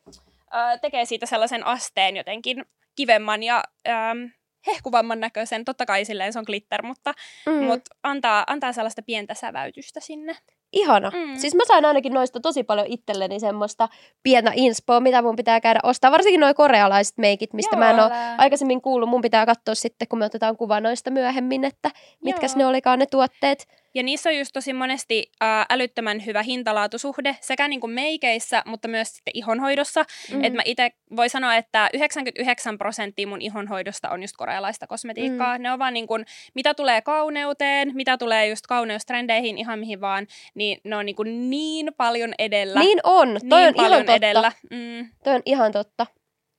äh, 0.55 0.81
tekee 0.81 1.05
siitä 1.05 1.27
sellaisen 1.27 1.67
asteen 1.67 2.17
jotenkin 2.17 2.65
kivemman 2.97 3.43
ja 3.43 3.65
ähm, 3.89 4.25
hehkuvamman 4.67 5.21
näköisen. 5.21 5.65
Totta 5.65 5.87
kai 5.87 6.05
silleen 6.05 6.33
se 6.33 6.39
on 6.39 6.45
glitter, 6.47 6.83
mutta, 6.83 7.15
Mm. 7.47 7.53
mutta 7.65 7.97
antaa, 8.03 8.45
antaa 8.47 8.73
sellaista 8.73 9.03
pientä 9.03 9.35
säväytystä 9.35 10.01
sinne. 10.01 10.37
Ihana. 10.73 11.11
Mm. 11.11 11.37
Siis 11.37 11.55
mä 11.55 11.63
sain 11.67 11.85
ainakin 11.85 12.15
noista 12.15 12.41
tosi 12.41 12.63
paljon 12.63 12.87
itselleni 12.87 13.41
semmoista 13.41 13.89
pientä 14.23 14.53
inspoa, 14.55 15.01
mitä 15.01 15.23
mun 15.23 15.37
pitää 15.37 15.61
käydä 15.61 15.81
ostaa. 15.83 16.11
Varsinkin 16.11 16.41
nuo 16.41 16.55
korealaiset 16.55 17.19
meikit, 17.19 17.53
mistä 17.53 17.77
mä 17.77 17.91
en 17.91 18.01
ole 18.01 18.11
aikaisemmin 18.39 18.83
kuullut. 18.83 19.09
Mun 19.09 19.21
pitää 19.21 19.47
katsoa 19.47 19.75
sitten, 19.75 20.09
kun 20.09 20.19
me 20.19 20.25
otetaan 20.25 20.57
kuva 20.57 20.81
noista 20.81 21.11
myöhemmin, 21.11 21.65
että 21.65 21.91
mitkäs 22.25 22.53
Joo. 22.53 22.59
ne 22.59 22.67
olikaan 22.67 22.99
ne 22.99 23.07
tuotteet. 23.07 23.67
Ja 23.95 24.03
niissä 24.03 24.31
on 24.31 24.39
just 24.39 24.51
tosi 24.53 24.73
monesti 24.73 25.31
ää, 25.41 25.67
älyttömän 25.71 26.27
hyvä 26.27 26.43
hintalaatusuhde 26.43 27.37
sekä 27.41 27.69
niin 27.69 27.81
kuin 27.81 27.91
meikeissä, 27.93 28.63
mutta 28.67 28.89
myös 28.89 29.09
sitten 29.09 29.33
ihonhoidossa. 29.35 30.05
Mm. 30.33 30.45
Et 30.45 30.53
mä 30.53 30.63
itse 30.65 30.91
voi 31.17 31.29
sanoa, 31.29 31.57
että 31.57 31.91
99 31.95 32.79
prosenttia 32.79 33.27
mun 33.27 33.41
ihonhoidosta 33.41 34.11
on 34.11 34.23
just 34.23 34.37
korealaista 34.37 34.87
kosmetiikkaa. 34.87 35.59
Mm. 35.59 35.63
Ne 35.63 35.73
on 35.73 35.79
vaan 35.79 35.95
niin 35.95 36.07
kuin, 36.07 36.27
mitä 36.55 36.75
tulee 36.75 37.03
kauneuteen, 37.03 37.91
mitä 37.95 38.19
tulee 38.19 38.49
just 38.49 38.67
kauneustrendeihin, 38.67 39.59
ihan 39.59 39.79
mihin 39.79 40.01
vaan, 40.01 40.27
niin 40.55 40.81
ne 40.85 40.97
on 40.97 41.07
niin, 41.07 41.17
kuin 41.17 41.51
niin 41.51 41.91
paljon 41.97 42.35
edellä. 42.39 42.81
Niin 42.81 43.01
on. 43.05 43.35
niin 43.35 43.49
Toi 43.49 43.67
on 43.67 43.75
paljon 43.75 43.93
ihan 43.93 44.07
totta. 44.07 44.15
edellä. 44.15 44.53
Mm. 44.71 45.09
Toi 45.25 45.35
on 45.35 45.43
ihan 45.45 45.73
totta. 45.73 46.07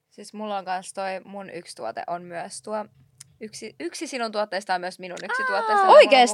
Siis 0.09 0.33
mulla 0.33 0.57
on 0.57 0.65
kans 0.65 0.93
toi 0.93 1.21
mun 1.25 1.49
yksi 1.49 1.75
tuote 1.75 2.03
on 2.07 2.23
myös 2.23 2.61
tuo, 2.61 2.85
yksi, 3.41 3.75
yksi 3.79 4.07
sinun 4.07 4.31
tuotteista 4.31 4.73
on 4.73 4.81
myös 4.81 4.99
minun 4.99 5.17
yksi 5.23 5.43
tuotteista. 5.43 5.87
on 5.87 5.87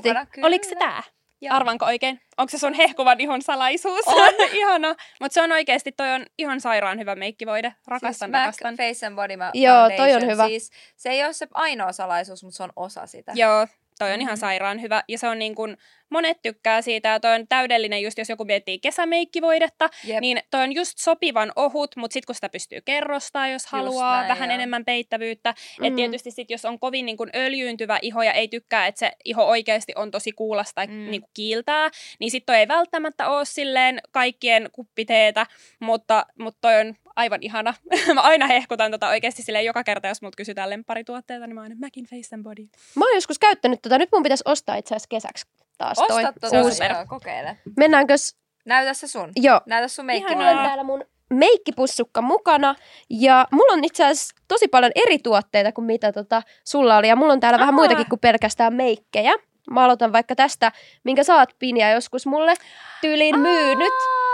mukana. 0.03 0.25
Kyllä. 0.31 0.47
Oliko 0.47 0.69
se 0.69 0.75
tää? 0.75 1.03
Joo. 1.41 1.55
Arvanko 1.55 1.85
oikein? 1.85 2.21
Onko 2.37 2.49
se 2.49 2.57
sun 2.57 2.73
hehkuvan 2.73 3.19
ihon 3.21 3.41
salaisuus? 3.41 4.07
On. 4.07 4.33
Ihana. 4.53 4.95
Mutta 5.21 5.33
se 5.33 5.41
on 5.41 5.51
oikeasti, 5.51 5.91
toi 5.91 6.11
on 6.11 6.25
ihan 6.37 6.61
sairaan 6.61 6.99
hyvä 6.99 7.15
meikkivoide. 7.15 7.73
Rakastan, 7.87 8.13
siis 8.13 8.31
MAC 8.31 8.39
rakastan. 8.45 8.75
Face 8.77 9.05
and 9.05 9.15
Body 9.15 9.37
Ma- 9.37 9.51
Joo, 9.53 9.75
toi 9.75 9.91
on 9.91 9.97
Foundation. 9.97 10.31
hyvä. 10.31 10.47
Siis 10.47 10.71
se 10.95 11.09
ei 11.09 11.23
ole 11.23 11.33
se 11.33 11.47
ainoa 11.53 11.91
salaisuus, 11.91 12.43
mutta 12.43 12.57
se 12.57 12.63
on 12.63 12.73
osa 12.75 13.05
sitä. 13.05 13.31
Joo, 13.35 13.67
toi 13.99 14.13
on 14.13 14.21
ihan 14.21 14.33
Mhm. 14.33 14.39
sairaan 14.39 14.81
hyvä. 14.81 15.03
Ja 15.07 15.17
se 15.17 15.27
on 15.27 15.39
niin 15.39 15.55
kuin, 15.55 15.77
monet 16.09 16.37
tykkää 16.41 16.81
siitä 16.81 17.09
ja 17.09 17.19
toi 17.19 17.35
on 17.35 17.47
täydellinen 17.47 18.01
just, 18.01 18.17
jos 18.17 18.29
joku 18.29 18.45
miettii 18.45 18.79
kesämeikkivoidetta, 18.79 19.89
Jep. 20.03 20.19
niin 20.21 20.39
toi 20.51 20.63
on 20.63 20.75
just 20.75 20.97
sopivan 20.97 21.51
ohut, 21.55 21.95
mutta 21.95 22.13
sitten 22.13 22.25
kun 22.27 22.35
sitä 22.35 22.49
pystyy 22.49 22.81
kerrostaa, 22.85 23.47
jos 23.49 23.65
haluaa, 23.65 24.17
näin, 24.17 24.27
vähän 24.27 24.49
joo. 24.49 24.55
enemmän 24.55 24.85
peittävyyttä. 24.85 25.51
Mm. 25.51 25.83
Mm. 25.83 25.87
Et 25.87 25.95
tietysti 25.95 26.31
sit, 26.31 26.49
jos 26.49 26.65
on 26.65 26.79
kovin 26.79 27.05
niin 27.05 27.17
kuin 27.17 27.29
öljyyntyvä 27.35 27.99
iho 28.01 28.23
ja 28.23 28.33
ei 28.33 28.47
tykkää, 28.47 28.87
että 28.87 28.99
se 28.99 29.11
iho 29.25 29.43
oikeasti 29.43 29.93
on 29.95 30.11
tosi 30.11 30.31
kuulas 30.31 30.71
tai 30.75 30.87
Mm. 30.87 30.93
mm. 30.93 31.11
niin 31.11 31.21
kuin 31.21 31.31
kiiltää, 31.33 31.89
niin 32.19 32.31
sitten 32.31 32.53
toi 32.53 32.59
ei 32.59 32.67
välttämättä 32.67 33.29
ole 33.29 33.45
silleen 33.45 33.99
kaikkien 34.11 34.69
kuppiteetä, 34.71 35.45
mutta, 35.79 36.25
mutta 36.39 36.57
toi 36.61 36.75
on 36.79 36.95
aivan 37.17 37.39
ihana. 37.41 37.73
Mä 38.15 38.21
aina 38.21 38.47
hehkutan 38.47 38.91
tota 38.91 39.07
oikeasti 39.07 39.41
silleen 39.43 39.65
joka 39.65 39.83
kerta, 39.83 40.07
jos 40.07 40.21
mut 40.21 40.35
kysytään 40.35 40.69
lempparituotteita, 40.69 41.47
niin 41.47 41.55
mä 41.55 41.61
aina 41.61 41.75
Macin 41.79 42.05
Face 42.05 42.35
and 42.35 42.43
Body. 42.43 42.63
Mä 42.95 43.05
oon 43.05 43.15
joskus 43.15 43.39
käyttänyt 43.39 43.81
tota. 43.81 43.97
Nyt 43.97 44.09
mun 44.13 44.23
pitäisi 44.23 44.43
ostaa 44.45 44.75
itse 44.75 44.95
asiassa 44.95 45.07
kesäksi 45.09 45.45
taas 45.77 45.97
toi 45.97 46.25
Osta 46.25 46.39
tuota 46.41 46.61
uusi. 46.61 46.83
joo, 46.83 47.05
kokeile. 47.07 47.57
Mennäänkös? 47.77 48.35
Näytä 48.65 48.93
se 48.93 49.07
sun. 49.07 49.31
Joo. 49.35 49.61
Näytä 49.65 49.87
sun 49.87 50.05
meikki. 50.05 50.35
Mulla 50.35 50.49
on 50.49 50.57
täällä 50.57 50.83
mun 50.83 51.03
meikkipussukka 51.29 52.21
mukana 52.21 52.75
ja 53.09 53.47
mulla 53.51 53.73
on 53.73 53.83
itse 53.83 54.05
asiassa 54.05 54.35
tosi 54.47 54.67
paljon 54.67 54.91
eri 54.95 55.19
tuotteita 55.19 55.71
kuin 55.71 55.85
mitä 55.85 56.11
tota 56.11 56.41
sulla 56.63 56.97
oli 56.97 57.07
ja 57.07 57.15
mulla 57.15 57.33
on 57.33 57.39
täällä 57.39 57.59
vähän 57.59 57.73
Aa. 57.73 57.77
muitakin 57.77 58.09
kuin 58.09 58.19
pelkästään 58.19 58.73
meikkejä. 58.73 59.33
Mä 59.71 59.83
aloitan 59.83 60.13
vaikka 60.13 60.35
tästä, 60.35 60.71
minkä 61.03 61.23
sä 61.23 61.35
oot 61.35 61.49
Pinja 61.59 61.91
joskus 61.91 62.25
mulle 62.25 62.53
tyyliin 63.01 63.39
myynyt. 63.39 63.93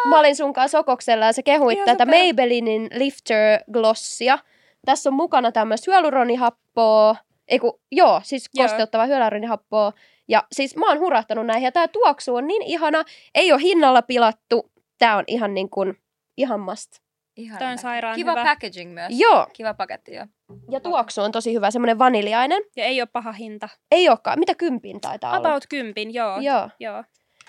Mä 0.09 0.19
olin 0.19 0.35
sun 0.35 0.53
kanssa 0.53 0.77
Sokoksella 0.77 1.25
ja 1.25 1.33
sä 1.33 1.43
kehuit 1.43 1.75
Ihan 1.75 1.85
tätä 1.85 2.03
super. 2.03 2.19
Maybellinin 2.19 2.89
Lifter 2.93 3.59
Glossia. 3.71 4.39
Tässä 4.85 5.09
on 5.09 5.13
mukana 5.13 5.51
tämmöistä 5.51 5.91
hyaluronihappoa, 5.91 7.15
ei 7.47 7.59
kun, 7.59 7.79
joo, 7.91 8.21
siis 8.23 8.49
kosteuttava 8.57 9.05
hyaluronihappoa. 9.05 9.93
Ja 10.27 10.43
siis 10.51 10.75
mä 10.75 10.89
oon 10.89 10.99
hurahtanut 10.99 11.45
näihin 11.45 11.65
ja 11.65 11.71
tää 11.71 11.87
tuoksu 11.87 12.35
on 12.35 12.47
niin 12.47 12.61
ihana, 12.61 13.03
ei 13.35 13.51
ole 13.51 13.61
hinnalla 13.61 14.01
pilattu. 14.01 14.71
Tää 14.97 15.17
on 15.17 15.23
ihan 15.27 15.53
niin 15.53 15.69
kuin, 15.69 15.97
ihan 16.37 16.59
must. 16.59 16.91
Ihana 17.35 17.59
Toi 17.59 17.67
on 17.67 17.77
sairaan 17.77 18.15
Kiva 18.15 18.31
hyvä. 18.31 18.43
packaging 18.43 18.93
myös. 18.93 19.07
Joo, 19.19 19.47
Kiva 19.53 19.73
paketti, 19.73 20.13
joo. 20.13 20.25
ja 20.71 20.79
tuoksu 20.79 21.21
on 21.21 21.31
tosi 21.31 21.53
hyvä, 21.53 21.71
semmoinen 21.71 21.99
vaniljainen. 21.99 22.63
Ja 22.75 22.85
ei 22.85 23.01
ole 23.01 23.09
paha 23.13 23.31
hinta. 23.31 23.69
Ei 23.91 24.09
olekaan, 24.09 24.39
mitä 24.39 24.55
kympin 24.55 25.01
taitaa 25.01 25.37
olla. 25.37 25.49
About 25.49 25.63
kympin, 25.69 26.13
joo. 26.13 26.39
Joo. 26.39 26.69
joo. 26.79 27.03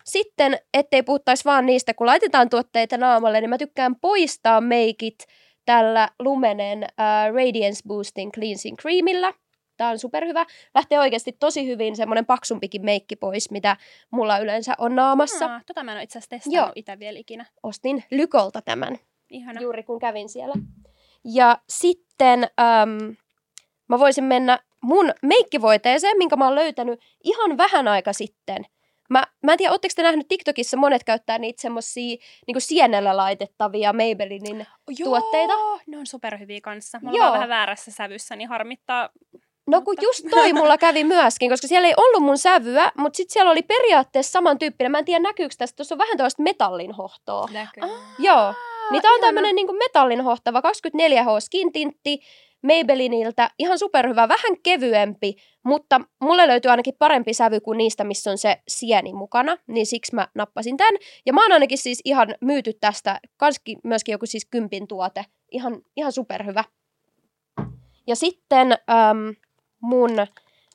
Sitten, 0.05 0.59
ettei 0.75 1.03
puhuttaisi 1.03 1.45
vaan 1.45 1.67
niistä, 1.67 1.95
kun 1.95 2.07
laitetaan 2.07 2.51
tuotteita 2.51 2.99
naamalle, 2.99 3.41
niin 3.41 3.51
mä 3.51 3.59
tykkään 3.59 3.97
poistaa 3.97 4.61
meikit 4.61 5.27
tällä 5.65 6.09
Lumenen 6.19 6.83
äh, 6.83 7.35
Radiance 7.35 7.81
Boosting 7.89 8.33
Cleansing 8.33 8.77
Creamillä. 8.77 9.33
Tämä 9.77 9.91
on 9.91 9.99
superhyvä. 9.99 10.47
Lähtee 10.75 10.99
oikeasti 10.99 11.33
tosi 11.33 11.67
hyvin 11.67 11.97
semmoinen 11.97 12.27
paksumpikin 12.27 12.85
meikki 12.85 13.17
pois, 13.17 13.51
mitä 13.51 13.77
mulla 14.11 14.39
yleensä 14.39 14.75
on 14.79 14.97
naamassa. 14.97 15.47
Aa, 15.47 15.61
tota 15.67 15.85
mä 15.85 15.93
en 15.93 15.97
ole 15.97 16.03
itse 16.03 16.19
asiassa 16.19 16.37
Joo. 16.51 16.53
testannut 16.53 16.77
itse 16.77 16.99
vielä 16.99 17.19
ikinä. 17.19 17.47
Ostin 17.63 18.05
Lykolta 18.11 18.63
tämän. 18.63 18.99
Ihana. 19.31 19.61
juuri 19.61 19.83
kun 19.83 19.99
kävin 19.99 20.29
siellä. 20.29 20.55
Ja 21.25 21.59
sitten 21.69 22.43
äm, 22.45 23.17
mä 23.89 23.99
voisin 23.99 24.25
mennä 24.25 24.59
mun 24.81 25.13
meikkivoiteeseen, 25.23 26.19
minkä 26.19 26.37
mä 26.37 26.45
oon 26.45 26.55
löytänyt 26.55 27.01
ihan 27.25 27.57
vähän 27.57 27.89
aika 27.89 28.13
sitten. 28.13 28.67
Mä, 29.11 29.23
mä 29.43 29.53
en 29.53 29.59
tiedä, 29.59 29.73
ootteko 29.73 29.93
te 29.97 30.03
nähnyt 30.03 30.29
TikTokissa, 30.29 30.77
monet 30.77 31.05
käyttää 31.05 31.39
niitä 31.39 31.63
semmosia 31.63 32.17
niin 32.47 32.61
sienellä 32.61 33.17
laitettavia 33.17 33.93
Maybellinin. 33.93 34.67
tuotteita. 35.05 35.53
Ne 35.87 35.99
on 35.99 36.07
superhyviä 36.07 36.61
kanssa. 36.61 36.99
Mä 37.03 37.11
Joo. 37.13 37.33
vähän 37.33 37.49
väärässä 37.49 37.91
sävyssä, 37.91 38.37
niin 38.37 38.49
harmittaa. 38.49 39.09
No 39.67 39.81
kun 39.83 39.93
Mutta- 39.93 40.05
just 40.05 40.25
toi 40.31 40.53
mulla 40.53 40.79
kävi 40.79 41.05
myöskin, 41.15 41.51
koska 41.51 41.69
siellä 41.69 41.89
ei 41.89 41.95
ollut 41.97 42.23
mun 42.23 42.39
sävyä, 42.39 42.93
mutta 42.99 43.17
sitten 43.17 43.33
siellä 43.33 43.51
oli 43.51 43.63
periaatteessa 43.63 44.33
samantyyppinen. 44.33 44.91
Mä 44.91 44.99
en 44.99 45.05
tiedä 45.05 45.21
näkyykö 45.23 45.55
tästä, 45.59 45.77
tuossa 45.77 45.95
on 45.95 45.99
vähän 45.99 46.17
tällaista 46.17 46.43
metallin 46.43 46.93
hohtoa. 46.93 47.49
Näkyy. 47.53 47.83
Joo. 48.19 48.55
Niin 48.91 49.03
tää 49.03 49.11
on 49.13 49.21
tämmönen 49.21 49.55
niinku 49.55 49.73
metallin 49.73 50.21
hohtava 50.25 50.61
24H 50.61 51.41
skin 51.41 51.73
tintti 51.73 52.21
Maybelliniltä. 52.65 53.51
Ihan 53.59 53.79
superhyvä, 53.79 54.29
vähän 54.29 54.57
kevyempi, 54.63 55.35
mutta 55.65 56.01
mulle 56.21 56.49
löytyy 56.49 56.71
ainakin 56.71 56.95
parempi 56.99 57.35
sävy 57.35 57.61
kuin 57.61 57.79
niistä, 57.79 58.05
missä 58.05 58.31
on 58.31 58.39
se 58.39 58.57
sieni 58.69 59.13
mukana. 59.13 59.57
Niin 59.67 59.87
siksi 59.87 60.15
mä 60.15 60.29
nappasin 60.35 60.77
tän. 60.77 60.95
Ja 61.27 61.33
mä 61.33 61.43
oon 61.43 61.53
ainakin 61.53 61.79
siis 61.79 62.01
ihan 62.05 62.35
myyty 62.41 62.73
tästä, 62.81 63.21
kanski 63.37 63.77
myöskin 63.85 64.13
joku 64.13 64.27
siis 64.27 64.47
kympin 64.51 64.89
tuote. 64.89 65.25
Ihan, 65.51 65.83
ihan 65.97 66.13
superhyvä. 66.13 66.65
Ja 68.07 68.17
sitten 68.17 68.73
äm, 68.73 69.35
mun 69.81 70.11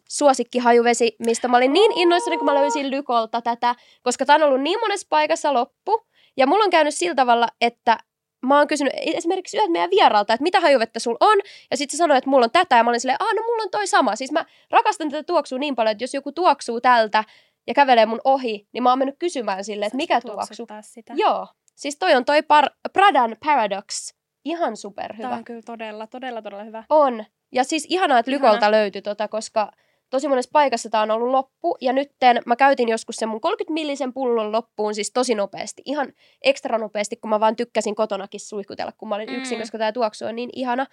suosikkihajuvesi, 0.10 1.16
mistä 1.26 1.48
mä 1.48 1.58
olin 1.58 1.74
niin 1.74 1.92
innoissani, 1.96 2.38
kun 2.38 2.46
mä 2.46 2.56
löysin 2.56 2.92
Lykolta 2.92 3.42
tätä, 3.42 3.76
koska 4.04 4.26
tää 4.26 4.36
on 4.36 4.44
ollut 4.44 4.62
niin 4.62 4.80
monessa 4.80 5.08
paikassa 5.10 5.54
loppu. 5.54 6.06
Ja 6.38 6.48
mulla 6.48 6.64
on 6.64 6.70
käynyt 6.70 6.96
sillä 6.96 7.16
tavalla, 7.16 7.48
että 7.62 7.98
mä 8.46 8.58
oon 8.58 8.68
kysynyt 8.68 8.94
esimerkiksi 8.96 9.58
yhdeltä 9.58 9.72
meidän 9.72 9.90
vieraalta, 9.90 10.34
että 10.34 10.44
mitä 10.44 10.60
hajuvettä 10.60 11.00
sulla 11.00 11.18
on, 11.22 11.40
ja 11.72 11.78
sitten 11.78 11.98
se 11.98 11.98
sanoi, 11.98 12.18
että 12.18 12.30
mulla 12.30 12.46
on 12.46 12.52
tätä, 12.52 12.76
ja 12.78 12.84
mä 12.84 12.90
olin 12.90 13.00
silleen, 13.00 13.22
ah 13.22 13.34
no 13.36 13.42
mulla 13.42 13.64
on 13.64 13.70
toi 13.70 13.88
sama. 13.88 14.16
Siis 14.16 14.32
mä 14.32 14.46
rakastan 14.72 15.10
tätä 15.10 15.24
tuoksua 15.24 15.60
niin 15.60 15.76
paljon, 15.76 15.92
että 15.92 16.04
jos 16.04 16.14
joku 16.14 16.32
tuoksuu 16.32 16.82
tältä 16.82 17.24
ja 17.68 17.74
kävelee 17.74 18.06
mun 18.06 18.22
ohi, 18.24 18.68
niin 18.74 18.84
mä 18.84 18.90
oon 18.90 19.00
mennyt 19.00 19.16
kysymään 19.20 19.64
sille, 19.64 19.86
että 19.86 19.98
mikä 19.98 20.22
tuoksu. 20.22 20.68
sitä. 20.82 21.14
Joo, 21.18 21.48
siis 21.76 21.98
toi 22.00 22.16
on 22.16 22.26
toi 22.26 22.42
par- 22.42 22.90
Pradan 22.94 23.36
Paradox. 23.46 24.14
Ihan 24.46 24.78
superhyvä. 24.78 25.24
Tämä 25.24 25.36
on 25.38 25.44
kyllä 25.44 25.62
todella, 25.66 26.08
todella, 26.08 26.42
todella 26.42 26.64
hyvä. 26.64 26.84
On. 26.90 27.26
Ja 27.52 27.64
siis 27.64 27.86
ihanaa, 27.90 28.20
että 28.20 28.32
Ihana. 28.32 28.48
Lykolta 28.48 28.72
löytyi 28.72 29.02
tota, 29.02 29.28
koska 29.28 29.72
tosi 30.10 30.28
monessa 30.28 30.50
paikassa 30.54 30.90
tämä 30.90 31.04
on 31.04 31.12
ollut 31.12 31.30
loppu. 31.30 31.78
Ja 31.82 31.94
nytten 31.94 32.42
mä 32.46 32.56
käytin 32.56 32.90
joskus 32.90 33.16
sen 33.16 33.30
mun 33.30 33.42
30 33.42 33.74
millisen 33.74 34.14
pullon 34.14 34.52
loppuun 34.52 34.96
siis 34.96 35.12
tosi 35.12 35.36
nopeasti. 35.36 35.82
Ihan 35.86 36.14
ekstra 36.42 36.78
nopeasti, 36.78 37.16
kun 37.16 37.30
mä 37.30 37.40
vaan 37.40 37.56
tykkäsin 37.56 37.96
kotonakin 37.96 38.40
suihkutella, 38.40 38.92
kun 38.92 39.10
mä 39.10 39.16
olin 39.16 39.30
yksin, 39.30 39.58
Mm. 39.58 39.62
koska 39.62 39.78
tämä 39.78 39.92
tuoksu 39.92 40.26
on 40.26 40.36
niin 40.36 40.50
ihana. 40.54 40.86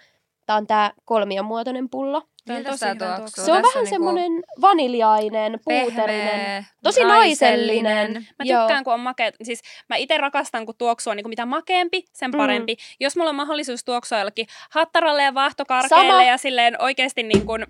Tämä 0.45 0.57
on 0.57 0.67
tämä 0.67 0.91
kolmion 1.05 1.45
muotoinen 1.45 1.89
pullo. 1.89 2.21
Tämä 2.45 2.59
on 2.59 2.65
tosi 2.65 2.85
tuoksu. 2.85 3.41
Se 3.45 3.51
on 3.51 3.61
tässä 3.61 3.61
vähän 3.61 3.63
on 3.75 3.83
niinku 3.83 3.89
semmoinen 3.89 4.31
vaniljainen, 4.61 5.59
puuterinen. 5.65 6.29
Pehmeä, 6.29 6.63
Tosi 6.83 7.03
naisellinen. 7.03 8.13
Mä 8.13 8.43
Joo. 8.45 8.61
tykkään, 8.61 8.83
kun 8.83 8.93
on 8.93 8.99
makea. 8.99 9.31
Siis 9.43 9.61
mä 9.89 9.95
itse 9.95 10.17
rakastan, 10.17 10.65
kun 10.65 10.75
tuoksua 10.77 11.15
niin 11.15 11.23
kuin 11.23 11.29
mitä 11.29 11.45
makeampi, 11.45 12.03
sen 12.13 12.31
Mm. 12.31 12.37
parempi. 12.37 12.73
Mm. 12.73 12.79
Jos 12.99 13.15
mulla 13.17 13.29
on 13.29 13.35
mahdollisuus 13.35 13.83
tuoksua 13.83 14.17
jollekin 14.17 14.47
hattaralle 14.69 15.23
ja 15.23 15.33
vaahtokarkeille 15.33 16.07
Sama. 16.11 16.23
ja 16.23 16.37
silleen 16.37 16.81
oikeasti 16.81 17.23
niin, 17.23 17.45
kuin, 17.45 17.65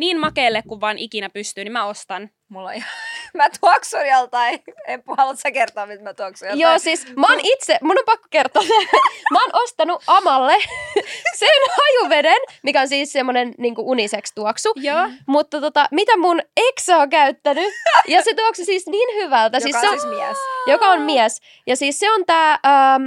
niin 0.00 0.20
makeelle 0.20 0.62
kuin 0.68 0.80
vaan 0.80 0.98
ikinä 0.98 1.30
pystyy, 1.30 1.64
niin 1.64 1.72
mä 1.72 1.84
ostan. 1.84 2.30
Mulla 2.48 2.68
on 2.68 2.74
ihan... 2.74 2.90
mä 3.36 3.48
tuoksun 3.60 4.06
joltain. 4.08 4.62
En 4.86 5.02
haluat 5.18 5.38
sä 5.38 5.50
kertoa, 5.50 5.86
mitä 5.86 6.02
mä 6.02 6.14
tuoksun 6.14 6.48
joltain. 6.48 6.60
Joo, 6.60 6.78
siis 6.78 7.06
mä 7.16 7.26
oon 7.26 7.40
itse, 7.42 7.78
mun 7.82 7.98
on 7.98 8.04
pakko 8.06 8.26
kertoa, 8.30 8.62
mä 9.32 9.42
oon 9.42 9.62
ostanut 9.62 10.02
Amalle 10.06 10.56
sen 11.40 11.60
hajuveden, 11.76 12.40
mikä 12.62 12.80
on 12.80 12.88
siis 12.88 13.12
semmonen 13.12 13.54
niinku 13.58 13.90
unisex 13.90 14.32
tuoksu. 14.34 14.72
Joo. 14.76 15.08
Mutta 15.26 15.60
tota, 15.60 15.88
mitä 15.90 16.16
mun 16.16 16.40
eksä 16.56 16.96
on 16.96 17.10
käyttänyt, 17.10 17.74
ja 18.08 18.22
se 18.22 18.34
tuoksi 18.34 18.64
siis 18.64 18.86
niin 18.86 19.24
hyvältä, 19.24 19.56
Joka 19.56 19.64
siis 19.64 19.76
on 19.76 19.80
se 19.80 19.88
on, 19.88 20.00
siis 20.00 20.12
mies. 20.12 20.38
joka 20.66 20.86
on 20.86 21.00
mies. 21.00 21.40
Ja 21.66 21.76
siis 21.76 21.98
se 21.98 22.10
on 22.10 22.26
tää 22.26 22.50
ähm, 22.52 23.04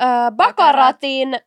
äh, 0.00 0.32
Bakaratin 0.36 1.40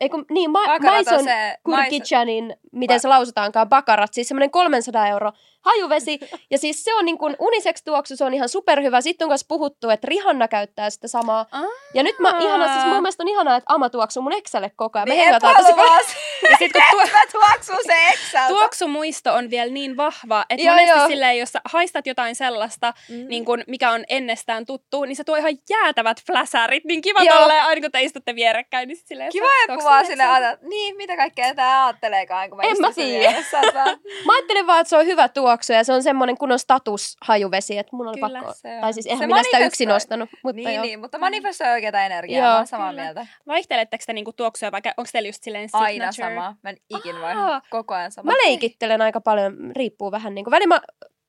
ei 0.00 0.08
kun, 0.08 0.24
niin, 0.30 0.50
ma- 0.50 0.66
Bakarat 0.66 0.82
on 0.82 1.14
Maison 1.14 1.24
se... 1.24 1.56
Kurkichanin, 1.64 2.56
miten 2.72 3.00
se 3.00 3.08
lausutaankaan, 3.08 3.68
bakarat, 3.68 4.14
siis 4.14 4.28
semmoinen 4.28 4.50
300 4.50 5.08
euro 5.08 5.32
hajuvesi. 5.66 6.18
Ja 6.50 6.58
siis 6.58 6.84
se 6.84 6.94
on 6.94 7.04
niin 7.04 7.18
kuin 7.18 7.36
unisex 7.38 7.82
tuoksu, 7.84 8.16
se 8.16 8.24
on 8.24 8.34
ihan 8.34 8.48
superhyvä. 8.48 9.00
Sitten 9.00 9.24
on 9.26 9.30
myös 9.30 9.44
puhuttu, 9.48 9.90
että 9.90 10.06
Rihanna 10.08 10.48
käyttää 10.48 10.90
sitä 10.90 11.08
samaa. 11.08 11.46
Ah. 11.50 11.64
Ja 11.94 12.02
nyt 12.02 12.18
mä 12.18 12.32
ihana, 12.40 12.72
siis 12.72 12.84
mun 12.84 13.02
mielestä 13.02 13.22
on 13.22 13.28
ihanaa, 13.28 13.56
että 13.56 13.74
Ama 13.74 13.90
tuoksuu 13.90 14.22
mun 14.22 14.32
Excelle 14.32 14.70
koko 14.76 14.98
ajan. 14.98 15.08
Me 15.08 15.14
Me 15.14 15.20
hengataan 15.24 15.56
tosi 15.56 15.72
paljon. 15.74 16.00
Ja 16.50 16.56
sit 16.58 16.72
kun 16.72 16.82
tuo, 17.10 17.20
tuoksuu 17.32 17.76
se 17.86 18.08
Exceltä. 18.08 18.48
tuoksumuisto 18.48 19.34
on 19.34 19.50
vielä 19.50 19.70
niin 19.72 19.96
vahva, 19.96 20.44
että 20.50 20.64
Joo, 20.66 20.74
monesti 20.74 20.98
joo. 20.98 21.06
silleen, 21.08 21.38
jos 21.38 21.48
sä 21.52 21.60
haistat 21.64 22.06
jotain 22.06 22.34
sellaista, 22.36 22.92
Mm. 23.08 23.28
niin 23.28 23.44
kun, 23.44 23.62
mikä 23.66 23.90
on 23.90 24.04
ennestään 24.08 24.66
tuttu, 24.66 25.04
niin 25.04 25.16
se 25.16 25.24
tuo 25.24 25.36
ihan 25.36 25.52
jäätävät 25.70 26.16
fläsärit. 26.26 26.84
Niin 26.84 27.00
kiva 27.02 27.22
Joo. 27.22 27.38
tolleen, 27.38 27.62
aina 27.64 27.80
kun 27.80 27.90
te 27.92 28.02
istutte 28.02 28.34
vierekkäin, 28.34 28.88
niin 28.88 28.96
sit 28.96 29.06
silleen... 29.06 29.32
Kiva, 29.32 29.46
tuoksut 29.66 29.76
kuvaa 29.84 29.98
ajatella, 29.98 30.56
niin, 30.68 30.96
mitä 30.96 31.16
kaikkea 31.16 31.54
tää 31.54 31.84
ajatteleekaan, 31.86 32.48
kun 32.50 32.56
mä 32.56 32.62
En 32.62 32.72
istun 32.72 32.86
mä 32.86 32.92
tiedä. 32.92 33.32
Mä 34.26 34.32
ajattelin 34.36 34.66
vaan, 34.66 34.80
että 34.80 34.88
se 34.88 34.96
on 34.96 35.06
hyvä 35.06 35.28
tuoksu 35.28 35.55
ja 35.72 35.84
se 35.84 35.92
on 35.92 36.02
semmoinen 36.02 36.38
kunnon 36.38 36.58
statushajuvesi, 36.58 37.78
että 37.78 37.96
mun 37.96 38.08
oli 38.08 38.20
Kyllä, 38.20 38.38
pakko. 38.38 38.52
se 38.56 38.74
on. 38.74 38.80
Tai 38.80 38.92
siis 38.92 39.06
eihän 39.06 39.18
Se 39.18 39.26
minä 39.26 39.42
sitä 39.42 39.58
yksin 39.58 39.90
ostanut, 39.90 40.28
mutta 40.44 40.56
niin, 40.56 40.74
joo. 40.74 40.84
niin, 40.84 41.00
mutta 41.00 41.18
manifestoi 41.18 41.68
oikeata 41.68 42.02
energiaa, 42.04 42.44
Joo. 42.44 42.50
mä 42.50 42.56
oon 42.56 42.66
samaa 42.66 42.90
Kyllä. 42.90 43.02
mieltä. 43.02 43.26
Vaihteletteko 43.46 44.04
te 44.06 44.12
niinku 44.12 44.32
tuoksuja 44.32 44.72
vai 44.72 44.80
onko 44.96 45.08
teillä 45.12 45.28
just 45.28 45.42
silleen 45.42 45.68
signature? 45.68 45.86
Aina 45.92 46.12
sama. 46.12 46.56
Mä 46.62 46.70
en 46.70 46.76
ikin 46.90 47.20
vaihda. 47.20 47.62
Koko 47.70 47.94
ajan 47.94 48.12
sama. 48.12 48.32
Mä 48.32 48.38
leikittelen 48.44 49.00
aika 49.00 49.20
paljon, 49.20 49.56
riippuu 49.76 50.10
vähän 50.10 50.34
niin 50.34 50.44
kuin, 50.44 50.52
välillä 50.52 50.74
mä 50.74 50.80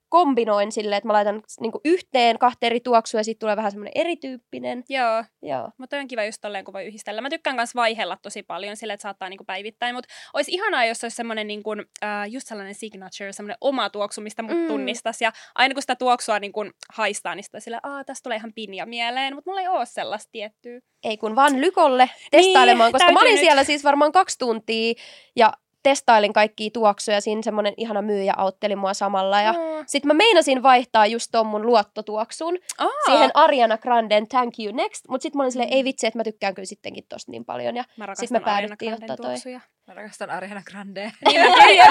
kombinoin 0.09 0.71
silleen, 0.71 0.97
että 0.97 1.07
mä 1.07 1.13
laitan 1.13 1.41
niin 1.59 1.71
kuin 1.71 1.81
yhteen 1.85 2.39
kahta 2.39 2.65
eri 2.65 2.79
tuoksua 2.79 3.19
ja 3.19 3.23
sitten 3.23 3.39
tulee 3.39 3.55
vähän 3.55 3.71
semmoinen 3.71 3.91
erityyppinen. 3.95 4.83
Joo, 4.89 5.23
Joo. 5.41 5.69
mutta 5.77 5.97
on 5.97 6.07
kiva 6.07 6.23
just 6.23 6.41
tolleen, 6.41 6.65
kun 6.65 6.73
voi 6.73 6.85
yhdistellä. 6.85 7.21
Mä 7.21 7.29
tykkään 7.29 7.55
myös 7.55 7.75
vaihella 7.75 8.17
tosi 8.21 8.43
paljon 8.43 8.77
sille, 8.77 8.93
että 8.93 9.01
saattaa 9.01 9.29
niinku 9.29 9.43
päivittäin, 9.43 9.95
mutta 9.95 10.13
olisi 10.33 10.51
ihanaa, 10.51 10.85
jos 10.85 11.03
olisi 11.03 11.15
semmoinen 11.15 11.47
niinku, 11.47 11.71
äh, 12.03 12.27
just 12.29 12.47
sellainen 12.47 12.75
signature, 12.75 13.31
semmoinen 13.33 13.57
oma 13.61 13.89
tuoksu, 13.89 14.21
mistä 14.21 14.41
mut 14.43 14.57
Mm. 14.57 14.67
tunnistaisi. 14.67 15.23
Ja 15.23 15.31
aina 15.55 15.73
kun 15.73 15.81
sitä 15.83 15.95
tuoksua 15.95 16.39
niinku 16.39 16.65
haistaa, 16.93 17.35
niin 17.35 17.43
sitä 17.43 17.59
sille, 17.59 17.79
aa, 17.83 18.03
tästä 18.03 18.23
tulee 18.23 18.37
ihan 18.37 18.53
pinja 18.55 18.85
mieleen, 18.85 19.35
mutta 19.35 19.49
mulla 19.51 19.61
ei 19.61 19.67
ole 19.67 19.85
sellaista 19.85 20.31
tiettyä. 20.31 20.79
Ei 21.03 21.17
kun 21.17 21.35
vaan 21.35 21.61
Lykolle 21.61 22.09
testailemaan, 22.31 22.91
koska 22.91 23.11
mä 23.11 23.19
olin 23.19 23.31
nyt. 23.31 23.39
siellä 23.39 23.63
siis 23.63 23.83
varmaan 23.83 24.11
kaksi 24.11 24.37
tuntia 24.39 24.93
ja 25.35 25.53
testailin 25.83 26.33
kaikkia 26.33 26.69
tuoksuja. 26.73 27.21
Siinä 27.21 27.41
semmoinen 27.41 27.73
ihana 27.77 28.01
myyjä 28.01 28.33
autteli 28.37 28.75
mua 28.75 28.93
samalla. 28.93 29.41
Ja 29.41 29.49
Aa. 29.49 29.83
sitten 29.85 30.07
mä 30.07 30.13
meinasin 30.13 30.63
vaihtaa 30.63 31.05
just 31.05 31.29
ton 31.31 31.47
mun 31.47 31.65
luottotuoksun 31.65 32.57
Aa. 32.77 32.87
siihen 33.05 33.31
Ariana 33.33 33.77
Granden 33.77 34.27
Thank 34.27 34.53
You 34.59 34.75
Next. 34.75 35.07
Mutta 35.09 35.23
sitten 35.23 35.37
mä 35.37 35.43
olin 35.43 35.51
silleen, 35.51 35.69
Mm. 35.69 35.75
ei 35.75 35.83
vitsi, 35.83 36.07
että 36.07 36.19
mä 36.19 36.23
tykkään 36.23 36.55
kyllä 36.55 36.65
sittenkin 36.65 37.05
tosta 37.09 37.31
niin 37.31 37.45
paljon. 37.45 37.75
Ja 37.75 37.83
Mä 37.97 38.05
Sit 38.13 38.31
me 38.31 38.39
päädyttiin 38.39 38.93
ottaa 38.93 39.17
toi. 39.17 39.25
tuoksuja. 39.25 39.59
Mä 39.87 39.93
rakastan 39.93 40.29
Ariana 40.29 40.61
Grande. 40.71 41.01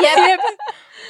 Jep. 0.03 0.41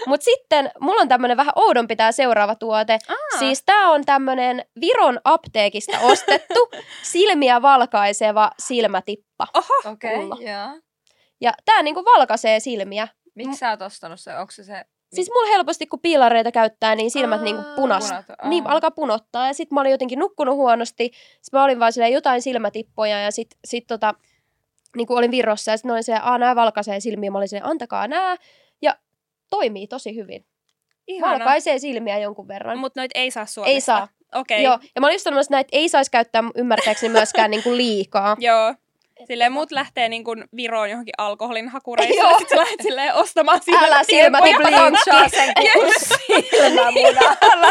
Mut 0.07 0.23
sitten 0.23 0.71
mulla 0.81 1.01
on 1.01 1.09
tämmönen 1.09 1.37
vähän 1.37 1.53
oudompi 1.57 1.97
tää 1.97 2.13
seuraava 2.13 2.55
tuote. 2.55 2.99
Aa. 3.09 3.39
Siis 3.39 3.63
tää 3.67 3.89
on 3.91 4.05
tämmönen 4.05 4.65
Viron 4.81 5.21
apteekista 5.25 5.99
ostettu 6.01 6.69
silmiä 7.13 7.63
valkaiseva 7.63 8.51
silmätippa. 8.59 9.47
Okei, 9.93 10.17
Mulla. 10.17 10.35
okay, 10.35 10.47
joo. 10.47 10.81
Ja 11.41 11.53
tää 11.65 11.83
niinku 11.83 12.05
valkaisee 12.05 12.61
silmiä. 12.61 13.09
Miksi 13.35 13.59
sä 13.59 13.71
oot 13.71 13.83
ostanut 13.83 14.21
se? 14.21 14.39
Onko 14.39 14.51
se 14.51 14.65
se... 14.65 14.85
Siis 15.15 15.31
mulla 15.35 15.51
helposti 15.51 15.87
kun 15.87 16.01
piilareita 16.01 16.53
käyttää, 16.53 16.95
niin 16.95 17.11
silmät 17.11 17.39
Aa, 17.39 17.45
niinku 17.45 17.63
punas. 17.77 18.11
Niin 18.45 18.67
alkaa 18.67 18.91
punottaa 18.91 19.47
ja 19.47 19.53
sit 19.53 19.71
mä 19.71 19.81
olin 19.81 19.91
jotenkin 19.91 20.19
nukkunut 20.19 20.57
huonosti. 20.57 21.05
Sitten 21.43 21.59
mä 21.59 21.65
olin 21.65 21.81
vaan 21.81 21.93
silleen 21.93 22.13
jotain 22.13 22.43
silmätippoja 22.43 23.21
ja 23.21 23.31
sit, 23.31 23.49
sit 23.65 23.87
tota, 23.87 24.15
niin 24.97 25.07
olin 25.11 25.31
Virossa 25.31 25.71
ja 25.71 25.77
sitten 25.77 25.93
olin 25.93 26.03
silleen, 26.03 26.25
aah 26.25 26.39
nää 26.39 26.57
valkaisee 26.57 27.01
silmiä. 27.01 27.31
Mä 27.31 27.39
olin 27.39 27.49
silleen, 27.49 27.71
antakaa 27.71 28.09
nää. 28.09 28.37
Ja 28.83 28.99
toimii 29.51 29.87
tosi 29.87 30.17
hyvin. 30.17 30.47
Ihana. 31.07 31.33
Valkaisee 31.33 31.79
silmiä 31.79 32.19
jonkun 32.19 32.49
verran. 32.49 32.79
Mutta 32.79 33.01
noit 33.01 33.11
ei 33.15 33.31
saa 33.31 33.47
Suomesta. 33.47 33.75
Ei 33.75 33.81
saa. 33.81 34.09
Okei. 34.35 34.63
Joo, 34.63 34.79
ja 34.95 35.01
mä 35.01 35.07
olin 35.07 35.15
just 35.15 35.25
sanomassa, 35.25 35.47
että 35.47 35.57
näitä 35.57 35.69
ei 35.73 35.89
saisi 35.89 36.11
käyttää 36.11 36.43
ymmärtääkseni 36.55 37.13
myöskään 37.13 37.51
niinku 37.51 37.77
liikaa. 37.77 38.37
Joo. 38.49 38.75
Silleen 39.25 39.53
mut 39.53 39.71
lähtee 39.73 40.09
niin 40.09 40.25
kuin 40.25 40.45
Viroon 40.57 40.91
johonkin 40.91 41.15
alkoholin 41.19 41.69
hakureissa 41.69 42.23
Joo. 42.23 42.31
ja 42.31 42.39
sit 42.39 42.49
sä 42.49 42.57
lähdet 42.57 42.83
silleen 42.83 43.15
ostamaan 43.15 43.61
Älä 43.83 44.03
silmät 44.05 44.45
silmät 44.45 44.75
Pompsaa 44.81 45.29
sen 45.29 45.53
koko 45.55 45.93
silmämunalla. 46.51 47.71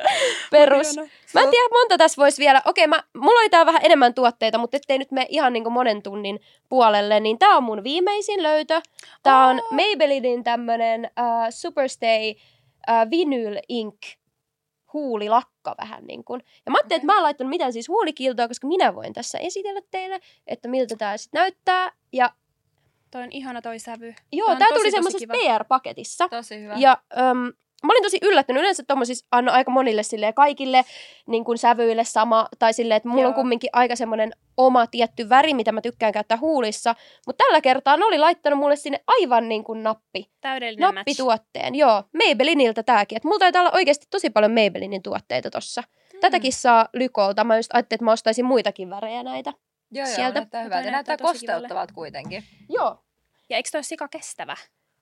Perus. 0.50 0.96
Mä 1.34 1.40
en 1.40 1.50
tiedä, 1.50 1.68
monta 1.72 1.98
tässä 1.98 2.16
voisi 2.16 2.42
vielä. 2.42 2.62
Okei, 2.64 2.86
mä, 2.86 3.02
mulla 3.16 3.40
oli 3.40 3.50
tää 3.50 3.66
vähän 3.66 3.80
enemmän 3.84 4.14
tuotteita, 4.14 4.58
mutta 4.58 4.76
ettei 4.76 4.98
nyt 4.98 5.10
mene 5.10 5.26
ihan 5.28 5.52
niinku 5.52 5.70
monen 5.70 6.02
tunnin 6.02 6.40
puolelle, 6.68 7.20
niin 7.20 7.38
tää 7.38 7.56
on 7.56 7.62
mun 7.62 7.84
viimeisin 7.84 8.42
löytö. 8.42 8.80
Tää 9.22 9.46
on 9.46 9.58
Oh. 9.58 9.72
Maybellinin 9.72 10.44
tämmönen 10.44 11.10
uh, 11.20 11.46
Superstay 11.50 12.30
uh, 12.30 13.10
Vinyl 13.10 13.58
Ink 13.68 13.96
huulilakka 14.92 15.74
vähän 15.78 16.04
niin 16.04 16.24
kuin. 16.24 16.42
Ja 16.66 16.72
mä 16.72 16.78
ajattelin, 16.78 16.96
että 17.00 17.06
mä 17.06 17.16
en 17.16 17.22
laittanut 17.22 17.50
mitään 17.50 17.72
siis 17.72 17.88
huulikiltoa, 17.88 18.48
koska 18.48 18.66
minä 18.66 18.94
voin 18.94 19.12
tässä 19.12 19.38
esitellä 19.38 19.80
teille, 19.90 20.20
että 20.46 20.68
miltä 20.68 20.96
tää 20.96 21.16
sitten 21.16 21.38
näyttää. 21.38 21.92
Ja 22.12 22.32
Toi 23.10 23.22
on 23.22 23.32
ihana 23.32 23.62
toi 23.62 23.78
sävy. 23.78 24.14
joo, 24.32 24.46
tää 24.48 24.68
tosi, 24.68 24.80
tuli 24.80 24.90
semmoisessa. 24.90 25.26
PR-paketissa. 25.32 26.28
Tosi 26.28 26.60
hyvä. 26.60 26.74
Ja 26.76 26.98
äm, 27.18 27.52
mä 27.86 27.92
olin 27.92 28.02
tosi 28.02 28.18
yllättynyt. 28.22 28.60
Yleensä 28.60 28.82
tommosissa 28.86 29.26
annan 29.30 29.54
aika 29.54 29.70
monille 29.70 30.02
silleen, 30.02 30.34
kaikille 30.34 30.84
niin 31.26 31.44
kuin 31.44 31.58
sävyille 31.58 32.04
sama. 32.04 32.48
Tai 32.58 32.72
silleen, 32.72 32.96
että 32.96 33.08
mulla 33.08 33.22
Joo. 33.22 33.28
on 33.28 33.34
kumminkin 33.34 33.70
aika 33.72 33.96
semmoinen 33.96 34.32
oma 34.56 34.86
tietty 34.86 35.28
väri, 35.28 35.54
mitä 35.54 35.72
mä 35.72 35.80
tykkään 35.80 36.12
käyttää 36.12 36.38
huulissa. 36.38 36.94
Mutta 37.26 37.44
tällä 37.44 37.60
kertaa 37.60 37.96
ne 37.96 38.04
oli 38.04 38.18
laittanut 38.18 38.58
mulle 38.58 38.76
sinne 38.76 39.00
aivan 39.06 39.48
niin 39.48 39.64
kuin 39.64 39.82
nappi. 39.82 40.30
Täydellinen 40.40 40.86
match. 40.86 40.96
Nappituotteen. 40.96 41.74
Joo, 41.74 42.02
Maybelliniltä 42.24 42.82
tääkin. 42.82 43.16
Et 43.16 43.24
mulla 43.24 43.38
taitaa 43.38 43.62
olla 43.62 43.72
oikeasti 43.74 44.06
tosi 44.10 44.30
paljon 44.30 44.52
Maybellinin 44.52 45.02
tuotteita 45.02 45.50
tossa. 45.50 45.82
Mm. 46.14 46.20
Tätäkin 46.20 46.52
saa 46.52 46.88
Lykolta. 46.92 47.44
Mä 47.44 47.56
just 47.56 47.70
ajattelin, 47.74 47.96
että 47.98 48.04
mä 48.04 48.12
ostaisin 48.12 48.44
muitakin 48.44 48.90
värejä 48.90 49.22
näitä. 49.22 49.52
Joo, 49.90 50.06
joo, 50.06 50.14
sieltä. 50.16 50.40
näyttää 50.40 50.62
hyvältä. 50.62 50.90
Näyttää 50.90 51.12
näyttää 51.12 51.32
kosteuttavalta 51.32 51.94
kuitenkin. 51.94 52.44
Joo, 52.68 52.96
Ja 53.48 53.56
eikö 53.56 53.68
toi 53.72 53.84
sika 53.84 54.08
kestävä? 54.08 54.56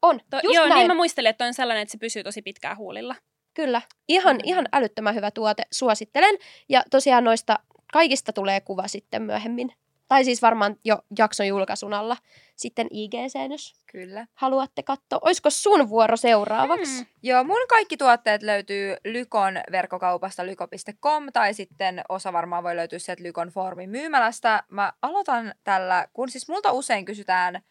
On. 0.08 0.20
To, 0.30 0.36
Just 0.42 0.54
joo, 0.54 0.66
näin. 0.66 0.78
niin 0.78 0.86
mä 0.90 0.94
muistelin, 0.94 1.30
että 1.30 1.44
on 1.44 1.54
sellainen, 1.54 1.82
että 1.82 1.92
se 1.92 1.98
pysyy 1.98 2.24
tosi 2.24 2.42
pitkään 2.42 2.76
huulilla. 2.76 3.14
Kyllä. 3.54 3.82
Ihan, 4.08 4.36
Mm. 4.36 4.40
ihan 4.44 4.68
älyttömän 4.72 5.14
hyvä 5.14 5.30
tuote. 5.30 5.62
Suosittelen. 5.72 6.34
Ja 6.68 6.82
tosiaan 6.90 7.24
noista 7.24 7.58
kaikista 7.92 8.32
tulee 8.32 8.60
kuva 8.60 8.88
sitten 8.88 9.22
myöhemmin. 9.22 9.72
Tai 10.08 10.24
siis 10.24 10.42
varmaan 10.42 10.76
jo 10.84 10.98
jakson 11.18 11.46
julkaisun 11.46 11.94
alla 11.94 12.16
sitten 12.56 12.86
IGC, 12.90 13.50
jos 13.50 13.74
Kyllä. 13.92 14.26
haluatte 14.34 14.82
katsoa. 14.82 15.18
Olisiko 15.22 15.50
sun 15.50 15.88
vuoro 15.88 16.16
seuraavaksi? 16.16 17.00
Mm. 17.00 17.06
Joo, 17.22 17.44
mun 17.44 17.60
kaikki 17.68 17.96
tuotteet 17.96 18.42
löytyy 18.42 18.96
Lykon 19.04 19.54
verkkokaupasta 19.72 20.46
lyko.com 20.46 21.26
tai 21.32 21.54
sitten 21.54 22.02
osa 22.08 22.32
varmaan 22.32 22.62
voi 22.64 22.76
löytyä 22.76 22.98
sieltä 22.98 23.22
Lykon 23.22 23.48
Formin 23.48 23.90
myymälästä. 23.90 24.62
Mä 24.70 24.92
aloitan 25.02 25.54
tällä, 25.64 26.06
kun 26.12 26.28
siis 26.30 26.48
multa 26.48 26.72
usein 26.72 27.04
kysytään 27.04 27.62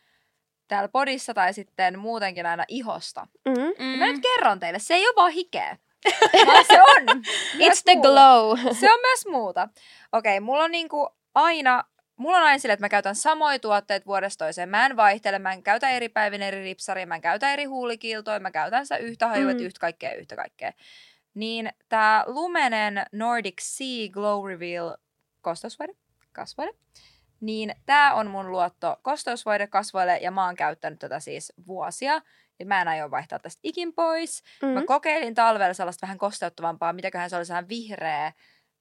täällä 0.68 0.90
podissa 0.90 1.34
tai 1.34 1.54
sitten 1.54 2.00
muutenkin 2.00 2.46
aina 2.46 2.66
ihosta. 2.68 3.28
Mm. 3.46 3.54
Mm. 3.86 4.00
Mä 4.00 4.06
nyt 4.06 4.22
kerron 4.22 4.60
teille, 4.60 4.80
se 4.80 4.94
ei 4.94 5.08
ole 5.08 5.16
vaan 5.16 5.32
hikeä. 5.32 5.78
vaan 6.48 6.66
se 6.66 6.82
on. 6.82 7.04
It's 7.68 7.82
the 7.86 7.96
muuta. 7.96 8.10
glow. 8.10 8.58
Se 8.80 8.92
on 8.94 9.00
myös 9.02 9.26
muuta. 9.28 9.70
Okei, 10.12 10.40
mulla 10.40 10.64
on 10.64 10.72
niinku 10.72 11.10
aina, 11.36 11.84
mulla 12.18 12.38
on 12.38 12.44
aina 12.44 12.58
sille, 12.60 12.74
että 12.74 12.84
mä 12.86 12.90
käytän 12.90 13.16
samoja 13.16 13.60
tuotteet 13.60 14.06
vuodesta 14.06 14.46
toiseen. 14.46 14.70
Mä 14.70 14.86
en 14.86 14.96
vaihtele, 14.98 15.40
mä 15.40 15.54
en 15.54 15.64
käytä 15.64 15.90
eri 15.90 16.10
päivin 16.10 16.42
eri 16.42 16.64
ripsaria, 16.64 17.06
mä 17.08 17.16
en 17.16 17.22
käytä 17.22 17.54
eri 17.54 17.64
huulikiltoja, 17.66 18.40
mä 18.40 18.52
käytän 18.52 18.86
sitä 18.86 18.98
yhtä 18.98 19.28
hajua, 19.28 19.52
Mm. 19.52 19.58
mm. 19.58 19.66
yhtä 19.66 19.80
kaikkea, 19.80 20.14
yhtä 20.14 20.36
kaikkea. 20.36 20.72
Niin 21.34 21.70
tää 21.90 22.24
Lumenen 22.28 23.06
Nordic 23.12 23.62
Sea 23.62 24.10
Glow 24.12 24.48
Reveal 24.48 24.98
kosteusvoide, 25.42 25.94
kasvoide, 26.32 26.72
niin 27.46 27.76
tää 27.86 28.14
on 28.14 28.30
mun 28.32 28.52
luotto 28.52 28.98
kosteusvoide 29.02 29.68
kasvoille 29.68 30.18
ja 30.18 30.32
mä 30.32 30.46
oon 30.46 30.56
käyttänyt 30.56 31.00
tätä 31.00 31.20
siis 31.20 31.54
vuosia. 31.68 32.22
Ja 32.60 32.66
mä 32.66 32.82
en 32.82 32.88
aio 32.88 33.12
vaihtaa 33.12 33.40
tästä 33.40 33.60
ikin 33.64 33.94
pois. 33.94 34.44
Mm. 34.62 34.68
Mä 34.68 34.84
kokeilin 34.86 35.36
talvella 35.36 35.74
sellaista 35.74 36.02
vähän 36.02 36.18
kosteuttavampaa, 36.18 36.94
mitäköhän 36.94 37.30
se 37.30 37.36
oli 37.36 37.46
sehän 37.46 37.70
vihreä 37.70 38.34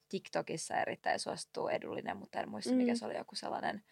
TikTokissa 0.08 0.74
erittäin 0.76 1.20
suosittu 1.20 1.68
edullinen, 1.68 2.16
mutta 2.16 2.40
en 2.40 2.48
muista 2.48 2.70
Mm. 2.70 2.76
mikä 2.76 2.94
se 2.94 3.06
oli 3.06 3.16
joku 3.16 3.34
sellainen 3.34 3.82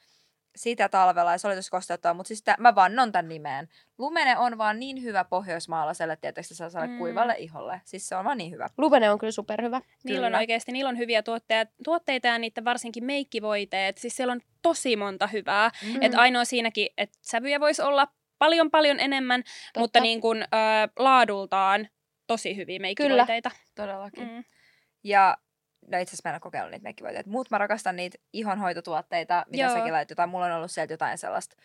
sitä 0.57 0.89
talvella 0.89 1.33
ja 1.33 1.39
se 1.39 1.47
oli 1.47 1.57
tosi 1.57 1.70
kosteuttava, 1.70 2.15
mutta 2.15 2.29
siis 2.29 2.43
tää, 2.43 2.57
mä 2.59 2.74
vannon 2.74 3.12
tämän 3.12 3.29
nimeen. 3.29 3.69
Lumene 3.99 4.39
on 4.39 4.59
vaan 4.59 4.79
niin 4.81 5.03
hyvä 5.03 5.24
pohjoismaalaiselle, 5.24 6.16
tietysti 6.16 6.55
se 6.55 6.70
saa 6.70 6.87
Mm. 6.87 6.93
mm. 6.93 6.99
kuivalle 6.99 7.35
iholle. 7.39 7.81
Siis 7.85 8.09
se 8.09 8.16
on 8.16 8.24
vaan 8.24 8.39
niin 8.39 8.53
hyvä. 8.53 8.70
Lumene 8.79 9.11
on 9.11 9.19
kyllä 9.19 9.31
superhyvä. 9.31 9.81
Niillä 10.05 10.27
on 10.27 10.31
Kyllä. 10.31 10.39
oikeasti, 10.39 10.73
niillä 10.73 10.89
on 10.89 10.99
hyviä 10.99 11.23
tuotteita, 11.23 11.73
tuotteita 11.85 12.29
ja 12.29 12.39
niitä 12.39 12.65
varsinkin 12.65 13.05
meikkivoiteet. 13.05 13.99
Siis 13.99 14.16
siellä 14.16 14.33
on 14.33 14.41
tosi 14.62 14.97
monta 14.97 15.27
hyvää. 15.27 15.70
Mm. 15.87 16.03
Et 16.03 16.15
ainoa 16.15 16.45
siinäkin, 16.45 16.89
että 16.99 17.19
sävyjä 17.23 17.61
voisi 17.61 17.83
olla 17.83 18.09
paljon 18.39 18.70
paljon 18.70 19.01
enemmän, 19.01 19.43
Totta. 19.43 19.81
mutta 19.81 20.01
niin 20.01 20.20
kuin, 20.20 20.43
ö, 20.43 20.47
laadultaan 20.99 21.89
tosi 22.27 22.57
hyviä 22.57 22.79
meikkivoiteita. 22.79 23.51
Todellakin. 23.74 24.24
Mm. 24.29 24.31
Mm. 24.35 24.45
Ja 25.05 25.37
no 25.91 25.99
itse 25.99 26.11
asiassa 26.11 26.29
mä 26.29 26.31
en 26.31 26.35
ole 26.35 26.41
kokeillut 26.41 26.71
niitä 26.71 26.83
meikkivoiteita, 26.83 27.31
mutta 27.31 27.55
mä 27.55 27.59
rakastan 27.59 27.97
niitä 27.97 28.19
ihonhoitotuotteita, 28.33 29.45
mitä 29.49 29.63
Joo. 29.65 29.73
säkin 29.75 29.93
laitat 29.93 30.11
jotain. 30.11 30.31
Mulla 30.31 30.47
on 30.47 30.53
ollut 30.53 30.71
sieltä 30.71 30.93
jotain 30.93 31.19
sellaista 31.19 31.57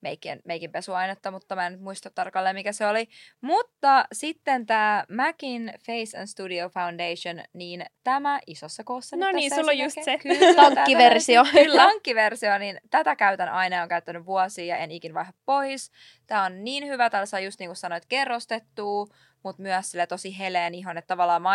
meikin, 0.00 0.40
meikin 0.44 0.72
pesuainetta, 0.72 1.30
mutta 1.30 1.56
mä 1.56 1.66
en 1.66 1.72
nyt 1.72 1.80
muista 1.82 2.10
tarkalleen 2.10 2.56
mikä 2.56 2.72
se 2.72 2.86
oli. 2.86 3.08
Mutta 3.40 4.04
sitten 4.12 4.66
tämä 4.66 5.04
Macin 5.10 5.72
Face 5.86 6.18
and 6.18 6.26
Studio 6.26 6.68
Foundation, 6.68 7.44
niin 7.52 7.84
tämä 8.04 8.40
isossa 8.46 8.84
koossa 8.84 9.16
No 9.16 9.32
niin, 9.32 9.54
sulla 9.54 9.70
on 9.70 9.78
just 9.78 9.96
se. 10.04 10.18
Kyllä, 10.18 10.54
Tankkiversio. 10.54 11.44
tätä- 11.44 11.58
Kyllä, 11.64 11.82
tankkiversio, 11.82 12.58
niin 12.58 12.80
tätä 12.90 13.16
käytän 13.16 13.48
aina 13.48 13.82
on 13.82 13.88
käyttänyt 13.88 14.26
vuosia 14.26 14.64
ja 14.64 14.76
en 14.76 14.90
ikin 14.90 15.14
vaihda 15.14 15.32
pois. 15.44 15.90
Tämä 16.26 16.44
on 16.44 16.64
niin 16.64 16.86
hyvä, 16.86 17.10
täällä 17.10 17.26
saa 17.26 17.40
just 17.40 17.58
niin 17.60 17.68
kuin 17.68 17.76
sanoit 17.76 18.06
kerrostettua, 18.06 19.06
mutta 19.44 19.62
myös 19.62 19.90
sille 19.90 20.06
tosi 20.06 20.38
heleen 20.38 20.74
ihon, 20.74 20.98
että 20.98 21.08
tavallaan 21.08 21.42
mä 21.42 21.50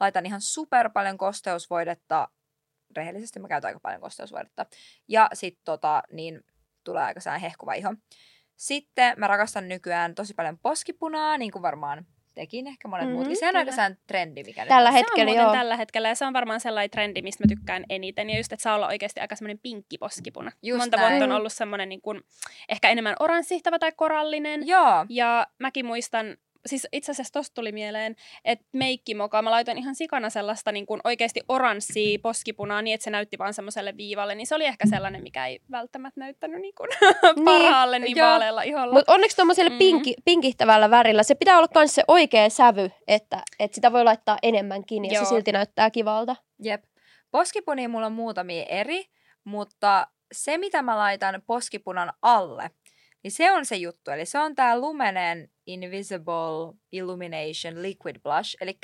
laitan 0.00 0.26
ihan 0.26 0.40
super 0.40 0.90
paljon 0.90 1.18
kosteusvoidetta 1.18 2.28
rehellisesti 2.96 3.38
mä 3.40 3.48
käytän 3.48 3.68
aika 3.68 3.80
paljon 3.80 4.00
kosteusvoidetta. 4.00 4.66
Ja 5.08 5.28
sitten 5.32 5.62
tota, 5.64 6.02
niin 6.12 6.40
tulee 6.84 7.02
aika 7.02 7.20
sellainen 7.20 7.42
hehkuva 7.42 7.74
iho. 7.74 7.94
Sitten 8.56 9.14
mä 9.18 9.26
rakastan 9.26 9.68
nykyään 9.68 10.14
tosi 10.14 10.34
paljon 10.34 10.58
poskipunaa, 10.58 11.38
niin 11.38 11.50
kuin 11.52 11.62
varmaan 11.62 12.06
tekin 12.34 12.66
ehkä 12.66 12.88
monet 12.88 13.02
Mhm, 13.04 13.08
mm-hmm, 13.08 13.16
muutkin. 13.16 13.36
Sehän 13.38 13.56
on 13.56 13.58
aika 13.58 13.96
trendi, 14.06 14.44
mikä 14.44 14.66
Tällä 14.66 14.90
nyt 14.90 14.98
on. 14.98 15.04
hetkellä, 15.04 15.32
se 15.32 15.38
on 15.40 15.44
joo. 15.44 15.52
tällä 15.52 15.76
hetkellä 15.76 16.08
ja 16.08 16.14
se 16.14 16.24
on 16.26 16.32
varmaan 16.32 16.60
sellainen 16.60 16.90
trendi, 16.90 17.22
mistä 17.22 17.44
mä 17.44 17.48
tykkään 17.48 17.84
eniten. 17.88 18.30
Ja 18.30 18.36
just, 18.36 18.52
että 18.52 18.62
saa 18.62 18.74
olla 18.74 18.86
oikeasti 18.86 19.20
aika 19.20 19.36
semmoinen 19.36 19.58
pinkki 19.58 19.98
poskipuna. 19.98 20.52
Just 20.62 20.78
Monta 20.78 20.96
näin. 20.96 21.08
vuotta 21.10 21.24
on 21.24 21.32
ollut 21.38 21.52
semmoinen 21.52 21.88
niin 21.88 22.00
kuin, 22.00 22.20
ehkä 22.68 22.88
enemmän 22.90 23.16
oranssihtava 23.20 23.78
tai 23.78 23.92
korallinen. 23.96 24.66
Joo, 24.66 25.06
Ja 25.08 25.46
mäkin 25.58 25.86
muistan, 25.86 26.36
siis 26.66 26.88
itse 26.92 27.12
asiassa 27.12 27.32
tosta 27.32 27.54
tuli 27.54 27.72
mieleen, 27.72 28.16
että 28.44 28.64
meikkimokaa 28.72 29.42
mä 29.42 29.50
laitoin 29.50 29.78
ihan 29.78 29.94
sikana 29.94 30.30
sellaista 30.30 30.72
niin 30.72 30.86
kuin 30.86 31.00
oikeasti 31.04 31.40
oranssia 31.48 32.18
poskipunaa 32.22 32.82
niin, 32.82 32.94
että 32.94 33.04
se 33.04 33.10
näytti 33.10 33.38
vaan 33.38 33.54
semmoiselle 33.54 33.96
viivalle. 33.96 34.34
Niin 34.34 34.46
se 34.46 34.54
oli 34.54 34.64
ehkä 34.64 34.86
sellainen, 34.86 35.22
mikä 35.22 35.46
ei 35.46 35.60
välttämättä 35.70 36.20
näyttänyt 36.20 36.60
niin 36.60 36.74
kuin 36.74 36.88
parhaalle 37.44 37.98
niin 37.98 38.16
joo. 38.16 38.28
vaalealla 38.28 38.62
iholla. 38.62 38.92
Mutta 38.94 39.12
onneksi 39.12 39.36
tuommoiselle 39.36 39.70
Mm. 39.70 39.78
pinki, 39.78 40.14
pinkihtävällä 40.24 40.90
värillä, 40.90 41.22
se 41.22 41.34
pitää 41.34 41.58
olla 41.58 41.68
myös 41.74 41.94
se 41.94 42.04
oikea 42.08 42.50
sävy, 42.50 42.90
että, 43.08 43.42
että 43.58 43.74
sitä 43.74 43.92
voi 43.92 44.04
laittaa 44.04 44.38
enemmänkin 44.42 45.04
ja 45.04 45.12
Joo. 45.14 45.24
se 45.24 45.28
silti 45.28 45.52
näyttää 45.52 45.90
kivalta. 45.90 46.36
jep. 46.62 46.84
Poskipunia 47.30 47.88
mulla 47.88 48.06
on 48.06 48.12
muutamia 48.12 48.64
eri, 48.68 49.04
mutta 49.44 50.06
se 50.32 50.58
mitä 50.58 50.82
mä 50.82 50.96
laitan 50.98 51.42
poskipunan 51.46 52.12
alle, 52.22 52.70
niin 53.22 53.32
se 53.32 53.52
on 53.52 53.66
se 53.66 53.76
juttu. 53.76 54.10
Eli 54.10 54.26
se 54.26 54.38
on 54.38 54.54
tää 54.54 54.80
Lumenen 54.80 55.50
Invisible 55.66 56.78
Illumination 56.92 57.82
Liquid 57.82 58.16
Blush. 58.22 58.56
Eli 58.60 58.78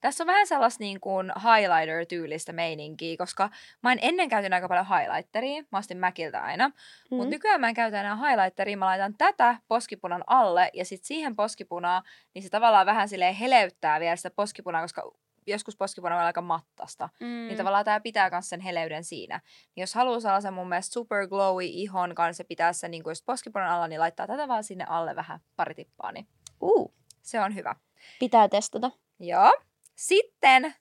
tässä 0.00 0.24
on 0.24 0.26
vähän 0.26 0.46
sellaista 0.46 0.84
niin 0.84 1.00
kuin 1.00 1.32
highlighter-tyylistä 1.36 2.52
meininkiä, 2.52 3.16
koska 3.16 3.50
mä 3.82 3.92
en 3.92 3.98
ennen 4.02 4.28
käytin 4.28 4.52
aika 4.52 4.68
paljon 4.68 4.86
highlighteria. 4.86 5.62
Mä 5.72 5.78
ostin 5.78 5.98
Mäkiltä 5.98 6.42
aina. 6.42 6.68
Mm. 6.68 6.74
Mm. 7.10 7.16
Mutta 7.16 7.30
nykyään 7.30 7.60
mä 7.60 7.68
en 7.68 7.74
käytä 7.74 8.00
enää 8.00 8.16
highlighteria. 8.16 8.76
Mä 8.76 8.86
laitan 8.86 9.14
tätä 9.18 9.56
poskipunan 9.68 10.24
alle 10.26 10.70
ja 10.74 10.84
sitten 10.84 11.06
siihen 11.06 11.36
poskipunaa, 11.36 12.02
niin 12.34 12.42
se 12.42 12.48
tavallaan 12.48 12.86
vähän 12.86 13.08
silleen 13.08 13.34
heleyttää 13.34 14.00
vielä 14.00 14.16
sitä 14.16 14.30
poskipunaa, 14.30 14.82
koska 14.82 15.12
joskus 15.46 15.76
poskipuna 15.76 16.14
on 16.16 16.20
aika 16.22 16.40
mattasta. 16.42 17.08
mm. 17.20 17.26
Niin 17.26 17.56
tavallaan 17.56 17.84
tämä 17.84 18.00
pitää 18.00 18.30
myös 18.30 18.48
sen 18.48 18.60
heleyden 18.60 19.04
siinä. 19.04 19.40
Niin 19.76 19.82
jos 19.82 19.94
haluaa 19.94 20.20
sellaisen 20.20 20.54
mun 20.54 20.68
mielestä 20.68 20.92
super 20.92 21.26
glowy 21.28 21.64
ihon 21.64 22.14
kanssa 22.14 22.44
pitää 22.44 22.72
sen 22.72 22.90
niin 22.90 23.02
just 23.06 23.26
poskipunan 23.26 23.68
alla, 23.70 23.88
niin 23.88 24.00
laittaa 24.00 24.26
tätä 24.26 24.48
vaan 24.48 24.64
sinne 24.64 24.84
alle 24.88 25.16
vähän 25.16 25.40
pari 25.56 25.74
tippaa, 25.74 26.12
niin 26.12 26.28
Uh, 26.60 26.94
se 27.22 27.40
on 27.40 27.54
hyvä. 27.54 27.76
pitää 28.18 28.48
testata. 28.48 28.90
Joo. 29.20 29.52
Sitten, 29.96 30.74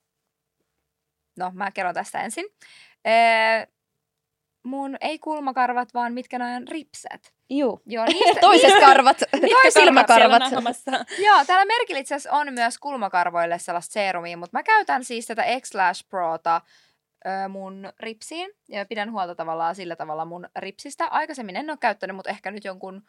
no 1.37 1.51
mä 1.53 1.71
kerron 1.71 1.93
tästä 1.93 2.21
ensin. 2.21 2.45
Ee, 3.05 3.67
mun 4.63 4.97
ei 5.01 5.19
kulmakarvat, 5.19 5.93
vaan 5.93 6.13
mitkä 6.13 6.39
noin 6.39 6.67
ripset. 6.67 7.33
Juu. 7.49 7.81
Joo, 7.85 8.05
niistä, 8.13 8.41
Toiset 8.41 8.79
karvat, 8.79 9.17
Toiset 9.31 9.73
silmäkarvat. 9.73 10.43
Joo, 11.25 11.45
täällä 11.47 11.65
merkillä 11.65 11.99
itse 11.99 12.15
asiassa 12.15 12.37
on 12.37 12.53
myös 12.53 12.77
kulmakarvoille 12.77 13.59
sellaista 13.59 13.93
seerumia, 13.93 14.37
mutta 14.37 14.57
mä 14.57 14.63
käytän 14.63 15.03
siis 15.03 15.25
tätä 15.25 15.43
X-Lash 15.61 16.09
Prota 16.09 16.61
mun 17.49 17.93
ripsiin 17.99 18.51
ja 18.69 18.85
pidän 18.85 19.11
huolta 19.11 19.35
tavallaan 19.35 19.75
sillä 19.75 19.95
tavalla 19.95 20.25
mun 20.25 20.49
ripsistä. 20.55 21.05
Aikaisemmin 21.05 21.55
en 21.55 21.69
ole 21.69 21.77
käyttänyt, 21.77 22.15
mutta 22.15 22.29
ehkä 22.29 22.51
nyt 22.51 22.65
jonkun 22.65 23.03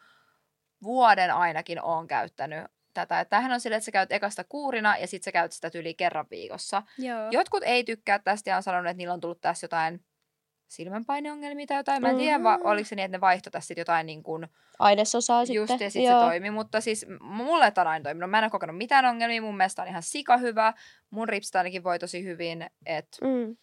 vuoden 0.83 1.33
ainakin 1.33 1.81
on 1.81 2.07
käyttänyt 2.07 2.65
tätä. 2.93 3.19
Et 3.19 3.29
Tämähän 3.29 3.51
on 3.51 3.59
sille, 3.59 3.75
että 3.75 3.85
sä 3.85 3.91
käyt 3.91 4.11
ekasta 4.11 4.43
kuurina 4.43 4.97
ja 4.97 5.07
sitten 5.07 5.25
sä 5.25 5.31
käyt 5.31 5.51
sitä 5.51 5.71
yli 5.73 5.93
kerran 5.93 6.25
viikossa. 6.31 6.83
Joo. 6.97 7.27
Jotkut 7.31 7.63
ei 7.63 7.83
tykkää 7.83 8.19
tästä 8.19 8.49
ja 8.49 8.57
on 8.57 8.63
sanonut, 8.63 8.89
että 8.89 8.97
niillä 8.97 9.13
on 9.13 9.21
tullut 9.21 9.41
tässä 9.41 9.65
jotain 9.65 10.05
silmänpaineongelmia 10.71 11.65
tai 11.67 11.77
jotain. 11.77 12.01
Mä 12.01 12.09
en 12.09 12.17
tiedä, 12.17 12.43
va- 12.43 12.57
Mm. 12.57 12.65
oliko 12.65 12.87
se 12.87 12.95
niin, 12.95 13.05
että 13.05 13.17
ne 13.17 13.21
vaihtoi 13.21 13.51
tässä 13.51 13.73
jotain 13.77 14.05
niin 14.05 14.23
kuin 14.23 14.47
Ainesosaa 14.79 15.39
Just, 15.43 15.49
sitten. 15.71 15.85
ja 15.85 15.91
sitten 15.91 16.13
se 16.13 16.19
toimi. 16.19 16.51
Mutta 16.51 16.81
siis 16.81 17.05
mulle 17.21 17.71
tämä 17.71 17.83
on 17.83 17.91
aina 17.91 18.03
toiminut. 18.03 18.29
Mä 18.29 18.37
en 18.37 18.43
ole 18.43 18.51
kokenut 18.51 18.77
mitään 18.77 19.05
ongelmia. 19.05 19.41
Mun 19.41 19.57
mielestä 19.57 19.81
on 19.81 19.87
ihan 19.87 20.03
sika 20.03 20.37
hyvä. 20.37 20.73
Mun 21.09 21.29
ripsit 21.29 21.55
ainakin 21.55 21.83
voi 21.83 21.99
tosi 21.99 22.23
hyvin, 22.23 22.69
että 22.85 23.17
Mm. 23.25 23.57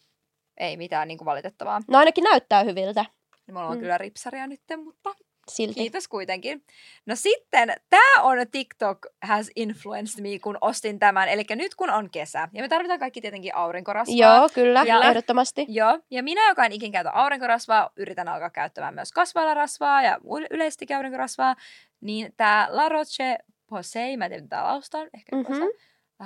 ei 0.57 0.77
mitään 0.77 1.07
niin 1.07 1.17
kuin 1.17 1.25
valitettavaa. 1.25 1.81
No 1.87 1.97
ainakin 1.99 2.23
näyttää 2.23 2.63
hyviltä 2.63 3.05
Mulla 3.51 3.67
on 3.67 3.75
Mm. 3.77 3.81
kyllä 3.81 3.97
ripsaria 3.97 4.47
nyt, 4.47 4.61
mutta 4.85 5.15
silti. 5.49 5.73
kiitos 5.73 6.07
kuitenkin. 6.07 6.63
No 7.05 7.15
sitten, 7.15 7.73
tämä 7.89 8.21
on 8.23 8.37
TikTok 8.51 9.05
has 9.21 9.51
influenced 9.55 10.21
me, 10.23 10.39
kun 10.39 10.57
ostin 10.61 10.99
tämän. 10.99 11.29
Eli 11.29 11.43
nyt 11.49 11.75
kun 11.75 11.89
on 11.89 12.09
kesä, 12.09 12.47
ja 12.53 12.61
me 12.61 12.67
tarvitaan 12.67 12.99
kaikki 12.99 13.21
tietenkin 13.21 13.55
aurinkorasvaa. 13.55 14.15
Joo, 14.37 14.49
kyllä, 14.53 14.83
Ja- 14.87 15.01
ehdottomasti. 15.09 15.65
Joo, 15.69 15.99
ja 16.11 16.23
minä, 16.23 16.49
joka 16.49 16.65
en 16.65 16.71
ikin 16.71 16.91
käytä 16.91 17.11
aurinkorasvaa, 17.11 17.89
yritän 17.95 18.27
alkaa 18.27 18.49
käyttämään 18.49 18.93
myös 18.95 19.11
kasvailla 19.11 19.53
rasvaa 19.53 20.01
ja 20.01 20.19
yleisesti 20.49 20.93
aurinkorasvaa, 20.93 21.55
niin 22.01 22.33
tämä 22.37 22.67
La 22.71 22.89
Roche 22.89 23.37
Posay, 23.69 24.17
mä 24.17 24.25
en 24.25 24.31
tiedä 24.31 24.41
mitä 24.43 24.55
tää 24.55 24.63
laustaa, 24.63 25.01
ehkä 25.13 25.35
Mhm. 25.35 25.45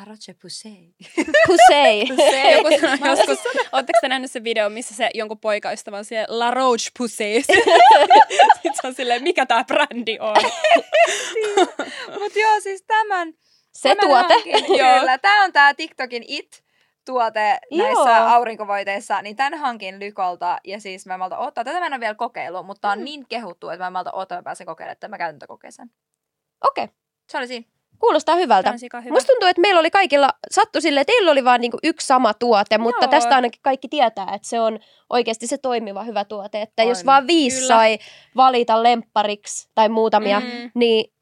Roche 0.06 0.34
Posay. 0.42 0.94
Pusei. 1.48 2.06
Posay. 2.16 2.54
Joku 2.58 2.70
sanoi 2.82 3.10
joskus, 3.10 3.40
ootteko 3.72 4.00
te 4.02 4.08
nähnyt 4.08 4.32
sen 4.32 4.44
video, 4.44 4.70
missä 4.70 4.96
se 4.96 5.10
jonkun 5.14 5.40
poikaystävä 5.40 5.98
on 5.98 6.06
siellä 6.06 6.40
La 6.40 6.52
Roche 6.52 6.90
Pussy. 6.98 7.24
Sitten 7.42 8.76
se 8.82 8.88
on 8.88 8.94
silleen, 8.96 9.24
mikä 9.24 9.46
tää 9.46 9.64
brändi 9.64 10.18
on. 10.20 10.36
Mut 12.20 12.36
joo, 12.36 12.60
siis 12.60 12.84
tämän. 12.88 13.34
Se 13.74 13.96
tämän 13.96 14.10
tuote. 14.10 14.34
Hankin, 14.34 14.78
Joo. 14.78 15.00
kyllä, 15.00 15.18
tää 15.18 15.44
on 15.44 15.54
tää 15.54 15.74
TikTokin 15.74 16.24
It 16.28 16.64
tuote 17.06 17.60
näissä 17.72 18.10
Joo. 18.18 18.28
aurinkovoiteissa, 18.28 19.22
niin 19.22 19.36
tämän 19.36 19.60
hankin 19.60 20.00
Lykolta, 20.00 20.58
ja 20.64 20.80
siis 20.80 21.06
mä 21.06 21.18
malta 21.18 21.38
ottaa, 21.38 21.64
tätä 21.64 21.80
mä 21.80 21.86
en 21.86 21.94
ole 21.94 22.00
vielä 22.00 22.16
kokeillut, 22.16 22.66
mutta 22.66 22.82
tää 22.82 22.92
on 22.92 23.00
Mm. 23.00 23.04
niin 23.04 23.28
kehuttu, 23.30 23.70
että 23.70 23.86
mä 23.86 23.90
malta 23.90 24.12
ottaa, 24.12 24.38
mä 24.38 24.44
pääsen 24.44 24.68
kokeilemaan, 24.68 24.94
että 24.94 25.08
mä 25.08 25.18
käytän 25.18 25.40
tätä 25.40 25.48
kokeeseen. 25.48 25.92
Okei, 26.64 26.84
okay. 26.84 26.96
Se 27.32 27.38
oli 27.38 27.48
siinä. 27.48 27.73
Kuulostaa 28.04 28.36
hyvältä. 28.36 28.74
Hyvä. 29.04 29.14
Musta 29.14 29.28
tuntuu, 29.28 29.48
että 29.50 29.62
meillä 29.62 29.80
oli 29.80 29.92
kaikilla, 29.92 30.30
sattu 30.52 30.82
silleen, 30.82 31.02
että 31.02 31.12
teillä 31.12 31.32
oli 31.32 31.44
vaan 31.46 31.62
niinku 31.62 31.78
yksi 31.84 32.08
sama 32.08 32.34
tuote, 32.34 32.78
mutta 32.78 33.06
Joo. 33.06 33.12
tästä 33.12 33.36
ainakin 33.36 33.62
kaikki 33.62 33.88
tietää, 33.88 34.28
että 34.34 34.48
se 34.48 34.60
on 34.60 34.80
oikeasti 35.10 35.48
se 35.48 35.58
toimiva 35.58 36.04
hyvä 36.04 36.26
tuote. 36.26 36.62
Että 36.62 36.84
On. 36.84 36.90
jos 36.90 37.06
vaan 37.06 37.28
viisi 37.28 37.58
Kyllä. 37.58 37.68
sai 37.68 38.00
valita 38.36 38.84
lemppariksi 38.84 39.70
tai 39.76 39.90
muutamia, 39.90 40.40
Mm. 40.40 40.72
niin 40.76 41.14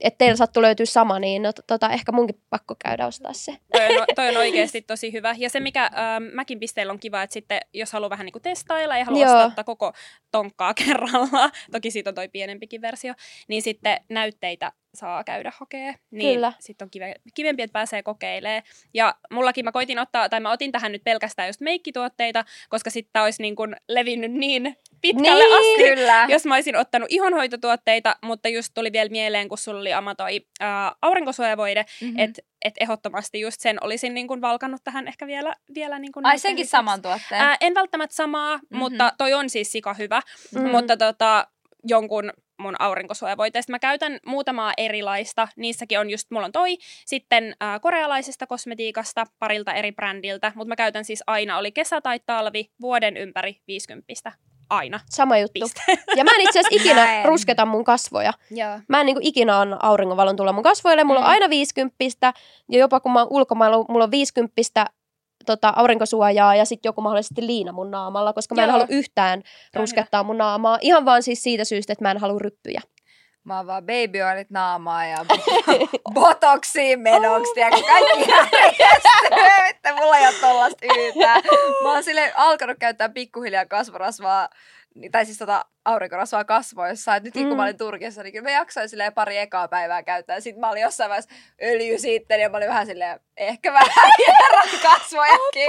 että 0.00 0.18
teillä 0.18 0.36
sattuu 0.36 0.62
löytyä 0.62 0.86
sama, 0.86 1.18
niin 1.18 1.42
no, 1.42 1.52
tota, 1.66 1.90
ehkä 1.90 2.12
munkin 2.12 2.42
pakko 2.50 2.74
käydä 2.84 3.06
ostaa 3.06 3.32
se. 3.32 3.56
toi, 3.72 3.96
on, 3.98 4.06
toi 4.16 4.28
on 4.28 4.36
oikeasti 4.36 4.82
tosi 4.82 5.12
hyvä. 5.12 5.34
Ja 5.38 5.50
se, 5.50 5.60
mikä 5.60 5.84
ähm, 5.84 6.22
mäkin 6.34 6.60
pisteillä 6.60 6.92
on 6.92 6.98
kiva, 7.00 7.22
että 7.22 7.34
sitten 7.34 7.60
jos 7.74 7.92
haluaa 7.92 8.10
vähän 8.10 8.24
niin 8.24 8.32
kuin 8.32 8.42
testailla 8.42 8.98
ja 8.98 9.04
haluaa 9.04 9.28
Joo. 9.28 9.46
ostaa 9.46 9.64
koko 9.64 9.92
tonkkaa 10.32 10.74
kerralla, 10.86 11.50
toki 11.72 11.90
siitä 11.90 12.10
on 12.10 12.14
toi 12.14 12.28
pienempikin 12.28 12.82
versio, 12.82 13.14
niin 13.48 13.62
sitten 13.62 14.00
näytteitä 14.10 14.72
saa 14.94 15.24
käydä 15.24 15.52
hakee. 15.56 15.94
Niin 16.10 16.40
sitten 16.60 16.86
on 16.86 16.90
kive, 16.90 17.14
kivempi, 17.34 17.62
että 17.62 17.72
pääsee 17.72 18.02
kokeilemaan. 18.02 18.62
Ja 18.94 19.14
mullakin 19.32 19.64
mä 19.64 19.72
koitin 19.72 19.98
ottaa, 19.98 20.28
tai 20.28 20.40
mä 20.40 20.52
otin 20.52 20.72
tähän 20.72 20.92
nyt 20.92 21.04
pelkästään 21.04 21.48
just 21.48 21.60
meikkituotteita, 21.60 22.44
koska 22.68 22.90
sitten 22.90 23.22
olisi 23.22 23.42
niin 23.42 23.56
kuin 23.56 23.76
levinnyt 23.88 24.32
niin 24.32 24.76
pitkälle 25.00 25.44
Niin. 25.44 25.54
asti, 25.58 25.94
Kyllä. 25.96 26.26
jos 26.28 26.44
mä 26.46 26.54
olisin 26.54 26.76
ottanut 26.76 27.08
ihonhoitotuotteita, 27.10 28.16
mutta 28.22 28.48
just 28.48 28.70
tuli 28.74 28.92
vielä 28.92 29.10
mieleen, 29.10 29.48
kun 29.48 29.58
sulla 29.58 29.80
oli 29.80 29.92
ama 29.92 30.14
toi 30.14 30.46
ää, 30.60 30.92
aurinkosuojavoide, 31.02 31.84
Mhm. 32.02 32.10
mm. 32.10 32.18
että 32.18 32.42
et 32.64 32.74
ehdottomasti 32.80 33.40
just 33.40 33.60
sen 33.60 33.84
olisin 33.84 34.14
niin 34.14 34.28
kuin 34.28 34.40
valkannut 34.40 34.80
tähän 34.84 35.08
ehkä 35.08 35.26
vielä, 35.26 35.54
vielä 35.74 35.98
niin 35.98 36.12
kuin 36.12 36.26
Ai 36.26 36.38
senkin 36.38 36.62
lisäksi. 36.62 36.70
saman 36.70 37.02
tuotteen. 37.02 37.40
Ää, 37.40 37.56
en 37.60 37.74
välttämättä 37.74 38.16
samaa, 38.16 38.56
Mhm. 38.56 38.64
mm-hmm. 38.64 38.78
mutta 38.78 39.12
toi 39.18 39.32
on 39.34 39.50
siis 39.50 39.72
sika 39.72 39.94
hyvä, 39.94 40.20
Mm. 40.54 40.60
mm. 40.62 40.70
mutta 40.70 40.96
tota, 40.96 41.46
jonkun 41.84 42.32
mun 42.58 42.76
aurinkosuojavoiteista. 42.78 43.72
Mä 43.72 43.78
käytän 43.78 44.18
muutamaa 44.26 44.72
erilaista. 44.76 45.48
Niissäkin 45.56 46.00
on 46.00 46.10
just, 46.10 46.30
mulla 46.30 46.46
on 46.46 46.52
toi, 46.52 46.78
sitten 47.06 47.56
ää, 47.60 47.78
korealaisesta 47.78 48.46
kosmetiikasta 48.46 49.24
parilta 49.38 49.72
eri 49.72 49.92
brändiltä, 49.92 50.52
mutta 50.54 50.68
mä 50.68 50.76
käytän 50.76 51.04
siis 51.04 51.22
aina, 51.26 51.58
oli 51.58 51.72
kesä 51.72 52.00
tai 52.00 52.20
talvi, 52.26 52.70
vuoden 52.80 53.16
ympäri 53.16 53.60
50. 53.68 54.32
Aina. 54.70 55.00
Sama 55.10 55.38
juttu. 55.38 55.60
Piste. 55.60 55.82
Ja 56.16 56.24
mä 56.24 56.30
en 56.34 56.40
itse 56.40 56.60
asiassa 56.60 56.76
ikinä 56.80 56.94
Näin. 57.04 57.24
rusketa 57.24 57.66
mun 57.66 57.84
kasvoja. 57.84 58.32
Joo. 58.50 58.80
Mä 58.88 59.00
en 59.00 59.06
niinku 59.06 59.20
ikinä 59.24 59.60
anna 59.60 59.76
auringonvalon 59.82 60.36
tulla 60.36 60.52
mun 60.52 60.62
kasvoille. 60.62 61.04
Mulla 61.04 61.20
mm. 61.20 61.24
on 61.24 61.30
aina 61.30 61.50
50 61.50 61.94
ja 62.72 62.78
jopa 62.78 63.00
kun 63.00 63.12
mä 63.12 63.18
oon 63.18 63.28
ulkomailla, 63.30 63.84
mulla 63.88 64.04
on 64.04 64.10
50 64.10 64.86
tota, 65.52 65.72
aurinkosuojaa 65.76 66.54
ja 66.54 66.64
sitten 66.64 66.88
joku 66.88 67.00
mahdollisesti 67.02 67.46
liina 67.46 67.72
mun 67.72 67.90
naamalla, 67.90 68.32
koska 68.32 68.54
mä 68.54 68.62
en 68.62 68.66
Joo. 68.68 68.72
halua 68.72 68.86
yhtään 68.90 69.42
ruskettaa 69.74 70.22
mun 70.22 70.38
naamaa. 70.38 70.78
Ihan 70.80 71.04
vaan 71.04 71.22
siis 71.22 71.42
siitä 71.42 71.64
syystä, 71.64 71.92
että 71.92 72.04
mä 72.04 72.10
en 72.10 72.18
halua 72.18 72.38
ryppyjä. 72.38 72.80
Mä 73.44 73.56
oon 73.56 73.66
vaan 73.66 73.82
baby 73.82 74.20
oilit 74.30 74.50
naamaa 74.50 75.04
ja 75.06 75.18
botoksiin 76.14 77.00
menoksi 77.00 77.60
ja 77.60 77.70
kaikki 77.70 78.30
järjestyy, 78.30 79.68
että 79.70 79.94
mulla 79.94 80.16
ei 80.18 80.26
ole 80.26 80.34
tollasta 80.40 80.86
yhtään. 80.98 81.42
Mä 81.82 81.92
oon 81.92 82.04
sille 82.04 82.32
alkanut 82.36 82.76
käyttää 82.80 83.08
pikkuhiljaa 83.08 83.66
kasvorasvaa, 83.66 84.48
niin- 84.52 84.58
tai 85.12 85.24
siis 85.26 85.38
tota 85.38 85.64
aurinkorasvaa 85.84 86.44
kasvoissa. 86.44 87.16
Et 87.16 87.22
nytkin 87.22 87.48
kun 87.48 87.56
mä 87.56 87.62
Mm. 87.62 87.66
olin 87.66 87.78
Turkissa, 87.78 88.22
niin 88.22 88.32
kyllä 88.32 88.42
mä 88.42 88.50
jaksoin 88.50 88.88
silleen 88.88 89.12
pari 89.12 89.38
ekaa 89.38 89.68
päivää 89.68 90.02
käyttää. 90.02 90.40
Sitten 90.40 90.60
mä 90.60 90.70
olin 90.70 90.82
jossain 90.82 91.08
vaiheessa 91.08 91.30
öljy 91.62 91.98
sitten 91.98 92.40
ja 92.40 92.48
mä 92.48 92.56
olin 92.56 92.68
vähän 92.68 92.86
silleen, 92.86 93.20
ehkä 93.36 93.72
vähän 93.72 93.94
hieran 94.18 94.68
kasvojakin. 94.82 95.68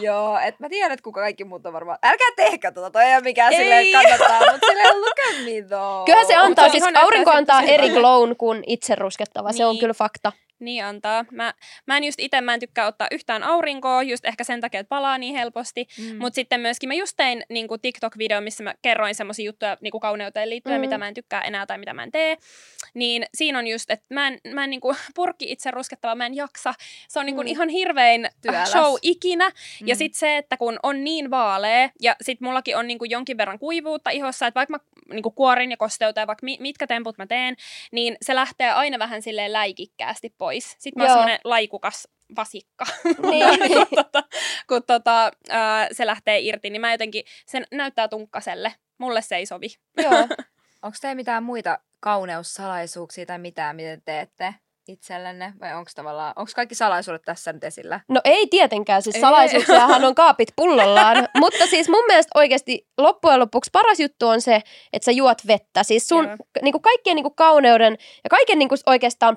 Joo, 0.00 0.38
et 0.38 0.60
mä 0.60 0.68
tiedän, 0.68 0.92
että 0.92 1.02
kuka 1.04 1.20
kaikki 1.20 1.44
muut 1.44 1.66
on 1.66 1.72
varmaan. 1.72 1.98
Älkää 2.02 2.28
tehkää 2.36 2.72
tota, 2.72 2.90
toi 2.90 3.04
ei 3.04 3.14
ole 3.14 3.22
mikään 3.22 3.52
Ei. 3.52 3.58
silleen 3.58 3.86
kannattaa, 3.92 4.52
mutta 4.52 4.66
silleen 4.66 5.00
look 5.00 5.18
at 5.30 5.44
me 5.44 5.68
though. 5.68 6.04
Kyllä 6.06 6.24
se 6.24 6.34
antaa, 6.36 6.68
se 6.68 6.70
siis 6.70 6.84
aurinko 6.94 7.30
antaa 7.30 7.62
eri 7.62 7.88
glown 7.90 8.36
kuin 8.36 8.64
itse 8.66 8.94
ruskettava, 8.94 9.52
se 9.52 9.64
on 9.64 9.72
Niin. 9.72 9.80
kyllä 9.80 9.94
fakta. 9.94 10.32
Niin 10.60 10.84
antaa. 10.84 11.24
Mä, 11.30 11.54
mä 11.86 11.96
en 11.96 12.04
just 12.04 12.20
itse, 12.20 12.40
mä 12.40 12.54
en 12.54 12.60
tykkää 12.60 12.86
ottaa 12.86 13.08
yhtään 13.10 13.42
aurinkoa, 13.42 14.02
just 14.02 14.24
ehkä 14.24 14.44
sen 14.44 14.60
takia, 14.60 14.80
että 14.80 14.88
palaa 14.88 15.18
niin 15.18 15.34
helposti. 15.34 15.86
Mm. 15.98 16.16
Mutta 16.18 16.34
sitten 16.34 16.60
myöskin 16.60 16.88
mä 16.88 16.94
just 16.94 17.16
tein 17.16 17.42
niin 17.48 17.66
TikTok-video, 17.82 18.40
missä 18.40 18.62
mä 18.64 18.74
kerroin 18.82 19.14
semmoisia 19.14 19.44
juttuja 19.46 19.76
niin 19.80 19.90
kuin 19.90 20.00
kauneuteen 20.00 20.50
liittyen, 20.50 20.76
Mm. 20.76 20.80
mitä 20.80 20.98
mä 20.98 21.08
en 21.08 21.14
tykkää 21.14 21.40
enää 21.42 21.66
tai 21.66 21.78
mitä 21.78 21.94
mä 21.94 22.02
en 22.02 22.12
tee. 22.12 22.36
Niin 22.94 23.26
siinä 23.34 23.58
on 23.58 23.66
just, 23.66 23.90
että 23.90 24.06
mä 24.14 24.28
en, 24.28 24.38
mä 24.54 24.64
en 24.64 24.70
niin 24.70 24.80
kuin, 24.80 24.96
purkki 25.14 25.52
itse 25.52 25.70
ruskettava, 25.70 26.14
mä 26.14 26.26
en 26.26 26.34
jaksa. 26.36 26.74
Se 27.08 27.18
on 27.18 27.26
niin 27.26 27.36
kuin 27.36 27.46
Mm. 27.46 27.50
ihan 27.50 27.68
hirvein 27.68 28.28
Työläs. 28.42 28.70
show 28.72 28.94
ikinä. 29.02 29.48
Mm. 29.48 29.86
Ja 29.88 29.96
sitten 29.96 30.18
se, 30.18 30.36
että 30.36 30.56
kun 30.56 30.78
on 30.82 31.04
niin 31.04 31.30
vaalea, 31.30 31.90
ja 32.02 32.16
sitten 32.22 32.48
mullakin 32.48 32.76
on 32.76 32.86
niinku 32.86 33.04
jonkin 33.04 33.36
verran 33.36 33.58
kuivuutta 33.58 34.10
ihossa, 34.10 34.46
että 34.46 34.58
vaikka 34.58 34.72
mä 34.72 34.78
niinku 35.14 35.30
kuorin 35.30 35.70
ja 35.70 35.76
kosteutan, 35.76 36.22
ja 36.22 36.26
vaikka 36.26 36.44
mi- 36.44 36.56
mitkä 36.60 36.86
temput 36.86 37.18
mä 37.18 37.26
teen, 37.26 37.56
niin 37.92 38.16
se 38.22 38.34
lähtee 38.34 38.70
aina 38.70 38.98
vähän 38.98 39.22
silleen 39.22 39.52
läikikkäästi 39.52 40.34
pois. 40.38 40.49
Sitten 40.58 40.92
mä 40.96 41.02
oon 41.02 41.12
semmoinen 41.12 41.40
laikukas 41.44 42.08
vasikka, 42.36 42.84
Niin. 43.30 43.46
kun, 43.88 43.96
tota, 43.96 44.22
kun 44.68 44.82
tota, 44.82 45.30
ää, 45.48 45.88
se 45.92 46.06
lähtee 46.06 46.40
irti, 46.40 46.70
niin 46.70 46.80
mä 46.80 46.92
jotenkin, 46.92 47.24
se 47.46 47.62
näyttää 47.72 48.08
tunkkaselle. 48.08 48.74
Mulle 48.98 49.22
se 49.22 49.36
ei 49.36 49.46
sovi. 49.46 49.68
Joo. 49.96 50.12
Onko 50.82 50.96
teillä 51.00 51.14
mitään 51.14 51.42
muita 51.42 51.78
kauneussalaisuuksia 52.00 53.26
tai 53.26 53.38
mitään, 53.38 53.76
mitä 53.76 53.96
te 53.96 54.02
teette 54.04 54.54
itsellenne? 54.88 55.52
Vai 55.60 55.74
onko 55.74 55.90
tavallaan, 55.94 56.32
onko 56.36 56.52
kaikki 56.54 56.74
salaisuudet 56.74 57.22
tässä 57.22 57.52
nyt 57.52 57.64
esillä? 57.64 58.00
No 58.08 58.20
ei 58.24 58.46
tietenkään, 58.46 59.02
siis 59.02 59.20
salaisuuksiahan 59.20 60.04
on 60.04 60.14
kaapit 60.14 60.48
pullollaan, 60.56 61.28
mutta 61.38 61.66
siis 61.66 61.88
mun 61.88 62.04
mielestä 62.06 62.30
oikeasti 62.34 62.88
loppujen 62.98 63.40
lopuksi 63.40 63.70
paras 63.72 64.00
juttu 64.00 64.28
on 64.28 64.40
se, 64.40 64.62
että 64.92 65.04
sä 65.04 65.12
juot 65.12 65.46
vettä. 65.46 65.82
Siis 65.82 66.08
sun 66.08 66.28
niinku 66.62 66.80
kaikkien 66.80 67.16
niinku 67.16 67.30
kauneuden 67.30 67.96
ja 68.24 68.30
kaiken 68.30 68.58
niinku 68.58 68.74
oikeastaan 68.86 69.36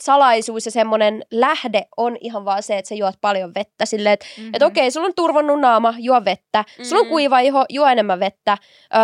salaisuus 0.00 0.66
ja 0.66 0.70
semmoinen 0.72 1.24
lähde 1.30 1.86
on 1.96 2.16
ihan 2.20 2.44
vaan 2.44 2.62
se, 2.62 2.78
että 2.78 2.88
sä 2.88 2.94
juot 2.94 3.14
paljon 3.20 3.54
vettä. 3.54 3.86
Silleen, 3.86 4.12
että 4.12 4.26
Mm-hmm. 4.36 4.50
et 4.54 4.62
okei, 4.62 4.90
sulla 4.90 5.06
on 5.06 5.14
turvonnut 5.16 5.60
naama, 5.60 5.94
juo 5.98 6.24
vettä. 6.24 6.64
Sulla 6.82 7.00
on 7.00 7.06
Mm. 7.06 7.10
kuiva 7.10 7.38
iho, 7.40 7.64
juo 7.68 7.86
enemmän 7.86 8.20
vettä. 8.20 8.58
Öö, 8.94 9.00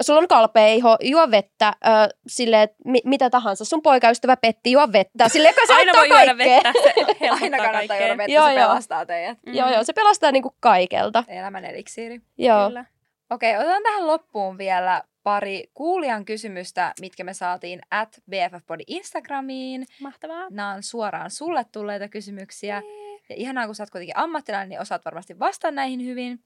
sulla 0.00 0.20
on 0.20 0.28
kalpea 0.28 0.66
iho, 0.66 0.96
juo 1.02 1.30
vettä. 1.30 1.72
Öö, 1.86 1.92
silleen, 2.26 2.62
että 2.62 2.76
mi- 2.84 3.02
mitä 3.04 3.30
tahansa. 3.30 3.64
Sun 3.64 3.82
poikaystävä 3.82 4.36
Petti, 4.36 4.72
juo 4.72 4.92
vettä. 4.92 5.28
Silleen, 5.28 5.54
joka 5.60 5.74
Aina 5.78 5.92
voi 5.96 6.08
juoda 6.18 6.38
vettä, 6.38 6.72
se 6.82 6.94
Aina 7.30 7.56
kannattaa 7.56 7.72
kaikkea. 7.72 7.98
juoda 8.00 8.16
vettä, 8.18 8.32
Joo, 8.32 8.46
se 8.46 8.54
joo. 8.54 8.68
pelastaa 8.68 9.06
teidät. 9.06 9.38
Mm. 9.46 9.54
Joo, 9.54 9.70
joo, 9.70 9.84
se 9.84 9.92
pelastaa 9.92 10.32
niinku 10.32 10.56
kaikelta. 10.60 11.24
Elämän 11.28 11.64
eliksiiri. 11.64 12.20
Joo. 12.38 12.66
Kyllä. 12.68 12.84
Okei, 13.30 13.56
otetaan 13.56 13.82
tähän 13.82 14.06
loppuun 14.06 14.58
vielä 14.58 15.02
pari 15.24 15.64
kuulijan 15.74 16.24
kysymystä, 16.24 16.92
mitkä 17.00 17.24
me 17.24 17.34
saatiin 17.34 17.80
at 17.90 18.22
BFFpodi 18.30 18.82
Instagramiin. 18.86 19.86
Mahtavaa. 20.00 20.46
Nämä 20.50 20.72
on 20.72 20.82
suoraan 20.82 21.30
sulle 21.30 21.64
tulleita 21.72 22.08
kysymyksiä. 22.08 22.82
Ja 23.28 23.36
ihanaa, 23.36 23.66
kun 23.66 23.74
sä 23.74 23.82
oot 23.82 23.90
kuitenkin 23.90 24.18
ammattilainen, 24.18 24.68
niin 24.68 24.80
osaat 24.80 25.04
varmasti 25.04 25.38
vastata 25.38 25.70
näihin 25.70 26.04
hyvin. 26.04 26.40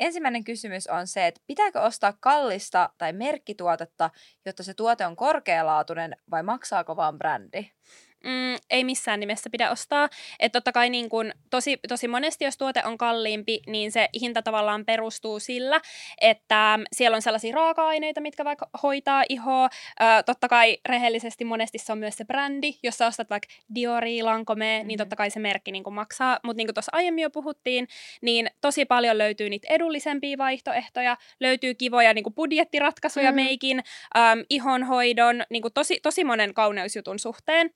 Ensimmäinen 0.00 0.44
kysymys 0.44 0.86
on 0.86 1.06
se, 1.06 1.26
että 1.26 1.40
pitääkö 1.46 1.80
ostaa 1.80 2.14
kallista 2.20 2.90
tai 2.98 3.12
merkkituotetta, 3.12 4.10
jotta 4.46 4.62
se 4.62 4.74
tuote 4.74 5.06
on 5.06 5.16
korkealaatuinen 5.16 6.16
vai 6.30 6.42
maksaako 6.42 6.96
vaan 6.96 7.18
brändi? 7.18 7.70
Mm, 8.24 8.56
ei 8.70 8.84
missään 8.84 9.20
nimessä 9.20 9.50
pidä 9.50 9.70
ostaa. 9.70 10.08
Että 10.38 10.56
totta 10.56 10.72
kai 10.72 10.90
niin 10.90 11.08
kun, 11.08 11.32
tosi, 11.50 11.78
tosi 11.88 12.08
monesti, 12.08 12.44
jos 12.44 12.56
tuote 12.56 12.82
on 12.84 12.98
kalliimpi, 12.98 13.60
niin 13.66 13.92
se 13.92 14.08
hinta 14.20 14.42
tavallaan 14.42 14.84
perustuu 14.84 15.40
sillä, 15.40 15.80
että 16.20 16.78
siellä 16.92 17.14
on 17.14 17.22
sellaisia 17.22 17.54
raaka-aineita, 17.54 18.20
mitkä 18.20 18.44
vaikka 18.44 18.70
hoitaa 18.82 19.24
ihoa. 19.28 19.64
Ö, 19.64 20.22
totta 20.26 20.48
kai 20.48 20.78
rehellisesti 20.88 21.44
monesti 21.44 21.78
se 21.78 21.92
on 21.92 21.98
myös 21.98 22.16
se 22.16 22.24
brändi. 22.24 22.72
Jos 22.82 22.98
sä 22.98 23.06
ostat 23.06 23.30
vaikka 23.30 23.48
Dioria, 23.74 24.24
Lancome, 24.24 24.76
mm-hmm. 24.76 24.88
niin 24.88 24.98
totta 24.98 25.16
kai 25.16 25.30
se 25.30 25.40
merkki 25.40 25.72
niin 25.72 25.84
maksaa. 25.92 26.38
Mutta 26.44 26.56
niin 26.56 26.66
kuin 26.66 26.74
tuossa 26.74 26.92
aiemmin 26.94 27.22
jo 27.22 27.30
puhuttiin, 27.30 27.88
niin 28.22 28.50
tosi 28.60 28.84
paljon 28.84 29.18
löytyy 29.18 29.50
niitä 29.50 29.66
edullisempia 29.70 30.38
vaihtoehtoja. 30.38 31.16
Löytyy 31.40 31.74
kivoja 31.74 32.14
niin 32.14 32.34
budjettiratkaisuja 32.34 33.30
Mm. 33.30 33.36
mm-hmm. 33.36 33.44
meikin, 33.44 33.82
äm, 34.16 34.44
ihonhoidon, 34.50 35.42
niin 35.50 35.62
tosi, 35.74 36.00
tosi 36.02 36.24
monen 36.24 36.54
kauneusjutun 36.54 37.18
suhteen. 37.18 37.70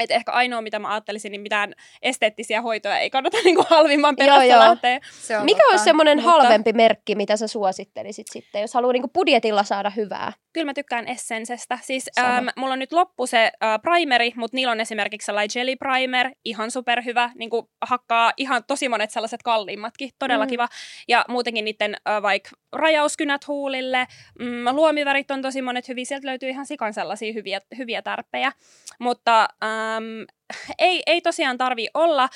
Et 0.00 0.10
ehkä 0.10 0.32
ainoa, 0.32 0.62
mitä 0.62 0.78
mä 0.78 0.88
ajattelisin, 0.90 1.32
niin 1.32 1.40
mitään 1.40 1.74
esteettisiä 2.02 2.62
hoitoja 2.62 2.98
ei 2.98 3.10
kannata 3.10 3.36
niinku 3.44 3.64
halvimman 3.70 4.14
Joo, 4.18 4.26
perässä 4.26 4.44
joo. 4.44 4.60
lähteä. 4.60 5.00
Se 5.22 5.38
on 5.38 5.44
Mikä 5.44 5.58
totta. 5.58 5.70
olisi 5.72 5.84
semmoinen 5.84 6.18
mutta- 6.18 6.30
halvempi 6.30 6.72
merkki, 6.72 7.14
mitä 7.14 7.36
sä 7.36 7.46
suosittelisit 7.46 8.26
sitten, 8.32 8.60
jos 8.60 8.74
haluaa 8.74 8.92
niinku 8.92 9.08
budjetilla 9.08 9.62
saada 9.64 9.90
hyvää? 9.90 10.32
Kyllä 10.52 10.64
mä 10.64 10.74
tykkään 10.74 11.08
Essensestä. 11.08 11.78
Siis 11.82 12.04
Sama. 12.14 12.36
äm, 12.36 12.46
mulla 12.56 12.72
on 12.72 12.78
nyt 12.78 12.92
loppu 12.92 13.26
se 13.26 13.52
äh, 13.64 13.80
primeri, 13.82 14.32
mutta 14.36 14.54
niillä 14.56 14.70
on 14.70 14.80
esimerkiksi 14.80 15.26
sellainen 15.26 15.50
jelly 15.60 15.76
primer, 15.76 16.30
ihan 16.44 16.70
superhyvä, 16.70 17.30
niin 17.34 17.50
kuin 17.50 17.66
hakkaa 17.82 18.32
ihan 18.36 18.64
tosi 18.64 18.88
monet 18.88 19.10
sellaiset 19.10 19.42
kalliimmatkin, 19.42 20.10
todella 20.18 20.44
Mm. 20.44 20.48
kiva. 20.48 20.68
Ja 21.08 21.24
muutenkin 21.28 21.64
niiden 21.64 21.96
äh, 22.08 22.22
vaikka 22.22 22.50
rajauskynät 22.72 23.46
huulille, 23.48 24.06
mm, 24.38 24.64
luomivärit 24.72 25.30
on 25.30 25.42
tosi 25.42 25.62
monet 25.62 25.88
hyviä, 25.88 26.04
sieltä 26.04 26.26
löytyy 26.26 26.48
ihan 26.48 26.66
sikan 26.66 26.94
sellaisia 26.94 27.32
hyviä, 27.32 27.60
hyviä 27.78 28.02
tärppejä. 28.02 28.52
Mutta 28.98 29.40
äm, 29.64 30.26
ei, 30.78 31.02
ei 31.06 31.20
tosiaan 31.20 31.58
tarvi 31.58 31.88
olla 31.94 32.28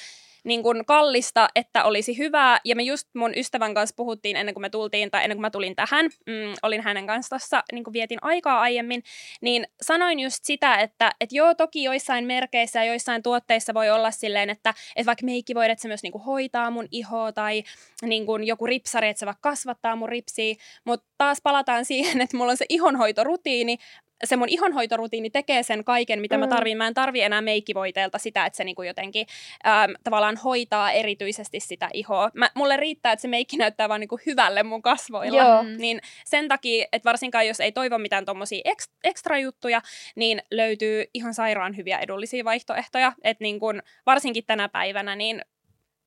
niin 0.45 0.63
kuin 0.63 0.87
kallista, 0.87 1.49
että 1.55 1.85
olisi 1.85 2.19
hyvää. 2.19 2.61
Ja 2.65 2.77
me 2.77 2.83
just 2.83 3.09
mun 3.15 3.33
ystävän 3.37 3.75
kanssa 3.75 3.95
puhuttiin 3.97 4.37
ennen 4.37 4.55
kuin 4.55 4.63
me 4.63 4.71
tultiin, 4.71 5.11
tai 5.11 5.25
ennen 5.25 5.37
kuin 5.37 5.43
mä 5.43 5.51
tulin 5.51 5.77
tähän, 5.77 6.07
mm, 6.27 6.55
olin 6.63 6.81
hänen 6.81 7.07
kanssa 7.07 7.29
tuossa, 7.29 7.63
niin 7.73 7.85
kuin 7.85 7.93
vietin 7.93 8.19
aikaa 8.23 8.61
aiemmin, 8.61 9.03
niin 9.41 9.67
sanoin 9.83 10.21
just 10.21 10.45
sitä, 10.45 10.75
että 10.75 11.11
et 11.21 11.33
joo, 11.33 11.55
toki 11.55 11.83
joissain 11.83 12.25
merkeissä 12.25 12.85
ja 12.85 12.85
joissain 12.85 13.23
tuotteissa 13.23 13.75
voi 13.75 13.91
olla 13.91 14.11
silleen, 14.11 14.51
että 14.51 14.75
et 14.97 15.07
vaikka 15.07 15.25
meikki 15.25 15.55
voi, 15.55 15.67
se 15.77 15.89
myös 15.89 16.03
niin 16.03 16.13
kuin 16.13 16.25
hoitaa 16.25 16.71
mun 16.71 16.89
ihoa, 16.91 17.33
tai 17.33 17.65
niin 18.03 18.27
kuin 18.27 18.45
joku 18.45 18.67
ripsari, 18.67 19.09
että 19.09 19.21
se 19.21 19.27
vaikka 19.27 19.51
kasvattaa 19.51 19.97
mun 19.97 20.09
ripsiä, 20.09 20.55
mutta 20.85 21.07
taas 21.19 21.39
palataan 21.43 21.85
siihen, 21.95 22.21
että 22.21 22.37
mulla 22.37 22.51
on 22.51 22.57
se 22.57 22.67
ihonhoitorutiini, 22.69 23.79
se 24.25 24.37
mun 24.37 24.49
ihonhoitorutiini 24.49 25.31
tekee 25.31 25.63
sen 25.63 25.85
kaiken, 25.85 26.21
mitä 26.21 26.39
mä 26.39 26.47
Mm. 26.47 26.51
tarvin. 26.51 26.79
Mä 26.79 26.87
en 26.87 26.95
tarvi 26.95 27.21
enää 27.21 27.41
meikkivoiteelta 27.41 28.19
sitä, 28.19 28.47
että 28.47 28.57
se 28.57 28.65
niinku 28.65 28.83
jotenkin 28.83 29.27
äm, 29.67 29.95
tavallaan 30.05 30.37
hoitaa 30.37 30.93
erityisesti 30.93 31.61
sitä 31.61 31.89
ihoa. 31.93 32.31
Mä, 32.35 32.51
mulle 32.55 32.77
riittää, 32.77 33.13
että 33.13 33.21
se 33.21 33.29
meikki 33.29 33.57
näyttää 33.57 33.89
vaan 33.89 34.01
niinku 34.01 34.19
hyvälle 34.27 34.63
mun 34.63 34.83
kasvoilla. 34.83 35.43
Joo. 35.43 35.63
Mm. 35.63 35.77
Niin 35.79 36.01
sen 36.25 36.49
takia, 36.49 36.87
että 36.93 37.09
varsinkaan 37.09 37.47
jos 37.47 37.61
ei 37.61 37.73
toivo 37.73 37.99
mitään 37.99 38.25
tommosia 38.25 38.61
eks, 38.65 38.91
ekstra 39.05 39.39
juttuja, 39.39 39.83
niin 40.17 40.43
löytyy 40.51 41.05
ihan 41.15 41.35
sairaan 41.35 41.77
hyviä 41.77 41.99
edullisia 41.99 42.45
vaihtoehtoja. 42.45 43.13
Että 43.25 43.45
niin 43.45 43.61
kun, 43.61 43.83
varsinkin 44.07 44.45
tänä 44.47 44.69
päivänä, 44.69 45.17
niin 45.17 45.41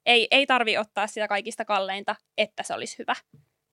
ei, 0.05 0.27
ei 0.31 0.45
tarvi 0.47 0.77
ottaa 0.77 1.07
sitä 1.07 1.27
kaikista 1.27 1.65
kalleinta, 1.65 2.15
että 2.37 2.63
se 2.63 2.73
olisi 2.73 2.97
hyvä. 2.99 3.15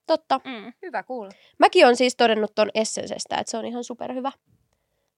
Totta. 0.06 0.40
Mm, 0.44 0.72
Hyvä 0.82 1.02
kuulla. 1.02 1.30
Mäkin 1.58 1.86
on 1.86 1.96
siis 1.96 2.16
todennut 2.16 2.54
ton 2.54 2.70
Essensestä, 2.74 3.36
että 3.36 3.50
se 3.50 3.56
on 3.56 3.64
ihan 3.66 3.84
superhyvä. 3.84 4.32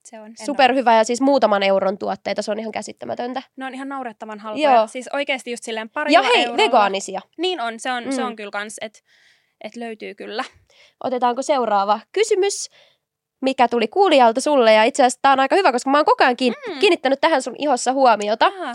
se 0.04 0.20
on. 0.20 0.32
Superhyvä 0.44 0.94
ja 0.96 1.04
siis 1.04 1.20
muutaman 1.20 1.62
euron 1.62 1.98
tuotteita, 1.98 2.42
se 2.42 2.50
on 2.50 2.58
ihan 2.58 2.72
käsittämätöntä. 2.72 3.42
Ne 3.56 3.66
on 3.66 3.74
ihan 3.74 3.88
naurettavan 3.88 4.38
halpoja. 4.40 4.74
Joo. 4.74 4.86
Siis 4.86 5.08
oikeasti 5.12 5.50
just 5.50 5.64
silleen 5.64 5.90
parilla 5.90 6.18
Ja 6.18 6.22
hei, 6.34 6.42
eurolla. 6.44 6.56
vegaanisia. 6.64 7.20
Niin 7.38 7.60
on, 7.60 7.80
se 7.80 7.92
on, 7.92 8.04
mm. 8.04 8.10
se 8.12 8.20
Mm. 8.20 8.26
on 8.26 8.36
kyllä 8.36 8.50
kans, 8.50 8.76
että 8.80 8.98
et 9.64 9.76
löytyy 9.76 10.14
kyllä. 10.14 10.44
Otetaanko 11.04 11.42
seuraava 11.42 12.00
kysymys, 12.12 12.70
mikä 13.40 13.68
tuli 13.68 13.88
kuulijalta 13.88 14.40
sulle. 14.40 14.72
Ja 14.72 14.84
itse 14.84 15.02
asiassa 15.02 15.18
tämä 15.22 15.32
on 15.32 15.40
aika 15.40 15.56
hyvä, 15.56 15.72
koska 15.72 15.90
mä 15.90 15.98
oon 15.98 16.04
koko 16.04 16.24
ajan 16.24 16.36
kiin- 16.36 16.54
Mm. 16.68 16.78
kiinnittänyt 16.78 17.20
tähän 17.20 17.42
sun 17.42 17.54
ihossa 17.58 17.92
huomiota. 17.92 18.46
Aha. 18.46 18.72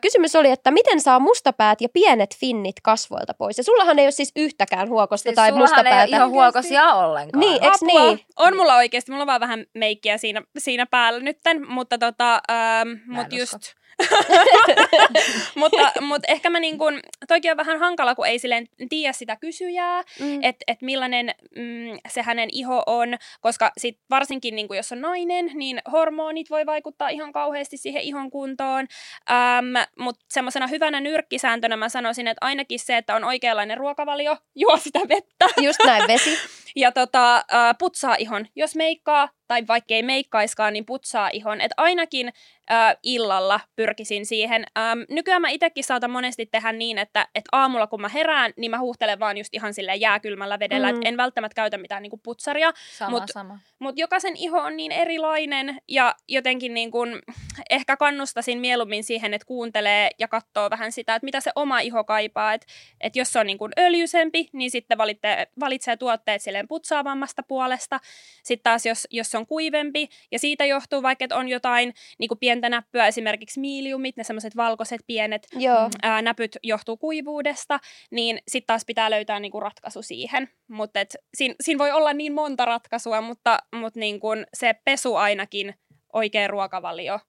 Kysymys 0.00 0.36
oli, 0.36 0.50
että 0.50 0.70
miten 0.70 1.00
saa 1.00 1.18
mustapäät 1.18 1.80
ja 1.80 1.88
pienet 1.88 2.36
finnit 2.36 2.76
kasvoilta 2.82 3.34
pois? 3.34 3.58
Ja 3.58 3.64
sullahan 3.64 3.98
ei 3.98 4.04
ole 4.06 4.10
siis 4.10 4.32
yhtäkään 4.36 4.88
huokosta 4.88 5.22
Siis 5.22 5.34
tai 5.36 5.48
sullahan 5.50 5.68
ei 5.68 5.74
ole 5.74 5.82
mustapäätä. 5.84 6.16
ihan 6.16 6.30
huokosia 6.30 6.94
ollenkaan. 6.94 7.40
Niin, 7.40 7.64
eks 7.64 7.82
Apua. 7.82 8.00
niin? 8.06 8.20
On 8.36 8.56
mulla 8.56 8.76
oikeasti, 8.76 9.10
mulla 9.10 9.22
on 9.22 9.26
vaan 9.26 9.40
vähän 9.40 9.64
meikkiä 9.74 10.18
siinä, 10.18 10.42
siinä 10.58 10.86
päällä 10.86 11.20
nytten, 11.20 11.70
mutta 11.70 11.98
tota, 11.98 12.34
ähm, 12.50 12.88
mut 13.06 13.26
usko. 13.42 13.58
mutta, 15.54 15.92
mutta 16.00 16.32
ehkä 16.32 16.50
mä 16.50 16.60
niin 16.60 16.78
kun, 16.78 17.00
toikin 17.28 17.50
on 17.50 17.56
vähän 17.56 17.78
hankala, 17.78 18.14
kun 18.14 18.26
ei 18.26 18.38
silleen 18.38 18.66
tiedä 18.88 19.12
sitä 19.12 19.36
kysyjää, 19.36 20.02
Mm. 20.20 20.38
että 20.42 20.64
et 20.66 20.82
millainen 20.82 21.34
mm, 21.56 21.98
se 22.08 22.22
hänen 22.22 22.48
iho 22.52 22.82
on, 22.86 23.16
koska 23.40 23.72
sit 23.78 23.98
varsinkin 24.10 24.56
niin 24.56 24.66
jos 24.76 24.92
on 24.92 25.00
nainen, 25.00 25.50
niin 25.54 25.82
hormonit 25.92 26.50
voi 26.50 26.66
vaikuttaa 26.66 27.08
ihan 27.08 27.32
kauheasti 27.32 27.76
siihen 27.76 28.02
ihon 28.02 28.30
kuntoon, 28.30 28.86
ähm, 29.30 29.88
mutta 29.98 30.24
semmoisena 30.30 30.66
hyvänä 30.66 31.00
nyrkkisääntönä 31.00 31.76
mä 31.76 31.88
sanoisin, 31.88 32.28
että 32.28 32.46
ainakin 32.46 32.78
se, 32.78 32.96
että 32.96 33.16
on 33.16 33.24
oikeanlainen 33.24 33.78
ruokavalio, 33.78 34.36
juo 34.54 34.76
sitä 34.76 34.98
vettä 35.08 35.46
Just 35.62 35.78
näin, 35.86 36.08
vesi. 36.08 36.38
ja 36.76 36.92
tota, 36.92 37.36
äh, 37.36 37.74
putsaa 37.78 38.16
ihon. 38.18 38.46
Jos 38.56 38.76
meikkaa, 38.76 39.28
tai 39.48 39.66
vaikka 39.68 39.94
ei 39.94 40.02
meikkaiskaan, 40.02 40.72
niin 40.72 40.86
putsaa 40.86 41.30
ihon. 41.32 41.60
Että 41.60 41.74
ainakin 41.76 42.32
äh, 42.70 42.96
illalla 43.02 43.60
pyrkisin 43.76 44.26
siihen. 44.26 44.66
Ähm, 44.78 45.00
nykyään 45.10 45.42
mä 45.42 45.48
itsekin 45.48 45.84
saatan 45.84 46.10
monesti 46.10 46.46
tehdä 46.46 46.72
niin, 46.72 46.98
että 46.98 47.28
et 47.34 47.44
aamulla 47.52 47.86
kun 47.86 48.00
mä 48.00 48.08
herään, 48.08 48.52
niin 48.56 48.70
mä 48.70 48.78
huuhtelen 48.78 49.20
vaan 49.20 49.38
just 49.38 49.54
ihan 49.54 49.74
sille 49.74 49.94
jääkylmällä 49.94 50.58
vedellä. 50.58 50.92
Mm. 50.92 50.98
Et 50.98 51.02
en 51.04 51.16
välttämättä 51.16 51.54
käytä 51.54 51.78
mitään 51.78 52.02
niinku 52.02 52.16
putsaria. 52.16 52.72
Sama, 52.98 53.18
Mut- 53.18 53.32
sama. 53.32 53.58
Mutta 53.78 54.00
jokaisen 54.00 54.36
iho 54.36 54.58
on 54.58 54.76
niin 54.76 54.92
erilainen 54.92 55.78
ja 55.88 56.14
jotenkin 56.28 56.74
niin 56.74 56.90
kun, 56.90 57.22
ehkä 57.70 57.96
kannustasin 57.96 58.58
mieluummin 58.58 59.04
siihen, 59.04 59.34
että 59.34 59.46
kuuntelee 59.46 60.10
ja 60.18 60.28
katsoo 60.28 60.70
vähän 60.70 60.92
sitä, 60.92 61.14
että 61.14 61.24
mitä 61.24 61.40
se 61.40 61.50
oma 61.54 61.80
iho 61.80 62.04
kaipaa. 62.04 62.54
Että 62.54 62.66
et 63.00 63.16
jos 63.16 63.32
se 63.32 63.38
on 63.38 63.46
niin 63.46 63.58
kun 63.58 63.72
öljysempi, 63.78 64.48
niin 64.52 64.70
sitten 64.70 64.98
valitsee, 64.98 65.46
valitsee 65.60 65.96
tuotteet 65.96 66.42
silleen 66.62 66.68
putsaavammasta 66.68 67.42
puolesta. 67.42 68.00
Sitten 68.42 68.62
taas 68.62 68.86
jos, 68.86 69.06
jos 69.10 69.30
se 69.30 69.38
on 69.38 69.46
kuivempi 69.46 70.08
ja 70.30 70.38
siitä 70.38 70.64
johtuu 70.64 71.02
vaikka, 71.02 71.24
että 71.24 71.36
on 71.36 71.48
jotain 71.48 71.94
niin 72.18 72.28
kun 72.28 72.38
pientä 72.38 72.68
näppyä, 72.68 73.06
esimerkiksi 73.06 73.60
miiliumit, 73.60 74.16
ne 74.16 74.24
semmoiset 74.24 74.56
valkoiset 74.56 75.00
pienet 75.06 75.46
Joo. 75.54 75.90
ää, 76.02 76.22
näpyt 76.22 76.56
johtuu 76.62 76.96
kuivuudesta, 76.96 77.80
niin 78.10 78.38
sitten 78.48 78.66
taas 78.66 78.84
pitää 78.84 79.10
löytää 79.10 79.40
niinku 79.40 79.60
ratkaisu 79.60 80.02
siihen. 80.02 80.48
Mutta 80.68 81.00
siinä, 81.34 81.54
siinä 81.60 81.78
voi 81.78 81.90
olla 81.90 82.12
niin 82.12 82.32
monta 82.32 82.64
ratkaisua, 82.64 83.20
mutta, 83.20 83.58
mutta 83.74 84.00
niinku 84.00 84.28
se 84.54 84.74
pesu 84.84 85.16
ainakin, 85.16 85.74
oikea 86.12 86.48
ruokavalio, 86.48 87.20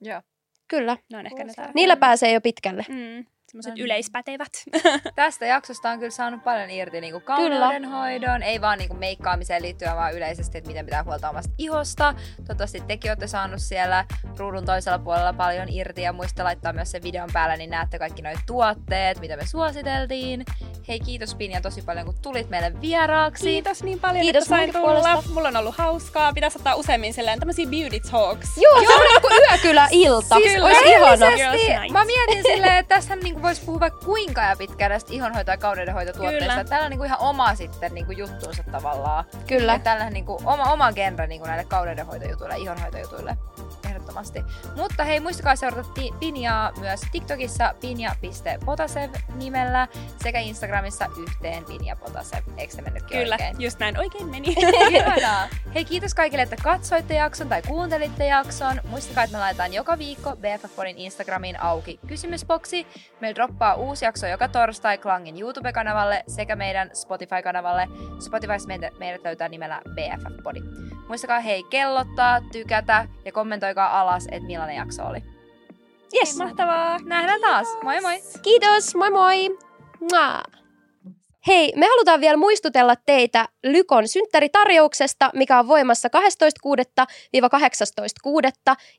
Joo. 0.00 0.22
Kyllä. 0.68 0.96
ne 1.10 1.18
on 1.18 1.26
ehkä 1.26 1.44
ne. 1.44 1.52
Niillä 1.74 1.96
pääsee 1.96 2.32
jo 2.32 2.40
pitkälle. 2.40 2.84
Mm, 2.88 3.24
semmoiset 3.48 3.74
niin. 3.74 3.84
yleispätevät. 3.84 4.52
Tästä 5.14 5.46
jaksosta 5.46 5.90
on 5.90 5.98
kyllä 5.98 6.10
saanut 6.10 6.44
paljon 6.44 6.70
irti 6.70 7.00
niin 7.00 7.22
kauneudenhoidon, 7.22 8.42
ei 8.42 8.60
vaan 8.60 8.78
niin 8.78 8.98
meikkaamiseen 8.98 9.62
liittyen, 9.62 9.96
vaan 9.96 10.14
yleisesti, 10.14 10.58
että 10.58 10.68
miten 10.68 10.84
pitää 10.84 11.04
huolta 11.04 11.30
omasta 11.30 11.52
ihosta. 11.58 12.14
Toivottavasti 12.36 12.80
tekin 12.80 13.10
olette 13.10 13.26
saanut 13.26 13.60
siellä 13.60 14.04
ruudun 14.38 14.64
toisella 14.64 14.98
puolella 14.98 15.32
paljon 15.32 15.68
irti 15.68 16.02
ja 16.02 16.12
muista 16.12 16.44
laittaa 16.44 16.72
myös 16.72 16.90
sen 16.90 17.02
videon 17.02 17.28
päälle, 17.32 17.56
niin 17.56 17.70
näette 17.70 17.98
kaikki 17.98 18.22
nuo 18.22 18.32
tuotteet, 18.46 19.20
mitä 19.20 19.36
me 19.36 19.46
suositeltiin. 19.46 20.44
Hei 20.88 21.00
kiitos 21.00 21.34
Pinja 21.34 21.60
tosi 21.60 21.82
paljon, 21.82 22.06
kun 22.06 22.14
tulit 22.22 22.50
meille 22.50 22.80
vieraaksi. 22.80 23.44
Kiitos 23.44 23.82
niin 23.82 24.00
paljon, 24.00 24.22
Kiitos 24.22 24.42
että 24.42 24.56
sain 24.56 24.72
tulla. 24.72 24.84
puolesta. 24.84 25.34
Mulla 25.34 25.48
on 25.48 25.56
ollut 25.56 25.74
hauskaa. 25.78 26.32
Pitäisi 26.32 26.58
ottaa 26.58 26.74
useammin 26.74 27.14
silleen 27.14 27.38
tämmöisiä 27.38 27.66
beauty 27.66 28.00
talks. 28.10 28.48
Joo, 28.56 28.80
se 28.80 28.94
on 28.94 29.20
kuin 29.20 29.32
yökylä-ilta. 29.50 30.34
Siis 30.34 30.62
Olisi 30.62 30.88
ihana. 30.88 31.92
Mä 31.92 32.04
mietin 32.04 32.42
silleen, 32.42 32.76
että 32.76 32.94
tässä 32.94 33.16
niinku 33.36 33.46
voisi 33.46 33.62
puhua 33.66 33.80
vaikka 33.80 34.00
kuinka 34.04 34.42
ja 34.42 34.56
pitkään 34.56 34.90
näistä 34.90 35.12
ihonhoito- 35.12 35.50
ja 35.50 35.56
kauneudenhoitotuotteista. 35.56 36.48
Kyllä. 36.48 36.64
Täällä 36.64 36.84
on 36.84 36.90
niinku 36.90 37.04
ihan 37.04 37.20
oma 37.20 37.54
sitten 37.54 37.94
niinku 37.94 38.12
juttuunsa 38.12 38.62
tavallaan. 38.72 39.24
Kyllä. 39.46 39.72
Ja 39.72 39.78
Täällä 39.78 40.04
on 40.06 40.12
niinku 40.12 40.40
oma, 40.44 40.72
oma 40.72 40.92
genre 40.92 41.26
niinku 41.26 41.46
näille 41.46 41.64
kauneudenhoitojutuille 41.64 42.54
ja 42.54 42.60
ihonhoitojutuille. 42.62 43.36
Ehdottomasti. 44.06 44.44
Mutta 44.76 45.04
hei, 45.04 45.20
muistakaa 45.20 45.56
seurata 45.56 45.88
ti- 45.94 46.12
Pinjaa 46.20 46.72
myös 46.80 47.00
TikTokissa 47.12 47.74
pinja.potasev 47.80 49.10
nimellä 49.34 49.88
sekä 50.22 50.38
Instagramissa 50.40 51.06
yhteen 51.22 51.64
pinja.potasev. 51.64 52.44
Eikö 52.56 52.74
se 52.74 52.82
mennytkin 52.82 53.18
Kyllä, 53.18 53.34
oikein? 53.34 53.60
just 53.60 53.78
näin 53.78 53.98
oikein 53.98 54.26
meni. 54.30 54.48
Ihanaa. 54.90 55.48
Hei, 55.74 55.84
kiitos 55.84 56.14
kaikille, 56.14 56.42
että 56.42 56.56
katsoitte 56.62 57.14
jakson 57.14 57.48
tai 57.48 57.62
kuuntelitte 57.62 58.26
jakson. 58.26 58.80
Muistakaa, 58.88 59.24
että 59.24 59.36
me 59.36 59.40
laitetaan 59.40 59.72
joka 59.74 59.98
viikko 59.98 60.36
BFF 60.36 60.76
Podin 60.76 60.98
Instagramiin 60.98 61.60
auki 61.62 62.00
kysymysboksi. 62.06 62.86
Meillä 63.20 63.34
droppaa 63.34 63.74
uusi 63.74 64.04
jakso 64.04 64.26
joka 64.26 64.48
torstai 64.48 64.98
Klangin 64.98 65.40
YouTube-kanavalle 65.40 66.24
sekä 66.28 66.56
meidän 66.56 66.90
Spotify-kanavalle. 66.94 67.88
Spotifyssa 68.20 68.68
meidät, 68.68 68.98
meidät 68.98 69.24
löytää 69.24 69.48
nimellä 69.48 69.82
BFF 69.90 70.42
Podi. 70.42 70.60
Muistakaa 71.08 71.40
hei 71.40 71.62
kellottaa, 71.62 72.40
tykätä 72.52 73.08
ja 73.24 73.32
kommentoikaa 73.32 73.95
alas, 74.00 74.26
että 74.30 74.46
millainen 74.46 74.76
jakso 74.76 75.04
oli. 75.04 75.22
Yes. 76.14 76.36
Mahtavaa. 76.36 76.98
Nähdään 77.04 77.40
taas. 77.40 77.68
Moi 77.82 78.00
moi! 78.00 78.22
Kiitos, 78.42 78.94
moi 78.94 79.10
moi! 79.10 79.58
Mua. 80.00 80.42
Hei, 81.46 81.72
me 81.76 81.86
halutaan 81.86 82.20
vielä 82.20 82.36
muistutella 82.36 82.96
teitä 82.96 83.48
Lykon 83.64 84.08
synttäritarjouksesta, 84.08 85.30
mikä 85.34 85.58
on 85.58 85.68
voimassa 85.68 86.08
12.6.–18.6. 86.08 86.12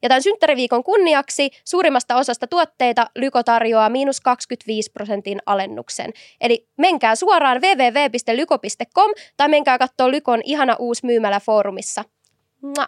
Ja 0.01 0.09
tämän 0.09 0.23
synttäriviikon 0.23 0.83
kunniaksi 0.83 1.49
suurimmasta 1.65 2.15
osasta 2.15 2.47
tuotteita 2.47 3.07
Lyko 3.15 3.43
tarjoaa 3.43 3.89
miinus 3.89 4.21
25 4.21 4.91
prosentin 4.91 5.39
alennuksen. 5.45 6.13
Eli 6.41 6.67
menkää 6.77 7.15
suoraan 7.15 7.61
www.lyko.com 7.61 9.11
tai 9.37 9.49
menkää 9.49 9.77
katsoa 9.77 10.11
Lykon 10.11 10.41
ihana 10.43 10.75
uusi 10.79 11.05
myymälä 11.05 11.39
foorumissa. 11.39 12.03
Mua. 12.61 12.87